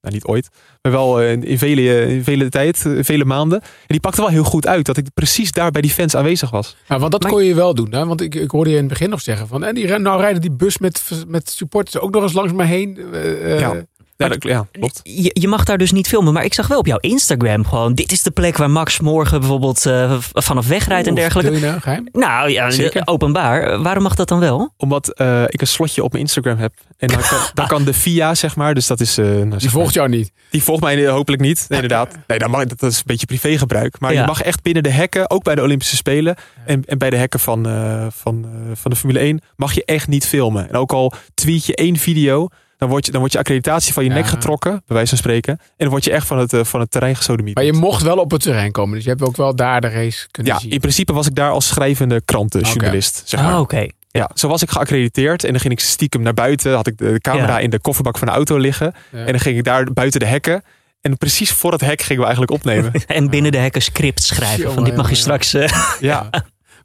nou 0.00 0.14
niet 0.14 0.24
ooit, 0.24 0.48
maar 0.82 0.92
wel 0.92 1.20
eh, 1.20 1.32
in, 1.32 1.58
vele, 1.58 2.06
in 2.06 2.24
vele 2.24 2.48
tijd, 2.48 2.86
eh, 2.86 2.92
vele 3.00 3.24
maanden. 3.24 3.60
En 3.60 3.68
die 3.86 4.00
pakte 4.00 4.20
wel 4.20 4.30
heel 4.30 4.44
goed 4.44 4.66
uit 4.66 4.86
dat 4.86 4.96
ik 4.96 5.06
precies 5.14 5.52
daar 5.52 5.70
bij 5.70 5.82
die 5.82 5.90
fans 5.90 6.16
aanwezig 6.16 6.50
was. 6.50 6.76
Nou, 6.88 7.00
want 7.00 7.12
dat 7.12 7.22
Maar- 7.22 7.30
kon 7.32 7.44
je 7.44 7.54
wel 7.54 7.74
doen. 7.74 7.92
Hè? 7.92 8.06
Want 8.06 8.20
ik, 8.20 8.34
ik 8.34 8.50
hoorde 8.50 8.70
je 8.70 8.76
in 8.76 8.82
het 8.82 8.92
begin 8.92 9.10
nog 9.10 9.20
zeggen 9.20 9.46
van... 9.48 9.64
En 9.64 9.74
die, 9.74 9.86
ren- 9.86 10.02
nou 10.02 10.20
rijden 10.20 10.40
die 10.40 10.52
bus 10.52 10.78
met, 10.78 11.02
met 11.28 11.50
supporters 11.50 11.98
ook 12.02 12.10
nog 12.10 12.22
eens 12.22 12.32
langs 12.32 12.52
me 12.52 12.64
heen. 12.64 12.98
eh, 13.12 13.52
eh, 13.52 13.60
Ja. 13.60 13.74
Ja, 14.16 14.28
dat, 14.28 14.42
ja 14.42 14.66
klopt. 14.72 15.00
Je, 15.02 15.30
je 15.40 15.48
mag 15.48 15.64
daar 15.64 15.78
dus 15.78 15.92
niet 15.92 16.08
filmen, 16.08 16.32
maar 16.32 16.44
ik 16.44 16.54
zag 16.54 16.66
wel 16.66 16.78
op 16.78 16.86
jouw 16.86 16.98
Instagram 17.00 17.64
gewoon... 17.66 17.94
dit 17.94 18.12
is 18.12 18.22
de 18.22 18.30
plek 18.30 18.56
waar 18.56 18.70
Max 18.70 19.00
morgen 19.00 19.40
bijvoorbeeld 19.40 19.86
eh, 19.86 20.16
vanaf 20.32 20.66
wegrijdt 20.66 21.08
en 21.08 21.14
dergelijke. 21.14 21.50
Doe 21.50 21.60
je 21.60 21.66
nou 21.66 21.80
geheim? 21.80 22.08
Nou 22.12 22.50
ja, 22.50 22.70
Zeker. 22.70 23.02
openbaar. 23.04 23.82
Waarom 23.82 24.02
mag 24.02 24.14
dat 24.14 24.28
dan 24.28 24.38
wel? 24.40 24.72
Omdat 24.76 25.08
eh, 25.08 25.42
ik 25.46 25.60
een 25.60 25.66
slotje 25.66 26.02
op 26.02 26.10
mijn 26.12 26.24
Instagram 26.24 26.58
heb. 26.58 26.72
En 26.98 27.08
dan 27.08 27.20
kan, 27.20 27.38
dan 27.54 27.66
kan 27.66 27.84
de 27.84 27.92
VIA, 27.92 28.34
zeg 28.34 28.56
maar, 28.56 28.74
dus 28.74 28.86
dat 28.86 29.00
is... 29.00 29.18
eh, 29.18 29.24
nou, 29.24 29.40
Die 29.42 29.48
maar- 29.50 29.70
volgt 29.70 29.94
jou 29.94 30.08
niet. 30.08 30.32
Die 30.50 30.62
volgt 30.62 30.82
mij 30.82 31.08
hopelijk 31.08 31.42
niet. 31.42 31.64
Nee, 31.68 31.80
inderdaad. 31.82 32.16
Nee, 32.26 32.38
dan 32.38 32.50
mag, 32.50 32.64
dat 32.64 32.82
is 32.90 32.96
een 32.96 33.02
beetje 33.06 33.26
privégebruik. 33.26 34.00
Maar 34.00 34.12
Ja. 34.12 34.20
je 34.20 34.26
mag 34.26 34.42
echt 34.42 34.62
binnen 34.62 34.82
de 34.82 34.90
hekken, 34.90 35.30
ook 35.30 35.42
bij 35.42 35.54
de 35.54 35.62
Olympische 35.62 35.96
Spelen 35.96 36.36
en, 36.66 36.82
en 36.86 36.98
bij 36.98 37.10
de 37.10 37.16
hekken 37.16 37.40
van, 37.40 37.66
eh, 37.68 38.06
van, 38.10 38.44
eh, 38.44 38.70
van 38.74 38.90
de 38.90 38.96
Formule 38.96 39.18
1, 39.18 39.40
mag 39.56 39.72
je 39.72 39.84
echt 39.84 40.08
niet 40.08 40.26
filmen. 40.26 40.68
En 40.68 40.74
ook 40.74 40.92
al 40.92 41.12
tweet 41.34 41.66
je 41.66 41.74
één 41.74 41.96
video, 41.96 42.48
dan 42.78 42.88
wordt 42.88 43.04
je, 43.06 43.10
dan 43.10 43.20
wordt 43.20 43.34
je 43.34 43.40
accreditatie 43.40 43.92
van 43.92 44.04
je 44.04 44.08
Ja. 44.08 44.14
nek 44.16 44.26
getrokken, 44.26 44.70
bij 44.70 44.82
wijze 44.96 45.08
van 45.08 45.18
spreken. 45.18 45.52
En 45.60 45.66
dan 45.76 45.88
word 45.88 46.04
je 46.04 46.10
echt 46.10 46.26
van 46.26 46.38
het, 46.38 46.52
eh, 46.52 46.64
van 46.64 46.80
het 46.80 46.90
terrein 46.90 47.16
gesodemiet. 47.16 47.54
Maar 47.54 47.64
je 47.64 47.72
mocht 47.72 48.02
wel 48.02 48.16
op 48.16 48.30
het 48.30 48.42
terrein 48.42 48.72
komen. 48.72 48.94
Dus 48.94 49.04
je 49.04 49.10
hebt 49.10 49.22
ook 49.22 49.36
wel 49.36 49.56
daar 49.56 49.80
de 49.80 49.88
race 49.88 50.28
kunnen 50.30 50.52
ja, 50.52 50.58
zien. 50.58 50.70
in 50.70 50.80
principe 50.80 51.12
was 51.12 51.26
ik 51.26 51.34
daar 51.34 51.50
als 51.50 51.66
schrijvende 51.66 52.20
krantenjournalist. 52.24 53.22
Zeg 53.24 53.40
maar. 53.42 53.52
Ah, 53.52 53.60
oké. 53.60 53.86
Ja, 54.10 54.30
zo 54.34 54.48
was 54.48 54.62
ik 54.62 54.70
geaccrediteerd. 54.70 55.44
En 55.44 55.50
dan 55.50 55.60
ging 55.60 55.72
ik 55.72 55.80
stiekem 55.80 56.22
naar 56.22 56.34
buiten. 56.34 56.74
Had 56.74 56.86
ik 56.86 56.98
de 56.98 57.20
camera 57.20 57.46
Ja. 57.52 57.58
in 57.58 57.70
de 57.70 57.78
kofferbak 57.80 58.18
van 58.18 58.26
de 58.28 58.32
auto 58.34 58.56
liggen. 58.58 58.94
Ja. 59.12 59.18
En 59.18 59.26
dan 59.26 59.40
ging 59.40 59.58
ik 59.58 59.64
daar 59.64 59.92
buiten 59.92 60.20
de 60.20 60.26
hekken. 60.26 60.62
En 61.00 61.18
precies 61.18 61.52
voor 61.52 61.72
het 61.72 61.80
hek 61.80 62.00
gingen 62.02 62.18
we 62.22 62.28
eigenlijk 62.28 62.52
opnemen. 62.58 62.92
En 63.06 63.30
binnen 63.30 63.52
de 63.52 63.58
hekken 63.58 63.82
script 63.82 64.22
schrijven. 64.22 64.72
Van 64.72 64.84
dit 64.84 64.96
mag 64.96 65.08
je 65.08 65.14
straks... 65.14 65.54
eh, 65.54 65.68
ja. 66.00 66.30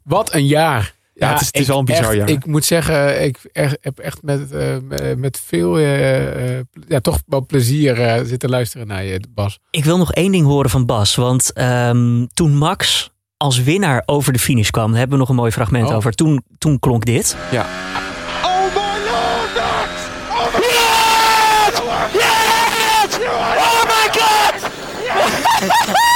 Wat 0.04 0.34
een 0.34 0.46
jaar. 0.46 0.94
Ja, 1.26 1.32
het 1.32 1.40
is, 1.40 1.46
het 1.46 1.54
is 1.56 1.60
ik 1.62 1.66
wel 1.66 1.78
een 1.78 1.84
bizar 1.84 2.04
echt- 2.04 2.14
jaar. 2.14 2.28
Ik 2.28 2.46
moet 2.46 2.64
zeggen, 2.64 3.24
ik 3.24 3.38
echt, 3.52 3.76
heb 3.80 3.98
echt 3.98 4.22
met, 4.22 4.50
eh, 4.52 4.76
met- 5.16 5.42
veel, 5.46 5.78
eh, 5.78 6.56
eh, 6.58 6.64
ja, 6.88 7.00
toch 7.00 7.18
wel 7.26 7.46
plezier 7.46 8.22
zitten 8.24 8.50
luisteren 8.50 8.86
naar 8.86 9.04
je, 9.04 9.20
Bas. 9.34 9.58
Ik 9.70 9.84
wil 9.84 9.98
nog 9.98 10.12
één 10.12 10.32
ding 10.32 10.46
horen 10.46 10.70
van 10.70 10.86
Bas. 10.86 11.14
Want 11.14 11.52
ehm, 11.52 12.26
toen 12.34 12.56
Max 12.56 13.10
als 13.36 13.62
winnaar 13.62 14.02
over 14.06 14.32
de 14.32 14.38
finish 14.38 14.70
kwam, 14.70 14.88
daar 14.90 14.98
hebben 14.98 15.14
we 15.16 15.22
nog 15.22 15.28
een 15.30 15.36
mooi 15.40 15.50
fragment 15.52 15.88
Oh. 15.88 15.94
over. 15.94 16.12
Toen, 16.12 16.42
toen 16.58 16.78
klonk 16.78 17.04
dit. 17.04 17.36
Oh 17.52 17.52
my 17.52 18.98
lord, 19.10 19.54
Max! 19.54 19.90
Oh 20.30 20.54
my 20.54 20.60
yes! 20.60 21.80
Yes! 22.12 23.18
Oh 23.56 23.82
my 23.84 24.20
god! 24.20 24.70
Yes! 25.02 26.10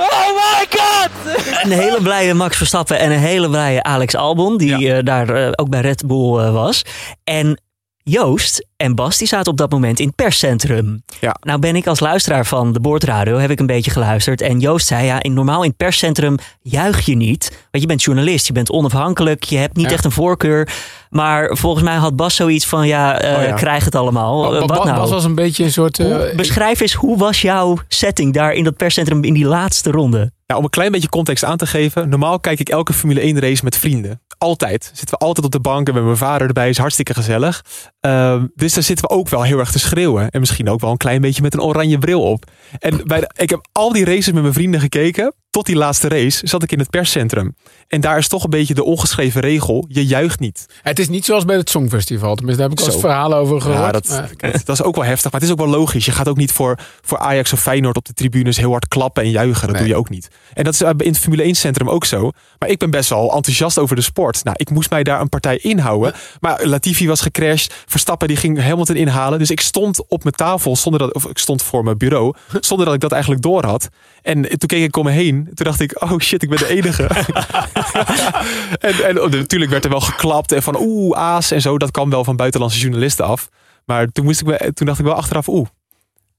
Oh 0.00 0.28
my 0.34 0.66
god! 0.70 1.10
Een 1.64 1.70
hele 1.70 2.02
blije 2.02 2.34
Max 2.34 2.56
Verstappen 2.56 2.98
en 2.98 3.10
een 3.12 3.18
hele 3.18 3.48
blije 3.48 3.82
Alex 3.82 4.14
Albon, 4.14 4.56
die 4.56 4.92
eh, 4.92 5.04
daar 5.04 5.28
eh, 5.28 5.48
ook 5.54 5.68
bij 5.68 5.80
Red 5.80 6.06
Bull 6.06 6.38
eh, 6.38 6.52
was. 6.52 6.82
En 7.24 7.60
Joost 8.02 8.66
en 8.76 8.94
Bas, 8.94 9.18
die 9.18 9.26
zaten 9.28 9.52
op 9.52 9.58
dat 9.58 9.70
moment 9.70 10.00
in 10.00 10.06
het 10.06 10.14
perscentrum. 10.16 11.02
Ja. 11.20 11.36
Nou 11.40 11.58
ben 11.58 11.76
ik 11.76 11.86
als 11.86 12.00
luisteraar 12.00 12.46
van 12.46 12.72
de 12.72 12.80
boordradio, 12.80 13.36
heb 13.38 13.50
ik 13.50 13.60
een 13.60 13.66
beetje 13.66 13.90
geluisterd. 13.90 14.40
En 14.40 14.60
Joost 14.60 14.86
zei, 14.86 15.04
ja, 15.06 15.22
in, 15.22 15.32
normaal 15.34 15.62
in 15.62 15.68
het 15.68 15.76
perscentrum 15.76 16.36
juich 16.62 17.00
je 17.06 17.16
niet. 17.16 17.50
Want 17.70 17.82
je 17.82 17.86
bent 17.86 18.02
journalist, 18.02 18.46
je 18.46 18.52
bent 18.52 18.70
onafhankelijk, 18.70 19.44
je 19.44 19.56
hebt 19.56 19.76
niet 19.76 19.86
Ja. 19.86 19.92
echt 19.92 20.04
een 20.04 20.10
voorkeur. 20.12 20.68
Maar 21.10 21.56
volgens 21.56 21.84
mij 21.84 21.94
had 21.96 22.16
Bas 22.16 22.34
zoiets 22.34 22.66
van, 22.66 22.86
ja, 22.86 23.14
Oh 23.14 23.42
ja. 23.42 23.52
krijg 23.52 23.84
het 23.84 23.94
allemaal. 23.94 24.44
Eh, 24.54 24.66
Ba- 24.66 24.74
wat 24.74 24.84
nou? 24.84 24.96
Bas 24.98 25.10
was 25.10 25.24
een 25.24 25.34
beetje 25.34 25.64
een 25.64 25.72
soort... 25.72 25.98
eh, 25.98 26.06
Hoe- 26.06 26.32
beschrijf 26.36 26.80
eens, 26.80 26.92
hoe 26.94 27.18
was 27.18 27.40
jouw 27.40 27.76
setting 27.88 28.32
daar 28.34 28.52
in 28.52 28.64
dat 28.64 28.76
perscentrum 28.76 29.24
in 29.24 29.34
die 29.34 29.44
laatste 29.46 29.90
ronde? 29.90 30.18
Nou, 30.46 30.58
om 30.58 30.64
een 30.64 30.70
klein 30.70 30.92
beetje 30.92 31.08
context 31.08 31.44
aan 31.44 31.56
te 31.56 31.66
geven. 31.66 32.08
Normaal 32.08 32.40
kijk 32.40 32.60
ik 32.60 32.68
elke 32.68 32.92
Formule 32.92 33.20
1 33.20 33.38
race 33.40 33.64
met 33.64 33.76
vrienden. 33.76 34.20
Altijd. 34.38 34.84
Zitten 34.94 35.18
we 35.18 35.24
altijd 35.24 35.46
op 35.46 35.52
de 35.52 35.60
bank 35.60 35.88
en 35.88 35.94
met 35.94 36.04
mijn 36.04 36.16
vader 36.16 36.46
erbij. 36.46 36.68
Is 36.68 36.78
hartstikke 36.78 37.14
gezellig. 37.14 37.64
Ehm, 38.00 38.46
dus 38.54 38.74
daar 38.74 38.82
zitten 38.82 39.08
we 39.08 39.14
ook 39.14 39.28
wel 39.28 39.42
heel 39.42 39.58
erg 39.58 39.70
te 39.72 39.78
schreeuwen. 39.78 40.30
En 40.30 40.40
misschien 40.40 40.68
ook 40.68 40.80
wel 40.80 40.90
een 40.90 40.96
klein 40.96 41.20
beetje 41.20 41.42
met 41.42 41.54
een 41.54 41.60
oranje 41.62 41.98
bril 41.98 42.22
op. 42.22 42.44
En 42.78 43.00
bij 43.04 43.20
de- 43.20 43.30
ik 43.36 43.50
heb 43.50 43.66
al 43.72 43.92
die 43.92 44.04
races 44.04 44.32
met 44.32 44.42
mijn 44.42 44.54
vrienden 44.54 44.80
gekeken. 44.80 45.34
Tot 45.50 45.66
die 45.66 45.76
laatste 45.76 46.08
race 46.08 46.46
zat 46.46 46.62
ik 46.62 46.72
in 46.72 46.78
het 46.78 46.90
perscentrum. 46.90 47.54
En 47.88 48.00
daar 48.00 48.18
is 48.18 48.28
toch 48.28 48.44
een 48.44 48.50
beetje 48.50 48.74
de 48.74 48.84
ongeschreven 48.84 49.40
regel. 49.40 49.84
Je 49.88 50.06
juicht 50.06 50.40
niet. 50.40 50.66
Het 50.82 50.98
is 50.98 51.08
niet 51.08 51.24
zoals 51.24 51.44
bij 51.44 51.56
het 51.56 51.70
Songfestival. 51.70 52.34
Tenminste, 52.34 52.62
daar 52.62 52.70
heb 52.70 52.78
ik 52.86 52.92
Zo. 52.92 52.98
verhalen 52.98 53.38
over 53.38 53.60
gehoord. 53.60 53.80
Ja, 53.80 53.90
dat, 53.92 54.08
Maar- 54.08 54.52
dat 54.64 54.68
is 54.68 54.82
ook 54.82 54.94
wel 54.94 55.04
heftig. 55.04 55.30
Maar 55.32 55.40
het 55.40 55.48
is 55.50 55.54
ook 55.56 55.60
wel 55.60 55.68
logisch. 55.78 56.04
Je 56.04 56.12
gaat 56.12 56.28
ook 56.28 56.36
niet 56.36 56.52
voor, 56.52 56.78
voor 57.00 57.18
Ajax 57.18 57.52
of 57.52 57.60
Feyenoord 57.60 57.96
op 57.96 58.04
de 58.04 58.12
tribunes 58.12 58.56
heel 58.56 58.70
hard 58.70 58.88
klappen 58.88 59.22
en 59.22 59.30
juichen. 59.30 59.60
Dat 59.66 59.70
Nee. 59.70 59.78
doe 59.78 59.88
je 59.92 59.96
ook 59.96 60.08
niet. 60.08 60.28
En 60.54 60.64
dat 60.64 60.74
is 60.74 60.80
eh, 60.80 60.90
in 60.96 61.06
het 61.06 61.18
Formule 61.18 61.42
1 61.42 61.54
centrum 61.54 61.88
ook 61.90 62.04
zo. 62.04 62.30
Maar 62.58 62.68
ik 62.68 62.78
ben 62.78 62.90
best 62.90 63.08
wel 63.08 63.34
enthousiast 63.34 63.78
over 63.78 63.96
de 63.96 64.02
sport. 64.02 64.44
Nou, 64.44 64.56
ik 64.58 64.70
moest 64.70 64.90
mij 64.90 65.02
daar 65.02 65.20
een 65.20 65.28
partij 65.28 65.56
inhouden. 65.58 66.12
Maar 66.40 66.66
Latifi 66.66 67.06
was 67.08 67.20
gecrashed. 67.20 67.74
Verstappen 67.86 68.28
die 68.28 68.36
ging 68.36 68.62
Hamilton 68.62 68.96
inhalen. 68.96 69.38
Dus 69.38 69.50
ik 69.50 69.60
stond 69.60 70.08
op 70.08 70.22
mijn 70.22 70.34
tafel 70.34 70.76
zonder 70.76 71.00
dat, 71.00 71.14
of 71.14 71.24
ik 71.26 71.38
stond 71.38 71.62
voor 71.62 71.84
mijn 71.84 71.98
bureau. 71.98 72.34
Zonder 72.60 72.86
dat 72.86 72.94
ik 72.94 73.00
dat 73.00 73.12
eigenlijk 73.12 73.42
door 73.42 73.64
had. 73.64 73.88
En 74.22 74.42
toen 74.42 74.68
keek 74.68 74.82
ik 74.84 74.96
om 74.96 75.04
me 75.04 75.10
heen. 75.10 75.39
Toen 75.44 75.66
dacht 75.66 75.80
ik, 75.80 76.02
oh 76.02 76.18
shit, 76.18 76.42
ik 76.42 76.48
ben 76.48 76.58
de 76.58 76.68
enige. 76.68 77.02
en, 78.88 79.04
en 79.04 79.30
natuurlijk 79.30 79.70
werd 79.70 79.84
er 79.84 79.90
wel 79.90 80.00
geklapt. 80.00 80.52
En 80.52 80.62
van 80.62 80.76
oeh, 80.80 81.18
aas 81.18 81.50
en 81.50 81.60
zo. 81.60 81.78
Dat 81.78 81.90
kwam 81.90 82.10
wel 82.10 82.24
van 82.24 82.36
buitenlandse 82.36 82.78
journalisten 82.78 83.24
af. 83.24 83.48
Maar 83.84 84.06
toen, 84.12 84.24
moest 84.24 84.40
ik 84.40 84.46
me, 84.46 84.72
toen 84.74 84.86
dacht 84.86 84.98
ik 84.98 85.04
wel 85.04 85.14
achteraf, 85.14 85.48
oeh, 85.48 85.66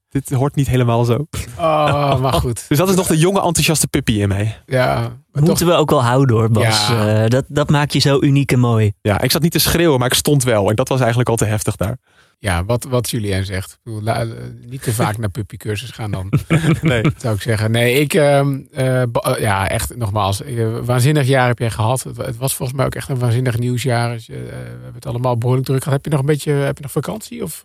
dit 0.08 0.30
hoort 0.30 0.54
niet 0.54 0.68
helemaal 0.68 1.04
zo. 1.04 1.26
Oh, 1.58 2.20
maar 2.20 2.32
goed. 2.32 2.64
Dus 2.68 2.78
dat 2.78 2.88
is 2.88 2.94
nog 2.94 3.06
de 3.06 3.18
jonge 3.18 3.42
enthousiaste 3.42 3.88
puppy 3.88 4.12
in 4.12 4.28
mij. 4.28 4.56
Ja, 4.66 5.02
toch, 5.32 5.42
Moeten 5.42 5.66
we 5.66 5.72
ook 5.72 5.90
wel 5.90 6.04
houden 6.04 6.36
hoor, 6.36 6.50
Bas. 6.50 6.88
Ja. 6.88 7.22
Eh, 7.22 7.28
dat, 7.28 7.44
dat 7.48 7.70
maakt 7.70 7.92
je 7.92 7.98
zo 7.98 8.20
uniek 8.20 8.52
en 8.52 8.58
mooi. 8.58 8.92
Ja, 9.00 9.20
ik 9.20 9.30
zat 9.30 9.42
niet 9.42 9.52
te 9.52 9.58
schreeuwen, 9.58 9.98
maar 9.98 10.08
ik 10.08 10.14
stond 10.14 10.44
wel. 10.44 10.68
En 10.68 10.74
dat 10.74 10.88
was 10.88 10.98
eigenlijk 10.98 11.28
al 11.28 11.36
te 11.36 11.44
heftig 11.44 11.76
daar. 11.76 11.96
Ja, 12.42 12.64
wat, 12.64 12.84
wat 12.84 13.10
Julien 13.10 13.44
zegt. 13.44 13.70
Ik 13.72 13.78
bedoel, 13.82 14.02
la- 14.02 14.20
eh, 14.20 14.28
niet 14.66 14.82
te 14.82 14.92
vaak 15.02 15.18
naar 15.18 15.28
puppycursus 15.30 15.90
gaan 15.90 16.10
dan, 16.10 16.32
Nee. 16.82 17.02
zou 17.16 17.34
ik 17.34 17.42
zeggen. 17.42 17.70
Nee, 17.70 18.00
ik... 18.00 18.14
ehm, 18.14 18.60
eh, 18.72 19.02
eh, 19.02 19.08
ja, 19.38 19.68
echt, 19.68 19.96
nogmaals. 19.96 20.42
waanzinnig 20.84 21.26
jaar 21.26 21.46
heb 21.46 21.58
jij 21.58 21.70
gehad. 21.70 22.02
Het, 22.02 22.16
het 22.16 22.36
was 22.36 22.54
volgens 22.54 22.76
mij 22.78 22.86
ook 22.86 22.94
echt 22.94 23.08
een 23.08 23.18
waanzinnig 23.18 23.58
nieuwsjaar. 23.58 24.12
Dus, 24.12 24.26
we 24.26 24.34
hebben 24.34 24.94
het 24.94 25.06
allemaal 25.06 25.38
behoorlijk 25.38 25.66
druk 25.66 25.78
gehad. 25.82 25.94
Heb 25.94 26.04
je 26.04 26.10
nog 26.10 26.20
een 26.20 26.26
beetje... 26.26 26.52
Heb 26.52 26.76
je 26.76 26.82
nog 26.82 26.92
vakantie? 26.92 27.42
Of... 27.42 27.62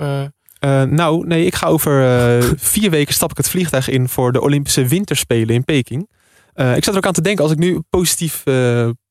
nou, 0.89 1.28
nee, 1.28 1.45
ik 1.45 1.55
ga 1.55 1.67
over 1.67 1.93
vier 2.73 2.89
weken 2.89 3.13
stap 3.13 3.32
ik 3.32 3.38
het 3.38 3.49
vliegtuig 3.49 3.89
in 3.89 4.09
voor 4.09 4.32
de 4.32 4.41
Olympische 4.41 4.86
Winterspelen 4.88 5.55
in 5.55 5.63
Peking. 5.63 6.09
Ik 6.53 6.84
zat 6.84 6.88
er 6.88 6.95
ook 6.97 7.05
aan 7.05 7.13
te 7.13 7.21
denken, 7.21 7.43
als 7.43 7.53
ik 7.53 7.59
nu 7.59 7.80
positief... 7.89 8.43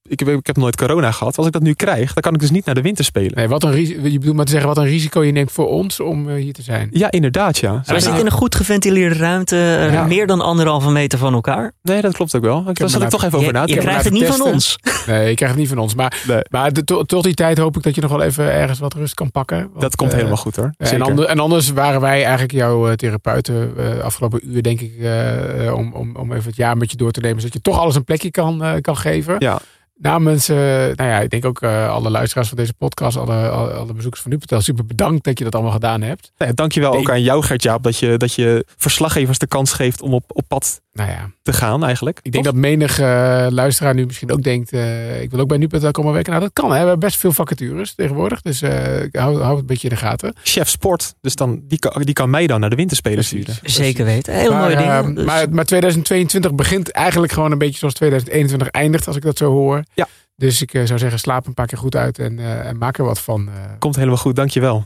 eh, 0.07 0.13
ik, 0.13 0.19
heb, 0.21 0.29
ik 0.29 0.47
heb 0.47 0.57
nooit 0.57 0.77
corona 0.77 1.11
gehad. 1.11 1.37
Als 1.39 1.47
ik 1.47 1.53
dat 1.53 1.63
nu 1.63 1.75
krijg, 1.75 2.13
dan 2.13 2.23
kan 2.23 2.35
ik 2.35 2.41
dus 2.41 2.51
niet 2.51 2.65
naar 2.65 2.75
de 2.75 2.83
Winterspelen. 2.83 3.33
Nee, 3.35 3.49
wat 3.49 3.63
een 3.63 3.73
risico. 3.73 4.01
Je 4.09 4.19
bedoelt 4.19 4.37
maar 4.37 4.45
te 4.45 4.51
zeggen 4.51 4.69
wat 4.69 4.79
een 4.79 4.85
risico 4.85 5.25
je 5.25 5.33
neemt 5.33 5.53
voor 5.53 5.69
ons 5.69 6.01
om 6.01 6.29
eh, 6.29 6.35
hier 6.35 6.53
te 6.53 6.63
zijn. 6.63 6.89
Ja, 6.93 7.11
inderdaad, 7.11 7.59
ja. 7.59 7.73
We 7.73 7.81
nou- 7.87 8.01
zitten 8.01 8.21
in 8.21 8.27
een 8.27 8.33
goed 8.33 8.55
geventileerde 8.55 9.15
ruimte, 9.15 9.57
eh, 9.57 9.93
Ja. 9.93 10.05
meer 10.05 10.27
dan 10.27 10.41
anderhalve 10.41 10.91
meter 10.91 11.19
van 11.19 11.35
elkaar. 11.35 11.73
Nee, 11.83 12.01
dat 12.01 12.13
klopt 12.15 12.37
ook 12.37 12.43
wel. 12.43 12.65
Ik 12.69 12.79
daar 12.79 12.89
zat 12.89 13.03
ik 13.03 13.09
toch 13.09 13.25
even 13.25 13.39
over 13.39 13.47
Je, 13.53 13.59
na 13.59 13.65
te 13.65 13.73
je 13.75 13.81
krijgt 13.81 14.05
het 14.05 14.13
niet 14.13 14.27
van 14.27 14.43
ons. 14.43 14.79
Nee, 15.07 15.31
ik 15.31 15.37
krijg 15.37 15.51
het 15.51 15.61
niet 15.61 15.69
van 15.69 15.79
ons. 15.79 15.95
Maar, 15.95 16.23
Nee. 16.27 16.41
maar 16.51 16.73
de- 16.73 16.85
to- 16.85 17.03
tot 17.03 17.25
die 17.25 17.35
tijd 17.35 17.59
hoop 17.59 17.77
ik 17.77 17.83
dat 17.83 17.95
je 17.95 18.01
nog 18.01 18.11
wel 18.11 18.23
even 18.23 18.53
ergens 18.53 18.79
wat 18.79 18.95
rust 18.95 19.15
kan 19.15 19.31
pakken. 19.31 19.59
Want, 19.59 19.81
Dat 19.81 19.97
komt 19.97 20.11
eh, 20.11 20.17
helemaal 20.17 20.37
goed 20.39 20.57
hoor. 20.57 20.75
En, 20.77 20.87
Zeker. 20.87 21.05
ander- 21.05 21.25
en 21.27 21.39
anders 21.39 21.71
waren 21.71 22.01
wij 22.01 22.23
eigenlijk 22.23 22.53
jouw 22.53 22.89
eh, 22.89 22.93
therapeuten 22.95 23.73
eh, 23.77 23.99
afgelopen 24.05 24.41
uur, 24.55 24.63
denk 24.63 24.81
ik, 24.81 24.93
eh, 25.01 25.67
eh, 25.67 25.75
om, 25.75 25.93
om, 25.93 26.17
om 26.17 26.33
even 26.33 26.45
het 26.47 26.57
jaar 26.57 26.77
met 26.77 26.91
je 26.91 26.97
door 26.97 27.11
te 27.11 27.21
nemen. 27.21 27.39
Zodat 27.39 27.55
je 27.55 27.61
toch 27.63 27.79
alles 27.79 27.95
een 27.95 28.05
plekje 28.05 28.31
kan, 28.31 28.65
eh, 28.65 28.73
kan 28.81 28.97
geven. 28.97 29.37
Ja. 29.39 29.59
Namens, 29.99 30.49
eh, 30.49 30.57
nou 30.57 30.95
ja, 30.97 31.21
ik 31.21 31.31
denk 31.31 31.45
ook 31.45 31.63
eh, 31.63 31.91
alle 31.91 32.11
luisteraars 32.11 32.49
van 32.49 32.57
deze 32.57 32.75
podcast, 32.75 33.17
alle, 33.17 33.49
alle, 33.49 33.73
alle 33.73 33.93
bezoekers 33.93 34.23
van 34.23 34.31
NuPatel, 34.31 34.61
super 34.61 34.87
bedankt 34.87 35.25
dat 35.25 35.39
je 35.39 35.45
dat 35.45 35.55
allemaal 35.55 35.73
gedaan 35.73 36.03
hebt. 36.03 36.33
Nou 36.39 36.51
ja, 36.51 36.57
dankjewel 36.57 36.91
Nee. 36.91 37.01
ook 37.01 37.11
aan 37.11 37.23
jou 37.23 37.43
Gert-Jaap 37.43 37.83
dat 37.83 37.99
je, 37.99 38.17
dat 38.17 38.35
je 38.35 38.65
verslaggevers 38.77 39.39
de 39.39 39.47
kans 39.47 39.73
geeft 39.73 40.03
om 40.03 40.15
op, 40.15 40.25
op 40.27 40.45
pad 40.49 40.81
Nou 40.93 41.11
ja, 41.11 41.31
te 41.43 41.53
gaan 41.53 41.85
eigenlijk. 41.85 42.19
ik 42.23 42.33
denk 42.33 42.45
dat 42.45 42.55
menig 42.55 42.99
eh, 42.99 43.47
luisteraar 43.51 43.95
nu 43.95 44.07
misschien 44.07 44.33
ook 44.33 44.43
denkt, 44.43 44.73
eh, 44.73 45.23
ik 45.23 45.31
wil 45.31 45.41
ook 45.41 45.49
bij 45.49 45.59
NuPatel 45.59 45.91
komen 45.91 46.13
werken. 46.13 46.33
Nou, 46.33 46.45
dat 46.45 46.53
kan. 46.53 46.65
Hè. 46.65 46.71
We 46.73 46.79
hebben 46.79 46.99
best 46.99 47.17
veel 47.21 47.33
vacatures 47.33 47.95
tegenwoordig. 47.95 48.41
Dus 48.43 48.63
eh, 48.63 49.03
ik 49.03 49.17
hou, 49.17 49.37
hou 49.41 49.51
het 49.51 49.61
een 49.61 49.67
beetje 49.67 49.89
in 49.89 49.95
de 49.95 50.01
gaten. 50.01 50.35
Chef 50.43 50.69
sport, 50.69 51.15
dus 51.21 51.35
dan, 51.35 51.61
die, 51.65 51.79
kan, 51.79 52.03
die 52.03 52.15
kan 52.15 52.31
mij 52.31 52.47
dan 52.47 52.61
naar 52.61 52.71
de 52.71 52.77
winterspelen 52.77 53.25
sturen. 53.25 53.55
Zeker 53.63 54.05
weten. 54.05 54.53
Maar, 54.53 54.69
dingen. 54.69 54.87
eh, 55.09 55.15
Dus- 55.15 55.25
maar, 55.25 55.51
maar 55.51 55.65
2022 55.65 56.55
begint 56.55 56.91
eigenlijk 56.91 57.33
gewoon 57.33 57.53
een 57.53 57.59
beetje 57.59 57.79
zoals 57.79 57.95
2021 57.95 58.69
eindigt, 58.69 59.07
als 59.07 59.17
ik 59.17 59.23
dat 59.23 59.37
zo 59.39 59.51
hoor. 59.51 59.85
Ja. 59.95 60.09
Dus 60.37 60.63
ik 60.63 60.75
eh, 60.75 60.85
zou 60.85 60.99
zeggen, 60.99 61.19
slaap 61.19 61.47
een 61.47 61.55
paar 61.55 61.67
keer 61.67 61.79
goed 61.79 61.97
uit 61.97 62.19
en, 62.19 62.39
eh, 62.39 62.67
en 62.67 62.79
maak 62.79 62.99
er 62.99 63.05
wat 63.05 63.21
van. 63.21 63.49
eh. 63.49 63.55
Komt 63.79 63.97
helemaal 63.97 64.17
goed, 64.17 64.37
dankjewel. 64.37 64.85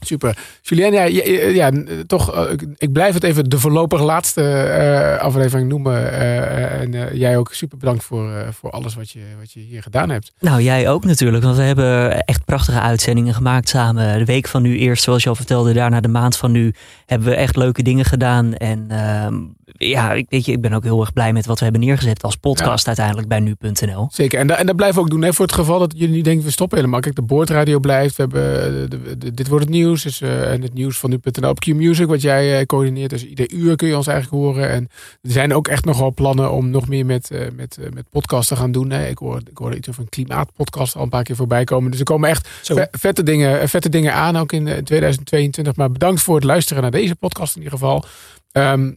super. 0.00 0.38
Julien, 0.62 0.92
ja, 0.92 1.04
ja, 1.48 1.70
toch, 2.06 2.48
ik, 2.48 2.66
ik 2.76 2.92
blijf 2.92 3.14
het 3.14 3.22
even 3.22 3.44
de 3.50 3.58
voorlopig 3.58 4.00
laatste 4.02 4.42
eh, 4.42 5.18
aflevering 5.24 5.68
noemen. 5.68 6.12
eh, 6.12 6.80
en 6.80 6.94
eh, 6.94 7.12
jij 7.14 7.36
ook 7.36 7.52
super 7.52 7.78
bedankt 7.78 8.04
voor, 8.04 8.32
eh, 8.32 8.48
voor 8.52 8.70
alles 8.70 8.94
wat 8.94 9.10
je, 9.10 9.20
wat 9.38 9.52
je 9.52 9.60
hier 9.60 9.82
gedaan 9.82 10.10
hebt. 10.10 10.32
Nou, 10.40 10.62
jij 10.62 10.88
ook 10.88 11.04
natuurlijk. 11.04 11.44
Want 11.44 11.56
we 11.56 11.62
hebben 11.62 12.20
echt 12.24 12.44
prachtige 12.44 12.80
uitzendingen 12.80 13.34
gemaakt 13.34 13.68
samen. 13.68 14.18
De 14.18 14.24
week 14.24 14.48
van 14.48 14.62
nu 14.62 14.78
eerst, 14.78 15.02
zoals 15.02 15.22
je 15.22 15.28
al 15.28 15.34
vertelde. 15.34 15.72
Daarna 15.72 16.00
de 16.00 16.08
maand 16.08 16.36
van 16.36 16.52
nu 16.52 16.74
hebben 17.06 17.28
we 17.28 17.34
echt 17.34 17.56
leuke 17.56 17.82
dingen 17.82 18.04
gedaan. 18.04 18.54
En 18.54 18.86
ehm, 18.90 19.34
ja, 19.76 20.12
ik, 20.12 20.26
weet 20.28 20.44
je, 20.44 20.52
ik 20.52 20.60
ben 20.60 20.72
ook 20.72 20.82
heel 20.82 21.00
erg 21.00 21.12
blij 21.12 21.32
met 21.32 21.46
wat 21.46 21.58
we 21.58 21.64
hebben 21.64 21.82
neergezet 21.82 22.22
als 22.22 22.36
podcast 22.36 22.86
uiteindelijk 22.86 23.28
bij 23.28 23.40
nu.nl. 23.40 24.08
Zeker. 24.12 24.38
En, 24.38 24.46
da- 24.46 24.56
en 24.56 24.66
dat 24.66 24.76
blijven 24.76 24.96
we 24.98 25.02
ook 25.04 25.10
doen. 25.10 25.22
Hè, 25.22 25.32
voor 25.32 25.44
het 25.46 25.54
geval 25.54 25.78
dat 25.78 25.92
jullie 25.96 26.14
niet 26.14 26.24
denken, 26.24 26.44
we 26.44 26.50
stoppen 26.50 26.78
helemaal. 26.78 27.00
Kijk, 27.00 27.14
de 27.14 27.22
boordradio 27.22 27.78
blijft. 27.78 28.16
We 28.16 28.22
hebben, 28.22 28.62
eh, 28.82 28.90
de, 29.18 29.30
dit 29.34 29.48
wordt 29.48 29.64
het 29.64 29.74
nieuws. 29.74 30.02
Dus, 30.02 30.20
eh, 30.20 30.52
en 30.52 30.62
het 30.62 30.74
nieuws 30.74 30.98
van 30.98 31.10
nu.nl 31.10 31.50
op 31.50 31.60
Q-Music, 31.60 32.06
wat 32.06 32.22
jij 32.22 32.58
eh, 32.58 32.66
coördineert. 32.66 33.10
Dus 33.10 33.24
ieder 33.26 33.52
uur 33.52 33.76
kun 33.76 33.88
je 33.88 33.96
ons 33.96 34.06
eigenlijk 34.06 34.42
horen. 34.44 34.68
En 34.70 34.88
er 35.22 35.30
zijn 35.30 35.54
ook 35.54 35.68
echt 35.68 35.84
nog 35.84 35.98
wel 35.98 36.12
plannen 36.14 36.52
om 36.52 36.70
nog 36.70 36.88
meer 36.88 37.06
met, 37.06 37.30
eh, 37.30 37.40
met, 37.56 37.78
met 37.94 38.10
podcasts 38.10 38.48
te 38.48 38.56
gaan 38.56 38.72
doen. 38.72 38.90
Hè. 38.90 39.06
Ik, 39.08 39.18
hoor, 39.18 39.40
ik 39.50 39.58
hoorde 39.58 39.76
iets 39.76 39.88
over 39.88 40.02
een 40.02 40.08
klimaatpodcast 40.08 40.96
al 40.96 41.02
een 41.02 41.08
paar 41.08 41.22
keer 41.22 41.36
voorbij 41.36 41.64
komen. 41.64 41.90
Dus 41.90 42.00
er 42.00 42.06
komen 42.06 42.28
echt 42.28 42.48
ve- 42.62 42.88
vette, 42.90 43.22
dingen, 43.22 43.68
vette 43.68 43.88
dingen 43.88 44.14
aan, 44.14 44.36
ook 44.36 44.52
in 44.52 44.66
eh, 44.68 44.76
2022. 44.76 45.76
Maar 45.76 45.90
bedankt 45.92 46.20
voor 46.22 46.34
het 46.34 46.44
luisteren 46.44 46.82
naar 46.82 46.90
deze 46.90 47.14
podcast 47.16 47.56
in 47.56 47.62
ieder 47.62 47.78
geval. 47.78 48.04
Ehm, 48.52 48.92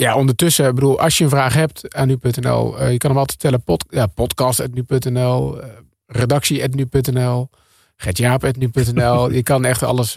ja, 0.00 0.16
ondertussen, 0.16 0.68
ik 0.68 0.74
bedoel, 0.74 1.00
als 1.00 1.18
je 1.18 1.24
een 1.24 1.30
vraag 1.30 1.54
hebt 1.54 1.94
aan 1.94 2.06
nu.nl, 2.08 2.78
eh, 2.78 2.90
je 2.92 2.98
kan 2.98 3.10
hem 3.10 3.18
altijd 3.18 3.38
stellen. 3.38 3.62
Pod, 3.62 3.84
ja, 3.88 4.06
podcast.nu.nl, 4.06 5.60
eh, 5.60 5.68
redactie.nu.nl, 6.06 7.48
gertjaap.nu.nl. 7.96 9.30
je 9.38 9.42
kan 9.42 9.64
echt 9.64 9.82
alles, 9.82 10.14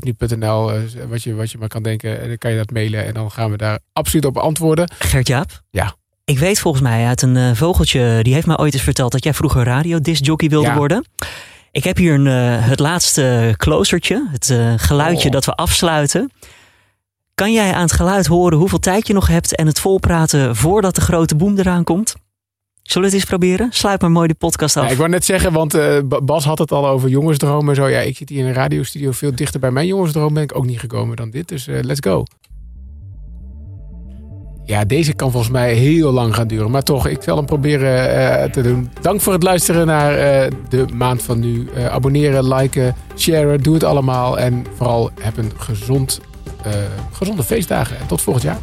nu.nl, 0.00 0.72
eh, 0.72 0.80
wat, 1.08 1.22
je, 1.22 1.34
wat 1.34 1.50
je 1.50 1.58
maar 1.58 1.68
kan 1.68 1.82
denken. 1.82 2.20
En 2.20 2.28
dan 2.28 2.38
kan 2.38 2.50
je 2.50 2.56
dat 2.56 2.70
mailen 2.70 3.06
en 3.06 3.14
dan 3.14 3.30
gaan 3.30 3.50
we 3.50 3.56
daar 3.56 3.78
absoluut 3.92 4.24
op 4.24 4.36
antwoorden. 4.36 4.90
Gert-Jaap? 4.98 5.62
Ja. 5.70 5.94
Ik 6.24 6.38
weet 6.38 6.60
volgens 6.60 6.82
mij 6.82 7.06
uit 7.06 7.22
een 7.22 7.56
vogeltje, 7.56 8.22
die 8.22 8.34
heeft 8.34 8.46
mij 8.46 8.58
ooit 8.58 8.74
eens 8.74 8.82
verteld 8.82 9.12
dat 9.12 9.24
jij 9.24 9.34
vroeger 9.34 9.64
radiodiscjockey 9.64 10.48
wilde 10.48 10.66
Ja. 10.68 10.76
worden. 10.76 11.04
Ik 11.70 11.84
heb 11.84 11.96
hier 11.96 12.14
een, 12.14 12.26
het 12.62 12.78
laatste 12.78 13.54
closertje, 13.56 14.28
het 14.30 14.54
geluidje 14.76 15.26
Oh. 15.26 15.32
dat 15.32 15.44
we 15.44 15.54
afsluiten. 15.54 16.30
Kan 17.34 17.52
jij 17.52 17.72
aan 17.72 17.82
het 17.82 17.92
geluid 17.92 18.26
horen 18.26 18.58
hoeveel 18.58 18.78
tijd 18.78 19.06
je 19.06 19.12
nog 19.12 19.26
hebt 19.26 19.56
en 19.56 19.66
het 19.66 19.80
volpraten 19.80 20.56
voordat 20.56 20.94
de 20.94 21.00
grote 21.00 21.36
boom 21.36 21.58
eraan 21.58 21.84
komt? 21.84 22.14
Zullen 22.82 23.08
we 23.08 23.14
het 23.14 23.22
eens 23.22 23.30
proberen? 23.30 23.68
Sluit 23.72 24.00
maar 24.00 24.10
mooi 24.10 24.28
de 24.28 24.34
podcast 24.34 24.76
af. 24.76 24.84
Ja, 24.84 24.90
ik 24.90 24.96
wou 24.96 25.08
net 25.08 25.24
zeggen, 25.24 25.52
want 25.52 25.74
uh, 25.74 25.98
Bas 26.22 26.44
had 26.44 26.58
het 26.58 26.72
al 26.72 26.86
over 26.86 27.08
jongensdromen 27.08 27.68
en 27.68 27.74
zo. 27.74 27.88
Ja, 27.88 27.98
ik 27.98 28.16
zit 28.16 28.28
hier 28.28 28.38
in 28.38 28.46
een 28.46 28.52
radiostudio 28.52 29.12
veel 29.12 29.34
dichter 29.34 29.60
bij 29.60 29.70
mijn 29.70 29.86
jongensdroom. 29.86 30.34
Ben 30.34 30.42
ik 30.42 30.56
ook 30.56 30.66
niet 30.66 30.80
gekomen 30.80 31.16
dan 31.16 31.30
dit. 31.30 31.48
Dus 31.48 31.66
uh, 31.68 31.82
let's 31.82 32.00
go. 32.00 32.24
Ja, 34.64 34.84
deze 34.84 35.12
kan 35.12 35.30
volgens 35.30 35.52
mij 35.52 35.74
heel 35.74 36.12
lang 36.12 36.34
gaan 36.34 36.46
duren. 36.46 36.70
Maar 36.70 36.82
toch, 36.82 37.06
ik 37.06 37.22
zal 37.22 37.36
hem 37.36 37.46
proberen 37.46 38.16
uh, 38.18 38.50
te 38.50 38.62
doen. 38.62 38.90
Dank 39.00 39.20
voor 39.20 39.32
het 39.32 39.42
luisteren 39.42 39.86
naar 39.86 40.14
de 40.68 40.86
maand 40.94 41.22
van 41.22 41.40
nu. 41.40 41.68
abonneren, 41.90 42.54
liken, 42.54 42.94
sharen. 43.16 43.62
Doe 43.62 43.74
het 43.74 43.84
allemaal. 43.84 44.38
En 44.38 44.64
vooral 44.74 45.10
heb 45.20 45.36
een 45.36 45.52
gezond, 45.56 46.20
gezonde 47.12 47.42
feestdagen. 47.42 47.98
En 47.98 48.06
tot 48.06 48.22
volgend 48.22 48.44
jaar. 48.44 48.58